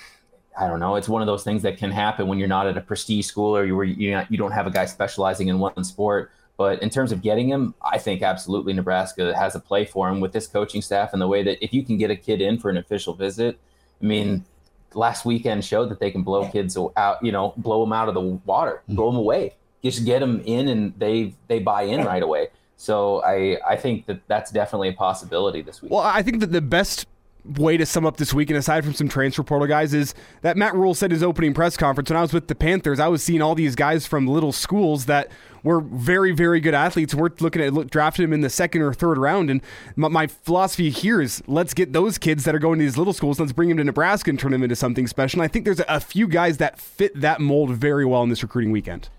I 0.58 0.68
don't 0.68 0.80
know. 0.80 0.96
It's 0.96 1.08
one 1.08 1.22
of 1.22 1.26
those 1.26 1.42
things 1.42 1.62
that 1.62 1.78
can 1.78 1.90
happen 1.90 2.28
when 2.28 2.38
you're 2.38 2.48
not 2.48 2.66
at 2.66 2.76
a 2.76 2.80
prestige 2.80 3.26
school 3.26 3.56
or 3.56 3.64
you 3.64 3.80
you 3.82 4.22
you 4.28 4.36
don't 4.36 4.52
have 4.52 4.66
a 4.66 4.70
guy 4.70 4.84
specializing 4.84 5.48
in 5.48 5.58
one 5.58 5.84
sport. 5.84 6.30
But 6.58 6.82
in 6.82 6.90
terms 6.90 7.10
of 7.10 7.22
getting 7.22 7.48
him, 7.48 7.74
I 7.80 7.96
think 7.96 8.20
absolutely 8.20 8.74
Nebraska 8.74 9.34
has 9.34 9.54
a 9.54 9.60
play 9.60 9.86
for 9.86 10.10
him 10.10 10.20
with 10.20 10.32
this 10.32 10.46
coaching 10.46 10.82
staff 10.82 11.14
and 11.14 11.22
the 11.22 11.26
way 11.26 11.42
that 11.42 11.64
if 11.64 11.72
you 11.72 11.82
can 11.82 11.96
get 11.96 12.10
a 12.10 12.16
kid 12.16 12.42
in 12.42 12.58
for 12.58 12.68
an 12.68 12.76
official 12.76 13.14
visit, 13.14 13.58
I 14.02 14.04
mean, 14.04 14.44
last 14.92 15.24
weekend 15.24 15.64
showed 15.64 15.88
that 15.88 16.00
they 16.00 16.10
can 16.10 16.22
blow 16.22 16.50
kids 16.50 16.76
out, 16.98 17.24
you 17.24 17.32
know, 17.32 17.54
blow 17.56 17.82
them 17.82 17.94
out 17.94 18.08
of 18.08 18.14
the 18.14 18.20
water, 18.20 18.82
blow 18.88 19.10
them 19.10 19.16
away. 19.16 19.54
Just 19.82 20.04
get 20.04 20.18
them 20.18 20.42
in 20.44 20.68
and 20.68 20.92
they 20.98 21.34
they 21.48 21.60
buy 21.60 21.84
in 21.84 22.04
right 22.04 22.22
away. 22.22 22.48
So 22.80 23.22
I 23.22 23.58
I 23.68 23.76
think 23.76 24.06
that 24.06 24.26
that's 24.26 24.50
definitely 24.50 24.88
a 24.88 24.94
possibility 24.94 25.60
this 25.60 25.82
week. 25.82 25.92
Well, 25.92 26.00
I 26.00 26.22
think 26.22 26.40
that 26.40 26.50
the 26.50 26.62
best 26.62 27.06
way 27.44 27.76
to 27.76 27.84
sum 27.84 28.06
up 28.06 28.16
this 28.16 28.32
weekend, 28.32 28.58
aside 28.58 28.84
from 28.84 28.94
some 28.94 29.06
transfer 29.06 29.42
portal 29.42 29.68
guys, 29.68 29.92
is 29.92 30.14
that 30.40 30.56
Matt 30.56 30.74
Rhule 30.74 30.94
said 30.94 31.10
his 31.10 31.22
opening 31.22 31.52
press 31.52 31.76
conference 31.76 32.08
when 32.08 32.16
I 32.16 32.22
was 32.22 32.32
with 32.32 32.48
the 32.48 32.54
Panthers. 32.54 32.98
I 32.98 33.08
was 33.08 33.22
seeing 33.22 33.42
all 33.42 33.54
these 33.54 33.74
guys 33.74 34.06
from 34.06 34.26
little 34.26 34.50
schools 34.50 35.04
that 35.06 35.30
were 35.62 35.82
very, 35.82 36.32
very 36.32 36.58
good 36.58 36.72
athletes. 36.72 37.14
We're 37.14 37.28
looking 37.40 37.60
at 37.60 37.74
look, 37.74 37.90
drafting 37.90 38.24
them 38.24 38.32
in 38.32 38.40
the 38.40 38.48
second 38.48 38.80
or 38.80 38.94
third 38.94 39.18
round. 39.18 39.50
And 39.50 39.60
my, 39.94 40.08
my, 40.08 40.26
philosophy 40.26 40.88
here 40.88 41.20
is 41.20 41.42
let's 41.46 41.74
get 41.74 41.92
those 41.92 42.16
kids 42.16 42.44
that 42.44 42.54
are 42.54 42.58
going 42.58 42.78
to 42.78 42.84
these 42.86 42.96
little 42.96 43.12
schools, 43.12 43.38
let's 43.38 43.52
bring 43.52 43.68
them 43.68 43.76
to 43.76 43.84
Nebraska 43.84 44.30
and 44.30 44.38
turn 44.38 44.52
them 44.52 44.62
into 44.62 44.76
something 44.76 45.06
special. 45.06 45.40
And 45.40 45.44
I 45.44 45.52
think 45.52 45.66
there's 45.66 45.80
a, 45.80 45.86
a 45.86 46.00
few 46.00 46.26
guys 46.26 46.56
that 46.56 46.78
fit 46.78 47.20
that 47.20 47.42
mold 47.42 47.72
very 47.72 48.06
well 48.06 48.22
in 48.22 48.30
this 48.30 48.42
recruiting 48.42 48.72
weekend. 48.72 49.10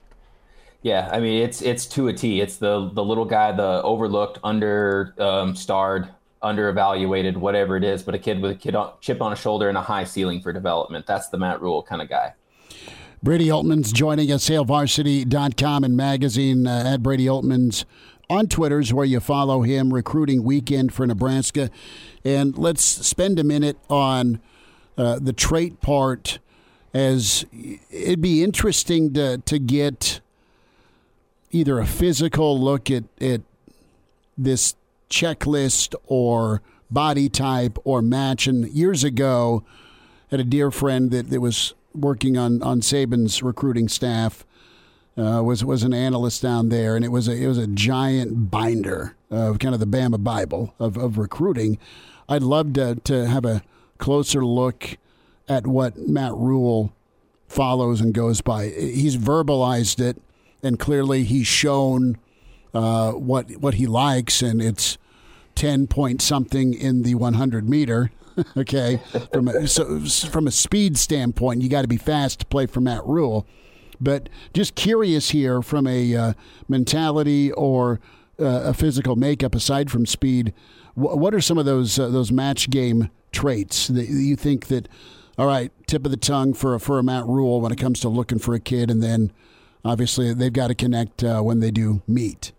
Yeah, 0.82 1.10
I 1.12 1.20
mean 1.20 1.44
it's 1.44 1.62
it's 1.62 1.86
to 1.88 2.08
a 2.08 2.14
T. 2.14 2.42
It's 2.42 2.58
the 2.58 2.90
the 2.94 3.04
little 3.04 3.26
guy, 3.26 3.52
the 3.52 3.82
overlooked, 3.84 4.40
under 4.44 5.14
um, 5.20 5.56
starred 5.56 6.10
underevaluated, 6.42 7.38
whatever 7.38 7.78
it 7.78 7.84
is, 7.84 8.02
but 8.02 8.16
a 8.16 8.20
kid 8.20 8.42
with 8.42 8.52
a 8.52 8.56
kid 8.56 8.76
on, 8.76 8.94
chip 9.00 9.22
on 9.22 9.32
a 9.32 9.36
shoulder 9.36 9.70
and 9.70 9.78
a 9.78 9.82
high 9.82 10.04
ceiling 10.04 10.42
for 10.42 10.52
development. 10.52 11.06
That's 11.06 11.30
the 11.30 11.38
Matt 11.38 11.62
Rhule 11.62 11.84
kind 11.84 12.02
of 12.02 12.10
guy. 12.10 12.34
Brady 13.22 13.48
Oltmans 13.48 13.94
joining 13.94 14.32
us, 14.32 14.50
HailVarsity.com 14.50 15.84
and 15.84 15.96
magazine 15.96 16.66
uh, 16.66 16.84
at 16.88 17.04
Brady 17.04 17.26
Oltmans 17.26 17.86
on 18.32 18.48
Twitter's 18.48 18.92
where 18.92 19.06
you 19.06 19.20
follow 19.20 19.62
him. 19.62 19.94
Recruiting 19.94 20.44
weekend 20.44 20.94
for 20.94 21.06
Nebraska, 21.06 21.70
and 22.26 22.58
let's 22.58 22.84
spend 22.84 23.38
a 23.38 23.44
minute 23.44 23.78
on 23.90 24.42
uh, 24.98 25.20
the 25.22 25.34
trait 25.34 25.82
part. 25.82 26.40
As 26.94 27.46
it'd 27.92 28.22
be 28.22 28.44
interesting 28.44 29.14
to 29.14 29.38
to 29.38 29.60
get 29.60 30.20
either 31.52 31.80
a 31.80 31.86
physical 31.86 32.60
look 32.60 32.90
at 32.90 33.04
at 33.20 33.42
this 34.38 34.76
checklist 35.10 35.94
or 36.08 36.62
body 36.90 37.30
type 37.30 37.78
or 37.84 38.02
match. 38.02 38.48
And 38.48 38.68
years 38.70 39.04
ago, 39.04 39.64
had 40.30 40.40
a 40.40 40.46
dear 40.46 40.72
friend 40.72 41.12
that, 41.12 41.30
that 41.30 41.42
was 41.42 41.74
working 41.94 42.38
on, 42.38 42.64
on 42.64 42.82
Saban's 42.82 43.44
recruiting 43.44 43.88
staff. 43.88 44.46
Uh, 45.18 45.44
was 45.44 45.64
was 45.64 45.84
an 45.84 45.94
analyst 45.94 46.42
down 46.42 46.70
there, 46.70 46.96
and 46.96 47.04
it 47.04 47.10
was 47.10 47.28
a 47.28 47.34
it 47.34 47.46
was 47.46 47.58
a 47.58 47.68
giant 47.68 48.50
binder 48.50 49.14
of 49.30 49.60
kind 49.60 49.74
of 49.74 49.82
the 49.82 49.86
Bama 49.86 50.24
Bible 50.24 50.74
of, 50.80 50.96
of 50.96 51.18
recruiting. 51.18 51.78
I'd 52.30 52.44
love 52.44 52.72
to 52.74 52.96
to 52.96 53.28
have 53.28 53.44
a 53.44 53.62
closer 53.98 54.46
look 54.46 54.98
at 55.50 55.68
what 55.68 55.98
Matt 55.98 56.34
Rhule 56.34 56.94
follows 57.50 58.00
and 58.00 58.14
goes 58.14 58.40
by. 58.40 58.70
He's 58.70 59.18
verbalized 59.18 60.00
it, 60.00 60.16
and 60.64 60.80
clearly 60.80 61.24
he's 61.24 61.48
shown 61.48 62.18
uh, 62.74 63.12
what 63.12 63.52
what 63.58 63.76
he 63.76 63.88
likes, 63.88 64.42
and 64.42 64.62
it's 64.62 64.98
10 65.56 65.88
point 65.88 66.22
something 66.22 66.74
in 66.74 67.04
the 67.04 67.16
100 67.16 67.68
meter. 67.68 68.12
okay, 68.58 69.02
from 69.34 69.50
a, 69.50 69.68
so 69.68 70.00
from 70.00 70.48
a 70.48 70.52
speed 70.52 70.98
standpoint, 70.98 71.62
you 71.62 71.70
got 71.70 71.82
to 71.82 71.88
be 71.88 71.98
fast 71.98 72.40
to 72.40 72.46
play 72.46 72.66
for 72.66 72.80
Matt 72.80 73.06
Rhule. 73.06 73.46
But 74.00 74.30
just 74.54 74.74
curious 74.76 75.30
here 75.30 75.62
from 75.62 75.86
a 75.86 76.16
uh, 76.16 76.34
mentality 76.68 77.52
or 77.52 78.00
uh, 78.40 78.64
a 78.66 78.74
physical 78.74 79.16
makeup 79.16 79.54
aside 79.54 79.92
from 79.92 80.06
speed, 80.06 80.54
wh- 80.96 81.18
what 81.18 81.36
are 81.36 81.42
some 81.42 81.58
of 81.58 81.66
those 81.66 82.00
uh, 82.00 82.08
those 82.08 82.32
match 82.32 82.70
game 82.70 83.12
traits 83.32 83.88
that 83.88 84.08
you 84.08 84.36
think 84.36 84.68
that 84.68 84.88
all 85.38 85.48
right, 85.48 85.72
tip 85.88 86.06
of 86.06 86.12
the 86.12 86.18
tongue 86.18 86.54
for 86.54 86.76
a, 86.76 86.80
for 86.80 87.00
a 87.00 87.04
Matt 87.04 87.26
Rhule 87.26 87.62
when 87.62 87.72
it 87.72 87.78
comes 87.78 88.00
to 88.02 88.10
looking 88.10 88.40
for 88.40 88.54
a 88.54 88.60
kid, 88.60 88.90
and 88.90 89.02
then 89.02 89.32
obviously 89.84 90.34
they've 90.34 90.54
got 90.54 90.68
to 90.68 90.76
connect 90.76 91.24
uh, 91.24 91.42
when 91.42 91.60
they 91.60 91.72
do 91.72 92.02
meet. 92.08 92.52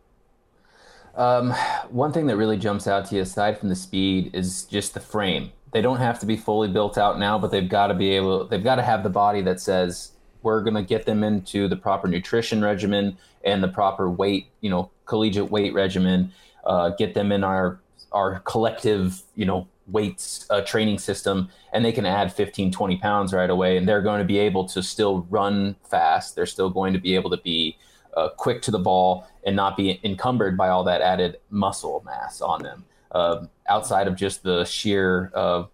Um, 1.14 1.50
one 1.90 2.12
thing 2.12 2.26
that 2.26 2.36
really 2.36 2.56
jumps 2.56 2.86
out 2.86 3.06
to 3.06 3.16
you, 3.16 3.22
aside 3.22 3.58
from 3.58 3.68
the 3.68 3.76
speed, 3.76 4.34
is 4.34 4.64
just 4.64 4.94
the 4.94 5.00
frame. 5.00 5.52
They 5.72 5.82
don't 5.82 5.98
have 5.98 6.18
to 6.20 6.26
be 6.26 6.36
fully 6.36 6.68
built 6.68 6.96
out 6.96 7.18
now, 7.18 7.38
but 7.38 7.50
they've 7.50 7.68
got 7.68 7.88
to 7.88 7.94
be 7.94 8.10
able. 8.10 8.46
They've 8.46 8.64
got 8.64 8.76
to 8.76 8.82
have 8.82 9.02
the 9.02 9.10
body 9.10 9.42
that 9.42 9.60
says 9.60 10.12
we're 10.42 10.62
going 10.62 10.74
to 10.74 10.82
get 10.82 11.06
them 11.06 11.22
into 11.22 11.68
the 11.68 11.76
proper 11.76 12.08
nutrition 12.08 12.62
regimen 12.62 13.16
and 13.44 13.62
the 13.62 13.68
proper 13.68 14.10
weight, 14.10 14.48
you 14.60 14.70
know, 14.70 14.90
collegiate 15.06 15.50
weight 15.50 15.72
regimen. 15.72 16.32
Uh, 16.64 16.90
get 16.90 17.14
them 17.14 17.32
in 17.32 17.44
our 17.44 17.80
our 18.12 18.40
collective, 18.40 19.22
you 19.34 19.46
know, 19.46 19.66
weights 19.86 20.46
uh, 20.50 20.60
training 20.62 20.98
system, 20.98 21.48
and 21.72 21.84
they 21.84 21.92
can 21.92 22.06
add 22.06 22.32
15, 22.32 22.70
20 22.70 22.96
pounds 22.98 23.32
right 23.32 23.50
away, 23.50 23.76
and 23.76 23.88
they're 23.88 24.02
going 24.02 24.18
to 24.18 24.24
be 24.24 24.38
able 24.38 24.66
to 24.68 24.82
still 24.82 25.26
run 25.30 25.76
fast. 25.88 26.34
They're 26.36 26.46
still 26.46 26.70
going 26.70 26.92
to 26.92 26.98
be 26.98 27.14
able 27.14 27.30
to 27.30 27.36
be 27.38 27.76
uh, 28.16 28.28
quick 28.30 28.62
to 28.62 28.70
the 28.70 28.78
ball 28.78 29.26
and 29.44 29.56
not 29.56 29.76
be 29.76 30.00
encumbered 30.04 30.56
by 30.56 30.68
all 30.68 30.84
that 30.84 31.00
added 31.00 31.38
muscle 31.50 32.02
mass 32.04 32.40
on 32.40 32.62
them. 32.62 32.84
Uh, 33.10 33.46
outside 33.68 34.06
of 34.06 34.16
just 34.16 34.42
the 34.42 34.64
sheer, 34.64 35.30
uh, 35.34 35.64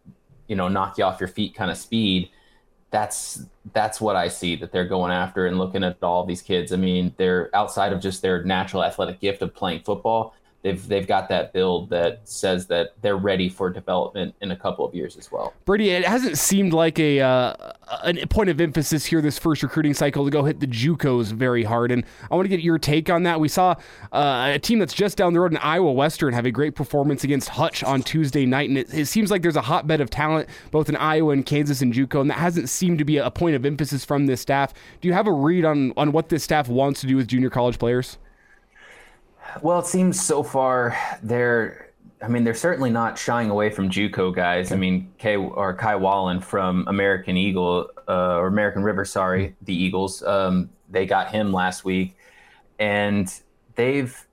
you 0.49 0.57
know, 0.57 0.69
knock 0.69 0.99
you 0.99 1.05
off 1.05 1.21
your 1.21 1.29
feet 1.29 1.55
kind 1.55 1.71
of 1.71 1.77
speed, 1.77 2.31
that's 2.91 3.45
that's 3.75 4.01
what 4.01 4.17
I 4.17 4.29
see 4.29 4.57
that 4.57 4.73
they're 4.73 4.87
going 4.87 5.13
after 5.13 5.47
and 5.47 5.59
looking 5.59 5.85
at 5.85 6.03
all 6.03 6.25
these 6.25 6.41
kids. 6.41 6.73
I 6.73 6.77
mean, 6.77 7.15
they're 7.19 7.55
outside 7.55 7.93
of 7.93 8.01
just 8.01 8.23
their 8.23 8.43
natural 8.43 8.83
athletic 8.83 9.21
gift 9.21 9.43
of 9.43 9.55
playing 9.55 9.83
football. 9.83 10.35
They've 10.63 10.89
they've 10.89 11.07
got 11.07 11.29
that 11.29 11.53
build 11.53 11.91
that 11.91 12.21
says 12.25 12.67
that 12.67 12.95
they're 13.01 13.17
ready 13.17 13.49
for 13.49 13.71
development 13.71 14.35
in 14.41 14.51
a 14.51 14.57
couple 14.57 14.85
of 14.85 14.95
years 14.95 15.17
as 15.17 15.31
well. 15.31 15.55
Brady, 15.65 15.91
it 15.91 16.05
hasn't 16.05 16.39
seemed 16.39 16.73
like 16.73 16.99
a 16.99 17.21
uh, 17.21 17.73
a 18.05 18.27
point 18.27 18.51
of 18.51 18.61
emphasis 18.61 19.07
here 19.07 19.21
this 19.21 19.39
first 19.39 19.63
recruiting 19.63 19.95
cycle 19.95 20.25
to 20.25 20.31
go 20.31 20.45
hit 20.45 20.61
the 20.61 20.67
JUCOs 20.67 21.33
very 21.33 21.63
hard, 21.63 21.93
and 21.93 22.05
I 22.31 22.35
want 22.35 22.45
to 22.45 22.49
get 22.49 22.61
your 22.61 22.79
take 22.79 23.09
on 23.11 23.23
that. 23.25 23.41
We 23.41 23.49
saw 23.49 23.77
uh, 24.13 24.53
a 24.55 24.59
team 24.59 24.79
that's 24.79 24.95
just 24.95 25.17
down 25.17 25.33
the 25.33 25.41
road 25.41 25.53
in 25.53 25.59
Iowa 25.59 25.93
Western 25.93 26.35
have 26.35 26.47
a 26.47 26.51
great 26.51 26.75
performance 26.75 27.25
against 27.25 27.51
Hutch 27.51 27.85
on 27.85 28.03
Tuesday 28.03 28.47
night, 28.47 28.69
and 28.69 28.79
it, 28.79 28.93
it 28.93 29.07
seems 29.07 29.31
like 29.31 29.43
there's 29.43 29.57
a 29.57 29.63
hotbed 29.63 30.01
of 30.01 30.11
talent 30.11 30.49
both 30.71 30.89
in 30.89 30.97
Iowa 30.97 31.33
and 31.33 31.47
Kansas 31.47 31.81
and 31.81 31.93
JUCO, 31.93 32.21
and 32.21 32.31
that 32.31 32.39
hasn't 32.39 32.69
seemed 32.69 32.99
to 32.99 33.05
be 33.05 33.19
a 33.19 33.31
point 33.31 33.55
of 33.55 33.65
emphasis 33.65 34.05
from 34.05 34.27
this 34.27 34.41
staff. 34.41 34.75
Do 35.01 35.09
you 35.09 35.15
have 35.15 35.27
a 35.27 35.33
read 35.33 35.65
on 35.65 35.93
on 35.97 36.13
what 36.13 36.29
this 36.29 36.43
staff 36.43 36.69
wants 36.69 37.01
to 37.03 37.07
do 37.07 37.17
with 37.17 37.29
junior 37.29 37.51
college 37.51 37.79
players? 37.79 38.19
Well, 39.63 39.79
it 39.79 39.87
seems 39.87 40.21
so 40.21 40.43
far 40.43 40.97
they're. 41.23 41.87
I 42.21 42.27
mean, 42.27 42.43
they're 42.43 42.53
certainly 42.53 42.91
not 42.91 43.17
shying 43.17 43.49
away 43.49 43.71
from 43.71 43.89
JUCO 43.89 44.35
guys. 44.35 44.73
I 44.73 44.77
mean, 44.77 45.09
Kay 45.19 45.37
or 45.37 45.73
Kai 45.73 45.95
Wallen 45.95 46.41
from 46.41 46.85
American 46.89 47.37
Eagle 47.37 47.91
uh, 48.09 48.39
or 48.39 48.49
American 48.49 48.83
River, 48.83 49.05
sorry, 49.05 49.55
the 49.63 49.73
Eagles. 49.73 50.25
Um, 50.25 50.69
they 50.91 51.07
got 51.07 51.31
him 51.31 51.53
last 51.53 51.85
week, 51.85 52.17
and 52.81 53.33
they've 53.77 54.27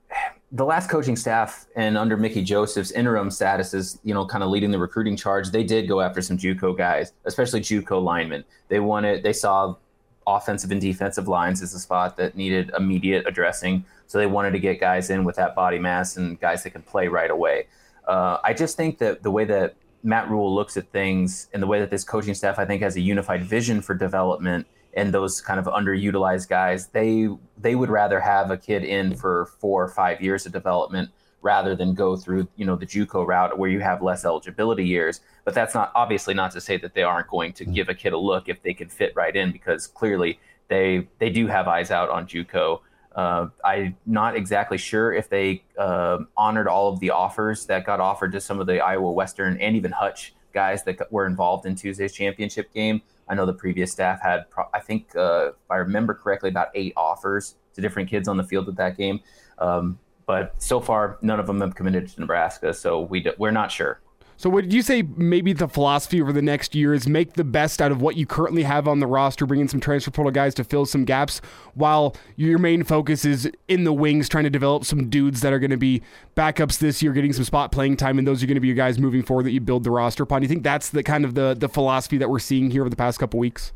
the 0.52 0.64
last 0.64 0.88
coaching 0.88 1.16
staff 1.16 1.66
and 1.74 1.98
under 1.98 2.16
Mickey 2.16 2.42
Joseph's 2.42 2.92
interim 2.92 3.30
status 3.30 3.74
is, 3.74 3.98
you 4.04 4.14
know, 4.14 4.24
kind 4.24 4.44
of 4.44 4.50
leading 4.50 4.70
the 4.70 4.78
recruiting 4.78 5.16
charge. 5.16 5.50
They 5.50 5.64
did 5.64 5.88
go 5.88 6.00
after 6.00 6.22
some 6.22 6.38
JUCO 6.38 6.76
guys, 6.76 7.12
especially 7.24 7.60
JUCO 7.60 8.02
linemen. 8.02 8.44
They 8.68 8.80
wanted, 8.80 9.22
they 9.22 9.32
saw 9.32 9.74
offensive 10.26 10.70
and 10.70 10.80
defensive 10.80 11.28
lines 11.28 11.62
as 11.62 11.74
a 11.74 11.78
spot 11.78 12.16
that 12.16 12.36
needed 12.36 12.70
immediate 12.76 13.26
addressing. 13.26 13.84
So 14.06 14.18
they 14.18 14.26
wanted 14.26 14.52
to 14.52 14.58
get 14.58 14.80
guys 14.80 15.10
in 15.10 15.24
with 15.24 15.36
that 15.36 15.54
body 15.54 15.78
mass 15.78 16.16
and 16.16 16.38
guys 16.40 16.62
that 16.62 16.70
can 16.70 16.82
play 16.82 17.08
right 17.08 17.30
away. 17.30 17.66
Uh, 18.06 18.38
I 18.44 18.52
just 18.54 18.76
think 18.76 18.98
that 18.98 19.22
the 19.22 19.30
way 19.30 19.44
that 19.44 19.74
Matt 20.02 20.30
Rhule 20.30 20.54
looks 20.54 20.76
at 20.76 20.88
things 20.92 21.48
and 21.52 21.62
the 21.62 21.66
way 21.66 21.80
that 21.80 21.90
this 21.90 22.04
coaching 22.04 22.34
staff, 22.34 22.58
I 22.58 22.64
think, 22.64 22.82
has 22.82 22.96
a 22.96 23.00
unified 23.00 23.44
vision 23.44 23.80
for 23.80 23.94
development 23.94 24.66
and 24.94 25.12
those 25.12 25.40
kind 25.40 25.60
of 25.60 25.66
underutilized 25.66 26.48
guys, 26.48 26.86
they 26.88 27.28
they 27.58 27.74
would 27.74 27.90
rather 27.90 28.18
have 28.18 28.50
a 28.50 28.56
kid 28.56 28.82
in 28.82 29.14
for 29.14 29.46
four 29.60 29.84
or 29.84 29.88
five 29.88 30.20
years 30.22 30.46
of 30.46 30.52
development 30.52 31.10
rather 31.42 31.76
than 31.76 31.94
go 31.94 32.16
through 32.16 32.48
you 32.56 32.64
know 32.64 32.76
the 32.76 32.86
JUCO 32.86 33.26
route 33.26 33.58
where 33.58 33.70
you 33.70 33.80
have 33.80 34.02
less 34.02 34.24
eligibility 34.24 34.84
years. 34.86 35.20
But 35.44 35.54
that's 35.54 35.74
not 35.74 35.92
obviously 35.94 36.34
not 36.34 36.50
to 36.52 36.60
say 36.60 36.76
that 36.78 36.94
they 36.94 37.02
aren't 37.02 37.28
going 37.28 37.52
to 37.54 37.64
give 37.64 37.88
a 37.88 37.94
kid 37.94 38.14
a 38.14 38.18
look 38.18 38.48
if 38.48 38.62
they 38.62 38.72
can 38.72 38.88
fit 38.88 39.12
right 39.14 39.36
in 39.36 39.52
because 39.52 39.86
clearly 39.86 40.40
they 40.68 41.06
they 41.18 41.30
do 41.30 41.46
have 41.46 41.68
eyes 41.68 41.90
out 41.90 42.08
on 42.08 42.26
JUCO. 42.26 42.80
Uh, 43.16 43.48
I'm 43.64 43.96
not 44.04 44.36
exactly 44.36 44.76
sure 44.76 45.12
if 45.12 45.30
they 45.30 45.64
uh, 45.78 46.18
honored 46.36 46.68
all 46.68 46.92
of 46.92 47.00
the 47.00 47.10
offers 47.10 47.64
that 47.66 47.86
got 47.86 47.98
offered 47.98 48.32
to 48.32 48.40
some 48.40 48.60
of 48.60 48.66
the 48.66 48.80
Iowa 48.80 49.10
Western 49.10 49.58
and 49.58 49.74
even 49.74 49.90
Hutch 49.90 50.34
guys 50.52 50.84
that 50.84 51.10
were 51.10 51.26
involved 51.26 51.64
in 51.64 51.74
Tuesday's 51.74 52.12
championship 52.12 52.72
game. 52.74 53.00
I 53.28 53.34
know 53.34 53.46
the 53.46 53.54
previous 53.54 53.90
staff 53.90 54.20
had, 54.22 54.44
I 54.72 54.80
think, 54.80 55.16
uh, 55.16 55.48
if 55.48 55.70
I 55.70 55.76
remember 55.76 56.14
correctly, 56.14 56.50
about 56.50 56.68
eight 56.74 56.92
offers 56.96 57.56
to 57.74 57.80
different 57.80 58.10
kids 58.10 58.28
on 58.28 58.36
the 58.36 58.44
field 58.44 58.68
at 58.68 58.76
that 58.76 58.96
game. 58.98 59.20
Um, 59.58 59.98
but 60.26 60.54
so 60.58 60.80
far, 60.80 61.18
none 61.22 61.40
of 61.40 61.46
them 61.46 61.60
have 61.60 61.74
committed 61.74 62.08
to 62.08 62.20
Nebraska, 62.20 62.74
so 62.74 63.00
we 63.00 63.24
we're 63.38 63.50
not 63.50 63.70
sure. 63.70 64.00
So 64.38 64.50
would 64.50 64.70
you 64.70 64.82
say 64.82 65.02
maybe 65.02 65.54
the 65.54 65.66
philosophy 65.66 66.20
over 66.20 66.30
the 66.30 66.42
next 66.42 66.74
year 66.74 66.92
is 66.92 67.08
make 67.08 67.32
the 67.34 67.44
best 67.44 67.80
out 67.80 67.90
of 67.90 68.02
what 68.02 68.16
you 68.16 68.26
currently 68.26 68.64
have 68.64 68.86
on 68.86 69.00
the 69.00 69.06
roster, 69.06 69.46
bring 69.46 69.60
in 69.60 69.68
some 69.68 69.80
transfer 69.80 70.10
portal 70.10 70.30
guys 70.30 70.54
to 70.56 70.64
fill 70.64 70.84
some 70.84 71.06
gaps, 71.06 71.40
while 71.74 72.14
your 72.36 72.58
main 72.58 72.84
focus 72.84 73.24
is 73.24 73.50
in 73.66 73.84
the 73.84 73.94
wings, 73.94 74.28
trying 74.28 74.44
to 74.44 74.50
develop 74.50 74.84
some 74.84 75.08
dudes 75.08 75.40
that 75.40 75.54
are 75.54 75.58
going 75.58 75.70
to 75.70 75.78
be 75.78 76.02
backups 76.36 76.78
this 76.78 77.02
year, 77.02 77.12
getting 77.12 77.32
some 77.32 77.44
spot 77.44 77.72
playing 77.72 77.96
time, 77.96 78.18
and 78.18 78.28
those 78.28 78.42
are 78.42 78.46
going 78.46 78.56
to 78.56 78.60
be 78.60 78.68
your 78.68 78.76
guys 78.76 78.98
moving 78.98 79.22
forward 79.22 79.46
that 79.46 79.52
you 79.52 79.60
build 79.60 79.84
the 79.84 79.90
roster 79.90 80.24
upon. 80.24 80.42
Do 80.42 80.44
you 80.44 80.48
think 80.48 80.64
that's 80.64 80.90
the 80.90 81.02
kind 81.02 81.24
of 81.24 81.34
the 81.34 81.54
the 81.58 81.68
philosophy 81.68 82.18
that 82.18 82.28
we're 82.28 82.38
seeing 82.38 82.70
here 82.70 82.82
over 82.82 82.90
the 82.90 82.96
past 82.96 83.18
couple 83.18 83.40
weeks? 83.40 83.72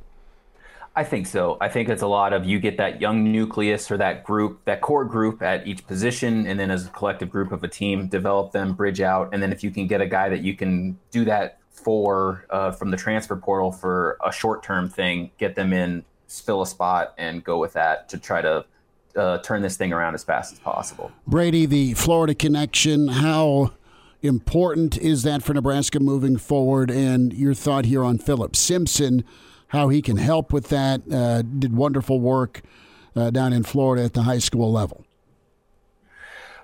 I 0.97 1.05
think 1.05 1.27
so. 1.27 1.57
I 1.61 1.69
think 1.69 1.89
it's 1.89 2.03
a 2.03 2.07
lot 2.09 2.33
of 2.33 2.45
you 2.45 2.59
get 2.59 2.77
that 2.79 3.01
young 3.01 3.31
nucleus 3.31 3.91
or 3.91 3.97
that 3.99 4.25
group, 4.25 4.65
that 4.65 4.81
core 4.81 5.05
group 5.05 5.41
at 5.41 5.67
each 5.67 5.87
position, 5.87 6.47
and 6.47 6.59
then 6.59 6.71
as 6.71 6.87
a 6.87 6.91
collective 6.91 7.31
group 7.31 7.53
of 7.53 7.63
a 7.63 7.69
team, 7.69 8.09
develop 8.09 8.51
them, 8.53 8.75
bridge 8.75 9.01
out, 9.01 9.31
and 9.33 9.43
then 9.43 9.53
if 9.53 9.63
you 9.63 9.71
can 9.71 9.87
get 9.87 10.01
a 10.01 10.07
guy 10.07 10.29
that 10.29 10.43
you 10.43 10.57
can 10.57 10.99
do 11.11 11.25
that 11.25 11.59
for 11.71 12.45
uh, 12.51 12.73
from 12.73 12.91
the 12.91 12.97
transfer 12.97 13.37
portal 13.37 13.71
for 13.71 14.19
a 14.25 14.33
short 14.33 14.63
term 14.63 14.89
thing, 14.89 15.31
get 15.39 15.55
them 15.55 15.73
in, 15.73 16.05
fill 16.29 16.61
a 16.61 16.67
spot, 16.67 17.15
and 17.17 17.45
go 17.45 17.59
with 17.59 17.73
that 17.75 18.09
to 18.09 18.19
try 18.19 18.43
to 18.43 18.65
uh, 19.17 19.39
turn 19.39 19.63
this 19.63 19.77
thing 19.77 19.93
around 19.93 20.15
as 20.15 20.25
fast 20.25 20.53
as 20.53 20.59
possible. 20.59 21.13
Brady, 21.27 21.67
the 21.67 21.95
Florida 21.95 22.35
connection, 22.35 23.09
how 23.09 23.73
important 24.23 24.99
is 24.99 25.23
that 25.23 25.43
for 25.43 25.55
Nebraska 25.55 26.01
moving 26.01 26.37
forward? 26.37 26.91
And 26.91 27.33
your 27.33 27.55
thought 27.55 27.85
here 27.85 28.05
on 28.05 28.19
Philip 28.19 28.57
Simpson 28.57 29.25
how 29.71 29.89
he 29.89 30.03
can 30.03 30.17
help 30.17 30.53
with 30.53 30.69
that. 30.69 31.01
Uh, 31.11 31.43
did 31.43 31.75
wonderful 31.75 32.21
work 32.21 32.63
uh, 33.17 33.31
down 33.31 33.53
in 33.53 33.63
Florida 33.63 34.05
at 34.05 34.13
the 34.13 34.23
high 34.23 34.39
school 34.39 34.71
level. 34.71 35.05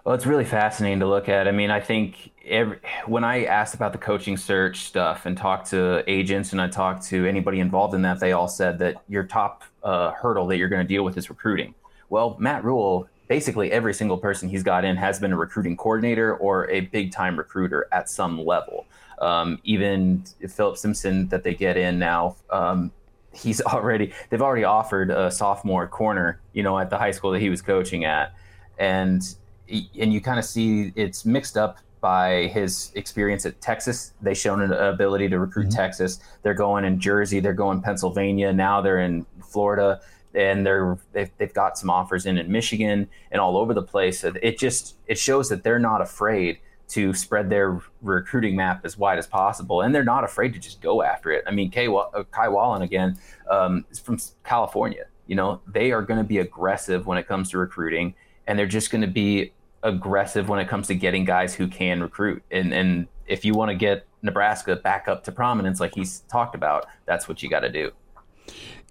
Well, 0.05 0.15
it's 0.15 0.27
really 0.27 0.45
fascinating 0.45 1.01
to 1.01 1.07
look 1.07 1.29
at. 1.29 1.49
I 1.49 1.53
mean, 1.53 1.71
I 1.71 1.81
think 1.81 2.31
every, 2.45 2.79
when 3.07 3.25
I 3.25 3.45
asked 3.45 3.75
about 3.75 3.93
the 3.93 3.99
coaching 3.99 4.37
search 4.37 4.81
stuff 4.81 5.27
and 5.27 5.37
talked 5.37 5.71
to 5.71 6.05
agents 6.07 6.53
and 6.53 6.61
I 6.61 6.69
talked 6.69 7.05
to 7.07 7.27
anybody 7.27 7.59
involved 7.59 7.95
in 7.95 8.03
that, 8.03 8.21
they 8.21 8.33
all 8.33 8.47
said 8.47 8.79
that 8.79 9.03
your 9.09 9.25
top 9.25 9.65
uh, 9.83 10.13
hurdle 10.13 10.47
that 10.49 10.59
you're 10.59 10.69
going 10.69 10.83
to 10.83 10.89
deal 10.89 11.05
with 11.05 11.17
is 11.17 11.29
recruiting. 11.29 11.75
Well, 12.09 12.37
Matt 12.39 12.63
Rhule, 12.63 13.09
basically 13.29 13.73
every 13.73 13.95
single 13.95 14.17
person 14.17 14.49
he's 14.49 14.63
got 14.63 14.85
in 14.85 14.97
has 14.97 15.19
been 15.19 15.33
a 15.33 15.37
recruiting 15.37 15.77
coordinator 15.77 16.37
or 16.37 16.71
a 16.71 16.83
big 16.83 17.11
time 17.11 17.37
recruiter 17.37 17.89
at 17.91 18.09
some 18.09 18.45
level. 18.45 18.87
Um, 19.21 19.59
even 19.65 20.25
Philip 20.49 20.77
Simpson 20.77 21.29
that 21.29 21.43
they 21.43 21.55
get 21.55 21.77
in 21.77 21.99
now, 21.99 22.37
um, 22.51 22.93
he's 23.33 23.61
already 23.63 24.13
they've 24.31 24.43
already 24.43 24.65
offered 24.65 25.11
a 25.11 25.31
sophomore 25.31 25.87
corner, 25.87 26.41
you 26.53 26.63
know, 26.63 26.79
at 26.79 26.91
the 26.91 26.99
high 26.99 27.11
school 27.11 27.31
that 27.33 27.41
he 27.41 27.51
was 27.51 27.63
coaching 27.63 28.05
at, 28.05 28.35
and 28.79 29.23
and 29.69 30.13
you 30.13 30.21
kind 30.21 30.39
of 30.39 30.45
see 30.45 30.93
it's 30.97 31.25
mixed 31.25 31.57
up 31.57 31.79
by 32.01 32.47
his 32.49 32.93
experience 32.95 33.47
at 33.47 33.61
Texas. 33.61 34.13
They've 34.21 34.37
shown 34.37 34.61
an 34.61 34.73
ability 34.73 35.29
to 35.31 35.39
recruit 35.39 35.69
mm-hmm. 35.69 35.77
Texas. 35.77 36.21
They're 36.43 36.55
going 36.55 36.85
in 36.85 37.01
Jersey. 37.01 37.41
They're 37.41 37.53
going 37.53 37.83
Pennsylvania. 37.83 38.53
Now 38.53 38.81
they're 38.81 39.01
in 39.01 39.27
Florida, 39.43 40.01
and 40.35 40.65
they're 40.65 40.99
they've, 41.13 41.31
they've 41.39 41.55
got 41.55 41.79
some 41.79 41.91
offers 41.91 42.27
in 42.27 42.39
in 42.39 42.51
Michigan 42.51 43.09
and 43.31 43.41
all 43.41 43.57
over 43.57 43.75
the 43.75 43.83
place. 43.83 44.25
It 44.25 44.59
just 44.59 44.97
it 45.07 45.19
shows 45.19 45.49
that 45.49 45.65
they're 45.65 45.79
not 45.79 46.01
afraid 46.01 46.59
to 46.89 47.13
spread 47.15 47.51
their 47.51 47.81
recruiting 48.03 48.57
map 48.57 48.85
as 48.85 48.97
wide 48.97 49.19
as 49.19 49.27
possible, 49.27 49.81
and 49.83 49.95
they're 49.95 50.05
not 50.05 50.25
afraid 50.25 50.53
to 50.55 50.59
just 50.61 50.81
go 50.81 51.03
after 51.03 51.31
it. 51.33 51.45
I 51.47 51.51
mean, 51.51 51.71
Kay, 51.71 51.89
uh, 51.89 52.25
Kai 52.31 52.49
Wallen 52.49 52.83
again 52.83 53.19
um, 53.51 53.85
is 53.91 53.99
from 53.99 54.19
California. 54.45 55.07
You 55.27 55.35
know, 55.35 55.61
they 55.67 55.91
are 55.93 56.03
going 56.03 56.19
to 56.19 56.25
be 56.25 56.39
aggressive 56.39 57.07
when 57.07 57.19
it 57.19 57.27
comes 57.27 57.51
to 57.51 57.59
recruiting, 57.59 58.15
and 58.47 58.59
they're 58.59 58.67
just 58.67 58.91
going 58.91 59.03
to 59.03 59.09
be 59.09 59.53
aggressive 59.83 60.49
when 60.49 60.59
it 60.59 60.69
comes 60.69 60.87
to 60.89 60.95
getting 60.95 61.25
guys 61.25 61.55
who 61.55 61.67
can 61.69 62.03
recruit. 62.03 62.43
And 62.51 62.73
and 62.73 63.09
if 63.27 63.45
you 63.45 63.55
want 63.55 63.71
to 63.71 63.77
get 63.77 64.07
Nebraska 64.23 64.77
back 64.77 65.09
up 65.09 65.25
to 65.25 65.33
prominence, 65.33 65.81
like 65.81 65.95
he's 65.95 66.21
talked 66.21 66.55
about, 66.55 66.87
that's 67.07 67.29
what 67.29 67.43
you 67.43 67.51
got 67.51 67.61
to 67.61 67.71
do. 67.71 67.91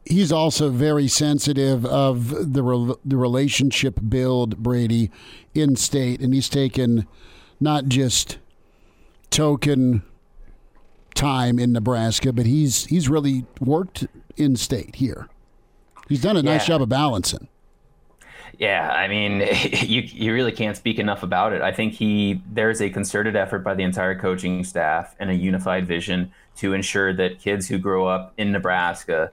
He's 0.03 0.31
also 0.31 0.69
very 0.69 1.07
sensitive 1.07 1.85
of 1.85 2.53
the 2.53 2.61
re- 2.61 2.95
the 3.05 3.17
relationship 3.17 3.99
build 4.07 4.57
Brady 4.57 5.09
in 5.53 5.75
state, 5.77 6.21
and 6.21 6.33
he's 6.33 6.49
taken 6.49 7.07
not 7.59 7.85
just 7.85 8.37
token 9.29 10.03
time 11.13 11.59
in 11.59 11.71
Nebraska, 11.71 12.33
but 12.33 12.45
he's 12.45 12.85
he's 12.85 13.09
really 13.09 13.45
worked 13.59 14.07
in 14.37 14.55
state 14.55 14.95
here. 14.95 15.29
He's 16.07 16.21
done 16.21 16.37
a 16.37 16.43
nice 16.43 16.67
job 16.67 16.81
of 16.81 16.89
balancing. 16.89 17.47
Yeah, 18.59 18.89
I 18.91 19.07
mean, 19.07 19.39
you 19.81 20.01
you 20.01 20.33
really 20.33 20.51
can't 20.51 20.77
speak 20.77 20.99
enough 20.99 21.23
about 21.23 21.53
it. 21.53 21.61
I 21.61 21.71
think 21.71 21.93
he 21.93 22.41
there's 22.51 22.81
a 22.81 22.89
concerted 22.89 23.35
effort 23.35 23.59
by 23.59 23.73
the 23.73 23.83
entire 23.83 24.15
coaching 24.15 24.63
staff 24.63 25.15
and 25.19 25.29
a 25.29 25.35
unified 25.35 25.87
vision 25.87 26.31
to 26.57 26.73
ensure 26.73 27.13
that 27.13 27.39
kids 27.39 27.67
who 27.67 27.77
grow 27.77 28.07
up 28.07 28.33
in 28.37 28.51
Nebraska, 28.51 29.31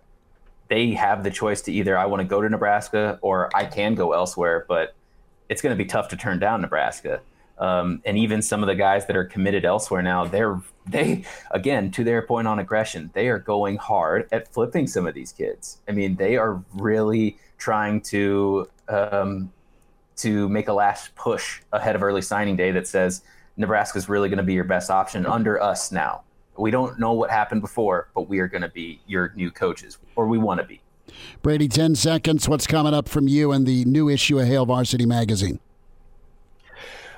they 0.68 0.90
have 0.92 1.22
the 1.22 1.30
choice 1.30 1.62
to 1.62 1.72
either 1.72 1.96
I 1.96 2.06
want 2.06 2.20
to 2.20 2.26
go 2.26 2.40
to 2.40 2.48
Nebraska 2.48 3.18
or 3.22 3.54
I 3.54 3.64
can 3.64 3.94
go 3.94 4.12
elsewhere, 4.12 4.64
but 4.68 4.94
it's 5.48 5.62
going 5.62 5.76
to 5.76 5.82
be 5.82 5.88
tough 5.88 6.08
to 6.08 6.16
turn 6.16 6.38
down 6.38 6.60
Nebraska. 6.60 7.20
Um, 7.62 8.02
and 8.05 8.18
even 8.18 8.43
some 8.43 8.64
of 8.64 8.66
the 8.66 8.74
guys 8.74 9.06
that 9.06 9.16
are 9.16 9.24
committed 9.24 9.64
elsewhere 9.64 10.02
now, 10.02 10.24
they're 10.24 10.60
they 10.84 11.24
again 11.52 11.93
to 11.93 12.02
their 12.02 12.22
point 12.22 12.48
on 12.48 12.59
aggression, 12.59 13.12
they 13.14 13.28
are 13.28 13.39
going 13.39 13.76
hard 13.76 14.28
at 14.32 14.52
flipping 14.52 14.89
some 14.89 15.06
of 15.06 15.14
these 15.14 15.30
kids. 15.30 15.78
I 15.89 15.93
mean, 15.93 16.16
they 16.16 16.36
are 16.36 16.60
really 16.74 17.39
trying 17.59 18.01
to 18.01 18.68
um, 18.89 19.52
to 20.16 20.48
make 20.48 20.66
a 20.66 20.72
last 20.72 21.14
push 21.14 21.60
ahead 21.72 21.94
of 21.94 22.02
early 22.02 22.20
signing 22.20 22.56
day 22.56 22.72
that 22.72 22.89
says 22.89 23.22
Nebraska 23.56 23.97
is 23.97 24.09
really 24.09 24.28
going 24.28 24.39
to 24.39 24.43
be 24.43 24.55
your 24.55 24.64
best 24.64 24.90
option 24.90 25.24
under 25.24 25.62
us 25.62 25.93
now. 25.93 26.24
We 26.59 26.72
don't 26.72 26.98
know 26.98 27.12
what 27.12 27.30
happened 27.30 27.60
before, 27.60 28.09
but 28.12 28.28
we 28.28 28.40
are 28.40 28.48
going 28.48 28.62
to 28.62 28.70
be 28.70 29.01
your 29.06 29.32
new 29.36 29.52
coaches, 29.52 29.98
or 30.16 30.26
we 30.26 30.36
want 30.36 30.60
to 30.60 30.66
be. 30.66 30.80
Brady, 31.43 31.68
10 31.68 31.94
seconds. 31.94 32.48
What's 32.48 32.66
coming 32.66 32.93
up 32.93 33.09
from 33.09 33.28
you 33.28 33.52
and 33.52 33.66
the 33.66 33.84
new 33.84 34.09
issue 34.09 34.40
of 34.40 34.48
Hail 34.48 34.66
Varsity 34.66 35.06
Magazine? 35.06 35.60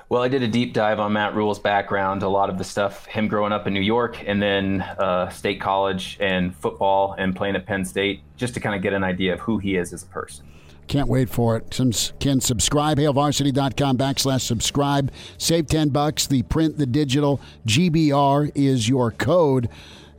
Well, 0.07 0.21
I 0.21 0.27
did 0.27 0.43
a 0.43 0.47
deep 0.47 0.73
dive 0.73 0.99
on 0.99 1.13
Matt 1.13 1.33
Rhule's 1.33 1.57
background, 1.57 2.21
a 2.21 2.29
lot 2.29 2.51
of 2.51 2.59
the 2.59 2.63
stuff, 2.63 3.07
him 3.07 3.27
growing 3.27 3.51
up 3.51 3.65
in 3.65 3.73
New 3.73 3.81
York 3.81 4.23
and 4.25 4.39
then 4.39 4.81
uh, 4.81 5.29
state 5.29 5.59
college 5.59 6.17
and 6.19 6.55
football 6.55 7.15
and 7.17 7.35
playing 7.35 7.55
at 7.55 7.65
Penn 7.65 7.83
State, 7.85 8.21
just 8.37 8.53
to 8.53 8.59
kind 8.59 8.75
of 8.75 8.83
get 8.83 8.93
an 8.93 9.03
idea 9.03 9.33
of 9.33 9.39
who 9.39 9.57
he 9.57 9.75
is 9.75 9.93
as 9.93 10.03
a 10.03 10.07
person. 10.07 10.45
Can't 10.87 11.07
wait 11.07 11.29
for 11.29 11.57
it. 11.57 11.73
Some 11.73 11.91
can 12.19 12.39
subscribe. 12.39 12.99
HailVarsity.com 12.99 13.97
backslash 13.97 14.41
subscribe. 14.41 15.11
Save 15.39 15.67
10 15.67 15.89
bucks. 15.89 16.27
The 16.27 16.43
print, 16.43 16.77
the 16.77 16.85
digital. 16.85 17.41
GBR 17.65 18.51
is 18.53 18.87
your 18.87 19.09
code. 19.09 19.69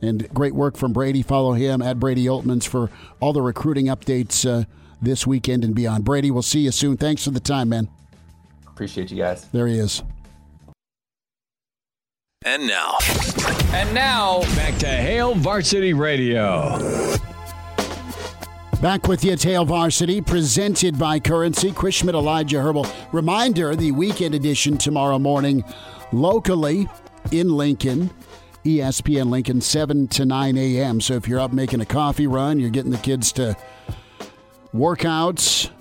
And 0.01 0.27
great 0.33 0.53
work 0.53 0.75
from 0.75 0.91
Brady. 0.91 1.21
Follow 1.21 1.53
him 1.53 1.81
at 1.81 1.99
Brady 1.99 2.25
Oltmans 2.25 2.67
for 2.67 2.91
all 3.21 3.31
the 3.31 3.41
recruiting 3.41 3.85
updates 3.85 4.45
uh, 4.45 4.65
this 5.01 5.25
weekend 5.25 5.63
and 5.63 5.73
beyond. 5.73 6.03
Brady, 6.03 6.29
we'll 6.31 6.41
see 6.41 6.59
you 6.59 6.71
soon. 6.71 6.97
Thanks 6.97 7.23
for 7.23 7.31
the 7.31 7.39
time, 7.39 7.69
man. 7.69 7.87
Appreciate 8.77 9.09
you 9.09 9.17
guys. 9.17 9.47
There 9.47 9.65
he 9.65 9.79
is. 9.79 10.03
And 12.45 12.67
now. 12.67 12.99
And 13.73 13.91
now, 13.91 14.41
back 14.55 14.77
to 14.77 14.85
Hail 14.85 15.33
Varsity 15.33 15.93
Radio. 15.93 16.77
Back 18.79 19.07
with 19.07 19.25
you 19.25 19.31
at 19.31 19.41
Hail 19.41 19.65
Varsity, 19.65 20.21
presented 20.21 20.99
by 20.99 21.19
Currency. 21.19 21.71
Chris 21.71 21.95
Schmidt, 21.95 22.13
Elijah 22.13 22.61
Herbal. 22.61 22.85
Reminder 23.11 23.75
the 23.75 23.93
weekend 23.93 24.35
edition 24.35 24.77
tomorrow 24.77 25.17
morning, 25.17 25.63
locally 26.11 26.87
in 27.31 27.57
Lincoln. 27.57 28.11
ESPN 28.63 29.31
Lincoln, 29.31 29.59
7 29.59 30.07
to 30.09 30.23
9 30.23 30.55
a.m. 30.55 31.01
So 31.01 31.15
if 31.15 31.27
you're 31.27 31.39
up 31.39 31.51
making 31.51 31.81
a 31.81 31.85
coffee 31.87 32.27
run, 32.27 32.59
you're 32.59 32.69
getting 32.69 32.91
the 32.91 32.99
kids 32.99 33.31
to 33.31 33.57
workouts, 34.71 35.71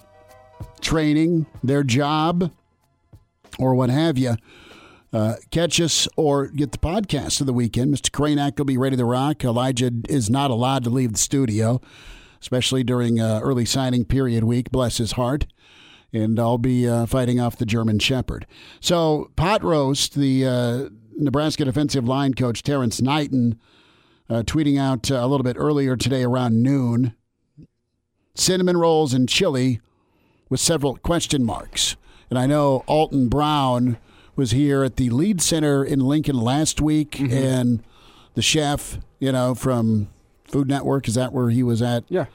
training, 0.80 1.44
their 1.62 1.82
job, 1.82 2.50
or 3.58 3.74
what 3.74 3.90
have 3.90 4.18
you, 4.18 4.36
uh, 5.12 5.34
catch 5.50 5.80
us 5.80 6.08
or 6.16 6.48
get 6.48 6.72
the 6.72 6.78
podcast 6.78 7.40
of 7.40 7.46
the 7.46 7.52
weekend. 7.52 7.94
Mr. 7.94 8.10
Cranack 8.10 8.58
will 8.58 8.64
be 8.64 8.76
ready 8.76 8.96
to 8.96 9.04
rock. 9.04 9.44
Elijah 9.44 9.90
is 10.08 10.28
not 10.28 10.50
allowed 10.50 10.84
to 10.84 10.90
leave 10.90 11.12
the 11.12 11.18
studio, 11.18 11.80
especially 12.40 12.84
during 12.84 13.20
uh, 13.20 13.40
early 13.42 13.64
signing 13.64 14.04
period 14.04 14.44
week. 14.44 14.70
Bless 14.70 14.98
his 14.98 15.12
heart. 15.12 15.46
And 16.12 16.38
I'll 16.38 16.58
be 16.58 16.88
uh, 16.88 17.06
fighting 17.06 17.40
off 17.40 17.56
the 17.56 17.66
German 17.66 17.98
Shepherd. 17.98 18.46
So, 18.80 19.30
pot 19.36 19.62
roast, 19.62 20.14
the 20.14 20.46
uh, 20.46 20.88
Nebraska 21.16 21.64
defensive 21.64 22.06
line 22.06 22.34
coach 22.34 22.62
Terrence 22.62 23.02
Knighton 23.02 23.58
uh, 24.30 24.42
tweeting 24.42 24.78
out 24.78 25.10
uh, 25.10 25.16
a 25.16 25.26
little 25.26 25.44
bit 25.44 25.56
earlier 25.58 25.96
today 25.96 26.22
around 26.22 26.62
noon 26.62 27.14
cinnamon 28.34 28.76
rolls 28.76 29.14
and 29.14 29.28
chili 29.28 29.80
with 30.48 30.60
several 30.60 30.96
question 30.96 31.44
marks. 31.44 31.96
And 32.30 32.38
I 32.38 32.46
know 32.46 32.84
Alton 32.86 33.28
Brown 33.28 33.98
was 34.34 34.50
here 34.50 34.84
at 34.84 34.96
the 34.96 35.10
Lied 35.10 35.40
Center 35.40 35.84
in 35.84 36.00
Lincoln 36.00 36.38
last 36.38 36.80
week, 36.80 37.12
mm-hmm. 37.12 37.32
and 37.32 37.82
the 38.34 38.42
chef, 38.42 38.98
you 39.18 39.32
know, 39.32 39.54
from 39.54 40.08
Food 40.44 40.68
Network, 40.68 41.08
is 41.08 41.14
that 41.14 41.32
where 41.32 41.50
he 41.50 41.62
was 41.62 41.82
at? 41.82 42.04
Yeah. 42.08 42.26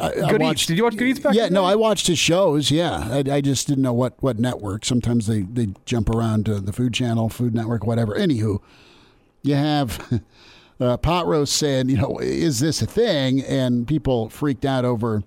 I, 0.00 0.10
Good 0.12 0.42
I 0.42 0.44
watched, 0.44 0.60
Eats. 0.62 0.66
Did 0.66 0.76
you 0.76 0.84
watch 0.84 0.96
Good 0.96 1.08
Eats 1.08 1.18
back? 1.18 1.34
Yeah, 1.34 1.48
no, 1.48 1.64
I 1.64 1.74
watched 1.74 2.06
his 2.06 2.18
shows. 2.18 2.70
Yeah, 2.70 3.08
I, 3.10 3.24
I, 3.28 3.40
just 3.40 3.66
didn't 3.66 3.82
know 3.82 3.92
what 3.92 4.14
what 4.22 4.38
network. 4.38 4.84
Sometimes 4.84 5.26
they 5.26 5.40
they 5.40 5.68
jump 5.84 6.08
around 6.08 6.46
to 6.46 6.60
the 6.60 6.72
Food 6.72 6.94
Channel, 6.94 7.28
Food 7.28 7.54
Network, 7.54 7.84
whatever. 7.84 8.14
Anywho, 8.14 8.60
you 9.42 9.54
have 9.56 10.22
uh, 10.80 10.96
pot 10.96 11.26
roast 11.26 11.56
said, 11.56 11.90
you 11.90 11.96
know, 11.96 12.18
is 12.20 12.60
this 12.60 12.82
a 12.82 12.86
thing? 12.86 13.42
And 13.42 13.88
people 13.88 14.28
freaked 14.28 14.64
out 14.64 14.84
over 14.84 15.24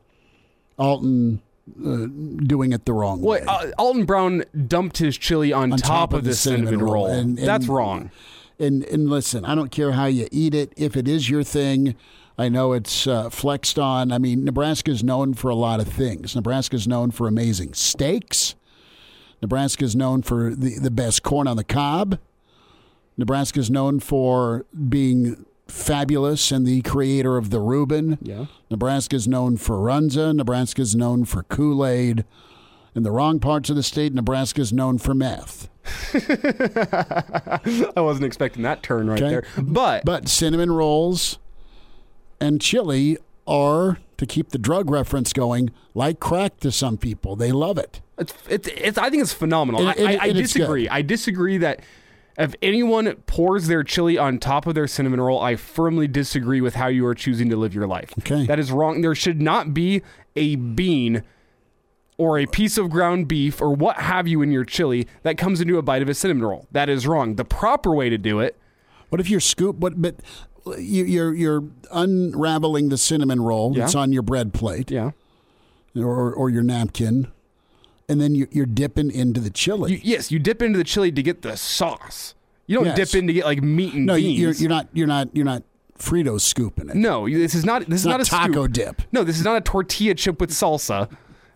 Alton 0.77 1.41
uh, 1.69 2.07
doing 2.45 2.73
it 2.73 2.85
the 2.85 2.93
wrong 2.93 3.21
way. 3.21 3.41
Well, 3.45 3.67
uh, 3.67 3.71
Alton 3.77 4.05
Brown 4.05 4.43
dumped 4.67 4.97
his 4.97 5.17
chili 5.17 5.53
on, 5.53 5.71
on 5.71 5.79
top, 5.79 5.87
top, 5.87 6.13
of, 6.13 6.19
of 6.19 6.25
the 6.25 6.35
cinnamon, 6.35 6.67
cinnamon 6.67 6.85
roll. 6.85 6.93
roll. 6.93 7.07
And, 7.07 7.37
and, 7.39 7.47
That's 7.47 7.67
wrong. 7.67 8.11
And 8.59 8.83
and 8.85 9.09
listen, 9.09 9.45
I 9.45 9.55
don't 9.55 9.71
care 9.71 9.93
how 9.93 10.05
you 10.05 10.27
eat 10.31 10.53
it. 10.53 10.73
If 10.77 10.95
it 10.95 11.07
is 11.07 11.29
your 11.29 11.43
thing, 11.43 11.95
I 12.37 12.49
know 12.49 12.73
it's 12.73 13.07
uh, 13.07 13.29
flexed 13.29 13.79
on. 13.79 14.11
I 14.11 14.17
mean, 14.17 14.43
Nebraska 14.43 14.91
is 14.91 15.03
known 15.03 15.33
for 15.33 15.49
a 15.49 15.55
lot 15.55 15.79
of 15.79 15.87
things. 15.87 16.35
Nebraska 16.35 16.75
is 16.75 16.87
known 16.87 17.11
for 17.11 17.27
amazing 17.27 17.73
steaks. 17.73 18.55
Nebraska 19.41 19.83
is 19.83 19.95
known 19.95 20.21
for 20.21 20.55
the, 20.55 20.79
the 20.79 20.91
best 20.91 21.23
corn 21.23 21.47
on 21.47 21.57
the 21.57 21.63
cob. 21.63 22.17
Nebraska 23.17 23.59
is 23.59 23.69
known 23.69 23.99
for 23.99 24.65
being 24.89 25.45
fabulous 25.67 26.51
and 26.51 26.65
the 26.65 26.81
creator 26.81 27.37
of 27.37 27.49
the 27.49 27.59
Reuben. 27.59 28.17
Yeah. 28.21 28.45
Nebraska 28.69 29.15
is 29.15 29.27
known 29.27 29.57
for 29.57 29.77
Runza. 29.77 30.35
Nebraska 30.35 30.81
is 30.81 30.95
known 30.95 31.25
for 31.25 31.43
Kool 31.43 31.85
Aid. 31.85 32.25
In 32.95 33.03
the 33.03 33.11
wrong 33.11 33.39
parts 33.39 33.69
of 33.69 33.75
the 33.75 33.83
state, 33.83 34.13
Nebraska 34.13 34.61
is 34.61 34.71
known 34.71 34.99
for 34.99 35.15
meth. 35.15 35.69
I 36.13 38.01
wasn't 38.01 38.25
expecting 38.25 38.63
that 38.63 38.83
turn 38.83 39.09
right 39.09 39.21
okay. 39.21 39.29
there. 39.29 39.43
But 39.57 40.05
but 40.05 40.29
cinnamon 40.29 40.71
rolls 40.71 41.39
and 42.39 42.61
chili 42.61 43.17
are 43.47 43.99
to 44.17 44.25
keep 44.25 44.49
the 44.49 44.57
drug 44.57 44.89
reference 44.89 45.33
going 45.33 45.71
like 45.93 46.19
crack 46.19 46.59
to 46.61 46.71
some 46.71 46.97
people. 46.97 47.35
They 47.35 47.51
love 47.51 47.77
it. 47.77 47.99
It's 48.17 48.33
it's, 48.47 48.67
it's 48.69 48.97
I 48.97 49.09
think 49.09 49.23
it's 49.23 49.33
phenomenal. 49.33 49.87
I, 49.87 49.93
I, 49.97 50.17
I 50.21 50.31
disagree. 50.31 50.87
I 50.87 51.01
disagree 51.01 51.57
that 51.57 51.81
if 52.37 52.55
anyone 52.61 53.15
pours 53.27 53.67
their 53.67 53.83
chili 53.83 54.17
on 54.17 54.39
top 54.39 54.65
of 54.65 54.75
their 54.75 54.87
cinnamon 54.87 55.21
roll, 55.21 55.39
I 55.39 55.55
firmly 55.55 56.07
disagree 56.07 56.61
with 56.61 56.75
how 56.75 56.87
you 56.87 57.05
are 57.05 57.13
choosing 57.13 57.49
to 57.49 57.57
live 57.57 57.73
your 57.73 57.87
life. 57.87 58.13
Okay. 58.19 58.45
That 58.45 58.59
is 58.59 58.71
wrong. 58.71 59.01
There 59.01 59.13
should 59.13 59.41
not 59.41 59.73
be 59.73 60.01
a 60.35 60.55
bean 60.55 61.23
or 62.17 62.39
a 62.39 62.45
piece 62.45 62.77
of 62.77 62.89
ground 62.89 63.27
beef 63.27 63.61
or 63.61 63.73
what 63.73 63.97
have 63.97 64.27
you 64.27 64.41
in 64.41 64.51
your 64.51 64.65
chili 64.65 65.07
that 65.23 65.37
comes 65.37 65.61
into 65.61 65.77
a 65.77 65.81
bite 65.81 66.01
of 66.01 66.09
a 66.09 66.13
cinnamon 66.13 66.45
roll. 66.45 66.67
That 66.71 66.89
is 66.89 67.05
wrong. 67.05 67.35
The 67.35 67.45
proper 67.45 67.93
way 67.93 68.09
to 68.09 68.17
do 68.17 68.39
it. 68.39 68.57
What 69.09 69.19
if 69.19 69.29
you're 69.29 69.39
scoop? 69.39 69.79
But 69.79 70.01
but 70.01 70.15
you, 70.79 71.03
you're 71.05 71.33
you're 71.35 71.63
unraveling 71.91 72.89
the 72.89 72.97
cinnamon 72.97 73.41
roll 73.41 73.73
yeah. 73.73 73.81
that's 73.81 73.95
on 73.95 74.11
your 74.11 74.23
bread 74.23 74.53
plate. 74.53 74.89
Yeah. 74.89 75.11
Or 75.95 76.33
or 76.33 76.49
your 76.49 76.63
napkin 76.63 77.31
and 78.13 78.21
then 78.21 78.35
you, 78.35 78.47
are 78.61 78.65
dipping 78.65 79.11
into 79.11 79.41
the 79.41 79.49
chili. 79.49 79.93
You, 79.93 79.99
yes, 80.03 80.31
you 80.31 80.39
dip 80.39 80.61
into 80.61 80.77
the 80.77 80.83
chili 80.83 81.11
to 81.11 81.23
get 81.23 81.41
the 81.41 81.57
sauce. 81.57 82.35
You 82.67 82.77
don't 82.77 82.85
yes. 82.85 82.95
dip 82.95 83.19
in 83.19 83.27
to 83.27 83.33
get 83.33 83.45
like 83.45 83.61
meat 83.61 83.93
and 83.93 84.05
no, 84.05 84.15
beans. 84.15 84.39
You're, 84.39 84.53
you're 84.53 84.69
not. 84.69 84.87
You're 84.93 85.07
not. 85.07 85.29
You're 85.33 85.45
not. 85.45 85.63
Fritos 85.99 86.41
scooping 86.41 86.89
it. 86.89 86.95
No, 86.95 87.27
this 87.27 87.55
is 87.55 87.65
not. 87.65 87.87
This 87.87 88.01
is 88.01 88.05
not, 88.05 88.19
not 88.19 88.27
a 88.27 88.29
taco 88.29 88.63
scoop. 88.63 88.73
dip. 88.73 89.01
No, 89.11 89.23
this 89.23 89.37
is 89.37 89.43
not 89.43 89.57
a 89.57 89.61
tortilla 89.61 90.15
chip 90.15 90.39
with 90.39 90.51
salsa. 90.51 91.09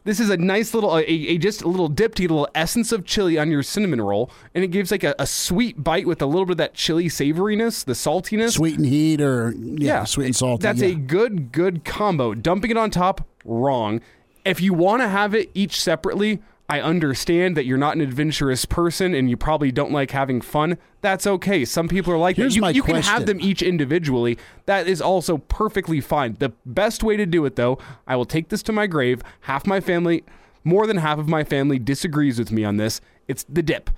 This 0.03 0.21
is 0.21 0.29
a 0.29 0.37
nice 0.37 0.73
little, 0.73 0.95
a, 0.95 1.01
a, 1.01 1.37
just 1.37 1.63
a 1.63 1.67
little 1.67 1.89
dip 1.89 2.15
to 2.15 2.21
get 2.21 2.31
a 2.31 2.33
little 2.33 2.47
essence 2.55 2.93
of 2.93 3.03
chili 3.03 3.37
on 3.37 3.51
your 3.51 3.61
cinnamon 3.61 3.99
roll, 3.99 4.31
and 4.55 4.63
it 4.63 4.69
gives 4.69 4.89
like 4.89 5.03
a, 5.03 5.13
a 5.19 5.27
sweet 5.27 5.83
bite 5.83 6.07
with 6.07 6.21
a 6.21 6.25
little 6.25 6.45
bit 6.45 6.51
of 6.51 6.57
that 6.59 6.73
chili 6.73 7.07
savoriness, 7.07 7.83
the 7.83 7.91
saltiness, 7.91 8.51
sweet 8.51 8.77
and 8.77 8.85
heat, 8.85 9.19
or 9.19 9.53
yeah, 9.57 9.97
yeah 9.97 10.03
sweet 10.05 10.27
and 10.27 10.35
salty. 10.35 10.61
That's 10.61 10.81
yeah. 10.81 10.89
a 10.89 10.95
good, 10.95 11.51
good 11.51 11.83
combo. 11.83 12.33
Dumping 12.33 12.71
it 12.71 12.77
on 12.77 12.89
top, 12.89 13.27
wrong. 13.43 13.99
If 14.47 14.61
you 14.61 14.73
want 14.73 15.01
to 15.01 15.07
have 15.09 15.35
it 15.35 15.51
each 15.53 15.79
separately, 15.79 16.41
I 16.69 16.81
understand 16.81 17.55
that 17.55 17.65
you're 17.65 17.77
not 17.77 17.95
an 17.95 18.01
adventurous 18.01 18.65
person 18.65 19.13
and 19.13 19.29
you 19.29 19.37
probably 19.37 19.71
don't 19.71 19.91
like 19.91 20.11
having 20.11 20.41
fun. 20.41 20.77
That's 21.01 21.25
okay. 21.25 21.63
Some 21.63 21.87
people 21.87 22.11
are 22.13 22.17
like 22.17 22.35
Here's 22.35 22.55
that. 22.55 22.75
You, 22.75 22.81
you 22.81 22.83
can 22.83 23.01
have 23.01 23.25
them 23.25 23.39
each 23.39 23.61
individually. 23.61 24.37
That 24.65 24.87
is 24.87 25.01
also 25.01 25.37
perfectly 25.37 26.01
fine. 26.01 26.35
The 26.39 26.53
best 26.65 27.03
way 27.03 27.15
to 27.15 27.25
do 27.25 27.45
it, 27.45 27.55
though, 27.55 27.77
I 28.05 28.15
will 28.15 28.25
take 28.25 28.49
this 28.49 28.61
to 28.63 28.71
my 28.73 28.87
grave. 28.87 29.21
Half 29.41 29.65
my 29.65 29.79
family, 29.79 30.23
more 30.63 30.87
than 30.87 30.97
half 30.97 31.19
of 31.19 31.27
my 31.29 31.43
family, 31.45 31.79
disagrees 31.79 32.37
with 32.37 32.51
me 32.51 32.65
on 32.65 32.77
this. 32.77 32.99
It's 33.27 33.45
the 33.47 33.63
dip. 33.63 33.89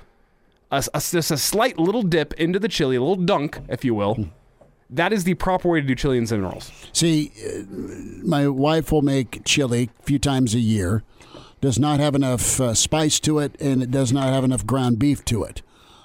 A, 0.72 0.84
a, 0.94 1.00
just 1.00 1.32
a 1.32 1.38
slight 1.38 1.80
little 1.80 2.04
dip 2.04 2.34
into 2.34 2.60
the 2.60 2.68
chili, 2.68 2.96
a 2.96 3.02
little 3.02 3.16
dunk, 3.16 3.60
if 3.68 3.84
you 3.84 3.96
will. 3.96 4.30
That 4.90 5.14
is 5.14 5.24
the 5.24 5.36
proper 5.36 5.70
way 5.70 5.82
to 5.82 5.88
do 5.88 5.96
chili 5.96 6.18
and 6.18 6.28
cinnamon 6.28 6.52
rolls. 6.52 6.72
See, 6.94 7.32
uh, 7.46 7.64
my 8.26 8.48
wife 8.48 8.92
will 8.92 9.04
make 9.04 9.44
chili 9.46 9.90
a 10.00 10.04
few 10.04 10.18
times 10.20 10.56
a 10.56 10.60
year 10.60 11.04
does 11.62 11.78
not 11.78 12.00
have 12.00 12.16
enough 12.16 12.60
uh, 12.60 12.74
spice 12.74 13.20
to 13.22 13.40
it, 13.40 13.60
and 13.60 13.84
it 13.84 13.92
does 13.92 14.14
not 14.14 14.34
have 14.34 14.44
enough 14.44 14.66
ground 14.66 15.00
beef 15.00 15.26
to 15.26 15.44
it. 15.44 15.62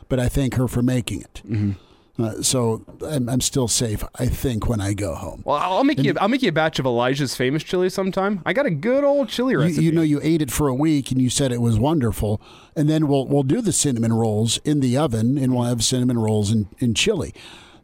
But 0.08 0.18
I 0.18 0.28
thank 0.28 0.54
her 0.54 0.68
for 0.68 0.82
making 0.82 1.22
it. 1.22 1.42
Mm-hmm. 1.46 1.72
Uh, 2.16 2.42
so 2.42 2.84
I'm, 3.04 3.28
I'm, 3.28 3.40
still 3.40 3.66
safe, 3.66 4.04
I 4.16 4.26
think, 4.26 4.68
when 4.68 4.80
I 4.80 4.94
go 4.94 5.16
home. 5.16 5.42
Well, 5.44 5.56
I'll 5.56 5.82
make 5.82 5.98
and, 5.98 6.06
you. 6.06 6.14
I'll 6.20 6.28
make 6.28 6.42
you 6.42 6.48
a 6.48 6.52
batch 6.52 6.78
of 6.78 6.86
Elijah's 6.86 7.34
famous 7.34 7.64
chili 7.64 7.90
sometime. 7.90 8.40
I 8.46 8.52
got 8.52 8.66
a 8.66 8.70
good 8.70 9.02
old 9.02 9.28
chili 9.28 9.56
recipe. 9.56 9.82
You, 9.82 9.90
you, 9.90 9.92
know, 9.92 10.02
you 10.02 10.20
ate 10.22 10.40
it 10.40 10.52
for 10.52 10.68
a 10.68 10.74
week 10.74 11.10
and 11.10 11.20
you 11.20 11.28
said 11.28 11.50
it 11.50 11.60
was 11.60 11.76
wonderful. 11.76 12.40
And 12.76 12.88
then 12.88 13.08
we'll 13.08 13.26
we'll 13.26 13.42
do 13.42 13.60
the 13.60 13.72
cinnamon 13.72 14.12
rolls 14.12 14.58
in 14.58 14.78
the 14.78 14.96
oven, 14.96 15.36
and 15.36 15.52
we'll 15.54 15.64
have 15.64 15.82
cinnamon 15.82 16.18
rolls 16.18 16.52
in 16.52 16.94
chili. 16.94 17.34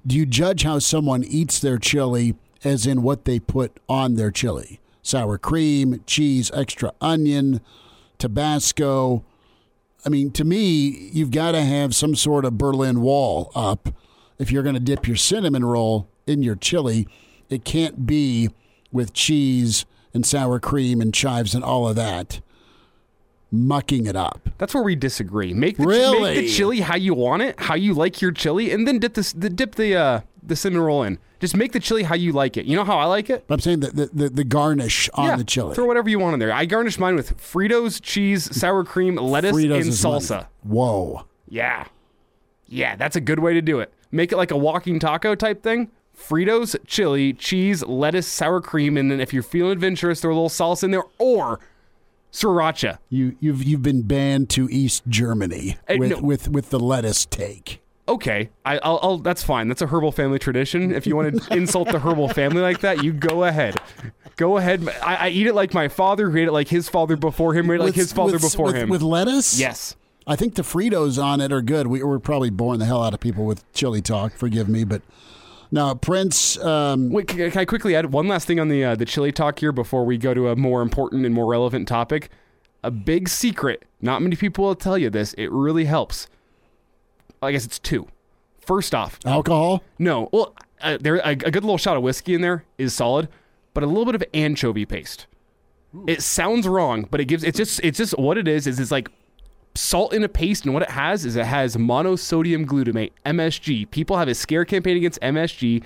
Do 0.06 0.16
you 0.16 0.27
judge 0.27 0.62
how 0.62 0.78
someone 0.78 1.24
eats 1.24 1.59
their 1.59 1.78
chili 1.78 2.35
as 2.64 2.86
in 2.86 3.02
what 3.02 3.24
they 3.24 3.39
put 3.39 3.78
on 3.89 4.14
their 4.14 4.31
chili? 4.31 4.81
sour 5.02 5.39
cream, 5.39 6.02
cheese, 6.06 6.51
extra 6.55 6.93
onion, 7.01 7.60
Tabasco. 8.18 9.24
I 10.05 10.09
mean, 10.09 10.31
to 10.32 10.44
me, 10.44 11.10
you've 11.12 11.31
got 11.31 11.52
to 11.52 11.62
have 11.62 11.94
some 11.94 12.14
sort 12.14 12.44
of 12.44 12.59
Berlin 12.59 13.01
Wall 13.01 13.51
up 13.55 13.90
if 14.39 14.51
you're 14.51 14.62
going 14.62 14.74
to 14.74 14.81
dip 14.81 15.06
your 15.06 15.16
cinnamon 15.16 15.64
roll 15.64 16.09
in 16.27 16.43
your 16.43 16.56
chili. 16.56 17.06
It 17.48 17.64
can't 17.64 18.06
be 18.06 18.51
with 18.93 19.12
cheese 19.12 19.85
and 20.14 20.24
sour 20.24 20.59
cream 20.59 21.01
and 21.01 21.12
chives 21.14 21.55
and 21.55 21.62
all 21.62 21.89
of 21.89 21.97
that. 21.97 22.40
Mucking 23.51 24.06
it 24.06 24.16
up. 24.16 24.48
That's 24.59 24.74
where 24.74 24.82
we 24.82 24.97
disagree. 24.97 25.52
Make 25.52 25.77
the, 25.77 25.86
really? 25.86 26.20
make 26.20 26.36
the 26.36 26.48
chili 26.48 26.81
how 26.81 26.97
you 26.97 27.14
want 27.14 27.43
it, 27.43 27.59
how 27.59 27.74
you 27.74 27.94
like 27.94 28.20
your 28.20 28.32
chili, 28.32 28.70
and 28.70 28.86
then 28.86 28.98
dip 28.98 29.14
the, 29.14 29.32
the 29.36 29.51
dip 29.51 29.74
the 29.74 29.97
uh, 29.97 30.20
the 30.43 30.56
cinnamon 30.56 30.85
roll 30.85 31.02
in. 31.02 31.18
Just 31.40 31.56
make 31.56 31.72
the 31.72 31.81
chili 31.81 32.02
how 32.02 32.14
you 32.14 32.32
like 32.32 32.59
it. 32.59 32.66
You 32.66 32.77
know 32.77 32.85
how 32.85 32.98
I 32.98 33.06
like 33.06 33.31
it? 33.31 33.47
I'm 33.48 33.60
saying 33.60 33.81
the, 33.81 33.90
the, 33.90 34.10
the, 34.12 34.28
the 34.28 34.44
garnish 34.44 35.09
on 35.14 35.27
yeah, 35.27 35.36
the 35.36 35.44
chili. 35.44 35.74
Throw 35.74 35.86
whatever 35.86 36.10
you 36.10 36.18
want 36.18 36.35
in 36.35 36.40
there. 36.40 36.52
I 36.52 36.66
garnish 36.66 36.98
mine 36.98 37.14
with 37.14 37.39
Fritos, 37.39 38.01
cheese, 38.02 38.55
sour 38.55 38.85
cream, 38.85 39.16
lettuce, 39.16 39.56
Fritos 39.56 39.81
and 39.81 39.90
salsa. 39.90 40.48
One. 40.62 40.77
Whoa. 40.77 41.24
Yeah. 41.48 41.86
Yeah, 42.66 42.94
that's 42.94 43.16
a 43.16 43.22
good 43.22 43.39
way 43.39 43.55
to 43.55 43.62
do 43.62 43.81
it. 43.81 43.93
Make 44.12 44.32
it 44.32 44.36
like 44.36 44.51
a 44.51 44.56
walking 44.56 44.98
taco 44.98 45.35
type 45.35 45.62
thing. 45.62 45.90
Fritos, 46.14 46.77
chili, 46.86 47.32
cheese, 47.32 47.82
lettuce, 47.85 48.27
sour 48.27 48.60
cream, 48.60 48.98
and 48.98 49.10
then 49.10 49.20
if 49.20 49.32
you're 49.32 49.43
feeling 49.43 49.72
adventurous, 49.72 50.20
throw 50.20 50.32
a 50.32 50.35
little 50.35 50.51
salsa 50.51 50.85
in 50.85 50.90
there 50.90 51.05
or 51.18 51.59
sriracha. 52.32 52.98
You 53.09 53.36
you've 53.40 53.62
you've 53.62 53.82
been 53.82 54.02
banned 54.02 54.51
to 54.51 54.69
East 54.70 55.05
Germany 55.09 55.78
uh, 55.89 55.97
with, 55.98 56.11
no. 56.11 56.20
with 56.20 56.48
with 56.48 56.70
the 56.70 56.81
lettuce 56.81 57.27
take 57.27 57.81
okay, 58.11 58.51
I, 58.65 58.74
will 58.74 58.98
I'll, 59.02 59.19
that's 59.19 59.43
fine. 59.43 59.69
That's 59.69 59.82
a 59.82 59.86
herbal 59.86 60.12
family 60.12 60.39
tradition. 60.39 60.93
If 60.93 61.07
you 61.07 61.16
want 61.16 61.43
to 61.43 61.52
insult 61.57 61.89
the 61.89 62.01
herbal 62.01 62.28
family 62.31 62.61
like 62.61 62.81
that, 62.81 63.02
you 63.02 63.12
go 63.12 63.44
ahead. 63.44 63.77
Go 64.36 64.57
ahead. 64.57 64.86
I, 65.02 65.16
I, 65.16 65.28
eat 65.28 65.47
it 65.47 65.55
like 65.55 65.73
my 65.73 65.89
father, 65.89 66.31
who 66.31 66.39
ate 66.39 66.48
it 66.48 66.52
like 66.52 66.69
his 66.69 66.89
father 66.89 67.16
before 67.16 67.55
him, 67.55 67.70
ate 67.70 67.81
it 67.81 67.85
like 67.85 67.94
his 67.94 68.12
father 68.12 68.35
with, 68.35 68.43
before 68.43 68.66
with, 68.66 68.77
him. 68.77 68.89
With 68.89 69.02
lettuce? 69.02 69.59
Yes. 69.59 69.97
I 70.27 70.36
think 70.36 70.55
the 70.55 70.62
Fritos 70.62 71.23
on 71.23 71.40
it 71.40 71.52
are 71.52 71.62
good. 71.62 71.86
We, 71.86 72.02
we're 72.02 72.19
probably 72.19 72.51
boring 72.51 72.81
the 72.81 72.86
hell 72.86 73.02
out 73.02 73.15
of 73.15 73.20
people 73.20 73.47
with 73.47 73.70
chili 73.73 74.02
talk. 74.02 74.32
Forgive 74.32 74.69
me, 74.69 74.85
but 74.85 75.02
now 75.71 75.95
Prince. 75.95 76.59
Um, 76.59 77.11
Wait, 77.11 77.29
can, 77.29 77.57
I 77.57 77.65
quickly 77.65 77.95
add 77.95 78.13
one 78.13 78.29
last 78.29 78.47
thing 78.47 78.61
on 78.61 78.69
the 78.69 78.85
uh, 78.85 78.95
the 78.95 79.05
chili 79.05 79.33
talk 79.33 79.59
here 79.59 79.73
before 79.73 80.05
we 80.05 80.19
go 80.19 80.35
to 80.35 80.49
a 80.49 80.57
more 80.57 80.83
important 80.83 81.25
and 81.25 81.35
more 81.35 81.47
relevant 81.47 81.89
topic? 81.89 82.31
A 82.83 82.91
big 82.91 83.29
secret. 83.29 83.85
Not 84.01 84.23
many 84.23 84.37
people 84.37 84.65
will 84.65 84.75
tell 84.75 84.97
you 84.97 85.11
this. 85.11 85.35
It 85.35 85.51
really 85.51 85.85
helps. 85.85 86.29
I 87.43 87.53
guess 87.53 87.65
it's 87.65 87.79
two. 87.79 88.09
First 88.59 88.95
off, 88.95 89.19
alcohol? 89.25 89.83
No. 89.99 90.29
Well, 90.33 90.55
uh, 90.81 90.99
there 91.01 91.17
a, 91.17 91.31
a, 91.31 91.35
good 91.35 91.65
little 91.65 91.79
shot 91.79 91.97
of 91.97 92.03
whiskey 92.03 92.35
in 92.35 92.41
there 92.41 92.65
is 92.79 92.95
solid, 92.95 93.29
but 93.75 93.83
a 93.83 93.87
little 93.87 94.05
bit 94.05 94.15
of 94.15 94.25
anchovy 94.33 94.87
paste. 94.87 95.27
It 96.07 96.23
sounds 96.23 96.69
wrong, 96.69 97.09
but 97.11 97.21
it 97.21 97.25
gives 97.25 97.43
it's 97.43 97.57
just 97.57 97.81
it's 97.83 97.99
just 97.99 98.17
what 98.17 98.39
it 98.39 98.47
is 98.47 98.67
is 98.67 98.79
it's 98.79 98.93
like 98.93 99.11
salt 99.75 100.13
in 100.13 100.25
a 100.25 100.29
paste, 100.29 100.65
and 100.65 100.75
what 100.75 100.83
it 100.83 100.91
has 100.91 101.25
is 101.25 101.37
it 101.37 101.47
has 101.47 101.77
monosodium 101.77 102.67
glutamate 102.67 103.13
(MSG). 103.25 103.91
People 103.91 104.17
have 104.17 104.29
a 104.29 104.35
scare 104.35 104.65
campaign 104.65 104.97
against 104.97 105.21
MSG. 105.21 105.83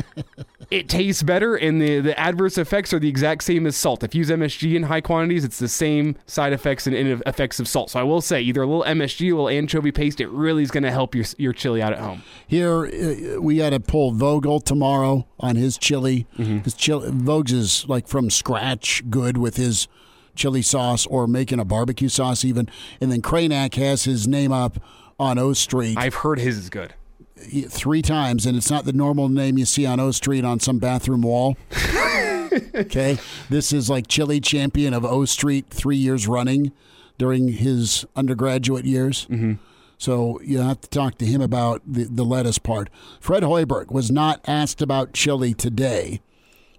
it 0.70 0.88
tastes 0.88 1.22
better, 1.22 1.56
and 1.56 1.80
the, 1.80 2.00
the 2.00 2.18
adverse 2.18 2.58
effects 2.58 2.92
are 2.92 2.98
the 2.98 3.08
exact 3.08 3.44
same 3.44 3.66
as 3.66 3.76
salt. 3.76 4.02
If 4.02 4.14
you 4.14 4.20
use 4.20 4.30
MSG 4.30 4.74
in 4.74 4.84
high 4.84 5.00
quantities, 5.00 5.44
it's 5.44 5.58
the 5.58 5.68
same 5.68 6.16
side 6.26 6.52
effects 6.52 6.86
and, 6.86 6.94
and 6.94 7.22
effects 7.26 7.58
of 7.58 7.68
salt. 7.68 7.90
So 7.90 8.00
I 8.00 8.02
will 8.02 8.20
say, 8.20 8.40
either 8.42 8.62
a 8.62 8.66
little 8.66 8.84
MSG, 8.84 9.26
a 9.26 9.30
little 9.30 9.48
anchovy 9.48 9.92
paste, 9.92 10.20
it 10.20 10.28
really 10.28 10.62
is 10.62 10.70
going 10.70 10.84
to 10.84 10.90
help 10.90 11.14
your 11.14 11.24
your 11.38 11.52
chili 11.52 11.80
out 11.82 11.92
at 11.92 11.98
home. 11.98 12.22
Here, 12.46 12.86
uh, 12.86 13.40
we 13.40 13.56
got 13.56 13.70
to 13.70 13.80
pull 13.80 14.12
Vogel 14.12 14.60
tomorrow 14.60 15.26
on 15.40 15.56
his 15.56 15.78
chili. 15.78 16.26
Mm-hmm. 16.38 16.58
His 16.58 16.74
chili, 16.74 17.10
Vogues 17.10 17.52
is 17.52 17.88
like 17.88 18.08
from 18.08 18.30
scratch, 18.30 19.02
good 19.08 19.38
with 19.38 19.56
his 19.56 19.88
chili 20.36 20.62
sauce 20.62 21.06
or 21.06 21.26
making 21.26 21.58
a 21.58 21.64
barbecue 21.64 22.08
sauce 22.08 22.44
even. 22.44 22.68
And 23.00 23.10
then 23.10 23.22
Cranack 23.22 23.74
has 23.74 24.04
his 24.04 24.28
name 24.28 24.52
up 24.52 24.78
on 25.18 25.38
O 25.38 25.52
Street. 25.52 25.96
I've 25.96 26.14
heard 26.14 26.38
his 26.38 26.58
is 26.58 26.70
good 26.70 26.94
three 27.68 28.02
times, 28.02 28.46
and 28.46 28.56
it's 28.56 28.70
not 28.70 28.84
the 28.84 28.92
normal 28.92 29.28
name 29.28 29.58
you 29.58 29.64
see 29.64 29.86
on 29.86 30.00
O 30.00 30.10
Street 30.10 30.44
on 30.44 30.60
some 30.60 30.78
bathroom 30.78 31.22
wall. 31.22 31.56
okay, 32.74 33.18
this 33.50 33.72
is 33.72 33.90
like 33.90 34.06
chili 34.06 34.40
champion 34.40 34.94
of 34.94 35.04
O 35.04 35.24
Street 35.24 35.66
three 35.70 35.96
years 35.96 36.26
running 36.26 36.72
during 37.18 37.48
his 37.48 38.04
undergraduate 38.14 38.84
years. 38.84 39.26
Mm-hmm. 39.26 39.54
So 39.98 40.40
you 40.42 40.58
have 40.58 40.80
to 40.82 40.88
talk 40.88 41.16
to 41.18 41.26
him 41.26 41.40
about 41.40 41.80
the, 41.86 42.04
the 42.04 42.24
lettuce 42.24 42.58
part. 42.58 42.90
Fred 43.18 43.42
Hoiberg 43.42 43.90
was 43.90 44.10
not 44.10 44.40
asked 44.46 44.82
about 44.82 45.14
chili 45.14 45.54
today, 45.54 46.20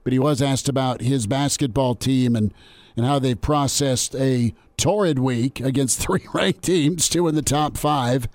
but 0.08 0.14
he 0.14 0.20
was 0.20 0.42
asked 0.42 0.70
about 0.70 1.02
his 1.02 1.28
basketball 1.28 1.94
team 1.94 2.34
and, 2.34 2.54
and 2.96 3.06
how 3.06 3.20
they've 3.20 3.42
processed 3.42 4.16
a 4.16 4.54
torrid 4.78 5.20
week 5.20 5.60
against 5.60 6.00
three 6.08 6.26
ranked 6.34 6.64
teams, 6.64 7.10
two 7.10 7.28
in 7.28 7.36
the 7.36 7.42
top 7.42 7.78
five 7.78 8.30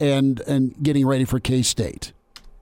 and 0.00 0.40
and 0.46 0.82
getting 0.82 1.06
ready 1.06 1.26
for 1.26 1.38
K 1.38 1.60
State? 1.60 2.14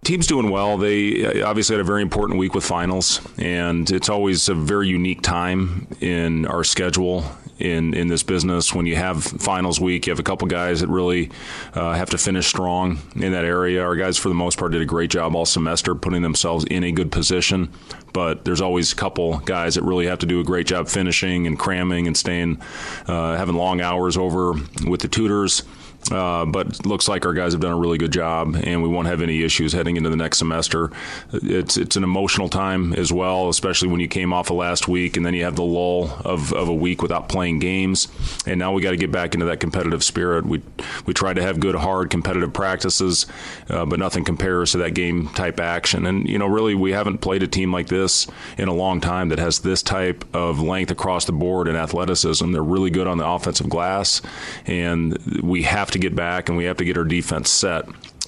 Team's 0.02 0.26
doing 0.26 0.50
well. 0.50 0.76
They 0.76 1.24
uh, 1.24 1.48
obviously 1.48 1.74
had 1.76 1.80
a 1.80 1.84
very 1.84 2.02
important 2.02 2.36
week 2.36 2.52
with 2.52 2.64
finals, 2.64 3.20
and 3.38 3.88
it's 3.92 4.08
always 4.08 4.48
a 4.48 4.56
very 4.56 4.88
unique 4.88 5.22
time 5.22 5.86
in 6.00 6.44
our 6.44 6.64
schedule 6.64 7.24
in 7.58 7.94
in 7.94 8.08
this 8.08 8.22
business. 8.22 8.74
When 8.74 8.86
you 8.86 8.96
have 8.96 9.22
finals 9.22 9.80
week, 9.80 10.06
you 10.06 10.10
have 10.10 10.20
a 10.20 10.24
couple 10.24 10.48
guys 10.48 10.80
that 10.80 10.88
really 10.88 11.30
uh, 11.74 11.92
have 11.92 12.10
to 12.10 12.18
finish 12.18 12.46
strong 12.46 12.98
in 13.16 13.32
that 13.32 13.44
area. 13.44 13.82
Our 13.82 13.96
guys, 13.96 14.18
for 14.18 14.28
the 14.28 14.34
most 14.34 14.58
part, 14.58 14.72
did 14.72 14.82
a 14.82 14.86
great 14.86 15.10
job 15.10 15.34
all 15.34 15.46
semester 15.46 15.94
putting 15.94 16.22
themselves 16.22 16.64
in 16.64 16.84
a 16.84 16.92
good 16.92 17.12
position. 17.12 17.70
But 18.12 18.44
there's 18.44 18.60
always 18.60 18.92
a 18.92 18.96
couple 18.96 19.38
guys 19.38 19.74
that 19.74 19.82
really 19.82 20.06
have 20.06 20.18
to 20.20 20.26
do 20.26 20.40
a 20.40 20.44
great 20.44 20.66
job 20.66 20.88
finishing 20.88 21.46
and 21.46 21.58
cramming 21.58 22.06
and 22.06 22.16
staying, 22.16 22.60
uh, 23.06 23.36
having 23.36 23.54
long 23.54 23.80
hours 23.80 24.16
over 24.16 24.54
with 24.86 25.00
the 25.00 25.08
tutors. 25.08 25.62
Uh, 26.10 26.46
but 26.46 26.86
looks 26.86 27.06
like 27.06 27.26
our 27.26 27.34
guys 27.34 27.52
have 27.52 27.60
done 27.60 27.72
a 27.72 27.76
really 27.76 27.98
good 27.98 28.12
job, 28.12 28.56
and 28.64 28.82
we 28.82 28.88
won't 28.88 29.08
have 29.08 29.20
any 29.20 29.42
issues 29.42 29.74
heading 29.74 29.96
into 29.96 30.08
the 30.08 30.16
next 30.16 30.38
semester. 30.38 30.90
It's 31.32 31.76
it's 31.76 31.96
an 31.96 32.04
emotional 32.04 32.48
time 32.48 32.94
as 32.94 33.12
well, 33.12 33.50
especially 33.50 33.88
when 33.88 34.00
you 34.00 34.08
came 34.08 34.32
off 34.32 34.48
of 34.48 34.56
last 34.56 34.88
week, 34.88 35.18
and 35.18 35.26
then 35.26 35.34
you 35.34 35.44
have 35.44 35.56
the 35.56 35.64
lull 35.64 36.10
of, 36.24 36.52
of 36.54 36.68
a 36.68 36.74
week 36.74 37.02
without 37.02 37.28
playing 37.28 37.58
games, 37.58 38.08
and 38.46 38.58
now 38.58 38.72
we 38.72 38.80
got 38.80 38.92
to 38.92 38.96
get 38.96 39.12
back 39.12 39.34
into 39.34 39.44
that 39.46 39.60
competitive 39.60 40.02
spirit. 40.02 40.46
We 40.46 40.62
we 41.04 41.12
try 41.12 41.34
to 41.34 41.42
have 41.42 41.60
good, 41.60 41.74
hard, 41.74 42.08
competitive 42.08 42.54
practices, 42.54 43.26
uh, 43.68 43.84
but 43.84 43.98
nothing 43.98 44.24
compares 44.24 44.72
to 44.72 44.78
that 44.78 44.94
game 44.94 45.28
type 45.28 45.60
action. 45.60 46.06
And 46.06 46.26
you 46.26 46.38
know, 46.38 46.46
really, 46.46 46.74
we 46.74 46.92
haven't 46.92 47.18
played 47.18 47.42
a 47.42 47.48
team 47.48 47.70
like 47.70 47.88
this 47.88 48.26
in 48.56 48.68
a 48.68 48.74
long 48.74 49.02
time 49.02 49.28
that 49.28 49.38
has 49.38 49.58
this 49.58 49.82
type 49.82 50.24
of 50.34 50.58
length 50.60 50.90
across 50.90 51.26
the 51.26 51.32
board 51.32 51.68
and 51.68 51.76
athleticism. 51.76 52.50
They're 52.50 52.62
really 52.62 52.90
good 52.90 53.06
on 53.06 53.18
the 53.18 53.28
offensive 53.28 53.68
glass, 53.68 54.22
and 54.64 55.18
we 55.42 55.64
have 55.64 55.90
to 55.90 55.97
to 55.98 56.08
get 56.08 56.14
back 56.14 56.48
and 56.48 56.56
we 56.56 56.64
have 56.64 56.76
to 56.76 56.84
get 56.84 56.96
our 56.96 57.04
defense 57.04 57.50
set 57.50 57.86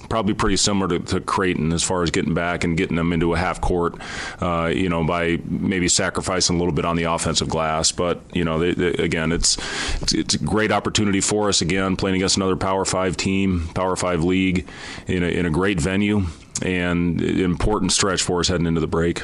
probably 0.09 0.33
pretty 0.33 0.57
similar 0.57 0.87
to, 0.87 0.99
to, 0.99 1.21
Creighton 1.21 1.71
as 1.71 1.83
far 1.83 2.03
as 2.03 2.11
getting 2.11 2.33
back 2.33 2.63
and 2.63 2.75
getting 2.75 2.95
them 2.95 3.13
into 3.13 3.33
a 3.33 3.37
half 3.37 3.61
court, 3.61 3.95
uh, 4.41 4.65
you 4.65 4.89
know, 4.89 5.03
by 5.03 5.39
maybe 5.45 5.87
sacrificing 5.87 6.55
a 6.55 6.59
little 6.59 6.73
bit 6.73 6.85
on 6.85 6.95
the 6.95 7.03
offensive 7.03 7.47
glass. 7.47 7.91
But 7.91 8.21
you 8.33 8.43
know, 8.43 8.59
they, 8.59 8.73
they, 8.73 9.03
again, 9.03 9.31
it's, 9.31 9.57
it's, 10.01 10.13
it's 10.13 10.33
a 10.35 10.39
great 10.39 10.71
opportunity 10.71 11.21
for 11.21 11.49
us 11.49 11.61
again 11.61 11.95
playing 11.95 12.15
against 12.15 12.37
another 12.37 12.55
Power 12.55 12.85
Five 12.85 13.17
team, 13.17 13.69
Power 13.73 13.95
Five 13.95 14.23
league, 14.23 14.67
in 15.07 15.23
a, 15.23 15.27
in 15.27 15.45
a 15.45 15.49
great 15.49 15.79
venue, 15.79 16.23
and 16.61 17.21
important 17.21 17.91
stretch 17.91 18.21
for 18.21 18.39
us 18.39 18.47
heading 18.47 18.67
into 18.67 18.81
the 18.81 18.87
break. 18.87 19.23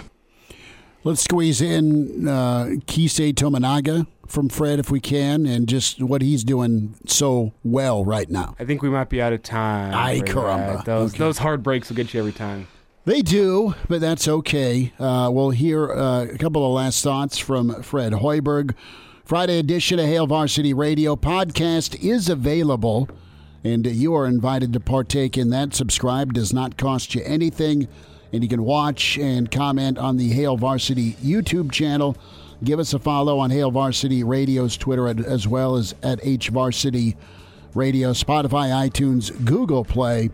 Let's 1.08 1.22
squeeze 1.22 1.62
in 1.62 2.28
uh, 2.28 2.66
Keisei 2.86 3.34
Tominaga 3.34 4.08
from 4.28 4.50
Fred 4.50 4.78
if 4.78 4.92
we 4.92 5.00
can, 5.00 5.46
and 5.46 5.66
just 5.66 6.04
what 6.04 6.22
he's 6.22 6.44
doing 6.44 6.96
so 7.06 7.54
well 7.64 8.04
right 8.04 8.30
now. 8.30 8.56
I 8.60 8.66
think 8.66 8.82
we 8.82 8.90
might 8.90 9.08
be 9.08 9.22
out 9.22 9.32
of 9.32 9.42
time. 9.42 9.94
Ay 9.94 10.20
caramba! 10.20 10.84
Those 10.84 11.14
okay. 11.14 11.20
those 11.20 11.38
hard 11.38 11.64
breaks 11.64 11.88
will 11.88 11.96
get 11.96 12.14
you 12.14 12.20
every 12.20 12.34
time. 12.34 12.68
They 13.06 13.22
do, 13.22 13.74
but 13.88 14.02
that's 14.02 14.28
okay. 14.28 14.92
Uh, 15.00 15.30
we'll 15.32 15.52
hear 15.52 15.90
uh, 15.94 16.26
a 16.26 16.38
couple 16.38 16.66
of 16.66 16.74
last 16.74 17.02
thoughts 17.06 17.38
from 17.38 17.82
Fred 17.84 18.12
Hoiberg. 18.12 18.76
Friday 19.24 19.60
edition 19.60 20.00
of 20.00 20.08
Hail 20.08 20.28
Varsity 20.28 20.74
Radio 20.74 21.16
podcast 21.16 21.98
is 22.04 22.28
available, 22.28 23.08
and 23.64 23.88
you 23.88 24.14
are 24.14 24.28
invited 24.28 24.74
to 24.74 24.82
partake 24.82 25.38
in 25.38 25.52
that. 25.52 25.74
Subscribe 25.74 26.34
does 26.34 26.52
not 26.52 26.76
cost 26.76 27.16
you 27.16 27.22
anything, 27.24 27.88
and 28.34 28.44
you 28.44 28.50
can 28.50 28.64
watch 28.64 29.18
and 29.18 29.50
comment 29.50 29.98
on 29.98 30.18
the 30.18 30.30
Hail 30.30 30.58
Varsity 30.58 31.14
YouTube 31.14 31.72
channel. 31.72 32.18
Give 32.64 32.80
us 32.80 32.94
a 32.94 33.00
follow 33.00 33.40
on 33.40 33.52
Hail 33.52 33.72
Varsity 33.72 34.24
Radio's 34.24 34.78
Twitter 34.78 35.08
as 35.08 35.48
well 35.48 35.76
as 35.76 35.94
at 36.02 36.20
H 36.24 36.50
Varsity 36.50 37.16
Radio, 37.76 38.12
Spotify, 38.12 38.90
iTunes, 38.90 39.32
Google 39.46 39.86
Play, 39.86 40.30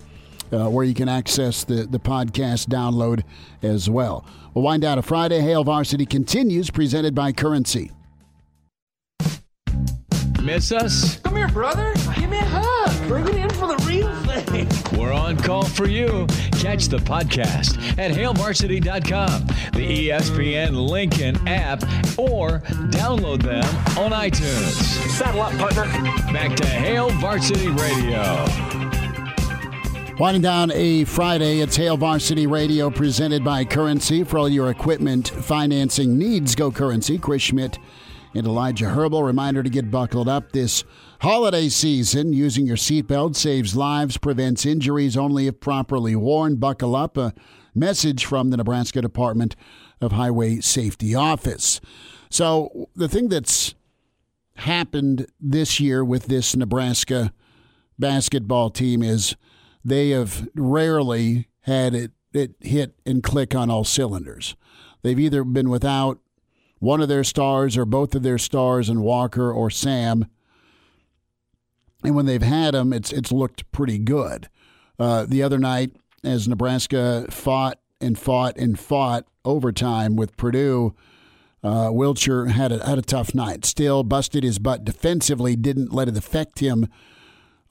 uh, 0.51 0.69
where 0.69 0.85
you 0.85 0.93
can 0.93 1.09
access 1.09 1.63
the, 1.63 1.85
the 1.85 1.99
podcast 1.99 2.67
download 2.67 3.23
as 3.61 3.89
well. 3.89 4.25
We'll 4.53 4.63
wind 4.63 4.85
out 4.85 4.97
a 4.97 5.01
Friday. 5.01 5.41
Hail 5.41 5.63
Varsity 5.63 6.05
continues, 6.05 6.69
presented 6.69 7.13
by 7.13 7.33
Currency. 7.33 7.91
Miss 10.41 10.71
us? 10.71 11.19
Come 11.19 11.37
here, 11.37 11.47
brother. 11.47 11.93
Give 12.15 12.29
me 12.29 12.37
a 12.37 12.45
hug. 12.45 13.07
Bring 13.07 13.27
it 13.27 13.35
in 13.35 13.49
for 13.51 13.67
the 13.67 13.77
real 13.87 14.13
thing. 14.25 14.82
We're 15.13 15.19
on 15.19 15.37
call 15.37 15.65
for 15.65 15.87
you. 15.87 16.25
Catch 16.53 16.87
the 16.87 16.97
podcast 16.97 17.77
at 17.99 18.11
hailvarsity.com, 18.11 19.45
the 19.73 20.09
ESPN 20.09 20.89
Lincoln 20.89 21.47
app, 21.47 21.83
or 22.17 22.61
download 22.89 23.43
them 23.43 23.63
on 23.95 24.11
iTunes. 24.11 24.73
Saddle 25.11 25.41
up, 25.41 25.53
partner. 25.53 25.83
Back 26.33 26.55
to 26.55 26.65
Hail 26.65 27.11
Varsity 27.11 27.67
Radio. 27.67 28.43
Winding 30.17 30.41
down 30.41 30.71
a 30.71 31.03
Friday, 31.03 31.59
it's 31.59 31.75
Hail 31.75 31.95
Varsity 31.95 32.47
Radio 32.47 32.89
presented 32.89 33.43
by 33.43 33.65
Currency. 33.65 34.23
For 34.23 34.39
all 34.39 34.49
your 34.49 34.71
equipment 34.71 35.29
financing 35.29 36.17
needs, 36.17 36.55
go 36.55 36.71
Currency. 36.71 37.19
Chris 37.19 37.43
Schmidt 37.43 37.77
and 38.33 38.47
Elijah 38.47 38.89
Herbal. 38.89 39.21
Reminder 39.21 39.61
to 39.61 39.69
get 39.69 39.91
buckled 39.91 40.27
up 40.27 40.53
this 40.53 40.83
holiday 41.23 41.69
season. 41.69 42.33
Using 42.33 42.67
your 42.67 42.75
seatbelt 42.75 43.37
saves 43.37 43.77
lives, 43.77 44.17
prevents 44.17 44.65
injuries 44.65 45.15
only 45.15 45.47
if 45.47 45.61
properly 45.61 46.17
worn. 46.17 46.57
Buckle 46.57 46.97
up. 46.97 47.17
A 47.17 47.33
message 47.73 48.25
from 48.25 48.49
the 48.49 48.57
Nebraska 48.57 49.01
Department 49.01 49.55
of 50.01 50.11
Highway 50.11 50.59
Safety 50.59 51.15
Office. 51.15 51.79
So, 52.29 52.89
the 52.93 53.07
thing 53.07 53.29
that's 53.29 53.73
happened 54.57 55.27
this 55.39 55.79
year 55.79 56.03
with 56.03 56.25
this 56.25 56.57
Nebraska 56.57 57.33
basketball 57.97 58.69
team 58.69 59.01
is 59.01 59.37
they 59.83 60.09
have 60.09 60.49
rarely 60.55 61.47
had 61.61 61.95
it, 61.95 62.11
it 62.33 62.55
hit 62.59 62.95
and 63.05 63.23
click 63.23 63.55
on 63.55 63.69
all 63.69 63.85
cylinders. 63.85 64.57
They've 65.03 65.19
either 65.19 65.45
been 65.45 65.69
without 65.69 66.19
one 66.79 67.01
of 67.01 67.07
their 67.07 67.23
stars 67.23 67.77
or 67.77 67.85
both 67.85 68.13
of 68.13 68.23
their 68.23 68.37
stars 68.37 68.89
in 68.89 69.01
Walker 69.01 69.49
or 69.51 69.69
Sam. 69.69 70.25
And 72.03 72.15
when 72.15 72.25
they've 72.25 72.41
had 72.41 72.73
them, 72.73 72.93
it's 72.93 73.11
it's 73.11 73.31
looked 73.31 73.71
pretty 73.71 73.97
good. 73.97 74.49
Uh, 74.99 75.25
the 75.27 75.41
other 75.41 75.57
night, 75.57 75.91
as 76.23 76.47
Nebraska 76.47 77.25
fought 77.29 77.79
and 77.99 78.17
fought 78.17 78.57
and 78.57 78.79
fought 78.79 79.25
overtime 79.45 80.15
with 80.15 80.37
Purdue, 80.37 80.95
uh, 81.63 81.89
Wilcher 81.89 82.51
had 82.51 82.71
a, 82.71 82.85
had 82.85 82.97
a 82.97 83.01
tough 83.01 83.33
night. 83.33 83.65
Still 83.65 84.03
busted 84.03 84.43
his 84.43 84.59
butt 84.59 84.83
defensively, 84.83 85.55
didn't 85.55 85.93
let 85.93 86.07
it 86.07 86.17
affect 86.17 86.59
him 86.59 86.87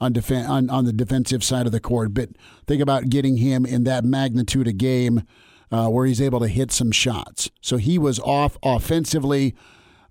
on, 0.01 0.13
def- 0.13 0.31
on, 0.31 0.69
on 0.69 0.85
the 0.85 0.93
defensive 0.93 1.43
side 1.43 1.65
of 1.65 1.71
the 1.71 1.79
court. 1.79 2.13
But 2.13 2.29
think 2.67 2.81
about 2.81 3.09
getting 3.09 3.37
him 3.37 3.65
in 3.65 3.83
that 3.85 4.03
magnitude 4.03 4.67
of 4.67 4.77
game 4.77 5.23
uh, 5.71 5.87
where 5.87 6.05
he's 6.05 6.21
able 6.21 6.39
to 6.39 6.47
hit 6.47 6.71
some 6.71 6.91
shots. 6.91 7.49
So 7.61 7.77
he 7.77 7.97
was 7.97 8.19
off 8.19 8.57
offensively. 8.63 9.55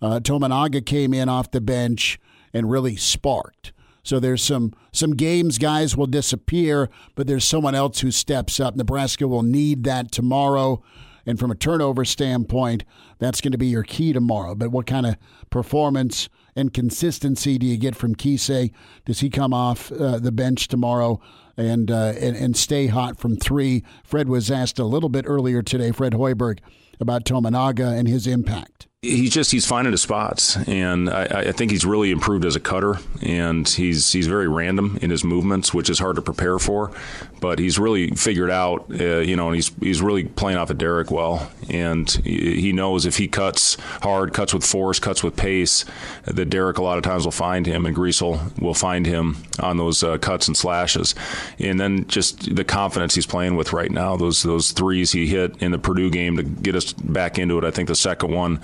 Uh, 0.01 0.19
Tominaga 0.21 0.85
came 0.85 1.13
in 1.13 1.29
off 1.29 1.51
the 1.51 1.61
bench 1.61 2.19
and 2.53 2.71
really 2.71 2.97
sparked. 2.97 3.73
So 4.03 4.19
there's 4.19 4.43
some 4.43 4.73
some 4.93 5.13
games 5.13 5.59
guys 5.59 5.97
will 5.97 6.07
disappear, 6.07 6.91
but 7.15 7.27
there's 7.27 7.45
someone 7.45 7.75
else 7.75 8.01
who 8.01 8.11
steps 8.11 8.59
up. 8.59 8.77
Nebraska 8.77 9.29
will 9.29 9.43
need 9.43 9.85
that 9.85 10.11
tomorrow. 10.11 10.83
And 11.25 11.39
from 11.39 11.53
a 11.53 11.55
turnover 11.55 12.05
standpoint, 12.05 12.83
that's 13.21 13.41
going 13.41 13.53
to 13.53 13.59
be 13.59 13.69
your 13.69 13.85
key 13.85 14.13
tomorrow. 14.13 14.57
But 14.57 14.73
what 14.73 14.87
kind 14.87 15.07
of 15.07 15.17
performance 15.51 16.29
and 16.57 16.75
consistency 16.75 17.59
do 17.59 17.67
you 17.67 17.77
get 17.77 17.95
from 17.95 18.17
Keisei? 18.17 18.73
Does 19.05 19.21
he 19.21 19.31
come 19.31 19.55
off 19.55 19.93
uh, 19.93 20.19
the 20.19 20.33
bench 20.33 20.67
tomorrow 20.67 21.21
and, 21.57 21.93
uh, 21.93 22.15
and 22.19 22.37
and 22.37 22.57
stay 22.57 22.89
hot 22.89 23.21
from 23.21 23.37
three? 23.37 23.85
Fred 24.03 24.29
was 24.29 24.51
asked 24.51 24.81
a 24.81 24.85
little 24.85 25.09
bit 25.09 25.25
earlier 25.29 25.63
today, 25.63 25.93
Fred 25.93 26.15
Hoiberg, 26.15 26.59
about 26.99 27.25
Tominaga 27.25 27.97
and 27.97 28.09
his 28.09 28.27
impact 28.27 28.89
he's 29.03 29.31
just 29.31 29.51
he's 29.51 29.67
finding 29.67 29.91
his 29.91 30.01
spots, 30.01 30.57
and 30.69 31.11
I, 31.11 31.25
I, 31.25 31.53
think 31.53 31.73
he's 31.73 31.85
really 31.85 32.13
improved 32.13 32.45
as 32.45 32.55
a 32.55 32.61
cutter, 32.61 32.99
and 33.21 33.69
he's 33.69 34.13
he's 34.13 34.29
very 34.29 34.47
random 34.47 34.97
in 35.03 35.11
his 35.11 35.25
movements, 35.25 35.75
which 35.75 35.91
is 35.91 35.99
hard 35.99 36.15
to 36.17 36.23
prepare 36.23 36.61
for, 36.61 36.93
but 37.41 37.59
he's 37.59 37.81
really 37.81 38.11
figured 38.11 38.51
out, 38.51 38.87
uh, 38.93 39.19
you 39.19 39.35
know, 39.35 39.49
and 39.49 39.57
he's 39.57 39.73
he's 39.81 40.01
really 40.01 40.25
playing 40.25 40.57
off 40.57 40.71
of 40.71 40.79
Derrick 40.79 41.11
well, 41.11 41.51
and 41.69 42.09
he 42.25 42.73
knows 42.73 43.05
if 43.05 43.17
he 43.17 43.27
cuts 43.27 43.77
hard, 44.03 44.33
cuts 44.33 44.55
with 44.55 44.65
force, 44.65 45.01
cuts 45.01 45.25
with 45.25 45.35
pace, 45.35 45.85
that 46.25 46.49
Derrick 46.49 46.79
a 46.79 46.83
lot 46.83 46.97
of 46.97 47.03
times 47.03 47.25
will 47.25 47.33
find 47.33 47.67
him, 47.67 47.87
and 47.87 47.97
Griesel 47.97 48.57
will 48.61 48.73
find 48.73 49.05
him 49.05 49.37
on 49.59 49.79
those 49.79 50.05
uh, 50.05 50.17
cuts 50.19 50.47
and 50.47 50.57
slashes, 50.57 51.17
and 51.59 51.81
then 51.81 52.07
just 52.07 52.55
the 52.55 52.65
confidence 52.65 53.17
he's 53.17 53.27
playing 53.27 53.57
with 53.57 53.73
right 53.73 53.91
now, 53.91 54.17
those 54.17 54.45
those 54.45 54.71
threes 54.71 55.11
he 55.11 55.27
hit 55.27 55.61
in 55.61 55.73
the 55.73 55.79
Purdue 55.79 56.09
game 56.09 56.37
to 56.37 56.45
get 56.45 56.77
us 56.77 56.93
back 56.93 57.37
into 57.37 57.59
it. 57.59 57.65
I 57.65 57.73
think 57.73 57.89
the 57.89 57.97
second 57.97 58.33
one 58.33 58.61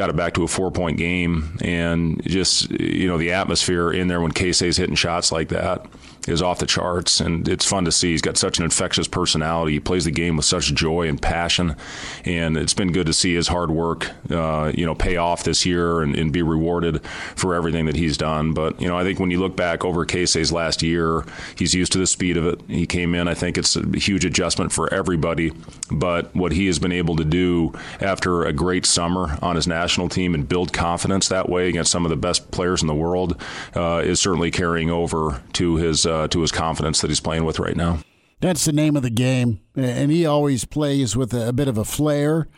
got 0.00 0.08
it 0.08 0.16
back 0.16 0.32
to 0.32 0.42
a 0.42 0.48
four 0.48 0.70
point 0.70 0.96
game 0.96 1.58
and 1.60 2.22
just 2.24 2.70
you 2.70 3.06
know 3.06 3.18
the 3.18 3.32
atmosphere 3.32 3.92
in 3.92 4.08
there 4.08 4.18
when 4.22 4.32
Keisei's 4.32 4.78
hitting 4.78 4.94
shots 4.94 5.30
like 5.30 5.50
that 5.50 5.86
is 6.30 6.42
off 6.42 6.58
the 6.58 6.66
charts, 6.66 7.20
and 7.20 7.48
it's 7.48 7.64
fun 7.64 7.84
to 7.84 7.92
see. 7.92 8.12
He's 8.12 8.22
got 8.22 8.36
such 8.36 8.58
an 8.58 8.64
infectious 8.64 9.08
personality. 9.08 9.72
He 9.72 9.80
plays 9.80 10.04
the 10.04 10.10
game 10.10 10.36
with 10.36 10.46
such 10.46 10.74
joy 10.74 11.08
and 11.08 11.20
passion, 11.20 11.76
and 12.24 12.56
it's 12.56 12.74
been 12.74 12.92
good 12.92 13.06
to 13.06 13.12
see 13.12 13.34
his 13.34 13.48
hard 13.48 13.70
work, 13.70 14.10
uh, 14.30 14.72
you 14.74 14.86
know, 14.86 14.94
pay 14.94 15.16
off 15.16 15.44
this 15.44 15.66
year 15.66 16.02
and, 16.02 16.16
and, 16.16 16.30
be 16.30 16.42
rewarded 16.42 17.04
for 17.34 17.56
everything 17.56 17.86
that 17.86 17.96
he's 17.96 18.16
done. 18.16 18.52
But 18.52 18.80
you 18.80 18.86
know, 18.86 18.96
I 18.96 19.02
think 19.02 19.18
when 19.18 19.32
you 19.32 19.40
look 19.40 19.56
back 19.56 19.84
over 19.84 20.06
Keisei's 20.06 20.52
last 20.52 20.80
year, 20.80 21.24
he's 21.56 21.74
used 21.74 21.90
to 21.92 21.98
the 21.98 22.06
speed 22.06 22.36
of 22.36 22.46
it. 22.46 22.60
He 22.68 22.86
came 22.86 23.16
in. 23.16 23.26
I 23.26 23.34
think 23.34 23.58
it's 23.58 23.74
a 23.74 23.84
huge 23.98 24.24
adjustment 24.24 24.70
for 24.70 24.92
everybody. 24.94 25.52
But 25.90 26.34
what 26.36 26.52
he 26.52 26.66
has 26.66 26.78
been 26.78 26.92
able 26.92 27.16
to 27.16 27.24
do 27.24 27.72
after 28.00 28.44
a 28.44 28.52
great 28.52 28.86
summer 28.86 29.38
on 29.42 29.56
his 29.56 29.66
national 29.66 30.08
team 30.08 30.34
and 30.34 30.48
build 30.48 30.72
confidence 30.72 31.28
that 31.28 31.48
way 31.48 31.68
against 31.68 31.90
some 31.90 32.04
of 32.06 32.10
the 32.10 32.16
best 32.16 32.50
players 32.52 32.80
in 32.80 32.86
the 32.86 32.94
world 32.94 33.40
uh, 33.74 34.02
is 34.04 34.20
certainly 34.20 34.50
carrying 34.50 34.90
over 34.90 35.42
to 35.54 35.76
his 35.76 36.06
uh, 36.06 36.19
to 36.28 36.40
his 36.40 36.52
confidence 36.52 37.00
that 37.00 37.08
he's 37.08 37.20
playing 37.20 37.44
with 37.44 37.58
right 37.58 37.76
now. 37.76 38.00
That's 38.40 38.64
the 38.64 38.72
name 38.72 38.96
of 38.96 39.02
the 39.02 39.10
game, 39.10 39.60
and 39.76 40.10
he 40.10 40.24
always 40.24 40.64
plays 40.64 41.14
with 41.14 41.34
a, 41.34 41.48
a 41.48 41.52
bit 41.52 41.68
of 41.68 41.76
a 41.76 41.84
flair. 41.84 42.48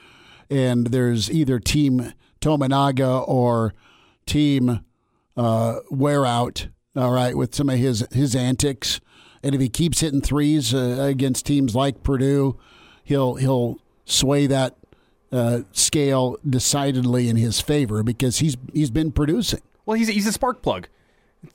And 0.48 0.89
there's 0.89 1.30
either 1.30 1.59
Team 1.59 2.12
Tominaga 2.40 3.26
or 3.26 3.74
Team 4.26 4.84
uh, 5.36 5.76
Wear 5.90 6.24
Out. 6.24 6.68
All 6.94 7.10
right, 7.10 7.34
with 7.36 7.55
some 7.55 7.70
of 7.70 7.78
his 7.78 8.06
his 8.12 8.36
antics, 8.36 9.01
and 9.43 9.55
if 9.55 9.60
he 9.60 9.70
keeps 9.70 10.01
hitting 10.01 10.20
threes 10.20 10.74
uh, 10.74 10.98
against 11.01 11.47
teams 11.47 11.74
like 11.74 12.02
Purdue, 12.02 12.59
he'll 13.02 13.36
he'll 13.36 13.78
sway 14.05 14.47
that 14.47 14.76
uh, 15.32 15.60
scale 15.72 16.36
decidedly 16.48 17.28
in 17.28 17.36
his 17.36 17.60
favor 17.60 18.02
because 18.02 18.40
he's 18.40 18.59
he's 18.74 18.90
been 18.90 19.10
producing. 19.10 19.62
Well, 19.86 19.97
he's 19.97 20.09
he's 20.09 20.26
a 20.26 20.32
spark 20.32 20.60
plug 20.60 20.89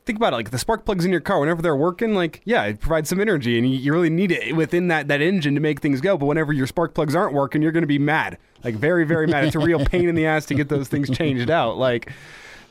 think 0.06 0.18
about 0.18 0.34
it 0.34 0.36
like 0.36 0.52
the 0.52 0.58
spark 0.58 0.86
plugs 0.86 1.06
in 1.06 1.12
your 1.12 1.22
car 1.22 1.40
whenever 1.40 1.62
they're 1.62 1.76
working 1.76 2.14
like 2.14 2.42
yeah 2.44 2.64
it 2.66 2.80
provides 2.80 3.08
some 3.08 3.22
energy 3.22 3.58
and 3.58 3.74
you, 3.74 3.94
really 3.94 4.10
need 4.10 4.32
it 4.32 4.54
within 4.56 4.90
that 4.90 5.08
that 5.08 5.22
engine 5.22 5.56
to 5.56 5.62
make 5.62 5.80
things 5.80 6.02
go. 6.02 6.18
But 6.18 6.26
whenever 6.26 6.52
your 6.52 6.68
spark 6.68 6.94
plugs 6.94 7.16
aren't 7.16 7.34
working 7.34 7.62
you're 7.62 7.72
going 7.72 7.84
to 7.84 7.88
be 7.88 8.00
mad. 8.00 8.38
Like 8.64 8.76
very 8.76 9.06
very 9.06 9.28
mad. 9.28 9.46
It's 9.46 9.56
a 9.56 9.60
real 9.60 9.84
pain 9.86 10.10
in 10.10 10.16
the 10.16 10.26
ass 10.26 10.46
to 10.48 10.56
get 10.56 10.68
those 10.70 10.88
things 10.88 11.10
changed 11.10 11.50
out. 11.50 11.78
Like 11.78 12.12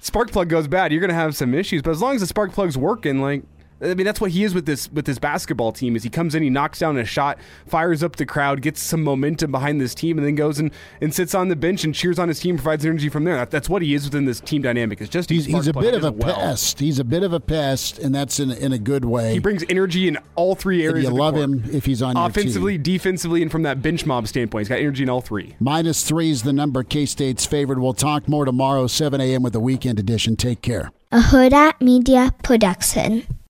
spark 0.01 0.31
plug 0.31 0.49
goes 0.49 0.69
bad 0.69 0.93
you're 0.93 1.01
going 1.01 1.09
to 1.09 1.15
have 1.15 1.35
some 1.35 1.55
issues. 1.55 1.83
But 1.83 1.93
as 1.93 2.03
long 2.03 2.15
as 2.15 2.21
the 2.21 2.27
spark 2.27 2.53
plug's 2.53 2.77
working 2.77 3.21
like 3.21 3.45
I 3.81 3.95
mean, 3.95 4.07
that's 4.07 4.21
what 4.21 4.31
he 4.31 4.43
is 4.43 4.55
with 4.55 4.65
this 4.65 4.91
with 4.91 5.05
this 5.05 5.19
basketball 5.19 5.71
team. 5.73 5.97
Is 5.97 6.03
he 6.03 6.09
comes 6.09 6.35
in, 6.35 6.43
he 6.43 6.49
knocks 6.49 6.79
down 6.79 6.97
a 6.97 7.05
shot, 7.05 7.39
fires 7.67 8.03
up 8.03 8.17
the 8.17 8.25
crowd, 8.25 8.63
gets 8.63 8.81
some 8.81 9.05
momentum 9.05 9.53
behind 9.53 9.81
this 9.81 9.95
team, 9.95 10.17
and 10.17 10.27
then 10.27 10.35
goes 10.35 10.59
and, 10.59 10.71
and 11.01 11.13
sits 11.15 11.35
on 11.35 11.49
the 11.49 11.57
bench 11.57 11.85
and 11.85 11.95
cheers 11.95 12.19
on 12.19 12.29
his 12.29 12.41
team, 12.41 12.57
provides 12.57 12.87
energy 12.87 13.11
from 13.11 13.25
there. 13.25 13.37
That, 13.37 13.51
that's 13.51 13.69
what 13.69 13.83
he 13.83 13.93
is 13.93 14.05
within 14.05 14.25
this 14.25 14.41
team 14.41 14.63
dynamic. 14.63 15.01
It's 15.03 15.11
just 15.11 15.29
he's, 15.29 15.45
he's 15.45 15.69
a 15.69 15.75
bit 15.75 15.95
of 15.95 16.05
a 16.05 16.13
well. 16.13 16.35
pest. 16.35 16.81
He's 16.81 16.99
a 16.99 17.05
bit 17.05 17.23
of 17.23 17.35
a 17.35 17.41
pest, 17.41 17.99
and 17.99 18.15
that's 18.15 18.41
in 18.41 18.51
in 18.51 18.73
a 18.73 18.79
good 18.79 19.05
way. 19.05 19.35
He 19.35 19.41
brings 19.41 19.63
energy 19.69 20.09
in 20.09 20.19
all 20.37 20.55
three 20.55 20.83
areas. 20.83 21.07
And 21.07 21.15
you 21.15 21.21
love 21.21 21.37
him 21.37 21.65
if 21.71 21.85
he's 21.85 22.01
on 22.01 22.17
offensively, 22.17 22.79
defensively, 22.79 23.43
and 23.43 23.51
from 23.51 23.63
that 23.63 23.83
bench 23.83 24.07
mob 24.07 24.27
standpoint. 24.27 24.63
He's 24.63 24.69
got 24.69 24.79
energy 24.79 25.03
in 25.03 25.11
all 25.11 25.21
three. 25.21 25.55
Minus 25.61 26.03
three 26.03 26.31
is 26.31 26.45
the 26.45 26.53
number 26.53 26.83
K 26.83 27.05
State's 27.05 27.45
favored. 27.45 27.79
We'll 27.79 27.93
talk 27.93 28.27
more 28.27 28.47
tomorrow, 28.47 28.87
7 28.87 29.21
a.m. 29.21 29.43
with 29.43 29.53
the 29.53 29.61
weekend 29.61 29.99
edition. 29.99 30.37
Take 30.37 30.63
care. 30.63 30.93
A 31.13 31.21
Hurrdat 31.21 31.81
Media 31.81 32.35
Production. 32.43 33.27